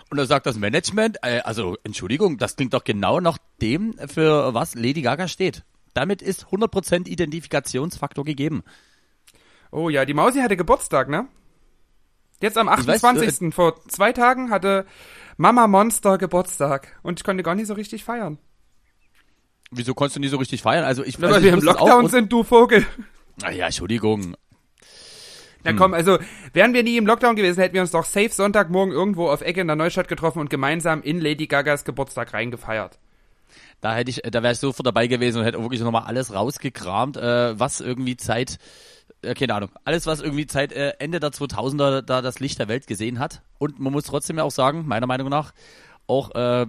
Und 0.09 0.17
da 0.17 0.25
sagt 0.25 0.45
das 0.45 0.57
Management, 0.57 1.19
äh, 1.21 1.39
also 1.39 1.77
Entschuldigung, 1.85 2.37
das 2.37 2.57
klingt 2.57 2.73
doch 2.73 2.83
genau 2.83 3.21
nach 3.21 3.37
dem, 3.61 3.95
für 4.07 4.53
was 4.53 4.75
Lady 4.75 5.01
Gaga 5.01 5.29
steht. 5.29 5.63
Damit 5.93 6.21
ist 6.21 6.47
100% 6.47 7.07
Identifikationsfaktor 7.07 8.25
gegeben. 8.25 8.63
Oh 9.71 9.89
ja, 9.89 10.05
die 10.05 10.13
Mausi 10.13 10.39
hatte 10.39 10.57
Geburtstag, 10.57 11.09
ne? 11.09 11.27
Jetzt 12.41 12.57
am 12.57 12.67
weiß, 12.67 13.03
28. 13.03 13.53
vor 13.53 13.81
zwei 13.87 14.11
Tagen 14.11 14.49
hatte 14.49 14.85
Mama 15.37 15.67
Monster 15.67 16.17
Geburtstag 16.17 16.99
und 17.03 17.19
ich 17.19 17.23
konnte 17.23 17.43
gar 17.43 17.55
nicht 17.55 17.67
so 17.67 17.73
richtig 17.73 18.03
feiern. 18.03 18.37
Wieso 19.71 19.93
konntest 19.93 20.17
du 20.17 20.19
nie 20.19 20.27
so 20.27 20.37
richtig 20.37 20.61
feiern? 20.61 20.83
Also 20.83 21.03
ich, 21.03 21.21
Weil 21.21 21.33
also 21.33 21.45
wir 21.45 21.53
im 21.53 21.61
Lockdown 21.61 22.09
sind, 22.09 22.31
du 22.31 22.43
Vogel. 22.43 22.85
Naja, 23.41 23.67
Entschuldigung. 23.67 24.35
Na 25.63 25.73
komm, 25.73 25.93
also 25.93 26.17
wären 26.53 26.73
wir 26.73 26.83
nie 26.83 26.97
im 26.97 27.05
Lockdown 27.05 27.35
gewesen, 27.35 27.61
hätten 27.61 27.75
wir 27.75 27.81
uns 27.81 27.91
doch 27.91 28.03
safe 28.03 28.29
Sonntagmorgen 28.29 28.93
irgendwo 28.93 29.29
auf 29.29 29.41
Ecke 29.41 29.61
in 29.61 29.67
der 29.67 29.75
Neustadt 29.75 30.07
getroffen 30.07 30.39
und 30.39 30.49
gemeinsam 30.49 31.03
in 31.03 31.21
Lady 31.21 31.47
Gagas 31.47 31.85
Geburtstag 31.85 32.33
reingefeiert. 32.33 32.99
Da 33.79 33.95
hätte 33.95 34.11
ich, 34.11 34.21
da 34.23 34.43
wäre 34.43 34.53
ich 34.53 34.59
sofort 34.59 34.85
dabei 34.85 35.07
gewesen 35.07 35.39
und 35.39 35.45
hätte 35.45 35.61
wirklich 35.61 35.81
nochmal 35.81 36.03
alles 36.03 36.33
rausgekramt, 36.33 37.17
äh, 37.17 37.59
was 37.59 37.79
irgendwie 37.79 38.17
Zeit, 38.17 38.57
äh, 39.21 39.33
keine 39.33 39.55
Ahnung, 39.55 39.69
alles 39.83 40.05
was 40.05 40.21
irgendwie 40.21 40.47
Zeit 40.47 40.71
äh, 40.71 40.93
Ende 40.99 41.19
der 41.19 41.31
2000er 41.31 42.01
da 42.01 42.21
das 42.21 42.39
Licht 42.39 42.59
der 42.59 42.67
Welt 42.67 42.87
gesehen 42.87 43.19
hat. 43.19 43.41
Und 43.59 43.79
man 43.79 43.93
muss 43.93 44.05
trotzdem 44.05 44.37
ja 44.37 44.43
auch 44.43 44.51
sagen, 44.51 44.87
meiner 44.87 45.07
Meinung 45.07 45.29
nach, 45.29 45.53
auch 46.07 46.33
äh, 46.35 46.65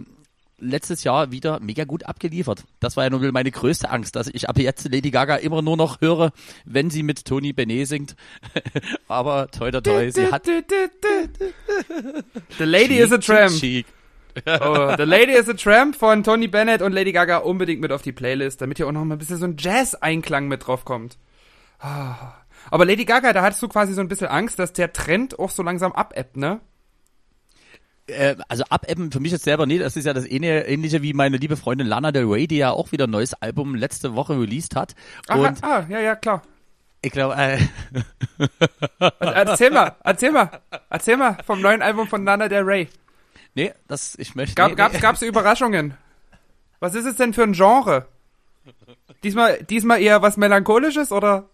letztes 0.63 1.05
Jahr 1.05 1.31
wieder 1.33 1.61
mega 1.61 1.85
gut 1.85 2.07
abgeliefert. 2.07 2.65
Das 2.81 2.97
war 2.97 3.05
ja 3.05 3.11
nun 3.11 3.31
meine 3.33 3.51
größte 3.51 3.91
Angst, 3.91 4.17
dass 4.17 4.29
ich 4.29 4.49
ab 4.49 4.59
jetzt 4.59 4.91
Lady 4.91 5.11
Gaga 5.11 5.37
immer 5.37 5.61
nur 5.61 5.77
noch 5.77 6.01
höre, 6.01 6.33
wenn 6.65 6.91
sie 6.91 7.03
mit 7.03 7.25
Tony 7.25 7.53
Benet 7.53 7.89
singt. 7.89 8.17
Aber 9.09 9.51
toi 9.51 9.71
toi 9.71 9.81
toi, 9.81 10.11
sie 10.11 10.31
hat 10.31 10.47
The 10.47 10.63
Lady 12.65 12.99
is 12.99 13.13
a 13.13 13.19
Tramp. 13.19 13.53
Oh, 14.47 14.95
The 14.97 15.05
Lady 15.05 15.33
is 15.33 15.47
a 15.51 15.53
Tramp 15.53 15.95
von 15.95 16.25
Tony 16.25 16.49
Bennett 16.49 16.81
und 16.81 16.93
Lady 16.93 17.13
Gaga 17.13 17.37
unbedingt 17.37 17.83
mit 17.83 17.93
auf 17.93 18.01
die 18.01 18.13
Playlist, 18.13 18.63
damit 18.63 18.79
hier 18.79 18.87
auch 18.87 18.93
noch 18.93 19.05
mal 19.05 19.17
ein 19.17 19.19
bisschen 19.19 19.37
so 19.37 19.45
ein 19.45 19.57
Jazz-Einklang 19.59 20.49
mit 20.49 20.67
drauf 20.67 20.87
kommt. 20.87 21.19
Aber 21.83 22.85
Lady 22.85 23.05
Gaga, 23.05 23.33
da 23.33 23.43
hattest 23.43 23.63
du 23.63 23.69
quasi 23.69 23.93
so 23.93 24.01
ein 24.01 24.09
bisschen 24.09 24.29
Angst, 24.29 24.59
dass 24.59 24.73
der 24.73 24.93
Trend 24.93 25.39
auch 25.39 25.51
so 25.51 25.63
langsam 25.63 25.93
abebbt, 25.93 26.37
ne? 26.37 26.61
Äh, 28.07 28.37
also 28.49 28.65
abebben 28.69 29.13
für 29.13 29.21
mich 29.21 29.33
jetzt 29.33 29.45
selber 29.45 29.67
nicht. 29.67 29.83
Das 29.83 29.97
ist 29.97 30.05
ja 30.05 30.13
das 30.13 30.27
ähnliche, 30.27 30.61
ähnliche 30.61 31.03
wie 31.03 31.13
meine 31.13 31.37
liebe 31.37 31.57
Freundin 31.57 31.87
Lana 31.87 32.13
Del 32.13 32.25
Rey, 32.25 32.47
die 32.47 32.59
ja 32.59 32.71
auch 32.71 32.93
wieder 32.93 33.07
ein 33.07 33.11
neues 33.11 33.35
Album 33.35 33.75
letzte 33.75 34.15
Woche 34.15 34.39
released 34.39 34.77
hat. 34.77 34.95
Ach, 35.29 35.37
Und 35.37 35.63
ah, 35.63 35.87
ja, 35.89 36.01
ja, 36.01 36.17
klar. 36.17 36.43
ich 37.01 37.13
glaube, 37.13 37.35
äh, 37.37 37.59
Erzähl 39.21 39.71
mal, 39.71 39.97
erzähl 40.05 40.33
mal, 40.33 40.51
erzähl 40.91 41.17
mal 41.17 41.39
vom 41.45 41.61
neuen 41.61 41.83
Album 41.83 42.09
von 42.09 42.25
Lana 42.25 42.49
Del 42.49 42.63
Rey. 42.63 42.89
nee, 43.55 43.73
das, 43.89 44.17
ich 44.19 44.35
möchte. 44.35 44.55
Gab, 44.55 44.71
nee, 44.71 44.77
gab's, 44.77 44.95
nee. 44.95 45.01
gab's 45.01 45.23
Überraschungen? 45.23 45.95
Was 46.81 46.95
ist 46.95 47.07
es 47.07 47.17
denn 47.17 47.33
für 47.33 47.45
ein 47.45 47.53
Genre? 47.53 48.07
Diesmal, 49.23 49.63
diesmal 49.63 50.01
eher 50.01 50.23
was 50.23 50.37
Melancholisches 50.37 51.13
oder? 51.13 51.49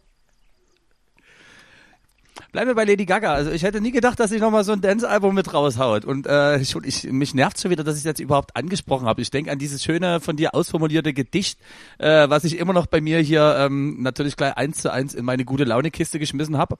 Bleiben 2.58 2.70
wir 2.70 2.74
bei 2.74 2.86
Lady 2.86 3.04
Gaga. 3.04 3.34
Also 3.34 3.52
ich 3.52 3.62
hätte 3.62 3.80
nie 3.80 3.92
gedacht, 3.92 4.18
dass 4.18 4.30
sie 4.30 4.40
nochmal 4.40 4.64
so 4.64 4.72
ein 4.72 4.80
Dance-Album 4.80 5.32
mit 5.32 5.54
raushaut. 5.54 6.04
Und 6.04 6.26
äh, 6.26 6.64
schon, 6.64 6.82
ich, 6.82 7.04
mich 7.04 7.32
nervt 7.32 7.60
schon 7.60 7.70
wieder, 7.70 7.84
dass 7.84 7.96
ich 7.96 8.02
jetzt 8.02 8.18
überhaupt 8.18 8.56
angesprochen 8.56 9.06
habe. 9.06 9.22
Ich 9.22 9.30
denke 9.30 9.52
an 9.52 9.60
dieses 9.60 9.84
schöne, 9.84 10.18
von 10.18 10.34
dir 10.34 10.56
ausformulierte 10.56 11.12
Gedicht, 11.12 11.60
äh, 11.98 12.28
was 12.28 12.42
ich 12.42 12.58
immer 12.58 12.72
noch 12.72 12.86
bei 12.86 13.00
mir 13.00 13.20
hier 13.20 13.54
ähm, 13.60 14.02
natürlich 14.02 14.36
gleich 14.36 14.56
eins 14.56 14.78
zu 14.78 14.92
eins 14.92 15.14
in 15.14 15.24
meine 15.24 15.44
gute 15.44 15.62
Laune-Kiste 15.62 16.18
geschmissen 16.18 16.58
habe. 16.58 16.74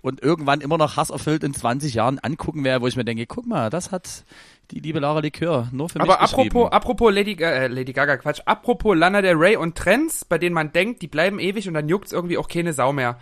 Und 0.00 0.22
irgendwann 0.22 0.60
immer 0.60 0.78
noch 0.78 0.96
hasserfüllt 0.96 1.42
in 1.42 1.52
20 1.52 1.92
Jahren 1.94 2.20
angucken 2.20 2.62
werde, 2.62 2.82
wo 2.82 2.86
ich 2.86 2.94
mir 2.94 3.04
denke, 3.04 3.26
guck 3.26 3.48
mal, 3.48 3.68
das 3.68 3.90
hat 3.90 4.24
die 4.70 4.78
liebe 4.78 5.00
Lara 5.00 5.18
Likör 5.18 5.68
nur 5.72 5.88
für 5.88 5.98
mich 5.98 6.08
Aber 6.08 6.22
geschrieben. 6.22 6.50
apropos, 6.50 6.72
apropos 6.72 7.12
Lady, 7.12 7.32
äh, 7.42 7.66
Lady 7.66 7.92
Gaga, 7.92 8.16
Quatsch, 8.16 8.42
apropos 8.44 8.96
Lana 8.96 9.22
Del 9.22 9.34
Rey 9.34 9.56
und 9.56 9.76
Trends, 9.76 10.24
bei 10.24 10.38
denen 10.38 10.54
man 10.54 10.70
denkt, 10.70 11.02
die 11.02 11.08
bleiben 11.08 11.40
ewig 11.40 11.66
und 11.66 11.74
dann 11.74 11.88
juckt's 11.88 12.12
irgendwie 12.12 12.38
auch 12.38 12.46
keine 12.46 12.72
Sau 12.72 12.92
mehr. 12.92 13.18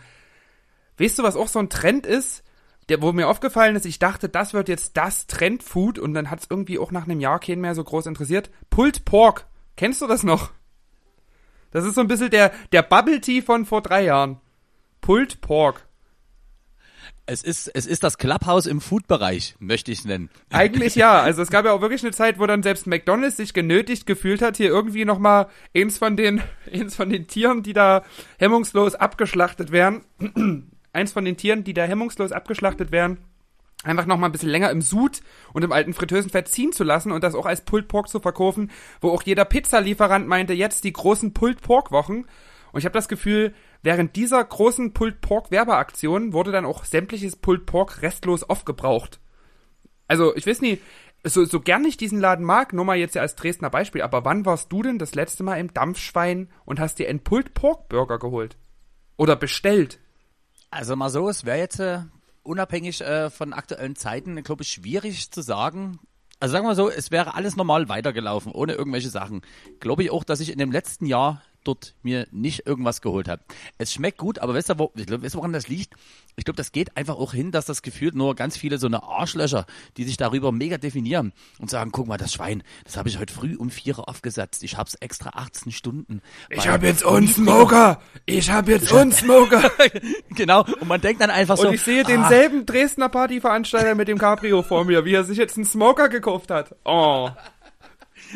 Weißt 0.99 1.19
du, 1.19 1.23
was 1.23 1.37
auch 1.37 1.49
so 1.49 1.59
ein 1.59 1.71
Trend 1.71 2.07
ist? 2.07 2.43
Der, 2.89 3.01
wo 3.01 3.13
mir 3.13 3.29
aufgefallen 3.29 3.77
ist, 3.77 3.87
ich 3.87 3.99
dachte, 3.99 4.29
das 4.29 4.53
wird 4.53 4.69
jetzt 4.69 4.97
das 4.97 5.27
Trendfood 5.27 5.99
und 5.99 6.13
dann 6.13 6.31
hat's 6.31 6.47
irgendwie 6.51 6.79
auch 6.79 6.91
nach 6.91 7.05
einem 7.05 7.21
Jahr 7.21 7.41
keinen 7.41 7.63
mehr 7.63 7.75
so 7.75 7.83
groß 7.83 8.07
interessiert. 8.07 8.51
Pulled 8.69 9.07
Pork. 9.07 9.47
Kennst 9.77 10.03
du 10.03 10.07
das 10.07 10.23
noch? 10.23 10.53
Das 11.71 11.85
ist 11.85 11.95
so 11.95 12.03
ein 12.03 12.09
bisschen 12.09 12.31
der, 12.31 12.53
der 12.73 12.83
Bubble 12.83 13.21
Tea 13.21 13.43
von 13.43 13.65
vor 13.65 13.81
drei 13.81 14.05
Jahren. 14.05 14.39
Pulled 15.01 15.41
Pork. 15.41 15.87
Es 17.27 17.43
ist, 17.43 17.69
es 17.69 17.87
ist 17.87 18.05
das 18.05 18.19
Clubhouse 18.19 18.67
im 18.67 18.83
Food-Bereich, 18.83 19.57
möchte 19.59 19.91
ich 19.91 20.01
es 20.01 20.05
nennen. 20.05 20.29
Eigentlich 20.51 20.95
ja. 20.95 21.21
Also 21.23 21.41
es 21.41 21.51
gab 21.51 21.65
ja 21.65 21.73
auch 21.73 21.81
wirklich 21.81 22.03
eine 22.03 22.13
Zeit, 22.13 22.39
wo 22.39 22.47
dann 22.47 22.63
selbst 22.63 22.87
McDonalds 22.87 23.39
sich 23.39 23.55
genötigt 23.55 24.07
gefühlt 24.07 24.43
hat, 24.43 24.59
hier 24.59 24.69
irgendwie 24.69 25.07
nochmal 25.07 25.49
eins 25.75 25.97
von 25.97 26.19
den, 26.19 26.43
eins 26.73 26.95
von 26.95 27.09
den 27.09 27.27
Tieren, 27.27 27.63
die 27.63 27.73
da 27.73 28.05
hemmungslos 28.39 28.95
abgeschlachtet 28.95 29.73
werden, 29.73 30.05
eins 30.95 31.13
von 31.13 31.25
den 31.25 31.37
Tieren, 31.37 31.65
die 31.65 31.75
da 31.75 31.85
hemmungslos 31.85 32.33
abgeschlachtet 32.33 32.93
werden, 32.93 33.19
einfach 33.83 34.07
nochmal 34.07 34.29
ein 34.29 34.33
bisschen 34.33 34.49
länger 34.49 34.71
im 34.71 34.83
Sud 34.83 35.21
und 35.53 35.63
im 35.63 35.73
alten 35.73 35.95
Fritteusenfett 35.95 36.49
ziehen 36.49 36.73
zu 36.73 36.85
lassen 36.85 37.13
und 37.13 37.23
das 37.23 37.35
auch 37.35 37.47
als 37.47 37.63
Pulled 37.63 37.89
Pork 37.89 38.09
zu 38.09 38.21
verkaufen, 38.21 38.71
wo 39.01 39.11
auch 39.11 39.23
jeder 39.23 39.45
Pizzalieferant 39.45 40.27
meinte, 40.27 40.55
jetzt 40.55 40.85
die 40.85 40.93
großen 40.93 41.35
Pulled 41.35 41.61
Pork 41.61 41.91
Wochen. 41.91 42.25
Und 42.73 42.81
ich 42.81 42.87
habe 42.87 42.95
das 42.95 43.09
Gefühl, 43.09 43.55
während 43.83 44.17
dieser 44.17 44.43
großen 44.43 44.93
Pulled 44.95 45.21
Pork 45.21 45.51
Werbeaktion 45.51 46.33
wurde 46.33 46.51
dann 46.51 46.65
auch 46.65 46.85
sämtliches 46.85 47.37
Pulled 47.37 47.67
Pork 47.67 48.03
restlos 48.03 48.43
aufgebraucht. 48.43 49.21
Also, 50.09 50.35
ich 50.35 50.47
weiß 50.47 50.61
nicht, 50.61 50.83
so, 51.25 51.45
so 51.45 51.61
gern 51.61 51.85
ich 51.85 51.97
diesen 51.97 52.21
Laden 52.21 52.45
mag, 52.45 52.73
nur 52.73 52.85
mal 52.85 52.97
jetzt 52.97 53.15
ja 53.15 53.23
als 53.23 53.37
Dresdner 53.37 53.71
Beispiel, 53.71 54.03
aber 54.03 54.25
wann 54.25 54.45
warst 54.45 54.71
du 54.71 54.83
denn 54.83 54.99
das 54.99 55.15
letzte 55.15 55.43
Mal 55.43 55.57
im 55.57 55.73
Dampfschwein 55.73 56.51
und 56.65 56.81
hast 56.81 56.99
dir 56.99 57.09
einen 57.09 57.25
Pulled 57.25 57.55
Pork 57.55 57.89
Burger 57.89 58.19
geholt? 58.19 58.57
Oder 59.17 59.37
bestellt? 59.37 60.01
Also 60.75 60.97
mal 60.97 61.09
so, 61.09 61.29
es 61.29 61.45
wäre 61.45 61.59
jetzt 61.59 61.79
äh, 61.79 62.01
unabhängig 62.43 63.01
äh, 63.01 63.31
von 63.31 63.53
aktuellen 63.53 63.95
Zeiten, 63.95 64.43
glaube 64.43 64.65
ich, 64.65 64.71
schwierig 64.71 65.31
zu 65.31 65.41
sagen. 65.41 66.01
Also 66.41 66.55
sagen 66.55 66.67
wir 66.67 66.75
so, 66.75 66.91
es 66.91 67.13
wäre 67.13 67.35
alles 67.35 67.55
normal 67.55 67.89
weitergelaufen, 67.89 68.51
ohne 68.51 68.73
irgendwelche 68.73 69.09
Sachen. 69.09 69.43
Glaube 69.79 70.03
ich 70.03 70.11
auch, 70.11 70.25
dass 70.25 70.41
ich 70.41 70.51
in 70.51 70.59
dem 70.59 70.73
letzten 70.73 71.07
Jahr 71.07 71.43
dort 71.65 71.95
mir 72.03 72.27
nicht 72.31 72.67
irgendwas 72.67 73.01
geholt 73.01 73.29
habe. 73.29 73.43
Es 73.79 73.93
schmeckt 73.93 74.19
gut, 74.19 74.39
aber 74.39 74.55
weißt 74.55 74.71
du, 74.71 74.79
wo, 74.79 74.93
ich 74.95 75.07
glaub, 75.07 75.23
weißt 75.23 75.35
du, 75.35 75.39
woran 75.39 75.53
das 75.53 75.69
liegt? 75.69 75.95
Ich 76.37 76.45
glaube, 76.45 76.57
das 76.57 76.73
geht 76.73 76.97
einfach 76.97 77.17
auch 77.17 77.33
hin, 77.33 77.53
dass 77.53 77.67
das 77.67 77.83
gefühlt 77.83 78.15
nur 78.15 78.35
ganz 78.35 78.57
viele 78.57 78.79
so 78.79 78.87
eine 78.87 79.05
Arschlöcher, 79.05 79.67
die 79.97 80.05
sich 80.05 80.17
darüber 80.17 80.51
mega 80.53 80.79
definieren 80.79 81.33
und 81.59 81.71
sagen, 81.71 81.93
guck 81.93 82.09
mal, 82.09 82.17
das 82.17 82.33
Schwein, 82.33 82.63
das 82.85 82.97
habe 82.97 83.09
ich 83.09 83.19
heute 83.19 83.33
früh 83.33 83.57
um 83.57 83.71
vier 83.71 83.99
Uhr 83.99 84.09
aufgesetzt. 84.09 84.65
Ich 84.65 84.77
hab's 84.77 84.95
extra 84.97 85.31
18 85.31 85.71
Stunden. 85.73 86.21
Ich 86.51 86.65
Weil- 86.65 86.73
hab 86.73 86.83
jetzt 86.83 87.05
Unsmoker! 87.05 88.01
Ich 88.27 88.51
hab 88.51 88.69
jetzt 88.69 88.91
Unsmoker! 88.91 89.71
genau, 90.31 90.65
und 90.81 90.89
man 90.89 91.01
denkt 91.01 91.21
dann 91.21 91.31
einfach 91.31 91.57
so. 91.57 91.69
Und 91.69 91.75
ich 91.75 91.83
sehe 91.83 92.03
ah, 92.05 92.09
denselben 92.09 92.67
Dresdner 92.67 93.09
Partyveranstalter 93.09 93.95
mit 93.95 94.09
dem 94.09 94.19
Cabrio 94.19 94.63
vor 94.63 94.85
mir, 94.85 95.05
wie 95.05 95.15
er 95.15 95.25
sich 95.25 95.39
jetzt 95.39 95.57
einen 95.57 95.67
Smoker 95.67 96.09
gekauft 96.09 96.51
hat. 96.51 96.75
Oh. 96.85 97.31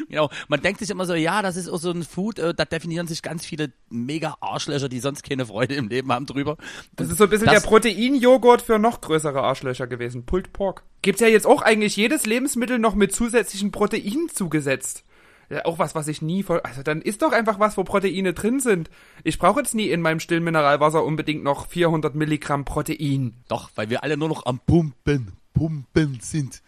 Genau, 0.09 0.31
man 0.49 0.61
denkt 0.61 0.81
sich 0.81 0.91
immer 0.91 1.07
so, 1.07 1.15
ja, 1.15 1.43
das 1.43 1.57
ist 1.57 1.69
auch 1.69 1.79
so 1.79 1.91
ein 1.91 2.03
Food, 2.03 2.39
äh, 2.39 2.55
da 2.55 2.65
definieren 2.65 3.07
sich 3.07 3.23
ganz 3.23 3.45
viele 3.45 3.73
mega 3.91 4.37
Arschlöcher, 4.41 4.89
die 4.89 5.01
sonst 5.01 5.23
keine 5.23 5.47
Freude 5.47 5.75
im 5.75 5.89
Leben 5.89 6.13
haben 6.13 6.27
drüber. 6.27 6.57
Das 6.97 7.09
ist 7.09 7.19
so 7.19 7.25
ein 7.25 7.31
bisschen 7.31 7.47
Das- 7.47 7.63
der 7.63 7.69
Proteinjoghurt 7.69 8.63
für 8.63 8.79
noch 8.79 9.01
größere 9.01 9.43
Arschlöcher 9.43 9.87
gewesen. 9.87 10.25
Pulled 10.25 10.53
Pork. 10.53 10.83
Gibt's 11.03 11.21
ja 11.21 11.29
jetzt 11.29 11.47
auch 11.47 11.63
eigentlich 11.63 11.97
jedes 11.97 12.27
Lebensmittel 12.27 12.79
noch 12.79 12.95
mit 12.95 13.15
zusätzlichen 13.15 13.71
Proteinen 13.71 14.29
zugesetzt. 14.33 15.05
Ja, 15.51 15.65
auch 15.65 15.79
was, 15.79 15.95
was 15.95 16.09
ich 16.09 16.21
nie 16.21 16.43
voll. 16.43 16.61
Also 16.61 16.83
dann 16.83 17.01
ist 17.01 17.23
doch 17.23 17.33
einfach 17.33 17.59
was, 17.59 17.79
wo 17.79 17.85
Proteine 17.85 18.35
drin 18.35 18.61
sind. 18.61 18.91
Ich 19.25 19.39
brauche 19.39 19.61
jetzt 19.61 19.75
nie 19.75 19.89
in 19.89 20.03
meinem 20.03 20.21
stillen 20.21 20.45
Mineralwasser 20.45 21.03
unbedingt 21.03 21.43
noch 21.43 21.69
400 21.69 22.15
Milligramm 22.15 22.67
Protein. 22.67 23.33
Doch, 23.49 23.71
weil 23.75 23.89
wir 23.89 24.03
alle 24.05 24.19
nur 24.19 24.29
noch 24.29 24.45
am 24.45 24.61
Pumpen, 24.67 25.33
Pumpen 25.55 26.19
sind. 26.21 26.61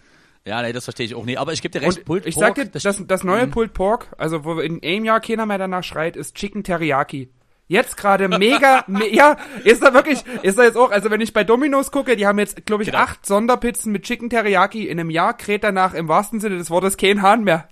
Ja, 0.50 0.62
nee, 0.62 0.72
das 0.72 0.82
verstehe 0.82 1.06
ich 1.06 1.14
auch 1.14 1.24
nicht. 1.24 1.38
Aber 1.38 1.52
ich 1.52 1.62
gebe 1.62 1.78
dir 1.78 1.86
recht, 1.86 1.98
Und 1.98 2.04
Pulled 2.06 2.26
ich 2.26 2.34
Pork, 2.34 2.44
sag 2.44 2.54
dir, 2.56 2.66
das 2.66 2.82
das, 3.06 3.22
neue 3.22 3.46
Pulled 3.46 3.72
Pork, 3.72 4.08
also 4.18 4.44
wo 4.44 4.58
in 4.58 4.82
einem 4.82 5.04
Jahr 5.04 5.20
keiner 5.20 5.46
mehr 5.46 5.58
danach 5.58 5.84
schreit, 5.84 6.16
ist 6.16 6.34
Chicken 6.34 6.64
Teriyaki. 6.64 7.30
Jetzt 7.68 7.96
gerade 7.96 8.26
mega, 8.26 8.82
me 8.88 9.08
ja, 9.14 9.36
ist 9.62 9.80
da 9.80 9.94
wirklich, 9.94 10.24
ist 10.42 10.58
da 10.58 10.64
jetzt 10.64 10.76
auch, 10.76 10.90
also 10.90 11.08
wenn 11.08 11.20
ich 11.20 11.32
bei 11.32 11.44
Domino's 11.44 11.92
gucke, 11.92 12.16
die 12.16 12.26
haben 12.26 12.40
jetzt, 12.40 12.66
glaube 12.66 12.82
ich, 12.82 12.88
Genau. 12.90 12.98
acht 13.00 13.24
Sonderpizzen 13.24 13.92
mit 13.92 14.02
Chicken 14.02 14.28
Teriyaki. 14.28 14.88
In 14.88 14.98
einem 14.98 15.10
Jahr 15.10 15.36
kräht 15.36 15.62
danach 15.62 15.94
im 15.94 16.08
wahrsten 16.08 16.40
Sinne 16.40 16.58
des 16.58 16.68
Wortes 16.68 16.96
kein 16.96 17.22
Hahn 17.22 17.44
mehr. 17.44 17.68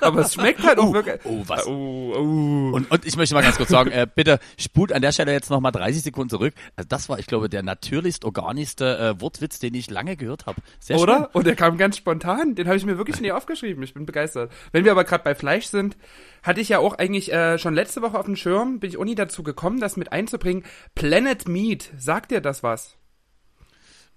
Aber 0.00 0.20
es 0.20 0.34
schmeckt 0.34 0.62
halt 0.64 0.78
auch 0.78 0.88
Oh, 0.88 0.94
wirklich. 0.94 1.20
oh, 1.24 1.42
was? 1.46 1.66
Oh, 1.66 2.12
oh. 2.16 2.74
Und, 2.74 2.90
und 2.90 3.06
ich 3.06 3.16
möchte 3.16 3.34
mal 3.34 3.42
ganz 3.42 3.56
kurz 3.56 3.68
sagen, 3.70 3.90
äh, 3.90 4.06
bitte 4.12 4.38
spult 4.58 4.92
an 4.92 5.02
der 5.02 5.12
Stelle 5.12 5.32
jetzt 5.32 5.50
nochmal 5.50 5.72
30 5.72 6.02
Sekunden 6.02 6.30
zurück. 6.30 6.54
Also 6.76 6.88
das 6.88 7.08
war, 7.08 7.18
ich 7.18 7.26
glaube, 7.26 7.48
der 7.48 7.62
natürlichst 7.62 8.24
organischste 8.24 8.98
äh, 8.98 9.20
Wortwitz, 9.20 9.58
den 9.58 9.74
ich 9.74 9.90
lange 9.90 10.16
gehört 10.16 10.46
habe. 10.46 10.60
Sehr 10.80 10.98
Oder? 10.98 11.16
schön. 11.16 11.26
Und 11.32 11.46
der 11.46 11.56
kam 11.56 11.78
ganz 11.78 11.96
spontan. 11.96 12.54
Den 12.54 12.66
habe 12.66 12.76
ich 12.76 12.84
mir 12.84 12.98
wirklich 12.98 13.20
nie 13.20 13.32
aufgeschrieben. 13.32 13.82
Ich 13.82 13.94
bin 13.94 14.06
begeistert. 14.06 14.50
Wenn 14.72 14.84
wir 14.84 14.92
aber 14.92 15.04
gerade 15.04 15.24
bei 15.24 15.34
Fleisch 15.34 15.66
sind, 15.66 15.96
hatte 16.42 16.60
ich 16.60 16.68
ja 16.68 16.78
auch 16.78 16.94
eigentlich 16.98 17.32
äh, 17.32 17.58
schon 17.58 17.74
letzte 17.74 18.02
Woche 18.02 18.18
auf 18.18 18.26
dem 18.26 18.36
Schirm, 18.36 18.80
bin 18.80 18.90
ich 18.90 18.96
auch 18.98 19.04
nie 19.04 19.14
dazu 19.14 19.42
gekommen, 19.42 19.80
das 19.80 19.96
mit 19.96 20.12
einzubringen. 20.12 20.64
Planet 20.94 21.48
Meat, 21.48 21.90
sagt 21.98 22.30
dir 22.30 22.40
das 22.40 22.62
was? 22.62 22.96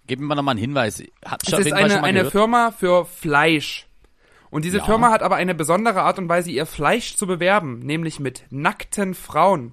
Geben 0.07 0.27
wir 0.27 0.35
nochmal 0.35 0.53
einen 0.53 0.59
Hinweis. 0.61 1.03
Hab 1.23 1.41
Es 1.43 1.53
ist 1.53 1.71
eine, 1.73 2.03
eine 2.03 2.19
gehört. 2.19 2.31
Firma 2.31 2.71
für 2.71 3.05
Fleisch. 3.05 3.87
Und 4.51 4.65
diese 4.65 4.77
Ja. 4.79 4.85
Firma 4.85 5.09
hat 5.09 5.23
aber 5.23 5.37
eine 5.37 5.55
besondere 5.55 6.01
Art 6.01 6.19
und 6.19 6.29
Weise, 6.29 6.51
ihr 6.51 6.65
Fleisch 6.67 7.15
zu 7.15 7.25
bewerben, 7.25 7.79
nämlich 7.79 8.19
mit 8.19 8.43
nackten 8.51 9.15
Frauen. 9.15 9.71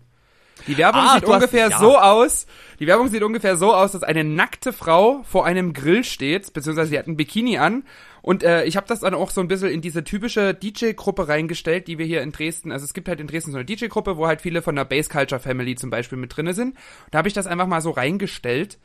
Die 0.66 0.76
Werbung 0.76 1.02
Ah, 1.02 1.14
sieht 1.14 1.22
du 1.24 1.28
hast- 1.28 1.34
ungefähr 1.34 1.68
ja. 1.70 1.78
so 1.78 1.98
aus. 1.98 2.46
Die 2.80 2.86
Werbung 2.88 3.08
sieht 3.08 3.22
ungefähr 3.22 3.56
so 3.56 3.72
aus, 3.74 3.92
dass 3.92 4.02
eine 4.02 4.24
nackte 4.24 4.72
Frau 4.72 5.22
vor 5.22 5.46
einem 5.46 5.72
Grill 5.72 6.02
steht, 6.02 6.52
beziehungsweise 6.52 6.90
sie 6.90 6.98
hat 6.98 7.06
ein 7.06 7.16
Bikini 7.16 7.58
an. 7.58 7.84
Und 8.22 8.42
äh, 8.42 8.64
ich 8.64 8.76
habe 8.76 8.86
das 8.88 9.00
dann 9.00 9.14
auch 9.14 9.30
so 9.30 9.40
ein 9.40 9.46
bisschen 9.48 9.70
in 9.70 9.80
diese 9.80 10.02
typische 10.02 10.54
DJ-Gruppe 10.54 11.28
reingestellt, 11.28 11.86
die 11.86 11.96
wir 11.98 12.06
hier 12.06 12.22
in 12.22 12.32
Dresden, 12.32 12.72
also 12.72 12.84
es 12.84 12.92
gibt 12.92 13.08
halt 13.08 13.20
in 13.20 13.28
Dresden 13.28 13.52
so 13.52 13.58
eine 13.58 13.64
DJ-Gruppe, 13.64 14.16
wo 14.16 14.26
halt 14.26 14.40
viele 14.42 14.60
von 14.60 14.74
der 14.74 14.84
Bass 14.84 15.08
Culture 15.08 15.40
Family 15.40 15.76
zum 15.76 15.90
Beispiel 15.90 16.18
mit 16.18 16.36
drinne 16.36 16.54
sind. 16.54 16.76
Da 17.12 17.18
habe 17.18 17.28
ich 17.28 17.34
das 17.34 17.46
einfach 17.46 17.66
mal 17.68 17.80
so 17.80 17.90
reingestellt. 17.90 18.78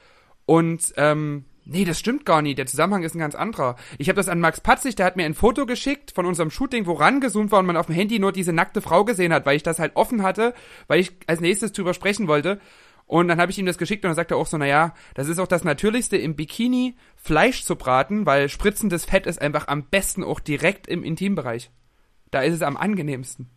Und 0.46 0.94
ähm, 0.98 1.46
nee, 1.66 1.86
das 1.86 2.00
stimmt 2.00 2.26
gar 2.26 2.42
nicht. 2.42 2.58
Der 2.58 2.66
Zusammenhang 2.66 3.04
ist 3.04 3.16
ein 3.16 3.20
ganz 3.20 3.36
anderer. 3.36 3.76
Ich 3.98 4.10
habe 4.10 4.18
das 4.18 4.30
an 4.30 4.40
Max 4.40 4.62
Patzig, 4.62 4.96
der 4.96 5.06
hat 5.06 5.16
mir 5.16 5.26
ein 5.26 5.34
Foto 5.34 5.66
geschickt 5.66 6.12
von 6.12 6.26
unserem 6.26 6.52
Shooting, 6.52 6.86
wo 6.86 6.94
rangezoomt 6.94 7.52
war 7.52 7.60
und 7.60 7.66
man 7.66 7.78
auf 7.78 7.88
dem 7.88 7.96
Handy 7.96 8.20
nur 8.20 8.32
diese 8.32 8.54
nackte 8.54 8.82
Frau 8.82 9.06
gesehen 9.06 9.34
hat, 9.34 9.46
weil 9.46 9.56
ich 9.56 9.64
das 9.64 9.80
halt 9.80 9.96
offen 9.96 10.24
hatte, 10.24 10.54
weil 10.88 11.00
ich 11.00 11.12
als 11.28 11.42
nächstes 11.42 11.74
drüber 11.74 11.94
sprechen 11.94 12.28
wollte. 12.28 12.60
Und 13.06 13.28
dann 13.28 13.40
habe 13.40 13.52
ich 13.52 13.60
ihm 13.60 13.66
das 13.66 13.78
geschickt 13.78 14.04
und 14.06 14.10
dann 14.10 14.16
sagt 14.16 14.32
er 14.32 14.38
auch 14.38 14.48
so, 14.48 14.58
naja, 14.58 14.94
das 15.14 15.28
ist 15.28 15.40
auch 15.40 15.48
das 15.48 15.64
Natürlichste 15.64 16.18
im 16.18 16.36
Bikini, 16.36 16.96
Fleisch 17.16 17.64
zu 17.64 17.76
braten, 17.76 18.26
weil 18.26 18.50
spritzendes 18.50 19.06
Fett 19.06 19.28
ist 19.28 19.42
einfach 19.42 19.68
am 19.68 19.84
besten 19.84 20.24
auch 20.24 20.40
direkt 20.40 20.88
im 20.88 21.04
Intimbereich. 21.04 21.70
Da 22.32 22.42
ist 22.42 22.54
es 22.54 22.62
am 22.62 22.78
angenehmsten. 22.78 23.50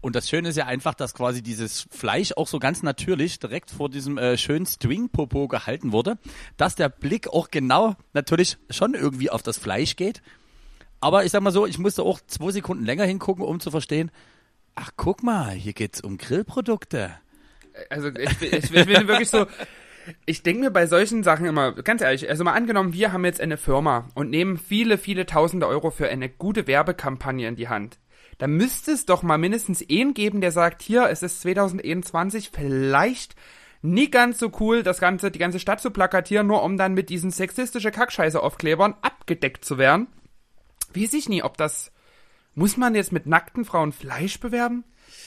Und 0.00 0.14
das 0.14 0.28
Schöne 0.28 0.50
ist 0.50 0.56
ja 0.56 0.66
einfach, 0.66 0.94
dass 0.94 1.12
quasi 1.12 1.42
dieses 1.42 1.88
Fleisch 1.90 2.32
auch 2.36 2.46
so 2.46 2.58
ganz 2.60 2.82
natürlich 2.82 3.40
direkt 3.40 3.70
vor 3.70 3.88
diesem 3.88 4.16
äh, 4.16 4.38
schönen 4.38 4.64
String-Popo 4.64 5.48
gehalten 5.48 5.90
wurde, 5.92 6.18
dass 6.56 6.76
der 6.76 6.88
Blick 6.88 7.28
auch 7.28 7.50
genau 7.50 7.96
natürlich 8.12 8.58
schon 8.70 8.94
irgendwie 8.94 9.30
auf 9.30 9.42
das 9.42 9.58
Fleisch 9.58 9.96
geht. 9.96 10.22
Aber 11.00 11.24
ich 11.24 11.32
sag 11.32 11.42
mal 11.42 11.50
so, 11.50 11.66
ich 11.66 11.78
musste 11.78 12.02
auch 12.02 12.20
zwei 12.26 12.52
Sekunden 12.52 12.84
länger 12.84 13.04
hingucken, 13.04 13.44
um 13.44 13.60
zu 13.60 13.70
verstehen, 13.70 14.10
ach 14.76 14.92
guck 14.96 15.22
mal, 15.22 15.50
hier 15.50 15.72
geht's 15.72 16.00
um 16.00 16.16
Grillprodukte. 16.16 17.12
Also 17.90 18.08
ich, 18.08 18.42
ich, 18.42 18.72
ich 18.72 18.86
bin 18.86 19.08
wirklich 19.08 19.30
so. 19.30 19.46
Ich 20.24 20.42
denke 20.42 20.62
mir 20.62 20.70
bei 20.70 20.86
solchen 20.86 21.22
Sachen 21.22 21.44
immer, 21.44 21.72
ganz 21.72 22.00
ehrlich, 22.00 22.30
also 22.30 22.42
mal 22.42 22.54
angenommen, 22.54 22.94
wir 22.94 23.12
haben 23.12 23.26
jetzt 23.26 23.42
eine 23.42 23.58
Firma 23.58 24.08
und 24.14 24.30
nehmen 24.30 24.56
viele, 24.56 24.96
viele 24.96 25.26
tausende 25.26 25.66
Euro 25.66 25.90
für 25.90 26.08
eine 26.08 26.30
gute 26.30 26.66
Werbekampagne 26.66 27.46
in 27.46 27.56
die 27.56 27.68
Hand. 27.68 27.98
Da 28.38 28.46
müsste 28.46 28.92
es 28.92 29.04
doch 29.04 29.22
mal 29.22 29.38
mindestens 29.38 29.84
einen 29.90 30.14
geben, 30.14 30.40
der 30.40 30.52
sagt, 30.52 30.82
hier, 30.82 31.08
es 31.10 31.22
ist 31.22 31.40
2021, 31.42 32.50
vielleicht 32.54 33.34
nie 33.82 34.10
ganz 34.10 34.38
so 34.38 34.50
cool, 34.60 34.82
das 34.82 35.00
ganze, 35.00 35.30
die 35.30 35.38
ganze 35.38 35.58
Stadt 35.58 35.80
zu 35.80 35.90
plakatieren, 35.90 36.46
nur 36.46 36.62
um 36.62 36.76
dann 36.76 36.94
mit 36.94 37.10
diesen 37.10 37.30
sexistische 37.30 37.90
Kackscheiße 37.90 38.40
Aufklebern 38.40 38.94
abgedeckt 39.02 39.64
zu 39.64 39.76
werden. 39.76 40.06
Weiß 40.94 41.14
ich 41.14 41.28
nie, 41.28 41.42
ob 41.42 41.56
das, 41.56 41.92
muss 42.54 42.76
man 42.76 42.94
jetzt 42.94 43.12
mit 43.12 43.26
nackten 43.26 43.64
Frauen 43.64 43.92
Fleisch 43.92 44.38
bewerben? 44.40 44.84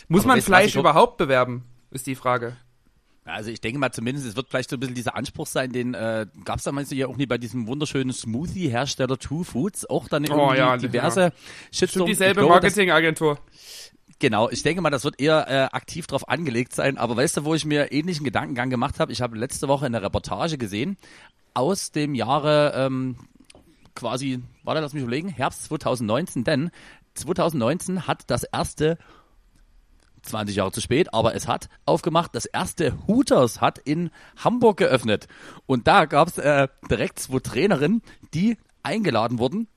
Muss 0.08 0.22
Aber 0.22 0.36
man 0.36 0.42
Fleisch 0.42 0.76
überhaupt 0.76 1.18
bewerben? 1.18 1.66
Ist 1.92 2.08
die 2.08 2.16
Frage. 2.16 2.56
Also 3.24 3.52
ich 3.52 3.62
denke 3.62 3.78
mal 3.78 3.92
zumindest, 3.92 4.26
es 4.26 4.36
wird 4.36 4.50
vielleicht 4.50 4.70
so 4.72 4.78
ein 4.78 4.80
bisschen 4.80 4.96
dieser 4.96 5.16
Anspruch 5.16 5.46
sein, 5.46 5.72
den 5.72 5.94
äh, 5.94 6.26
gab 6.44 6.58
es 6.58 6.64
da 6.64 6.72
meinst 6.72 6.92
du 6.92 6.96
ja 6.96 7.08
auch 7.08 7.18
nie 7.18 7.28
bei 7.28 7.38
diesem 7.38 7.68
wunderschönen 7.68 8.14
Smoothie-Hersteller 8.14 9.20
Two 9.20 9.44
Foods, 9.44 9.88
auch 9.88 10.08
dann 10.08 10.24
irgendwie 10.24 10.42
Oh 10.42 10.54
ja, 10.54 10.76
diverse 10.78 11.32
Shitstorms. 11.72 11.92
Stimmt 11.92 12.10
dieselbe 12.10 12.48
Marketingagentur. 12.48 13.38
Genau, 14.18 14.50
ich 14.50 14.64
denke 14.64 14.82
mal, 14.82 14.90
das 14.90 15.04
wird 15.04 15.20
eher 15.20 15.48
äh, 15.48 15.76
aktiv 15.76 16.08
drauf 16.08 16.30
angelegt 16.30 16.74
sein. 16.76 16.98
Aber 16.98 17.18
weißt 17.18 17.38
du, 17.38 17.46
wo 17.46 17.56
ich 17.56 17.66
mir 17.66 17.92
ähnlichen 17.92 18.24
Gedankengang 18.24 18.70
gemacht 18.70 19.00
habe? 19.00 19.12
Ich 19.12 19.22
habe 19.22 19.38
letzte 19.38 19.68
Woche 19.68 19.86
eine 19.86 20.02
Reportage 20.02 20.58
gesehen 20.58 20.98
aus 21.54 21.92
dem 21.92 22.16
Jahre 22.16 22.74
ähm, 22.76 23.18
quasi, 23.96 24.40
warte, 24.64 24.82
lass 24.82 24.94
mich 24.94 25.04
überlegen, 25.04 25.30
Herbst 25.30 25.66
2019, 25.66 26.44
denn 26.44 26.72
2019 27.16 28.08
hat 28.08 28.24
das 28.28 28.44
erste 28.44 28.98
20 30.24 30.56
Jahre 30.56 30.72
zu 30.72 30.82
spät, 30.82 31.14
aber 31.14 31.36
es 31.36 31.48
hat 31.48 31.70
aufgemacht. 31.86 32.36
Das 32.36 32.46
erste 32.46 32.98
Hooters 33.08 33.62
hat 33.62 33.78
in 33.80 34.12
Hamburg 34.38 34.78
geöffnet. 34.78 35.28
Und 35.66 35.88
da 35.88 36.06
gab 36.06 36.28
es 36.30 36.38
äh, 36.38 36.68
direkt 36.90 37.20
zwei 37.20 37.40
Trainerinnen, 37.40 38.02
die 38.34 38.58
eingeladen 38.84 39.40
wurden. 39.40 39.68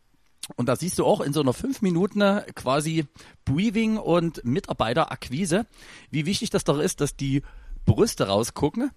Und 0.57 0.68
da 0.68 0.76
siehst 0.76 0.99
du 0.99 1.07
auch 1.07 1.20
in 1.20 1.32
so 1.32 1.40
einer 1.40 1.55
fünf 1.55 1.82
Minuten 1.82 2.20
äh, 2.20 2.45
quasi 2.55 3.07
Briefing 3.45 3.97
und 3.97 4.45
Mitarbeiterakquise, 4.45 5.66
wie 6.11 6.26
wichtig 6.26 6.51
das 6.51 6.64
doch 6.64 6.78
ist, 6.78 7.01
dass 7.01 7.16
die 7.16 7.42
Brüste 7.86 8.28
rausgucken, 8.28 8.90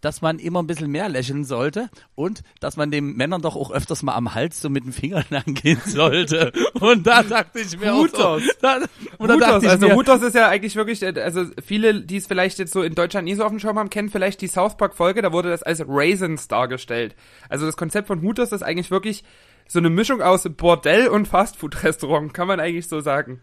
dass 0.00 0.22
man 0.22 0.38
immer 0.38 0.62
ein 0.62 0.66
bisschen 0.66 0.90
mehr 0.90 1.08
lächeln 1.08 1.44
sollte 1.44 1.90
und 2.14 2.42
dass 2.60 2.76
man 2.76 2.90
den 2.90 3.16
Männern 3.16 3.42
doch 3.42 3.56
auch 3.56 3.70
öfters 3.70 4.02
mal 4.02 4.14
am 4.14 4.34
Hals 4.34 4.60
so 4.60 4.70
mit 4.70 4.84
den 4.84 4.92
Fingern 4.92 5.24
angehen 5.46 5.80
sollte. 5.84 6.52
Und 6.80 7.06
da 7.06 7.22
dachte 7.22 7.60
ich 7.60 7.78
mir 7.78 7.94
auch 7.94 8.08
so, 8.08 8.40
da, 8.60 8.78
und 9.18 9.28
da 9.28 9.34
Hutos, 9.34 9.48
dachte 9.48 9.66
ich 9.66 9.70
also 9.70 9.88
mir, 9.88 9.94
Hutos 9.94 10.22
ist 10.22 10.34
ja 10.34 10.48
eigentlich 10.48 10.76
wirklich, 10.76 11.02
äh, 11.02 11.14
also 11.20 11.44
viele, 11.64 12.02
die 12.02 12.16
es 12.16 12.26
vielleicht 12.26 12.58
jetzt 12.58 12.72
so 12.72 12.82
in 12.82 12.94
Deutschland 12.94 13.26
nie 13.26 13.34
so 13.34 13.44
auf 13.44 13.50
dem 13.50 13.58
Schirm 13.58 13.78
haben, 13.78 13.90
kennen 13.90 14.10
vielleicht 14.10 14.40
die 14.40 14.48
South 14.48 14.76
Park 14.76 14.94
Folge, 14.94 15.22
da 15.22 15.32
wurde 15.32 15.50
das 15.50 15.62
als 15.62 15.82
Raisins 15.86 16.48
dargestellt. 16.48 17.14
Also 17.48 17.66
das 17.66 17.76
Konzept 17.76 18.08
von 18.08 18.22
Hutos 18.22 18.52
ist 18.52 18.62
eigentlich 18.62 18.90
wirklich 18.90 19.24
so 19.68 19.78
eine 19.78 19.90
Mischung 19.90 20.20
aus 20.20 20.48
Bordell 20.56 21.08
und 21.08 21.28
Fastfood-Restaurant, 21.28 22.34
kann 22.34 22.48
man 22.48 22.58
eigentlich 22.58 22.88
so 22.88 23.00
sagen. 23.00 23.40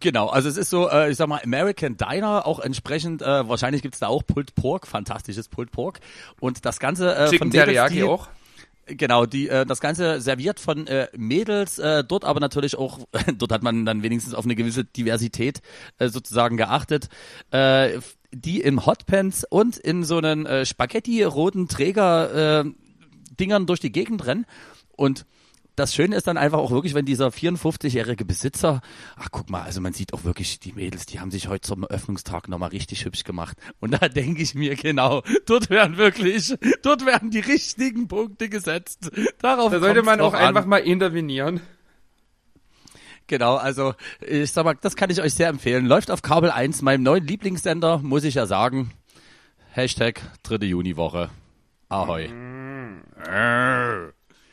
Genau, 0.00 0.28
also 0.28 0.48
es 0.48 0.56
ist 0.56 0.70
so, 0.70 0.90
äh, 0.90 1.10
ich 1.10 1.16
sag 1.16 1.28
mal, 1.28 1.40
American 1.42 1.96
Diner, 1.96 2.46
auch 2.46 2.60
entsprechend, 2.60 3.22
äh, 3.22 3.48
wahrscheinlich 3.48 3.82
gibt's 3.82 3.98
da 3.98 4.08
auch 4.08 4.22
Pulled 4.26 4.54
Pork, 4.54 4.86
fantastisches 4.86 5.48
Pulled 5.48 5.70
Pork. 5.70 6.00
Und 6.38 6.64
das 6.66 6.78
Ganze 6.78 7.14
äh, 7.14 7.24
Chicken 7.30 7.38
von 7.38 7.48
Mädels, 7.48 7.64
Teriyaki 7.64 7.94
die, 7.94 8.02
auch. 8.02 8.28
Genau, 8.86 9.26
die 9.26 9.48
äh, 9.48 9.64
das 9.64 9.80
Ganze 9.80 10.20
serviert 10.20 10.60
von 10.60 10.86
äh, 10.86 11.08
Mädels, 11.16 11.78
äh, 11.78 12.04
dort 12.04 12.24
aber 12.24 12.40
natürlich 12.40 12.76
auch, 12.76 13.00
dort 13.38 13.52
hat 13.52 13.62
man 13.62 13.86
dann 13.86 14.02
wenigstens 14.02 14.34
auf 14.34 14.44
eine 14.44 14.54
gewisse 14.54 14.84
Diversität 14.84 15.60
äh, 15.98 16.08
sozusagen 16.08 16.56
geachtet, 16.56 17.08
äh, 17.50 17.98
die 18.32 18.60
im 18.60 18.84
Hotpants 18.84 19.44
und 19.48 19.78
in 19.78 20.04
so 20.04 20.18
einen 20.18 20.44
äh, 20.44 20.66
Spaghetti-roten 20.66 21.68
Träger 21.68 22.60
äh, 22.60 22.64
Dingern 23.40 23.66
durch 23.66 23.80
die 23.80 23.92
Gegend 23.92 24.26
rennen 24.26 24.46
und 24.94 25.26
das 25.76 25.94
Schöne 25.94 26.16
ist 26.16 26.26
dann 26.26 26.38
einfach 26.38 26.58
auch 26.58 26.70
wirklich, 26.70 26.94
wenn 26.94 27.04
dieser 27.04 27.28
54-jährige 27.28 28.24
Besitzer, 28.24 28.80
ach 29.16 29.28
guck 29.30 29.50
mal, 29.50 29.62
also 29.62 29.80
man 29.80 29.92
sieht 29.92 30.14
auch 30.14 30.24
wirklich 30.24 30.58
die 30.58 30.72
Mädels, 30.72 31.06
die 31.06 31.20
haben 31.20 31.30
sich 31.30 31.48
heute 31.48 31.68
zum 31.68 31.84
Eröffnungstag 31.84 32.48
nochmal 32.48 32.70
richtig 32.70 33.04
hübsch 33.04 33.24
gemacht. 33.24 33.58
Und 33.78 33.92
da 33.92 34.08
denke 34.08 34.42
ich 34.42 34.54
mir 34.54 34.74
genau, 34.74 35.22
dort 35.46 35.70
werden 35.70 35.98
wirklich, 35.98 36.56
dort 36.82 37.04
werden 37.06 37.30
die 37.30 37.40
richtigen 37.40 38.08
Punkte 38.08 38.48
gesetzt. 38.48 39.10
Darauf 39.40 39.70
Da 39.70 39.80
sollte 39.80 40.02
man 40.02 40.20
auch 40.20 40.34
an. 40.34 40.40
einfach 40.40 40.64
mal 40.66 40.78
intervenieren. 40.78 41.60
Genau, 43.26 43.56
also 43.56 43.94
ich 44.20 44.52
sag 44.52 44.64
mal, 44.64 44.76
das 44.80 44.96
kann 44.96 45.10
ich 45.10 45.20
euch 45.20 45.34
sehr 45.34 45.48
empfehlen. 45.48 45.84
Läuft 45.86 46.10
auf 46.10 46.22
Kabel 46.22 46.50
1, 46.50 46.82
meinem 46.82 47.02
neuen 47.02 47.26
Lieblingssender, 47.26 47.98
muss 47.98 48.24
ich 48.24 48.34
ja 48.34 48.46
sagen. 48.46 48.92
Hashtag 49.72 50.22
dritte 50.42 50.64
Juniwoche. 50.64 51.28
Ahoi. 51.88 52.30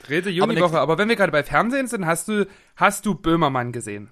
Dritte 0.07 0.29
Aber 0.29 0.37
Juniwoche, 0.53 0.79
aber 0.79 0.97
wenn 0.97 1.09
wir 1.09 1.15
gerade 1.15 1.31
bei 1.31 1.43
Fernsehen 1.43 1.87
sind, 1.87 2.05
hast 2.05 2.27
du, 2.27 2.47
hast 2.75 3.05
du 3.05 3.15
Böhmermann 3.15 3.71
gesehen? 3.71 4.11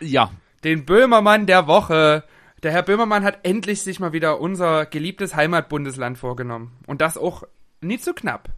Ja, 0.00 0.30
Den 0.64 0.84
Böhmermann 0.84 1.46
der 1.46 1.66
Woche. 1.66 2.24
Der 2.62 2.70
Herr 2.70 2.82
Böhmermann 2.82 3.24
hat 3.24 3.40
endlich 3.44 3.82
sich 3.82 3.98
mal 3.98 4.12
wieder 4.12 4.40
unser 4.40 4.86
geliebtes 4.86 5.34
Heimatbundesland 5.34 6.16
vorgenommen. 6.18 6.72
Und 6.86 7.00
das 7.00 7.18
auch 7.18 7.42
nicht 7.80 8.04
so 8.04 8.12
knapp. 8.12 8.50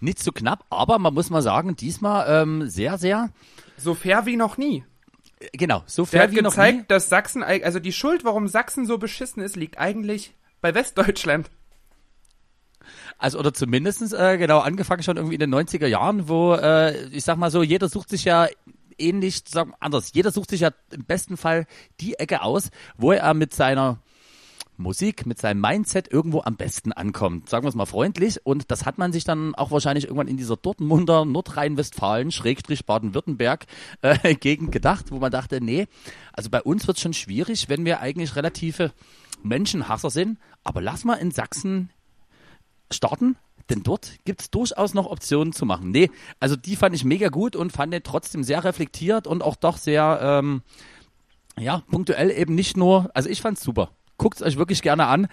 nicht 0.00 0.20
zu 0.20 0.30
knapp, 0.32 0.64
aber 0.70 0.98
man 1.00 1.12
muss 1.14 1.30
mal 1.30 1.42
sagen, 1.42 1.74
diesmal 1.76 2.26
ähm, 2.42 2.68
sehr, 2.68 2.96
sehr, 2.98 3.30
So 3.76 3.94
fair 3.94 4.26
wie 4.26 4.36
noch 4.36 4.56
nie. 4.56 4.84
genau, 5.52 5.82
so 5.86 6.02
Der 6.04 6.06
fair 6.06 6.22
hat 6.22 6.30
wie 6.30 6.36
noch 6.36 6.56
nie. 6.56 6.62
gezeigt, 6.72 6.90
dass 6.92 7.08
Sachsen, 7.08 7.42
also 7.42 7.80
die 7.80 7.92
Schuld, 7.92 8.24
warum 8.24 8.46
Sachsen 8.46 8.86
so 8.86 8.98
beschissen 8.98 9.42
ist, 9.42 9.56
liegt 9.56 9.78
eigentlich 9.78 10.34
bei 10.60 10.74
Westdeutschland. 10.74 11.50
Also 13.24 13.38
oder 13.38 13.54
zumindestens 13.54 14.12
äh, 14.12 14.36
genau 14.36 14.58
angefangen 14.58 15.02
schon 15.02 15.16
irgendwie 15.16 15.36
in 15.36 15.40
den 15.40 15.54
90er 15.54 15.86
Jahren, 15.86 16.28
wo 16.28 16.52
äh, 16.52 17.08
ich 17.08 17.24
sag 17.24 17.38
mal 17.38 17.50
so, 17.50 17.62
jeder 17.62 17.88
sucht 17.88 18.10
sich 18.10 18.24
ja 18.24 18.48
ähnlich, 18.98 19.44
sagen 19.48 19.72
anders, 19.80 20.10
jeder 20.12 20.30
sucht 20.30 20.50
sich 20.50 20.60
ja 20.60 20.72
im 20.90 21.06
besten 21.06 21.38
Fall 21.38 21.64
die 22.02 22.18
Ecke 22.18 22.42
aus, 22.42 22.70
wo 22.98 23.12
er 23.12 23.32
mit 23.32 23.54
seiner 23.54 23.96
Musik, 24.76 25.24
mit 25.24 25.38
seinem 25.38 25.62
Mindset 25.62 26.12
irgendwo 26.12 26.42
am 26.42 26.56
besten 26.56 26.92
ankommt. 26.92 27.48
Sagen 27.48 27.64
wir 27.64 27.70
es 27.70 27.74
mal 27.74 27.86
freundlich. 27.86 28.44
Und 28.44 28.70
das 28.70 28.84
hat 28.84 28.98
man 28.98 29.10
sich 29.10 29.24
dann 29.24 29.54
auch 29.54 29.70
wahrscheinlich 29.70 30.04
irgendwann 30.04 30.28
in 30.28 30.36
dieser 30.36 30.58
Dortmunder 30.58 31.24
Nordrhein-Westfalen, 31.24 32.30
Schrägstrich 32.30 32.84
Baden-Württemberg 32.84 33.64
äh, 34.02 34.34
Gegend 34.38 34.70
gedacht, 34.70 35.06
wo 35.12 35.18
man 35.18 35.32
dachte, 35.32 35.62
nee, 35.62 35.86
also 36.34 36.50
bei 36.50 36.60
uns 36.60 36.86
wird 36.86 36.98
es 36.98 37.02
schon 37.02 37.14
schwierig, 37.14 37.70
wenn 37.70 37.86
wir 37.86 38.00
eigentlich 38.00 38.36
relative 38.36 38.92
Menschenhasser 39.42 40.10
sind. 40.10 40.38
Aber 40.62 40.82
lass 40.82 41.04
mal 41.04 41.14
in 41.14 41.30
Sachsen 41.30 41.88
starten, 42.90 43.36
denn 43.70 43.82
dort 43.82 44.12
gibt 44.24 44.42
es 44.42 44.50
durchaus 44.50 44.94
noch 44.94 45.06
Optionen 45.06 45.52
zu 45.52 45.64
machen. 45.66 45.90
Nee, 45.90 46.10
also 46.40 46.56
die 46.56 46.76
fand 46.76 46.94
ich 46.94 47.04
mega 47.04 47.28
gut 47.28 47.56
und 47.56 47.72
fand 47.72 47.92
den 47.92 48.02
trotzdem 48.02 48.44
sehr 48.44 48.64
reflektiert 48.64 49.26
und 49.26 49.42
auch 49.42 49.56
doch 49.56 49.78
sehr, 49.78 50.18
ähm, 50.22 50.62
ja, 51.58 51.82
punktuell 51.90 52.30
eben 52.30 52.54
nicht 52.54 52.76
nur, 52.76 53.10
also 53.14 53.28
ich 53.28 53.40
fand's 53.40 53.62
super. 53.62 53.90
Guckt's 54.16 54.42
euch 54.42 54.56
wirklich 54.56 54.82
gerne 54.82 55.06
an. 55.06 55.28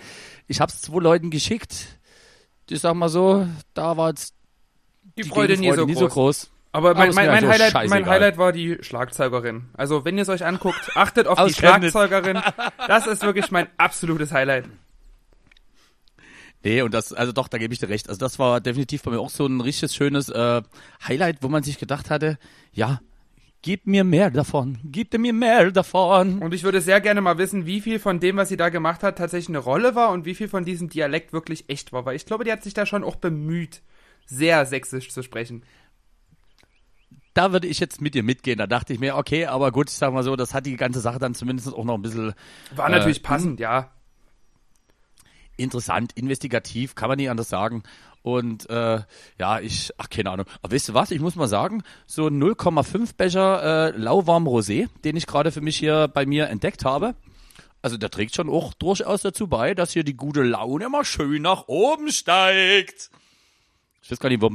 Ich 0.47 0.59
hab's 0.59 0.81
zwei 0.81 0.99
Leuten 0.99 1.29
geschickt. 1.29 1.99
Ich 2.69 2.79
sag 2.79 2.95
mal 2.95 3.09
so, 3.09 3.47
da 3.73 3.97
war 3.97 4.09
jetzt 4.09 4.33
Die, 5.17 5.23
die 5.23 5.29
Freude 5.29 5.57
nie 5.57 5.71
so, 5.73 5.85
nie 5.85 5.93
so 5.93 6.07
groß. 6.07 6.49
Aber 6.71 6.93
mein, 6.93 7.13
mein, 7.13 7.27
mein, 7.27 7.43
also 7.43 7.49
Highlight, 7.49 7.89
mein. 7.89 8.05
Highlight 8.05 8.37
war 8.37 8.53
die 8.53 8.77
Schlagzeugerin. 8.81 9.65
Also 9.73 10.05
wenn 10.05 10.17
ihr 10.17 10.21
es 10.21 10.29
euch 10.29 10.45
anguckt, 10.45 10.91
achtet 10.95 11.27
auf 11.27 11.45
die. 11.45 11.53
Schlagzeugerin. 11.53 12.41
Das 12.87 13.07
ist 13.07 13.23
wirklich 13.23 13.51
mein 13.51 13.67
absolutes 13.77 14.31
Highlight. 14.31 14.65
Nee, 16.63 16.81
und 16.81 16.93
das, 16.93 17.13
also 17.13 17.31
doch, 17.31 17.47
da 17.47 17.57
gebe 17.57 17.73
ich 17.73 17.79
dir 17.79 17.89
recht. 17.89 18.07
Also 18.07 18.19
das 18.19 18.37
war 18.37 18.61
definitiv 18.61 19.03
bei 19.03 19.11
mir 19.11 19.19
auch 19.19 19.29
so 19.29 19.45
ein 19.45 19.61
richtig 19.61 19.91
schönes 19.93 20.29
äh, 20.29 20.61
Highlight, 21.07 21.37
wo 21.41 21.49
man 21.49 21.63
sich 21.63 21.79
gedacht 21.79 22.09
hatte, 22.09 22.37
ja, 22.71 23.01
gib 23.61 23.87
mir 23.87 24.03
mehr 24.03 24.29
davon, 24.29 24.77
gib 24.83 25.17
mir 25.17 25.33
mehr 25.33 25.71
davon. 25.71 26.39
Und 26.39 26.53
ich 26.53 26.63
würde 26.63 26.81
sehr 26.81 27.01
gerne 27.01 27.21
mal 27.21 27.37
wissen, 27.37 27.65
wie 27.65 27.81
viel 27.81 27.99
von 27.99 28.19
dem, 28.19 28.37
was 28.37 28.49
sie 28.49 28.57
da 28.57 28.69
gemacht 28.69 29.03
hat, 29.03 29.17
tatsächlich 29.17 29.49
eine 29.49 29.59
Rolle 29.59 29.95
war 29.95 30.11
und 30.11 30.25
wie 30.25 30.35
viel 30.35 30.47
von 30.47 30.65
diesem 30.65 30.89
Dialekt 30.89 31.33
wirklich 31.33 31.69
echt 31.69 31.93
war. 31.93 32.05
Weil 32.05 32.15
ich 32.15 32.25
glaube, 32.25 32.43
die 32.43 32.51
hat 32.51 32.63
sich 32.63 32.73
da 32.73 32.85
schon 32.85 33.03
auch 33.03 33.15
bemüht, 33.15 33.81
sehr 34.25 34.65
sächsisch 34.65 35.09
zu 35.09 35.23
sprechen. 35.23 35.63
Da 37.33 37.53
würde 37.53 37.67
ich 37.67 37.79
jetzt 37.79 38.01
mit 38.01 38.13
dir 38.13 38.23
mitgehen. 38.23 38.57
Da 38.57 38.67
dachte 38.67 38.93
ich 38.93 38.99
mir, 38.99 39.15
okay, 39.15 39.45
aber 39.45 39.71
gut, 39.71 39.89
ich 39.89 39.95
sag 39.95 40.13
mal 40.13 40.23
so, 40.23 40.35
das 40.35 40.53
hat 40.53 40.65
die 40.65 40.75
ganze 40.75 40.99
Sache 40.99 41.17
dann 41.17 41.33
zumindest 41.33 41.73
auch 41.73 41.85
noch 41.85 41.95
ein 41.95 42.01
bisschen 42.01 42.33
War 42.75 42.89
Äh, 42.89 42.91
natürlich 42.91 43.23
passend, 43.23 43.59
ja. 43.59 43.91
Interessant, 45.61 46.11
investigativ, 46.13 46.95
kann 46.95 47.09
man 47.09 47.17
nicht 47.17 47.29
anders 47.29 47.49
sagen. 47.49 47.83
Und 48.23 48.69
äh, 48.69 48.99
ja, 49.39 49.59
ich, 49.59 49.91
ach 49.97 50.09
keine 50.09 50.29
Ahnung. 50.29 50.45
Aber 50.61 50.73
weißt 50.73 50.89
du 50.89 50.93
was, 50.93 51.11
ich 51.11 51.19
muss 51.19 51.35
mal 51.35 51.47
sagen, 51.47 51.83
so 52.05 52.27
ein 52.27 52.41
0,5 52.41 53.15
Becher 53.15 53.93
äh, 53.93 53.97
lauwarm 53.97 54.47
Rosé, 54.47 54.89
den 55.03 55.15
ich 55.15 55.25
gerade 55.25 55.51
für 55.51 55.61
mich 55.61 55.77
hier 55.77 56.07
bei 56.07 56.25
mir 56.25 56.47
entdeckt 56.49 56.85
habe, 56.85 57.15
also 57.81 57.97
der 57.97 58.11
trägt 58.11 58.35
schon 58.35 58.49
auch 58.49 58.73
durchaus 58.75 59.23
dazu 59.23 59.47
bei, 59.47 59.73
dass 59.73 59.91
hier 59.91 60.03
die 60.03 60.15
gute 60.15 60.43
Laune 60.43 60.85
immer 60.85 61.03
schön 61.03 61.41
nach 61.41 61.67
oben 61.67 62.11
steigt. 62.11 63.09
Ich 64.03 64.11
weiß 64.11 64.19
gar 64.19 64.29
nicht, 64.29 64.41
wo... 64.41 64.51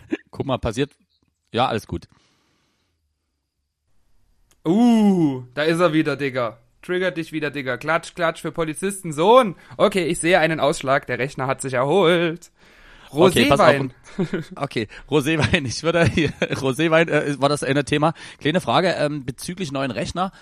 guck 0.30 0.46
mal, 0.46 0.58
passiert. 0.58 0.90
Ja, 1.52 1.66
alles 1.66 1.86
gut. 1.86 2.08
Uh, 4.64 5.42
da 5.54 5.62
ist 5.62 5.80
er 5.80 5.92
wieder, 5.92 6.16
Digga. 6.16 6.58
Triggert 6.82 7.16
dich 7.16 7.32
wieder, 7.32 7.50
Digga. 7.50 7.76
Klatsch, 7.76 8.14
klatsch 8.14 8.40
für 8.40 8.52
Polizisten 8.52 9.12
Sohn. 9.12 9.56
Okay, 9.76 10.04
ich 10.04 10.18
sehe 10.18 10.38
einen 10.38 10.60
Ausschlag. 10.60 11.06
Der 11.06 11.18
Rechner 11.18 11.46
hat 11.46 11.60
sich 11.60 11.74
erholt. 11.74 12.50
Okay, 13.10 13.50
Roséwein. 13.50 13.90
Okay, 14.56 14.88
Roséwein. 15.10 15.66
Ich 15.66 15.82
würde 15.82 16.04
hier, 16.04 16.30
Roséwein 16.40 17.08
äh, 17.08 17.40
war 17.40 17.48
das 17.48 17.62
eine 17.62 17.84
Thema. 17.84 18.14
Kleine 18.38 18.60
Frage 18.60 18.88
ähm, 18.98 19.24
bezüglich 19.24 19.70
neuen 19.70 19.90
Rechner. 19.90 20.32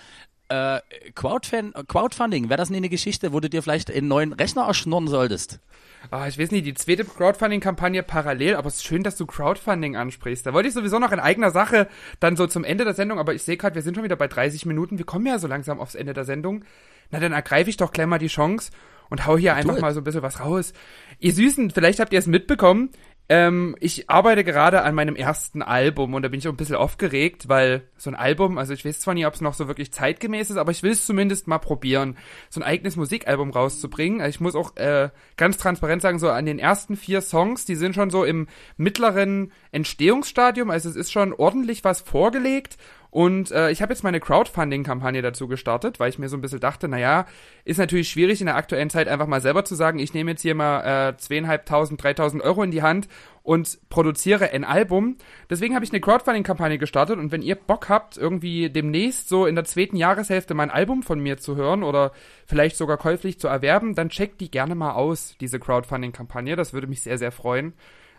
Äh, 0.51 0.81
Crowdfunding, 1.13 2.49
wäre 2.49 2.57
das 2.57 2.69
nie 2.69 2.77
eine 2.77 2.89
Geschichte, 2.89 3.31
wo 3.31 3.39
du 3.39 3.49
dir 3.49 3.63
vielleicht 3.63 3.89
einen 3.89 4.09
neuen 4.09 4.33
Rechner 4.33 4.63
erschnurren 4.63 5.07
solltest? 5.07 5.61
Ah, 6.09 6.27
ich 6.27 6.37
weiß 6.37 6.51
nicht, 6.51 6.65
die 6.65 6.73
zweite 6.73 7.05
Crowdfunding-Kampagne 7.05 8.03
parallel, 8.03 8.55
aber 8.55 8.67
es 8.67 8.75
ist 8.75 8.83
schön, 8.85 9.01
dass 9.01 9.15
du 9.15 9.25
Crowdfunding 9.25 9.95
ansprichst. 9.95 10.45
Da 10.45 10.53
wollte 10.53 10.67
ich 10.67 10.73
sowieso 10.73 10.99
noch 10.99 11.13
in 11.13 11.21
eigener 11.21 11.51
Sache 11.51 11.87
dann 12.19 12.35
so 12.35 12.47
zum 12.47 12.65
Ende 12.65 12.83
der 12.83 12.95
Sendung, 12.95 13.17
aber 13.17 13.33
ich 13.33 13.43
sehe 13.43 13.55
gerade, 13.55 13.75
wir 13.75 13.81
sind 13.81 13.95
schon 13.95 14.03
wieder 14.03 14.17
bei 14.17 14.27
30 14.27 14.65
Minuten. 14.65 14.97
Wir 14.97 15.05
kommen 15.05 15.25
ja 15.25 15.39
so 15.39 15.47
langsam 15.47 15.79
aufs 15.79 15.95
Ende 15.95 16.13
der 16.13 16.25
Sendung. 16.25 16.65
Na, 17.11 17.19
dann 17.21 17.31
ergreife 17.31 17.69
ich 17.69 17.77
doch 17.77 17.93
gleich 17.93 18.07
mal 18.07 18.19
die 18.19 18.27
Chance 18.27 18.71
und 19.09 19.27
hau 19.27 19.37
hier 19.37 19.55
einfach 19.55 19.79
mal 19.79 19.93
so 19.93 20.01
ein 20.01 20.03
bisschen 20.03 20.21
was 20.21 20.41
raus. 20.41 20.73
Ihr 21.19 21.33
Süßen, 21.33 21.71
vielleicht 21.71 21.99
habt 21.99 22.11
ihr 22.11 22.19
es 22.19 22.27
mitbekommen. 22.27 22.89
Ähm, 23.33 23.77
ich 23.79 24.09
arbeite 24.09 24.43
gerade 24.43 24.81
an 24.81 24.93
meinem 24.93 25.15
ersten 25.15 25.61
Album 25.61 26.13
und 26.13 26.21
da 26.21 26.27
bin 26.27 26.39
ich 26.39 26.49
auch 26.49 26.51
ein 26.51 26.57
bisschen 26.57 26.75
aufgeregt, 26.75 27.47
weil 27.47 27.83
so 27.95 28.09
ein 28.09 28.15
Album, 28.17 28.57
also 28.57 28.73
ich 28.73 28.83
weiß 28.83 28.99
zwar 28.99 29.13
nie, 29.13 29.25
ob 29.25 29.33
es 29.33 29.39
noch 29.39 29.53
so 29.53 29.69
wirklich 29.69 29.93
zeitgemäß 29.93 30.49
ist, 30.49 30.57
aber 30.57 30.71
ich 30.71 30.83
will 30.83 30.91
es 30.91 31.05
zumindest 31.05 31.47
mal 31.47 31.57
probieren, 31.57 32.17
so 32.49 32.59
ein 32.59 32.65
eigenes 32.65 32.97
Musikalbum 32.97 33.51
rauszubringen. 33.51 34.19
Also 34.19 34.31
ich 34.31 34.41
muss 34.41 34.53
auch 34.53 34.75
äh, 34.75 35.11
ganz 35.37 35.57
transparent 35.57 36.01
sagen, 36.01 36.19
so 36.19 36.29
an 36.29 36.45
den 36.45 36.59
ersten 36.59 36.97
vier 36.97 37.21
Songs, 37.21 37.63
die 37.63 37.75
sind 37.75 37.95
schon 37.95 38.09
so 38.09 38.25
im 38.25 38.47
mittleren 38.75 39.53
Entstehungsstadium, 39.71 40.69
also 40.69 40.89
es 40.89 40.97
ist 40.97 41.13
schon 41.13 41.31
ordentlich 41.31 41.85
was 41.85 42.01
vorgelegt 42.01 42.75
und 43.11 43.51
äh, 43.51 43.71
ich 43.71 43.81
habe 43.81 43.91
jetzt 43.91 44.05
meine 44.05 44.21
Crowdfunding-Kampagne 44.21 45.21
dazu 45.21 45.49
gestartet, 45.49 45.99
weil 45.99 46.09
ich 46.09 46.17
mir 46.17 46.29
so 46.29 46.37
ein 46.37 46.41
bisschen 46.41 46.61
dachte, 46.61 46.87
naja, 46.87 47.25
ist 47.65 47.77
natürlich 47.77 48.09
schwierig 48.09 48.39
in 48.39 48.47
der 48.47 48.55
aktuellen 48.55 48.89
Zeit 48.89 49.09
einfach 49.09 49.27
mal 49.27 49.41
selber 49.41 49.65
zu 49.65 49.75
sagen, 49.75 49.99
ich 49.99 50.13
nehme 50.13 50.31
jetzt 50.31 50.41
hier 50.41 50.55
mal 50.55 51.09
äh, 51.09 51.17
zweieinhalbtausend, 51.17 52.01
dreitausend 52.01 52.41
Euro 52.41 52.63
in 52.63 52.71
die 52.71 52.81
Hand 52.81 53.09
und 53.43 53.79
produziere 53.89 54.51
ein 54.51 54.63
Album. 54.63 55.17
Deswegen 55.49 55.75
habe 55.75 55.83
ich 55.83 55.91
eine 55.91 55.99
Crowdfunding-Kampagne 55.99 56.77
gestartet 56.77 57.19
und 57.19 57.33
wenn 57.33 57.41
ihr 57.41 57.55
Bock 57.55 57.89
habt, 57.89 58.15
irgendwie 58.15 58.69
demnächst 58.69 59.27
so 59.27 59.45
in 59.45 59.55
der 59.55 59.65
zweiten 59.65 59.97
Jahreshälfte 59.97 60.53
mein 60.53 60.71
Album 60.71 61.03
von 61.03 61.19
mir 61.19 61.37
zu 61.37 61.57
hören 61.57 61.83
oder 61.83 62.13
vielleicht 62.45 62.77
sogar 62.77 62.95
käuflich 62.95 63.39
zu 63.39 63.49
erwerben, 63.49 63.93
dann 63.93 64.07
checkt 64.07 64.39
die 64.39 64.49
gerne 64.49 64.73
mal 64.73 64.93
aus, 64.93 65.35
diese 65.41 65.59
Crowdfunding-Kampagne. 65.59 66.55
Das 66.55 66.71
würde 66.71 66.87
mich 66.87 67.01
sehr, 67.01 67.17
sehr 67.17 67.33
freuen. 67.33 67.73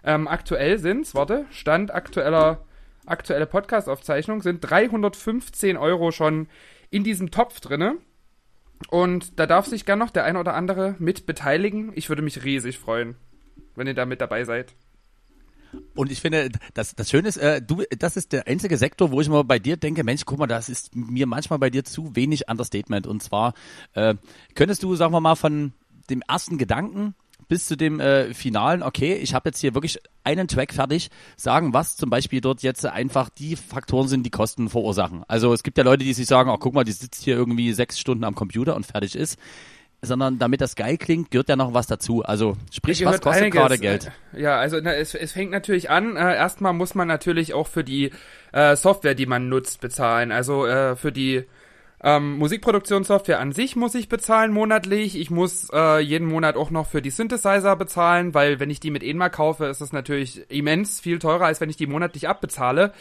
Ähm, 0.05 0.29
aktuell 0.29 0.79
sind's, 0.79 1.15
warte, 1.15 1.47
Stand 1.51 1.95
aktueller 1.95 2.67
aktuelle 3.07 3.47
Podcast-Aufzeichnung 3.47 4.43
sind 4.43 4.61
315 4.61 5.77
Euro 5.77 6.13
schon 6.13 6.49
in 6.91 7.05
diesem 7.05 7.31
Topf 7.31 7.61
drinne. 7.61 7.97
Und 8.89 9.39
da 9.39 9.47
darf 9.47 9.67
sich 9.67 9.85
gern 9.85 9.99
noch 9.99 10.11
der 10.11 10.25
ein 10.25 10.37
oder 10.37 10.55
andere 10.55 10.97
mit 10.99 11.27
beteiligen. 11.27 11.93
Ich 11.95 12.09
würde 12.09 12.23
mich 12.23 12.45
riesig 12.45 12.79
freuen, 12.79 13.17
wenn 13.77 13.87
ihr 13.87 13.95
da 13.95 14.07
mit 14.07 14.21
dabei 14.21 14.45
seid. 14.45 14.75
Und 15.95 16.13
ich 16.13 16.21
finde, 16.21 16.51
das, 16.75 16.95
das 16.95 17.09
Schöne 17.09 17.29
ist, 17.29 17.39
äh, 17.39 17.63
du, 17.63 17.83
das 17.99 18.17
ist 18.17 18.33
der 18.33 18.47
einzige 18.47 18.77
Sektor, 18.77 19.11
wo 19.11 19.21
ich 19.21 19.29
mal 19.29 19.45
bei 19.45 19.59
dir 19.59 19.77
denke, 19.77 20.05
Mensch, 20.05 20.25
guck 20.27 20.39
mal, 20.39 20.47
das 20.47 20.69
ist 20.69 20.95
mir 20.95 21.27
manchmal 21.27 21.59
bei 21.59 21.71
dir 21.71 21.85
zu 21.85 22.15
wenig 22.15 22.49
Understatement. 22.49 23.07
Und 23.07 23.23
zwar, 23.23 23.55
äh, 23.95 24.15
könntest 24.55 24.83
du, 24.83 24.95
sagen 24.97 25.13
wir 25.13 25.21
mal, 25.21 25.35
von 25.35 25.73
dem 26.11 26.23
ersten 26.29 26.59
Gedanken 26.59 27.15
bis 27.49 27.67
zu 27.67 27.77
dem 27.77 28.01
äh, 28.01 28.35
finalen, 28.35 28.83
okay, 28.83 29.15
ich 29.15 29.35
habe 29.35 29.49
jetzt 29.49 29.61
hier 29.61 29.75
wirklich 29.75 29.99
einen 30.25 30.49
Track 30.49 30.73
fertig, 30.73 31.11
sagen, 31.37 31.73
was 31.73 31.97
zum 31.97 32.11
Beispiel 32.11 32.41
dort 32.41 32.63
jetzt 32.63 32.85
einfach 32.87 33.29
die 33.29 33.57
Faktoren 33.57 34.09
sind, 34.09 34.25
die 34.25 34.31
Kosten 34.31 34.69
verursachen. 34.69 35.25
Also 35.29 35.53
es 35.53 35.63
gibt 35.63 35.79
ja 35.79 35.85
Leute, 35.85 36.05
die 36.05 36.13
sich 36.13 36.27
sagen, 36.27 36.51
oh, 36.51 36.59
guck 36.59 36.75
mal, 36.75 36.85
die 36.85 36.93
sitzt 36.93 37.25
hier 37.25 37.37
irgendwie 37.37 37.73
sechs 37.73 37.99
Stunden 37.99 38.25
am 38.25 38.35
Computer 38.35 38.77
und 38.77 38.87
fertig 38.87 39.17
ist. 39.17 39.39
Sondern 40.05 40.41
damit 40.41 40.61
das 40.61 40.75
geil 40.75 40.99
klingt, 40.99 41.31
gehört 41.31 41.49
ja 41.49 41.55
noch 41.55 41.75
was 41.75 41.87
dazu. 41.87 42.25
Also 42.25 42.57
sprich, 42.73 43.05
was 43.05 43.21
kostet 43.21 43.45
einiges, 43.45 43.61
gerade 43.61 43.79
Geld? 43.79 44.11
Ja, 44.37 44.59
also 44.59 44.81
na, 44.83 44.95
es, 44.95 45.15
es 45.15 45.31
fängt 45.31 45.53
natürlich 45.53 45.91
an. 45.91 46.17
Äh, 46.17 46.35
erstmal 46.35 46.73
muss 46.73 46.97
man 46.97 47.07
natürlich 47.07 47.55
auch 47.55 47.69
für 47.69 47.85
die 47.85 48.11
äh, 48.51 48.75
Software, 48.75 49.15
die 49.15 49.27
man 49.27 49.49
nutzt, 49.49 49.81
bezahlen. 49.81 50.33
Also 50.33 50.67
äh, 50.67 50.97
für 50.97 51.13
die 51.13 51.45
ähm, 52.03 52.39
Musikproduktionssoftware 52.39 53.39
an 53.39 53.53
sich 53.53 53.77
muss 53.77 53.95
ich 53.95 54.09
bezahlen 54.09 54.53
monatlich. 54.53 55.19
Ich 55.19 55.31
muss 55.31 55.69
äh, 55.73 56.01
jeden 56.01 56.27
Monat 56.27 56.57
auch 56.57 56.71
noch 56.71 56.89
für 56.89 57.01
die 57.01 57.11
Synthesizer 57.11 57.77
bezahlen, 57.77 58.35
weil 58.35 58.59
wenn 58.59 58.71
ich 58.71 58.81
die 58.81 58.91
mit 58.91 59.05
ENMA 59.05 59.29
kaufe, 59.29 59.67
ist 59.67 59.81
das 59.81 59.93
natürlich 59.93 60.51
immens 60.51 61.01
viel 61.01 61.21
teurer, 61.21 61.47
als 61.47 61.61
wenn 61.61 61.71
ich 61.71 61.77
die 61.77 61.87
monatlich 61.87 62.29
abbezahle. 62.29 62.93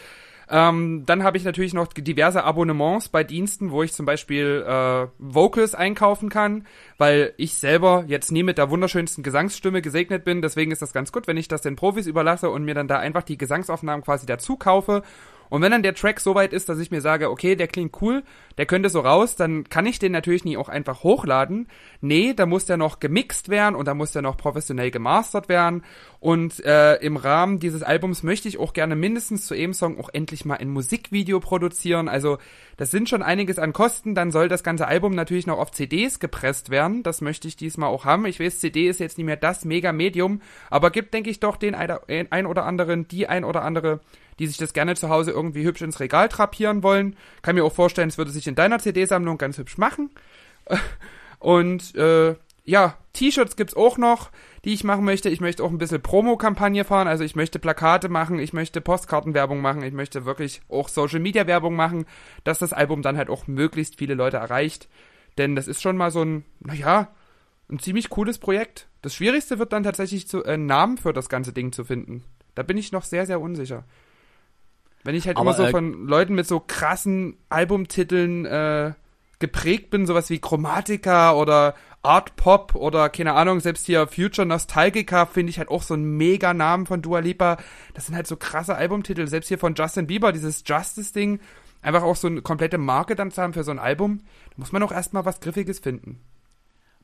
Ähm, 0.51 1.03
dann 1.05 1.23
habe 1.23 1.37
ich 1.37 1.45
natürlich 1.45 1.73
noch 1.73 1.87
diverse 1.93 2.43
Abonnements 2.43 3.07
bei 3.07 3.23
Diensten, 3.23 3.71
wo 3.71 3.83
ich 3.83 3.93
zum 3.93 4.05
Beispiel 4.05 4.65
äh, 4.67 5.07
Vocals 5.17 5.73
einkaufen 5.73 6.29
kann, 6.29 6.67
weil 6.97 7.33
ich 7.37 7.53
selber 7.53 8.03
jetzt 8.07 8.33
nie 8.33 8.43
mit 8.43 8.57
der 8.57 8.69
wunderschönsten 8.69 9.23
Gesangsstimme 9.23 9.81
gesegnet 9.81 10.25
bin. 10.25 10.41
Deswegen 10.41 10.71
ist 10.71 10.81
das 10.81 10.91
ganz 10.91 11.13
gut, 11.13 11.25
wenn 11.25 11.37
ich 11.37 11.47
das 11.47 11.61
den 11.61 11.77
Profis 11.77 12.05
überlasse 12.05 12.49
und 12.49 12.65
mir 12.65 12.75
dann 12.75 12.89
da 12.89 12.99
einfach 12.99 13.23
die 13.23 13.37
Gesangsaufnahmen 13.37 14.03
quasi 14.03 14.25
dazu 14.25 14.57
kaufe. 14.57 15.03
Und 15.51 15.61
wenn 15.61 15.71
dann 15.71 15.83
der 15.83 15.95
Track 15.95 16.21
so 16.21 16.33
weit 16.33 16.53
ist, 16.53 16.69
dass 16.69 16.79
ich 16.79 16.91
mir 16.91 17.01
sage, 17.01 17.29
okay, 17.29 17.57
der 17.57 17.67
klingt 17.67 18.01
cool, 18.01 18.23
der 18.57 18.65
könnte 18.65 18.87
so 18.87 19.01
raus, 19.01 19.35
dann 19.35 19.67
kann 19.67 19.85
ich 19.85 19.99
den 19.99 20.13
natürlich 20.13 20.45
nie 20.45 20.55
auch 20.55 20.69
einfach 20.69 21.03
hochladen. 21.03 21.67
Nee, 21.99 22.33
da 22.33 22.45
muss 22.45 22.65
der 22.65 22.77
noch 22.77 23.01
gemixt 23.01 23.49
werden 23.49 23.75
und 23.75 23.85
da 23.85 23.93
muss 23.93 24.13
der 24.13 24.21
noch 24.21 24.37
professionell 24.37 24.91
gemastert 24.91 25.49
werden. 25.49 25.83
Und 26.21 26.63
äh, 26.63 26.95
im 27.01 27.17
Rahmen 27.17 27.59
dieses 27.59 27.83
Albums 27.83 28.23
möchte 28.23 28.47
ich 28.47 28.59
auch 28.59 28.71
gerne 28.71 28.95
mindestens 28.95 29.45
zu 29.45 29.53
jedem 29.53 29.73
Song 29.73 29.99
auch 29.99 30.07
endlich 30.13 30.45
mal 30.45 30.55
ein 30.55 30.69
Musikvideo 30.69 31.41
produzieren. 31.41 32.07
Also 32.07 32.37
das 32.77 32.89
sind 32.89 33.09
schon 33.09 33.21
einiges 33.21 33.59
an 33.59 33.73
Kosten. 33.73 34.15
Dann 34.15 34.31
soll 34.31 34.47
das 34.47 34.63
ganze 34.63 34.87
Album 34.87 35.15
natürlich 35.15 35.47
noch 35.47 35.59
auf 35.59 35.71
CDs 35.71 36.21
gepresst 36.21 36.69
werden. 36.69 37.03
Das 37.03 37.19
möchte 37.19 37.49
ich 37.49 37.57
diesmal 37.57 37.89
auch 37.89 38.05
haben. 38.05 38.25
Ich 38.25 38.39
weiß, 38.39 38.61
CD 38.61 38.87
ist 38.87 39.01
jetzt 39.01 39.17
nicht 39.17 39.27
mehr 39.27 39.35
das 39.35 39.65
Mega-Medium, 39.65 40.41
aber 40.69 40.91
gibt, 40.91 41.13
denke 41.13 41.29
ich, 41.29 41.41
doch 41.41 41.57
den 41.57 41.75
ein 41.75 42.45
oder 42.45 42.65
anderen, 42.65 43.05
die 43.09 43.27
ein 43.27 43.43
oder 43.43 43.63
andere, 43.63 43.99
die 44.39 44.47
sich 44.47 44.57
das 44.57 44.73
gerne 44.73 44.95
zu 44.95 45.09
Hause 45.09 45.31
irgendwie 45.31 45.63
hübsch 45.63 45.81
ins 45.81 45.99
Regal 45.99 46.29
trapieren 46.29 46.83
wollen. 46.83 47.15
Kann 47.41 47.55
mir 47.55 47.63
auch 47.63 47.73
vorstellen, 47.73 48.09
es 48.09 48.17
würde 48.17 48.31
sich 48.31 48.47
in 48.47 48.55
deiner 48.55 48.79
CD-Sammlung 48.79 49.37
ganz 49.37 49.57
hübsch 49.57 49.77
machen. 49.77 50.09
Und 51.39 51.95
äh, 51.95 52.35
ja, 52.63 52.97
T-Shirts 53.13 53.55
gibt's 53.55 53.75
auch 53.75 53.97
noch, 53.97 54.31
die 54.63 54.73
ich 54.73 54.83
machen 54.83 55.05
möchte. 55.05 55.29
Ich 55.29 55.41
möchte 55.41 55.63
auch 55.63 55.71
ein 55.71 55.77
bisschen 55.77 56.01
Promo-Kampagne 56.01 56.83
fahren. 56.83 57.07
Also 57.07 57.23
ich 57.23 57.35
möchte 57.35 57.59
Plakate 57.59 58.09
machen, 58.09 58.39
ich 58.39 58.53
möchte 58.53 58.81
Postkartenwerbung 58.81 59.59
machen, 59.61 59.83
ich 59.83 59.93
möchte 59.93 60.25
wirklich 60.25 60.61
auch 60.69 60.87
Social-Media-Werbung 60.87 61.75
machen, 61.75 62.05
dass 62.43 62.59
das 62.59 62.73
Album 62.73 63.01
dann 63.01 63.17
halt 63.17 63.29
auch 63.29 63.47
möglichst 63.47 63.97
viele 63.97 64.13
Leute 64.13 64.37
erreicht. 64.37 64.87
Denn 65.37 65.55
das 65.55 65.67
ist 65.67 65.81
schon 65.81 65.97
mal 65.97 66.11
so 66.11 66.21
ein, 66.23 66.45
naja, 66.59 67.07
ein 67.69 67.79
ziemlich 67.79 68.09
cooles 68.09 68.37
Projekt. 68.37 68.87
Das 69.01 69.15
Schwierigste 69.15 69.57
wird 69.57 69.73
dann 69.73 69.83
tatsächlich 69.83 70.27
zu, 70.27 70.43
äh, 70.43 70.53
einen 70.53 70.65
Namen 70.65 70.97
für 70.97 71.13
das 71.13 71.29
ganze 71.29 71.53
Ding 71.53 71.71
zu 71.71 71.83
finden. 71.83 72.23
Da 72.53 72.63
bin 72.63 72.77
ich 72.77 72.91
noch 72.91 73.03
sehr, 73.03 73.25
sehr 73.25 73.39
unsicher. 73.39 73.85
Wenn 75.03 75.15
ich 75.15 75.27
halt 75.27 75.37
Aber, 75.37 75.49
immer 75.49 75.57
so 75.57 75.63
äh, 75.63 75.71
von 75.71 76.07
Leuten 76.07 76.35
mit 76.35 76.47
so 76.47 76.59
krassen 76.59 77.37
Albumtiteln 77.49 78.45
äh, 78.45 78.93
geprägt 79.39 79.89
bin, 79.89 80.05
sowas 80.05 80.29
wie 80.29 80.39
Chromatica 80.39 81.33
oder 81.33 81.75
Art 82.03 82.35
Pop 82.35 82.75
oder 82.75 83.09
keine 83.09 83.33
Ahnung, 83.33 83.59
selbst 83.59 83.85
hier 83.85 84.07
Future 84.07 84.45
Nostalgica 84.47 85.25
finde 85.25 85.51
ich 85.51 85.59
halt 85.59 85.69
auch 85.69 85.83
so 85.83 85.93
einen 85.93 86.17
mega 86.17 86.53
Namen 86.53 86.85
von 86.85 87.01
Dua 87.01 87.19
Lipa. 87.19 87.57
Das 87.93 88.05
sind 88.05 88.15
halt 88.15 88.27
so 88.27 88.37
krasse 88.37 88.75
Albumtitel. 88.75 89.27
Selbst 89.27 89.47
hier 89.47 89.59
von 89.59 89.75
Justin 89.75 90.07
Bieber, 90.07 90.31
dieses 90.31 90.63
Justice-Ding, 90.65 91.39
einfach 91.81 92.03
auch 92.03 92.15
so 92.15 92.27
eine 92.27 92.41
komplette 92.41 92.77
Marke 92.77 93.15
dann 93.15 93.31
zu 93.31 93.41
haben 93.41 93.53
für 93.53 93.63
so 93.63 93.71
ein 93.71 93.79
Album, 93.79 94.21
da 94.51 94.55
muss 94.57 94.71
man 94.71 94.83
auch 94.83 94.91
erstmal 94.91 95.25
was 95.25 95.39
Griffiges 95.39 95.79
finden. 95.79 96.19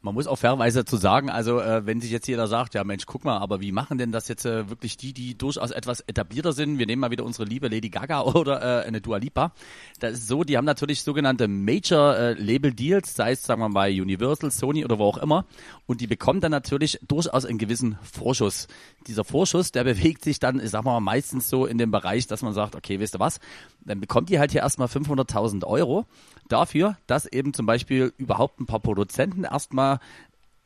Man 0.07 0.13
muss 0.13 0.27
auch 0.27 0.37
fairerweise 0.37 0.85
dazu 0.85 0.95
sagen, 0.95 1.29
also 1.29 1.59
äh, 1.59 1.85
wenn 1.85 1.99
sich 1.99 2.11
jetzt 2.11 2.29
jeder 2.29 2.47
sagt, 2.47 2.75
ja 2.75 2.85
Mensch, 2.85 3.05
guck 3.05 3.25
mal, 3.25 3.39
aber 3.39 3.59
wie 3.59 3.73
machen 3.73 3.97
denn 3.97 4.13
das 4.13 4.29
jetzt 4.29 4.45
äh, 4.45 4.69
wirklich 4.69 4.95
die, 4.95 5.11
die 5.11 5.37
durchaus 5.37 5.71
etwas 5.71 5.99
etablierter 5.99 6.53
sind? 6.53 6.79
Wir 6.79 6.85
nehmen 6.85 7.01
mal 7.01 7.11
wieder 7.11 7.25
unsere 7.25 7.43
liebe 7.43 7.67
Lady 7.67 7.89
Gaga 7.89 8.21
oder 8.25 8.61
äh, 8.61 8.87
eine 8.87 9.01
Dua 9.01 9.17
Lipa. 9.17 9.51
Das 9.99 10.13
ist 10.13 10.29
so, 10.29 10.45
die 10.45 10.55
haben 10.55 10.63
natürlich 10.63 11.01
sogenannte 11.01 11.49
Major 11.49 12.15
äh, 12.15 12.33
Label 12.35 12.71
Deals, 12.73 13.15
sei 13.15 13.33
es 13.33 13.43
sagen 13.43 13.59
wir 13.59 13.67
mal 13.67 13.89
Universal, 13.89 14.49
Sony 14.49 14.85
oder 14.85 14.97
wo 14.97 15.03
auch 15.03 15.17
immer, 15.17 15.45
und 15.87 15.99
die 15.99 16.07
bekommen 16.07 16.39
dann 16.39 16.51
natürlich 16.51 17.01
durchaus 17.05 17.43
einen 17.43 17.57
gewissen 17.57 17.97
Vorschuss. 18.01 18.69
Dieser 19.07 19.25
Vorschuss, 19.25 19.73
der 19.73 19.83
bewegt 19.83 20.23
sich 20.23 20.39
dann, 20.39 20.61
ich 20.61 20.69
sag 20.69 20.85
mal 20.85 21.01
meistens 21.01 21.49
so 21.49 21.65
in 21.65 21.77
dem 21.77 21.91
Bereich, 21.91 22.27
dass 22.27 22.43
man 22.43 22.53
sagt, 22.53 22.77
okay, 22.77 23.01
wisst 23.01 23.13
ihr 23.15 23.19
was, 23.19 23.41
dann 23.81 23.99
bekommt 23.99 24.29
ihr 24.29 24.39
halt 24.39 24.53
hier 24.53 24.61
erstmal 24.61 24.87
500.000 24.87 25.65
Euro 25.65 26.05
dafür, 26.47 26.97
dass 27.07 27.25
eben 27.25 27.53
zum 27.53 27.65
Beispiel 27.65 28.13
überhaupt 28.17 28.59
ein 28.59 28.65
paar 28.65 28.79
Produzenten 28.79 29.43
erstmal 29.43 29.99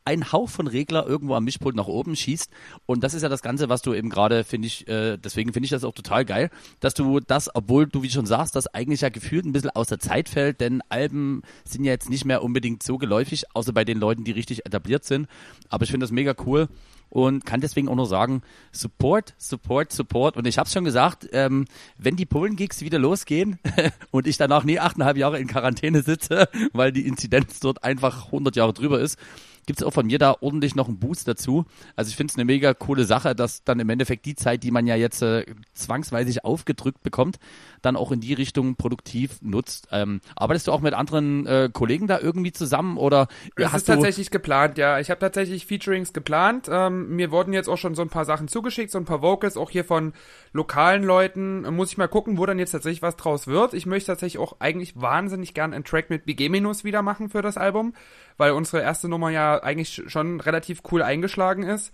ein 0.04 0.32
Hauch 0.32 0.48
von 0.48 0.66
Regler 0.66 1.06
irgendwo 1.06 1.34
am 1.34 1.44
Mischpult 1.44 1.76
nach 1.76 1.86
oben 1.86 2.16
schießt. 2.16 2.50
Und 2.86 3.04
das 3.04 3.14
ist 3.14 3.22
ja 3.22 3.28
das 3.28 3.42
Ganze, 3.42 3.68
was 3.68 3.82
du 3.82 3.94
eben 3.94 4.10
gerade, 4.10 4.44
finde 4.44 4.66
ich, 4.66 4.88
äh, 4.88 5.16
deswegen 5.16 5.52
finde 5.52 5.66
ich 5.66 5.70
das 5.70 5.84
auch 5.84 5.94
total 5.94 6.24
geil, 6.24 6.50
dass 6.80 6.94
du 6.94 7.20
das, 7.20 7.54
obwohl 7.54 7.86
du, 7.86 8.02
wie 8.02 8.10
schon 8.10 8.26
sagst, 8.26 8.56
das 8.56 8.66
eigentlich 8.66 9.02
ja 9.02 9.10
gefühlt 9.10 9.44
ein 9.44 9.52
bisschen 9.52 9.70
aus 9.70 9.88
der 9.88 10.00
Zeit 10.00 10.28
fällt, 10.28 10.60
denn 10.60 10.82
Alben 10.88 11.42
sind 11.64 11.84
ja 11.84 11.92
jetzt 11.92 12.10
nicht 12.10 12.24
mehr 12.24 12.42
unbedingt 12.42 12.82
so 12.82 12.98
geläufig, 12.98 13.44
außer 13.54 13.72
bei 13.72 13.84
den 13.84 13.98
Leuten, 13.98 14.24
die 14.24 14.32
richtig 14.32 14.66
etabliert 14.66 15.04
sind. 15.04 15.28
Aber 15.68 15.84
ich 15.84 15.90
finde 15.90 16.04
das 16.04 16.10
mega 16.10 16.34
cool, 16.46 16.68
und 17.12 17.44
kann 17.44 17.60
deswegen 17.60 17.88
auch 17.88 17.94
nur 17.94 18.06
sagen, 18.06 18.40
Support, 18.72 19.34
Support, 19.36 19.92
Support. 19.92 20.38
Und 20.38 20.46
ich 20.46 20.56
habe 20.56 20.70
schon 20.70 20.82
gesagt, 20.82 21.28
ähm, 21.32 21.66
wenn 21.98 22.16
die 22.16 22.24
Polen-Gigs 22.24 22.80
wieder 22.80 22.98
losgehen 22.98 23.58
und 24.10 24.26
ich 24.26 24.38
danach 24.38 24.64
nie 24.64 24.78
achteinhalb 24.78 25.18
Jahre 25.18 25.38
in 25.38 25.46
Quarantäne 25.46 26.00
sitze, 26.00 26.48
weil 26.72 26.90
die 26.90 27.06
Inzidenz 27.06 27.60
dort 27.60 27.84
einfach 27.84 28.26
100 28.26 28.56
Jahre 28.56 28.72
drüber 28.72 28.98
ist, 28.98 29.18
gibt 29.66 29.80
es 29.80 29.86
auch 29.86 29.92
von 29.92 30.06
mir 30.06 30.18
da 30.18 30.36
ordentlich 30.40 30.74
noch 30.74 30.88
einen 30.88 30.98
Boost 30.98 31.28
dazu. 31.28 31.64
Also 31.96 32.08
ich 32.08 32.16
finde 32.16 32.32
es 32.32 32.36
eine 32.36 32.44
mega 32.44 32.74
coole 32.74 33.04
Sache, 33.04 33.34
dass 33.34 33.64
dann 33.64 33.80
im 33.80 33.88
Endeffekt 33.88 34.26
die 34.26 34.34
Zeit, 34.34 34.62
die 34.62 34.70
man 34.70 34.86
ja 34.86 34.96
jetzt 34.96 35.22
äh, 35.22 35.44
zwangsweise 35.74 36.44
aufgedrückt 36.44 37.02
bekommt, 37.02 37.38
dann 37.82 37.96
auch 37.96 38.12
in 38.12 38.20
die 38.20 38.34
Richtung 38.34 38.76
produktiv 38.76 39.40
nutzt. 39.42 39.88
Ähm, 39.90 40.20
arbeitest 40.36 40.68
du 40.68 40.72
auch 40.72 40.80
mit 40.80 40.94
anderen 40.94 41.46
äh, 41.46 41.70
Kollegen 41.72 42.06
da 42.06 42.18
irgendwie 42.18 42.52
zusammen 42.52 42.96
oder 42.96 43.28
das 43.56 43.72
hast 43.72 43.82
ist 43.82 43.86
tatsächlich 43.86 44.30
geplant, 44.30 44.78
ja. 44.78 44.98
Ich 44.98 45.10
habe 45.10 45.20
tatsächlich 45.20 45.66
Featurings 45.66 46.12
geplant. 46.12 46.68
Ähm, 46.70 47.14
mir 47.16 47.30
wurden 47.30 47.52
jetzt 47.52 47.68
auch 47.68 47.76
schon 47.76 47.94
so 47.94 48.02
ein 48.02 48.08
paar 48.08 48.24
Sachen 48.24 48.48
zugeschickt, 48.48 48.90
so 48.90 48.98
ein 48.98 49.04
paar 49.04 49.22
Vocals, 49.22 49.56
auch 49.56 49.70
hier 49.70 49.84
von 49.84 50.12
lokalen 50.52 51.02
Leuten. 51.02 51.62
Muss 51.74 51.90
ich 51.90 51.98
mal 51.98 52.08
gucken, 52.08 52.38
wo 52.38 52.46
dann 52.46 52.58
jetzt 52.58 52.72
tatsächlich 52.72 53.02
was 53.02 53.16
draus 53.16 53.46
wird. 53.46 53.74
Ich 53.74 53.86
möchte 53.86 54.08
tatsächlich 54.08 54.40
auch 54.40 54.56
eigentlich 54.60 55.00
wahnsinnig 55.00 55.54
gern 55.54 55.72
einen 55.72 55.84
Track 55.84 56.10
mit 56.10 56.24
BG 56.24 56.48
Minus 56.48 56.84
wieder 56.84 57.02
machen 57.02 57.28
für 57.28 57.42
das 57.42 57.56
Album, 57.56 57.94
weil 58.36 58.52
unsere 58.52 58.82
erste 58.82 59.08
Nummer 59.08 59.30
ja 59.30 59.62
eigentlich 59.62 60.02
schon 60.06 60.40
relativ 60.40 60.82
cool 60.90 61.02
eingeschlagen 61.02 61.62
ist. 61.62 61.92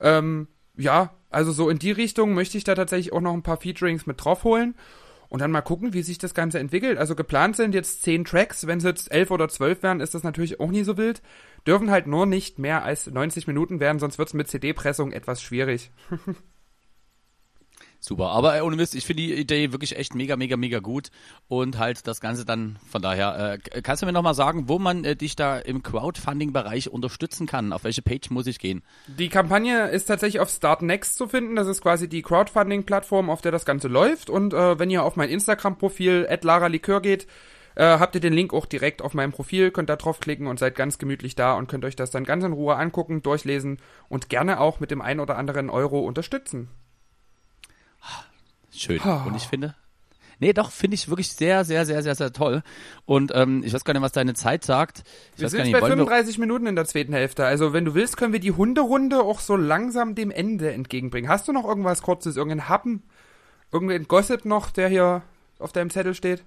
Ähm, 0.00 0.48
ja, 0.76 1.14
also 1.30 1.52
so 1.52 1.68
in 1.68 1.78
die 1.78 1.92
Richtung 1.92 2.34
möchte 2.34 2.56
ich 2.56 2.64
da 2.64 2.74
tatsächlich 2.74 3.12
auch 3.12 3.20
noch 3.20 3.34
ein 3.34 3.42
paar 3.42 3.58
Featurings 3.58 4.06
mit 4.06 4.24
drauf 4.24 4.44
holen 4.44 4.74
und 5.28 5.40
dann 5.40 5.50
mal 5.50 5.60
gucken, 5.60 5.92
wie 5.92 6.02
sich 6.02 6.18
das 6.18 6.34
Ganze 6.34 6.58
entwickelt. 6.58 6.98
Also 6.98 7.14
geplant 7.14 7.56
sind 7.56 7.74
jetzt 7.74 8.02
zehn 8.02 8.24
Tracks. 8.24 8.66
Wenn 8.66 8.78
es 8.78 8.84
jetzt 8.84 9.12
elf 9.12 9.30
oder 9.30 9.48
zwölf 9.48 9.82
wären, 9.82 10.00
ist 10.00 10.14
das 10.14 10.22
natürlich 10.22 10.60
auch 10.60 10.70
nie 10.70 10.84
so 10.84 10.96
wild. 10.96 11.20
Dürfen 11.66 11.90
halt 11.90 12.06
nur 12.06 12.26
nicht 12.26 12.58
mehr 12.58 12.84
als 12.84 13.06
90 13.06 13.46
Minuten 13.46 13.80
werden, 13.80 13.98
sonst 13.98 14.18
wird 14.18 14.28
es 14.28 14.34
mit 14.34 14.48
CD-Pressung 14.48 15.12
etwas 15.12 15.42
schwierig. 15.42 15.90
Super, 18.00 18.30
aber 18.30 18.56
äh, 18.56 18.60
ohne 18.60 18.76
Mist, 18.76 18.94
ich 18.94 19.04
finde 19.04 19.24
die 19.24 19.34
Idee 19.34 19.72
wirklich 19.72 19.96
echt 19.96 20.14
mega, 20.14 20.36
mega, 20.36 20.56
mega 20.56 20.78
gut 20.78 21.08
und 21.48 21.78
halt 21.78 22.06
das 22.06 22.20
Ganze 22.20 22.44
dann 22.44 22.78
von 22.88 23.02
daher. 23.02 23.58
Äh, 23.74 23.82
kannst 23.82 24.02
du 24.02 24.06
mir 24.06 24.12
nochmal 24.12 24.34
sagen, 24.34 24.68
wo 24.68 24.78
man 24.78 25.04
äh, 25.04 25.16
dich 25.16 25.34
da 25.34 25.58
im 25.58 25.82
Crowdfunding-Bereich 25.82 26.90
unterstützen 26.90 27.48
kann? 27.48 27.72
Auf 27.72 27.82
welche 27.82 28.02
Page 28.02 28.30
muss 28.30 28.46
ich 28.46 28.60
gehen? 28.60 28.82
Die 29.08 29.28
Kampagne 29.28 29.88
ist 29.88 30.06
tatsächlich 30.06 30.40
auf 30.40 30.48
Startnext 30.48 31.16
zu 31.16 31.26
finden. 31.26 31.56
Das 31.56 31.66
ist 31.66 31.82
quasi 31.82 32.08
die 32.08 32.22
Crowdfunding-Plattform, 32.22 33.30
auf 33.30 33.40
der 33.40 33.50
das 33.50 33.64
Ganze 33.64 33.88
läuft. 33.88 34.30
Und 34.30 34.54
äh, 34.54 34.78
wenn 34.78 34.90
ihr 34.90 35.02
auf 35.02 35.16
mein 35.16 35.28
Instagram-Profil 35.28 36.28
@lara_likör 36.30 37.00
geht, 37.00 37.26
äh, 37.74 37.98
habt 37.98 38.14
ihr 38.14 38.20
den 38.20 38.32
Link 38.32 38.54
auch 38.54 38.66
direkt 38.66 39.02
auf 39.02 39.14
meinem 39.14 39.32
Profil, 39.32 39.72
könnt 39.72 39.88
da 39.88 39.96
draufklicken 39.96 40.46
und 40.46 40.60
seid 40.60 40.76
ganz 40.76 40.98
gemütlich 40.98 41.34
da 41.34 41.54
und 41.54 41.68
könnt 41.68 41.84
euch 41.84 41.96
das 41.96 42.10
dann 42.10 42.24
ganz 42.24 42.44
in 42.44 42.52
Ruhe 42.52 42.76
angucken, 42.76 43.22
durchlesen 43.22 43.78
und 44.08 44.28
gerne 44.28 44.60
auch 44.60 44.78
mit 44.78 44.92
dem 44.92 45.00
ein 45.00 45.18
oder 45.18 45.36
anderen 45.36 45.68
Euro 45.68 46.00
unterstützen. 46.00 46.68
Schön. 48.78 49.00
Und 49.00 49.36
ich 49.36 49.44
finde, 49.44 49.74
Nee, 50.40 50.52
doch, 50.52 50.70
finde 50.70 50.94
ich 50.94 51.08
wirklich 51.08 51.32
sehr, 51.32 51.64
sehr, 51.64 51.84
sehr, 51.84 52.02
sehr, 52.02 52.14
sehr 52.14 52.32
toll. 52.32 52.62
Und 53.06 53.32
ähm, 53.34 53.62
ich 53.64 53.72
weiß 53.72 53.84
gar 53.84 53.92
nicht, 53.92 54.02
was 54.02 54.12
deine 54.12 54.34
Zeit 54.34 54.64
sagt. 54.64 55.02
Ich 55.34 55.40
wir 55.40 55.48
sind 55.48 55.64
nicht, 55.64 55.72
bei 55.72 55.80
35 55.80 56.38
Minuten 56.38 56.66
in 56.66 56.76
der 56.76 56.84
zweiten 56.84 57.12
Hälfte. 57.12 57.44
Also 57.44 57.72
wenn 57.72 57.84
du 57.84 57.94
willst, 57.94 58.16
können 58.16 58.32
wir 58.32 58.40
die 58.40 58.52
Hunderunde 58.52 59.20
auch 59.20 59.40
so 59.40 59.56
langsam 59.56 60.14
dem 60.14 60.30
Ende 60.30 60.72
entgegenbringen. 60.72 61.28
Hast 61.28 61.48
du 61.48 61.52
noch 61.52 61.64
irgendwas 61.64 62.02
Kurzes, 62.02 62.36
irgendein 62.36 62.68
Happen, 62.68 63.02
irgendein 63.72 64.06
Gossip 64.06 64.44
noch, 64.44 64.70
der 64.70 64.88
hier 64.88 65.22
auf 65.58 65.72
deinem 65.72 65.90
Zettel 65.90 66.14
steht? 66.14 66.44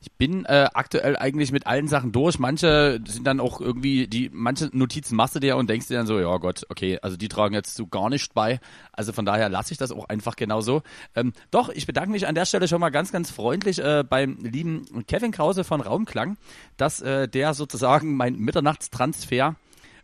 Ich 0.00 0.12
bin 0.12 0.44
äh, 0.44 0.68
aktuell 0.74 1.16
eigentlich 1.16 1.52
mit 1.52 1.66
allen 1.66 1.88
Sachen 1.88 2.12
durch. 2.12 2.38
Manche 2.38 3.00
sind 3.06 3.26
dann 3.26 3.40
auch 3.40 3.60
irgendwie, 3.60 4.06
die 4.06 4.30
manche 4.32 4.70
Notizen 4.72 5.16
machst 5.16 5.34
du 5.34 5.40
dir 5.40 5.56
und 5.56 5.68
denkst 5.70 5.88
dir 5.88 5.96
dann 5.96 6.06
so, 6.06 6.18
ja 6.18 6.36
Gott, 6.38 6.64
okay, 6.68 6.98
also 7.02 7.16
die 7.16 7.28
tragen 7.28 7.54
jetzt 7.54 7.74
so 7.74 7.86
gar 7.86 8.08
nicht 8.10 8.34
bei. 8.34 8.60
Also 8.92 9.12
von 9.12 9.24
daher 9.24 9.48
lasse 9.48 9.72
ich 9.72 9.78
das 9.78 9.92
auch 9.92 10.08
einfach 10.08 10.36
genauso. 10.36 10.82
Ähm, 11.14 11.32
doch, 11.50 11.68
ich 11.68 11.86
bedanke 11.86 12.10
mich 12.10 12.26
an 12.26 12.34
der 12.34 12.46
Stelle 12.46 12.68
schon 12.68 12.80
mal 12.80 12.90
ganz, 12.90 13.12
ganz 13.12 13.30
freundlich 13.30 13.78
äh, 13.78 14.04
beim 14.08 14.38
lieben 14.42 15.06
Kevin 15.06 15.32
Krause 15.32 15.64
von 15.64 15.80
Raumklang, 15.80 16.36
dass 16.76 17.00
äh, 17.00 17.28
der 17.28 17.54
sozusagen 17.54 18.16
mein 18.16 18.36
Mitternachtstransfer 18.36 19.56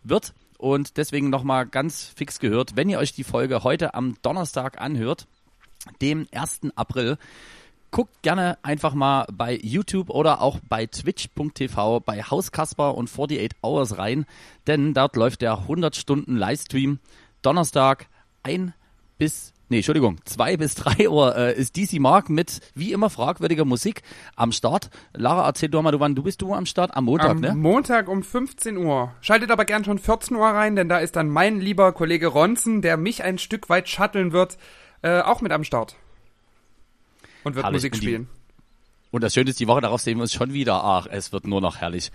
wird. 0.03 0.35
Und 0.59 0.97
deswegen 0.97 1.29
nochmal 1.29 1.67
ganz 1.67 2.05
fix 2.15 2.39
gehört, 2.39 2.77
wenn 2.77 2.89
ihr 2.89 2.99
euch 2.99 3.13
die 3.13 3.25
Folge 3.25 3.65
heute 3.65 3.95
am 3.95 4.15
Donnerstag 4.23 4.81
anhört, 4.81 5.27
dem 6.01 6.29
1. 6.33 6.61
April, 6.77 7.19
guckt 7.93 8.23
gerne 8.23 8.59
einfach 8.63 8.95
mal 8.95 9.27
bei 9.33 9.57
YouTube 9.63 10.11
oder 10.11 10.41
auch 10.41 10.59
bei 10.69 10.87
twitch.tv 10.87 12.01
bei 12.01 12.23
Hauskasper 12.23 12.97
und 12.97 13.09
48 13.09 13.51
Hours 13.63 13.99
rein, 13.99 14.25
denn 14.67 14.95
dort 14.95 15.15
läuft 15.15 15.43
der 15.43 15.59
100 15.59 15.95
Stunden 15.95 16.37
Livestream 16.37 16.99
Donnerstag 17.43 18.07
ein 18.43 18.75
bis 19.19 19.53
Nee, 19.69 19.79
Entschuldigung, 19.79 20.19
zwei 20.27 20.59
bis 20.59 20.75
drei 20.75 21.09
Uhr 21.09 21.35
äh, 21.35 21.59
ist 21.59 21.79
DC 21.79 21.99
Mark 21.99 22.29
mit 22.29 22.61
wie 22.75 22.93
immer 22.93 23.09
fragwürdiger 23.09 23.65
Musik 23.65 24.03
am 24.37 24.53
Start. 24.53 24.91
Lara, 25.15 25.47
erzähl 25.47 25.71
doch 25.71 25.81
mal, 25.81 25.93
du, 25.93 26.01
wann 26.01 26.15
du 26.15 26.23
bist 26.23 26.43
du 26.43 26.53
am 26.53 26.67
Start? 26.67 26.95
Am 26.95 27.07
Montag, 27.07 27.31
am 27.31 27.41
ne? 27.41 27.55
Montag 27.55 28.09
um 28.11 28.23
15 28.23 28.77
Uhr. 28.77 29.15
Schaltet 29.23 29.51
aber 29.51 29.65
gern 29.65 29.83
schon 29.83 29.99
14 29.99 30.37
Uhr 30.37 30.47
rein, 30.47 30.77
denn 30.77 30.91
da 30.91 30.99
ist 30.99 31.17
dann 31.17 31.31
mein 31.31 31.59
lieber 31.59 31.93
Kollege 31.93 32.27
Ronzen, 32.27 32.83
der 32.83 32.99
mich 32.99 33.25
ein 33.25 33.39
Stück 33.39 33.71
weit 33.71 33.89
shutteln 33.89 34.33
wird, 34.33 34.59
äh, 35.01 35.23
auch 35.23 35.41
mit 35.41 35.53
am 35.53 35.65
Start. 35.65 35.97
Und 37.45 37.55
wird 37.55 37.65
herrlich. 37.65 37.83
Musik 37.83 37.97
spielen. 37.97 38.29
Und 39.11 39.23
das 39.23 39.35
Schöne 39.35 39.51
ist, 39.51 39.61
die 39.61 39.69
Woche 39.69 39.83
darauf 39.83 40.01
sehen 40.01 40.19
wir 40.19 40.23
uns 40.23 40.33
schon 40.33 40.53
wieder. 40.53 40.83
Ach, 40.85 41.07
es 41.11 41.33
wird 41.33 41.47
nur 41.47 41.61
noch 41.61 41.77
herrlich. 41.77 42.11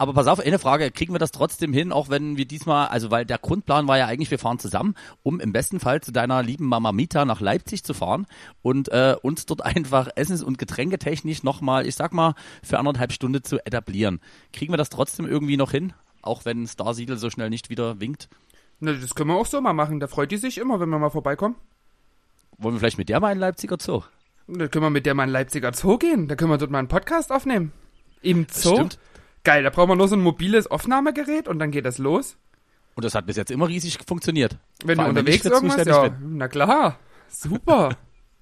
Aber 0.00 0.14
pass 0.14 0.28
auf, 0.28 0.40
eine 0.40 0.58
Frage, 0.58 0.90
kriegen 0.90 1.12
wir 1.12 1.18
das 1.18 1.30
trotzdem 1.30 1.74
hin, 1.74 1.92
auch 1.92 2.08
wenn 2.08 2.38
wir 2.38 2.46
diesmal, 2.46 2.88
also 2.88 3.10
weil 3.10 3.26
der 3.26 3.36
Grundplan 3.36 3.86
war 3.86 3.98
ja 3.98 4.06
eigentlich, 4.06 4.30
wir 4.30 4.38
fahren 4.38 4.58
zusammen, 4.58 4.94
um 5.22 5.40
im 5.40 5.52
besten 5.52 5.78
Fall 5.78 6.00
zu 6.00 6.10
deiner 6.10 6.42
lieben 6.42 6.64
Mama 6.64 6.90
Mita 6.90 7.26
nach 7.26 7.42
Leipzig 7.42 7.84
zu 7.84 7.92
fahren 7.92 8.26
und 8.62 8.88
äh, 8.88 9.16
uns 9.20 9.44
dort 9.44 9.62
einfach 9.64 10.08
essens- 10.16 10.42
und 10.42 10.56
getränketechnisch 10.56 11.42
nochmal, 11.42 11.86
ich 11.86 11.96
sag 11.96 12.14
mal, 12.14 12.34
für 12.62 12.78
anderthalb 12.78 13.12
Stunden 13.12 13.44
zu 13.44 13.58
etablieren. 13.66 14.20
Kriegen 14.54 14.72
wir 14.72 14.78
das 14.78 14.88
trotzdem 14.88 15.26
irgendwie 15.26 15.58
noch 15.58 15.72
hin, 15.72 15.92
auch 16.22 16.46
wenn 16.46 16.66
Star 16.66 16.94
Siedel 16.94 17.18
so 17.18 17.28
schnell 17.28 17.50
nicht 17.50 17.68
wieder 17.68 18.00
winkt? 18.00 18.30
Na, 18.78 18.94
das 18.94 19.14
können 19.14 19.28
wir 19.28 19.36
auch 19.36 19.44
so 19.44 19.60
mal 19.60 19.74
machen, 19.74 20.00
da 20.00 20.06
freut 20.06 20.32
die 20.32 20.38
sich 20.38 20.56
immer, 20.56 20.80
wenn 20.80 20.88
wir 20.88 20.98
mal 20.98 21.10
vorbeikommen. 21.10 21.56
Wollen 22.56 22.74
wir 22.74 22.78
vielleicht 22.78 22.96
mit 22.96 23.10
der 23.10 23.20
mal 23.20 23.32
in 23.32 23.38
Leipziger 23.38 23.76
Zoo? 23.78 24.00
Da 24.52 24.68
können 24.68 24.84
wir 24.84 24.90
mit 24.90 25.06
der 25.06 25.14
mal 25.14 25.24
in 25.24 25.30
Leipziger 25.30 25.72
Zoo 25.72 25.98
gehen. 25.98 26.28
Da 26.28 26.34
können 26.34 26.50
wir 26.50 26.58
dort 26.58 26.70
mal 26.70 26.78
einen 26.78 26.88
Podcast 26.88 27.30
aufnehmen. 27.30 27.72
Im 28.22 28.46
Zoo. 28.50 28.74
Stimmt. 28.74 28.98
Geil, 29.44 29.62
da 29.62 29.70
brauchen 29.70 29.90
wir 29.90 29.96
nur 29.96 30.08
so 30.08 30.16
ein 30.16 30.20
mobiles 30.20 30.66
Aufnahmegerät 30.66 31.48
und 31.48 31.58
dann 31.58 31.70
geht 31.70 31.86
das 31.86 31.98
los. 31.98 32.36
Und 32.94 33.04
das 33.04 33.14
hat 33.14 33.26
bis 33.26 33.36
jetzt 33.36 33.50
immer 33.50 33.68
riesig 33.68 33.98
funktioniert. 34.06 34.58
Wenn 34.84 34.96
Vor 34.96 35.04
du 35.04 35.10
unterwegs 35.10 35.44
wenn 35.44 35.52
irgendwas, 35.52 35.86
ja, 35.86 36.08
bin. 36.08 36.36
na 36.36 36.48
klar, 36.48 36.98
super. 37.28 37.96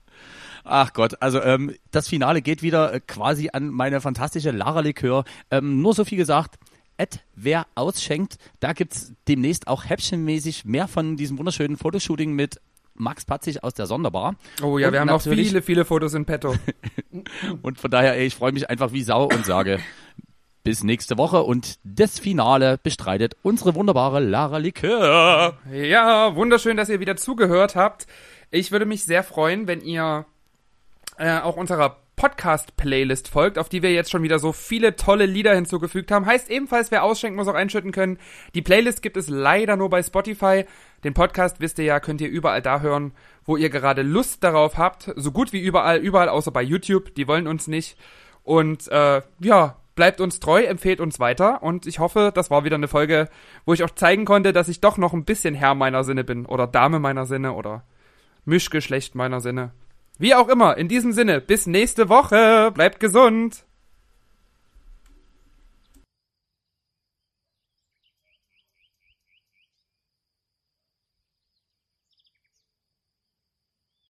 Ach 0.65 0.93
Gott, 0.93 1.23
also 1.23 1.41
ähm, 1.41 1.75
das 1.91 2.09
Finale 2.09 2.43
geht 2.43 2.63
wieder 2.63 2.93
äh, 2.93 3.01
quasi 3.01 3.51
an 3.53 3.69
meine 3.69 4.01
fantastische 4.01 4.51
Lara 4.51 4.81
Likör. 4.81 5.25
Ähm, 5.51 5.81
nur 5.81 5.95
so 5.95 6.05
viel 6.05 6.19
gesagt, 6.19 6.57
Ed, 6.97 7.21
wer 7.37 7.67
ausschenkt, 7.77 8.39
da 8.59 8.73
gibt's 8.73 9.13
demnächst 9.29 9.69
auch 9.69 9.89
häppchenmäßig 9.89 10.65
mehr 10.65 10.89
von 10.89 11.17
diesem 11.17 11.39
wunderschönen 11.39 11.77
Fotoshooting 11.77 12.33
mit 12.33 12.61
Max 12.99 13.25
Patzig 13.25 13.65
aus 13.65 13.75
der 13.75 13.87
Sonderbar. 13.87 14.35
Oh 14.63 14.79
ja, 14.79 14.89
und 14.89 14.93
wir 14.93 15.01
haben 15.01 15.09
noch 15.09 15.23
viele, 15.23 15.63
viele 15.63 15.85
Fotos 15.85 16.15
in 16.15 16.25
petto. 16.25 16.55
und 17.63 17.79
von 17.79 17.91
daher, 17.91 18.17
ey, 18.17 18.27
ich 18.27 18.35
freue 18.35 18.53
mich 18.53 18.69
einfach 18.69 18.93
wie 18.93 19.03
Sau 19.03 19.25
und 19.25 19.47
sage 19.47 19.81
bis 20.65 20.85
nächste 20.85 21.17
Woche 21.17 21.43
und 21.43 21.79
das 21.85 22.19
Finale 22.19 22.79
bestreitet 22.83 23.37
unsere 23.43 23.75
wunderbare 23.75 24.21
Lara 24.21 24.59
Likör. 24.59 25.57
Ja, 25.73 26.35
wunderschön, 26.35 26.77
dass 26.77 26.89
ihr 26.89 27.01
wieder 27.01 27.17
zugehört 27.17 27.75
habt. 27.75 28.07
Ich 28.51 28.73
würde 28.73 28.85
mich 28.85 29.05
sehr 29.05 29.23
freuen, 29.23 29.67
wenn 29.67 29.81
ihr 29.81 30.27
äh, 31.17 31.39
auch 31.41 31.57
unserer 31.57 31.97
Podcast-Playlist 32.19 33.29
folgt, 33.29 33.59
auf 33.59 33.69
die 33.69 33.81
wir 33.81 33.93
jetzt 33.93 34.11
schon 34.11 34.25
wieder 34.25 34.41
so 34.41 34.53
viele 34.53 34.97
tolle 34.97 35.25
Lieder 35.25 35.55
hinzugefügt 35.55 36.11
haben. 36.11 36.27
Heißt 36.27 36.51
ebenfalls, 36.51 36.91
wer 36.91 37.05
ausschenkt, 37.05 37.37
muss 37.37 37.47
auch 37.47 37.55
einschütten 37.55 37.93
können. 37.93 38.19
Die 38.57 38.61
Playlist 38.61 39.03
gibt 39.03 39.17
es 39.17 39.29
leider 39.29 39.77
nur 39.77 39.89
bei 39.89 40.03
Spotify. 40.03 40.65
Den 41.05 41.15
Podcast, 41.15 41.61
wisst 41.61 41.79
ihr 41.79 41.85
ja, 41.85 42.01
könnt 42.01 42.21
ihr 42.21 42.29
überall 42.29 42.61
da 42.61 42.81
hören, 42.81 43.13
wo 43.45 43.57
ihr 43.57 43.71
gerade 43.71 44.03
Lust 44.03 44.43
darauf 44.43 44.77
habt. 44.77 45.13
So 45.15 45.31
gut 45.31 45.53
wie 45.53 45.61
überall, 45.61 45.99
überall 45.99 46.29
außer 46.29 46.51
bei 46.51 46.63
YouTube. 46.63 47.15
Die 47.15 47.29
wollen 47.29 47.47
uns 47.47 47.69
nicht. 47.69 47.97
Und 48.43 48.89
äh, 48.89 49.23
ja, 49.39 49.77
bleibt 49.95 50.21
uns 50.21 50.41
treu, 50.41 50.65
empfehlt 50.65 50.99
uns 50.99 51.21
weiter. 51.21 51.63
Und 51.63 51.87
ich 51.87 52.01
hoffe, 52.01 52.33
das 52.35 52.51
war 52.51 52.65
wieder 52.65 52.77
eine 52.77 52.89
Folge, 52.89 53.29
wo 53.65 53.75
ich 53.75 53.85
auch 53.85 53.91
zeigen 53.91 54.25
konnte, 54.25 54.53
dass 54.53 54.69
ich 54.69 54.81
doch 54.81 54.99
noch 54.99 55.13
ein 55.13 55.25
bisschen 55.25 55.55
Herr 55.55 55.77
meiner 55.77 56.03
Sinne 56.03 56.25
bin. 56.25 56.47
Oder 56.47 56.67
Dame 56.67 56.99
meiner 56.99 57.27
Sinne. 57.27 57.53
Oder 57.53 57.85
Mischgeschlecht 58.45 59.15
meiner 59.15 59.41
Sinne. 59.41 59.71
Wie 60.19 60.35
auch 60.35 60.49
immer, 60.49 60.77
in 60.77 60.89
diesem 60.89 61.13
Sinne, 61.13 61.41
bis 61.41 61.67
nächste 61.67 62.09
Woche. 62.09 62.73
Bleibt 62.75 62.99
gesund. 62.99 63.65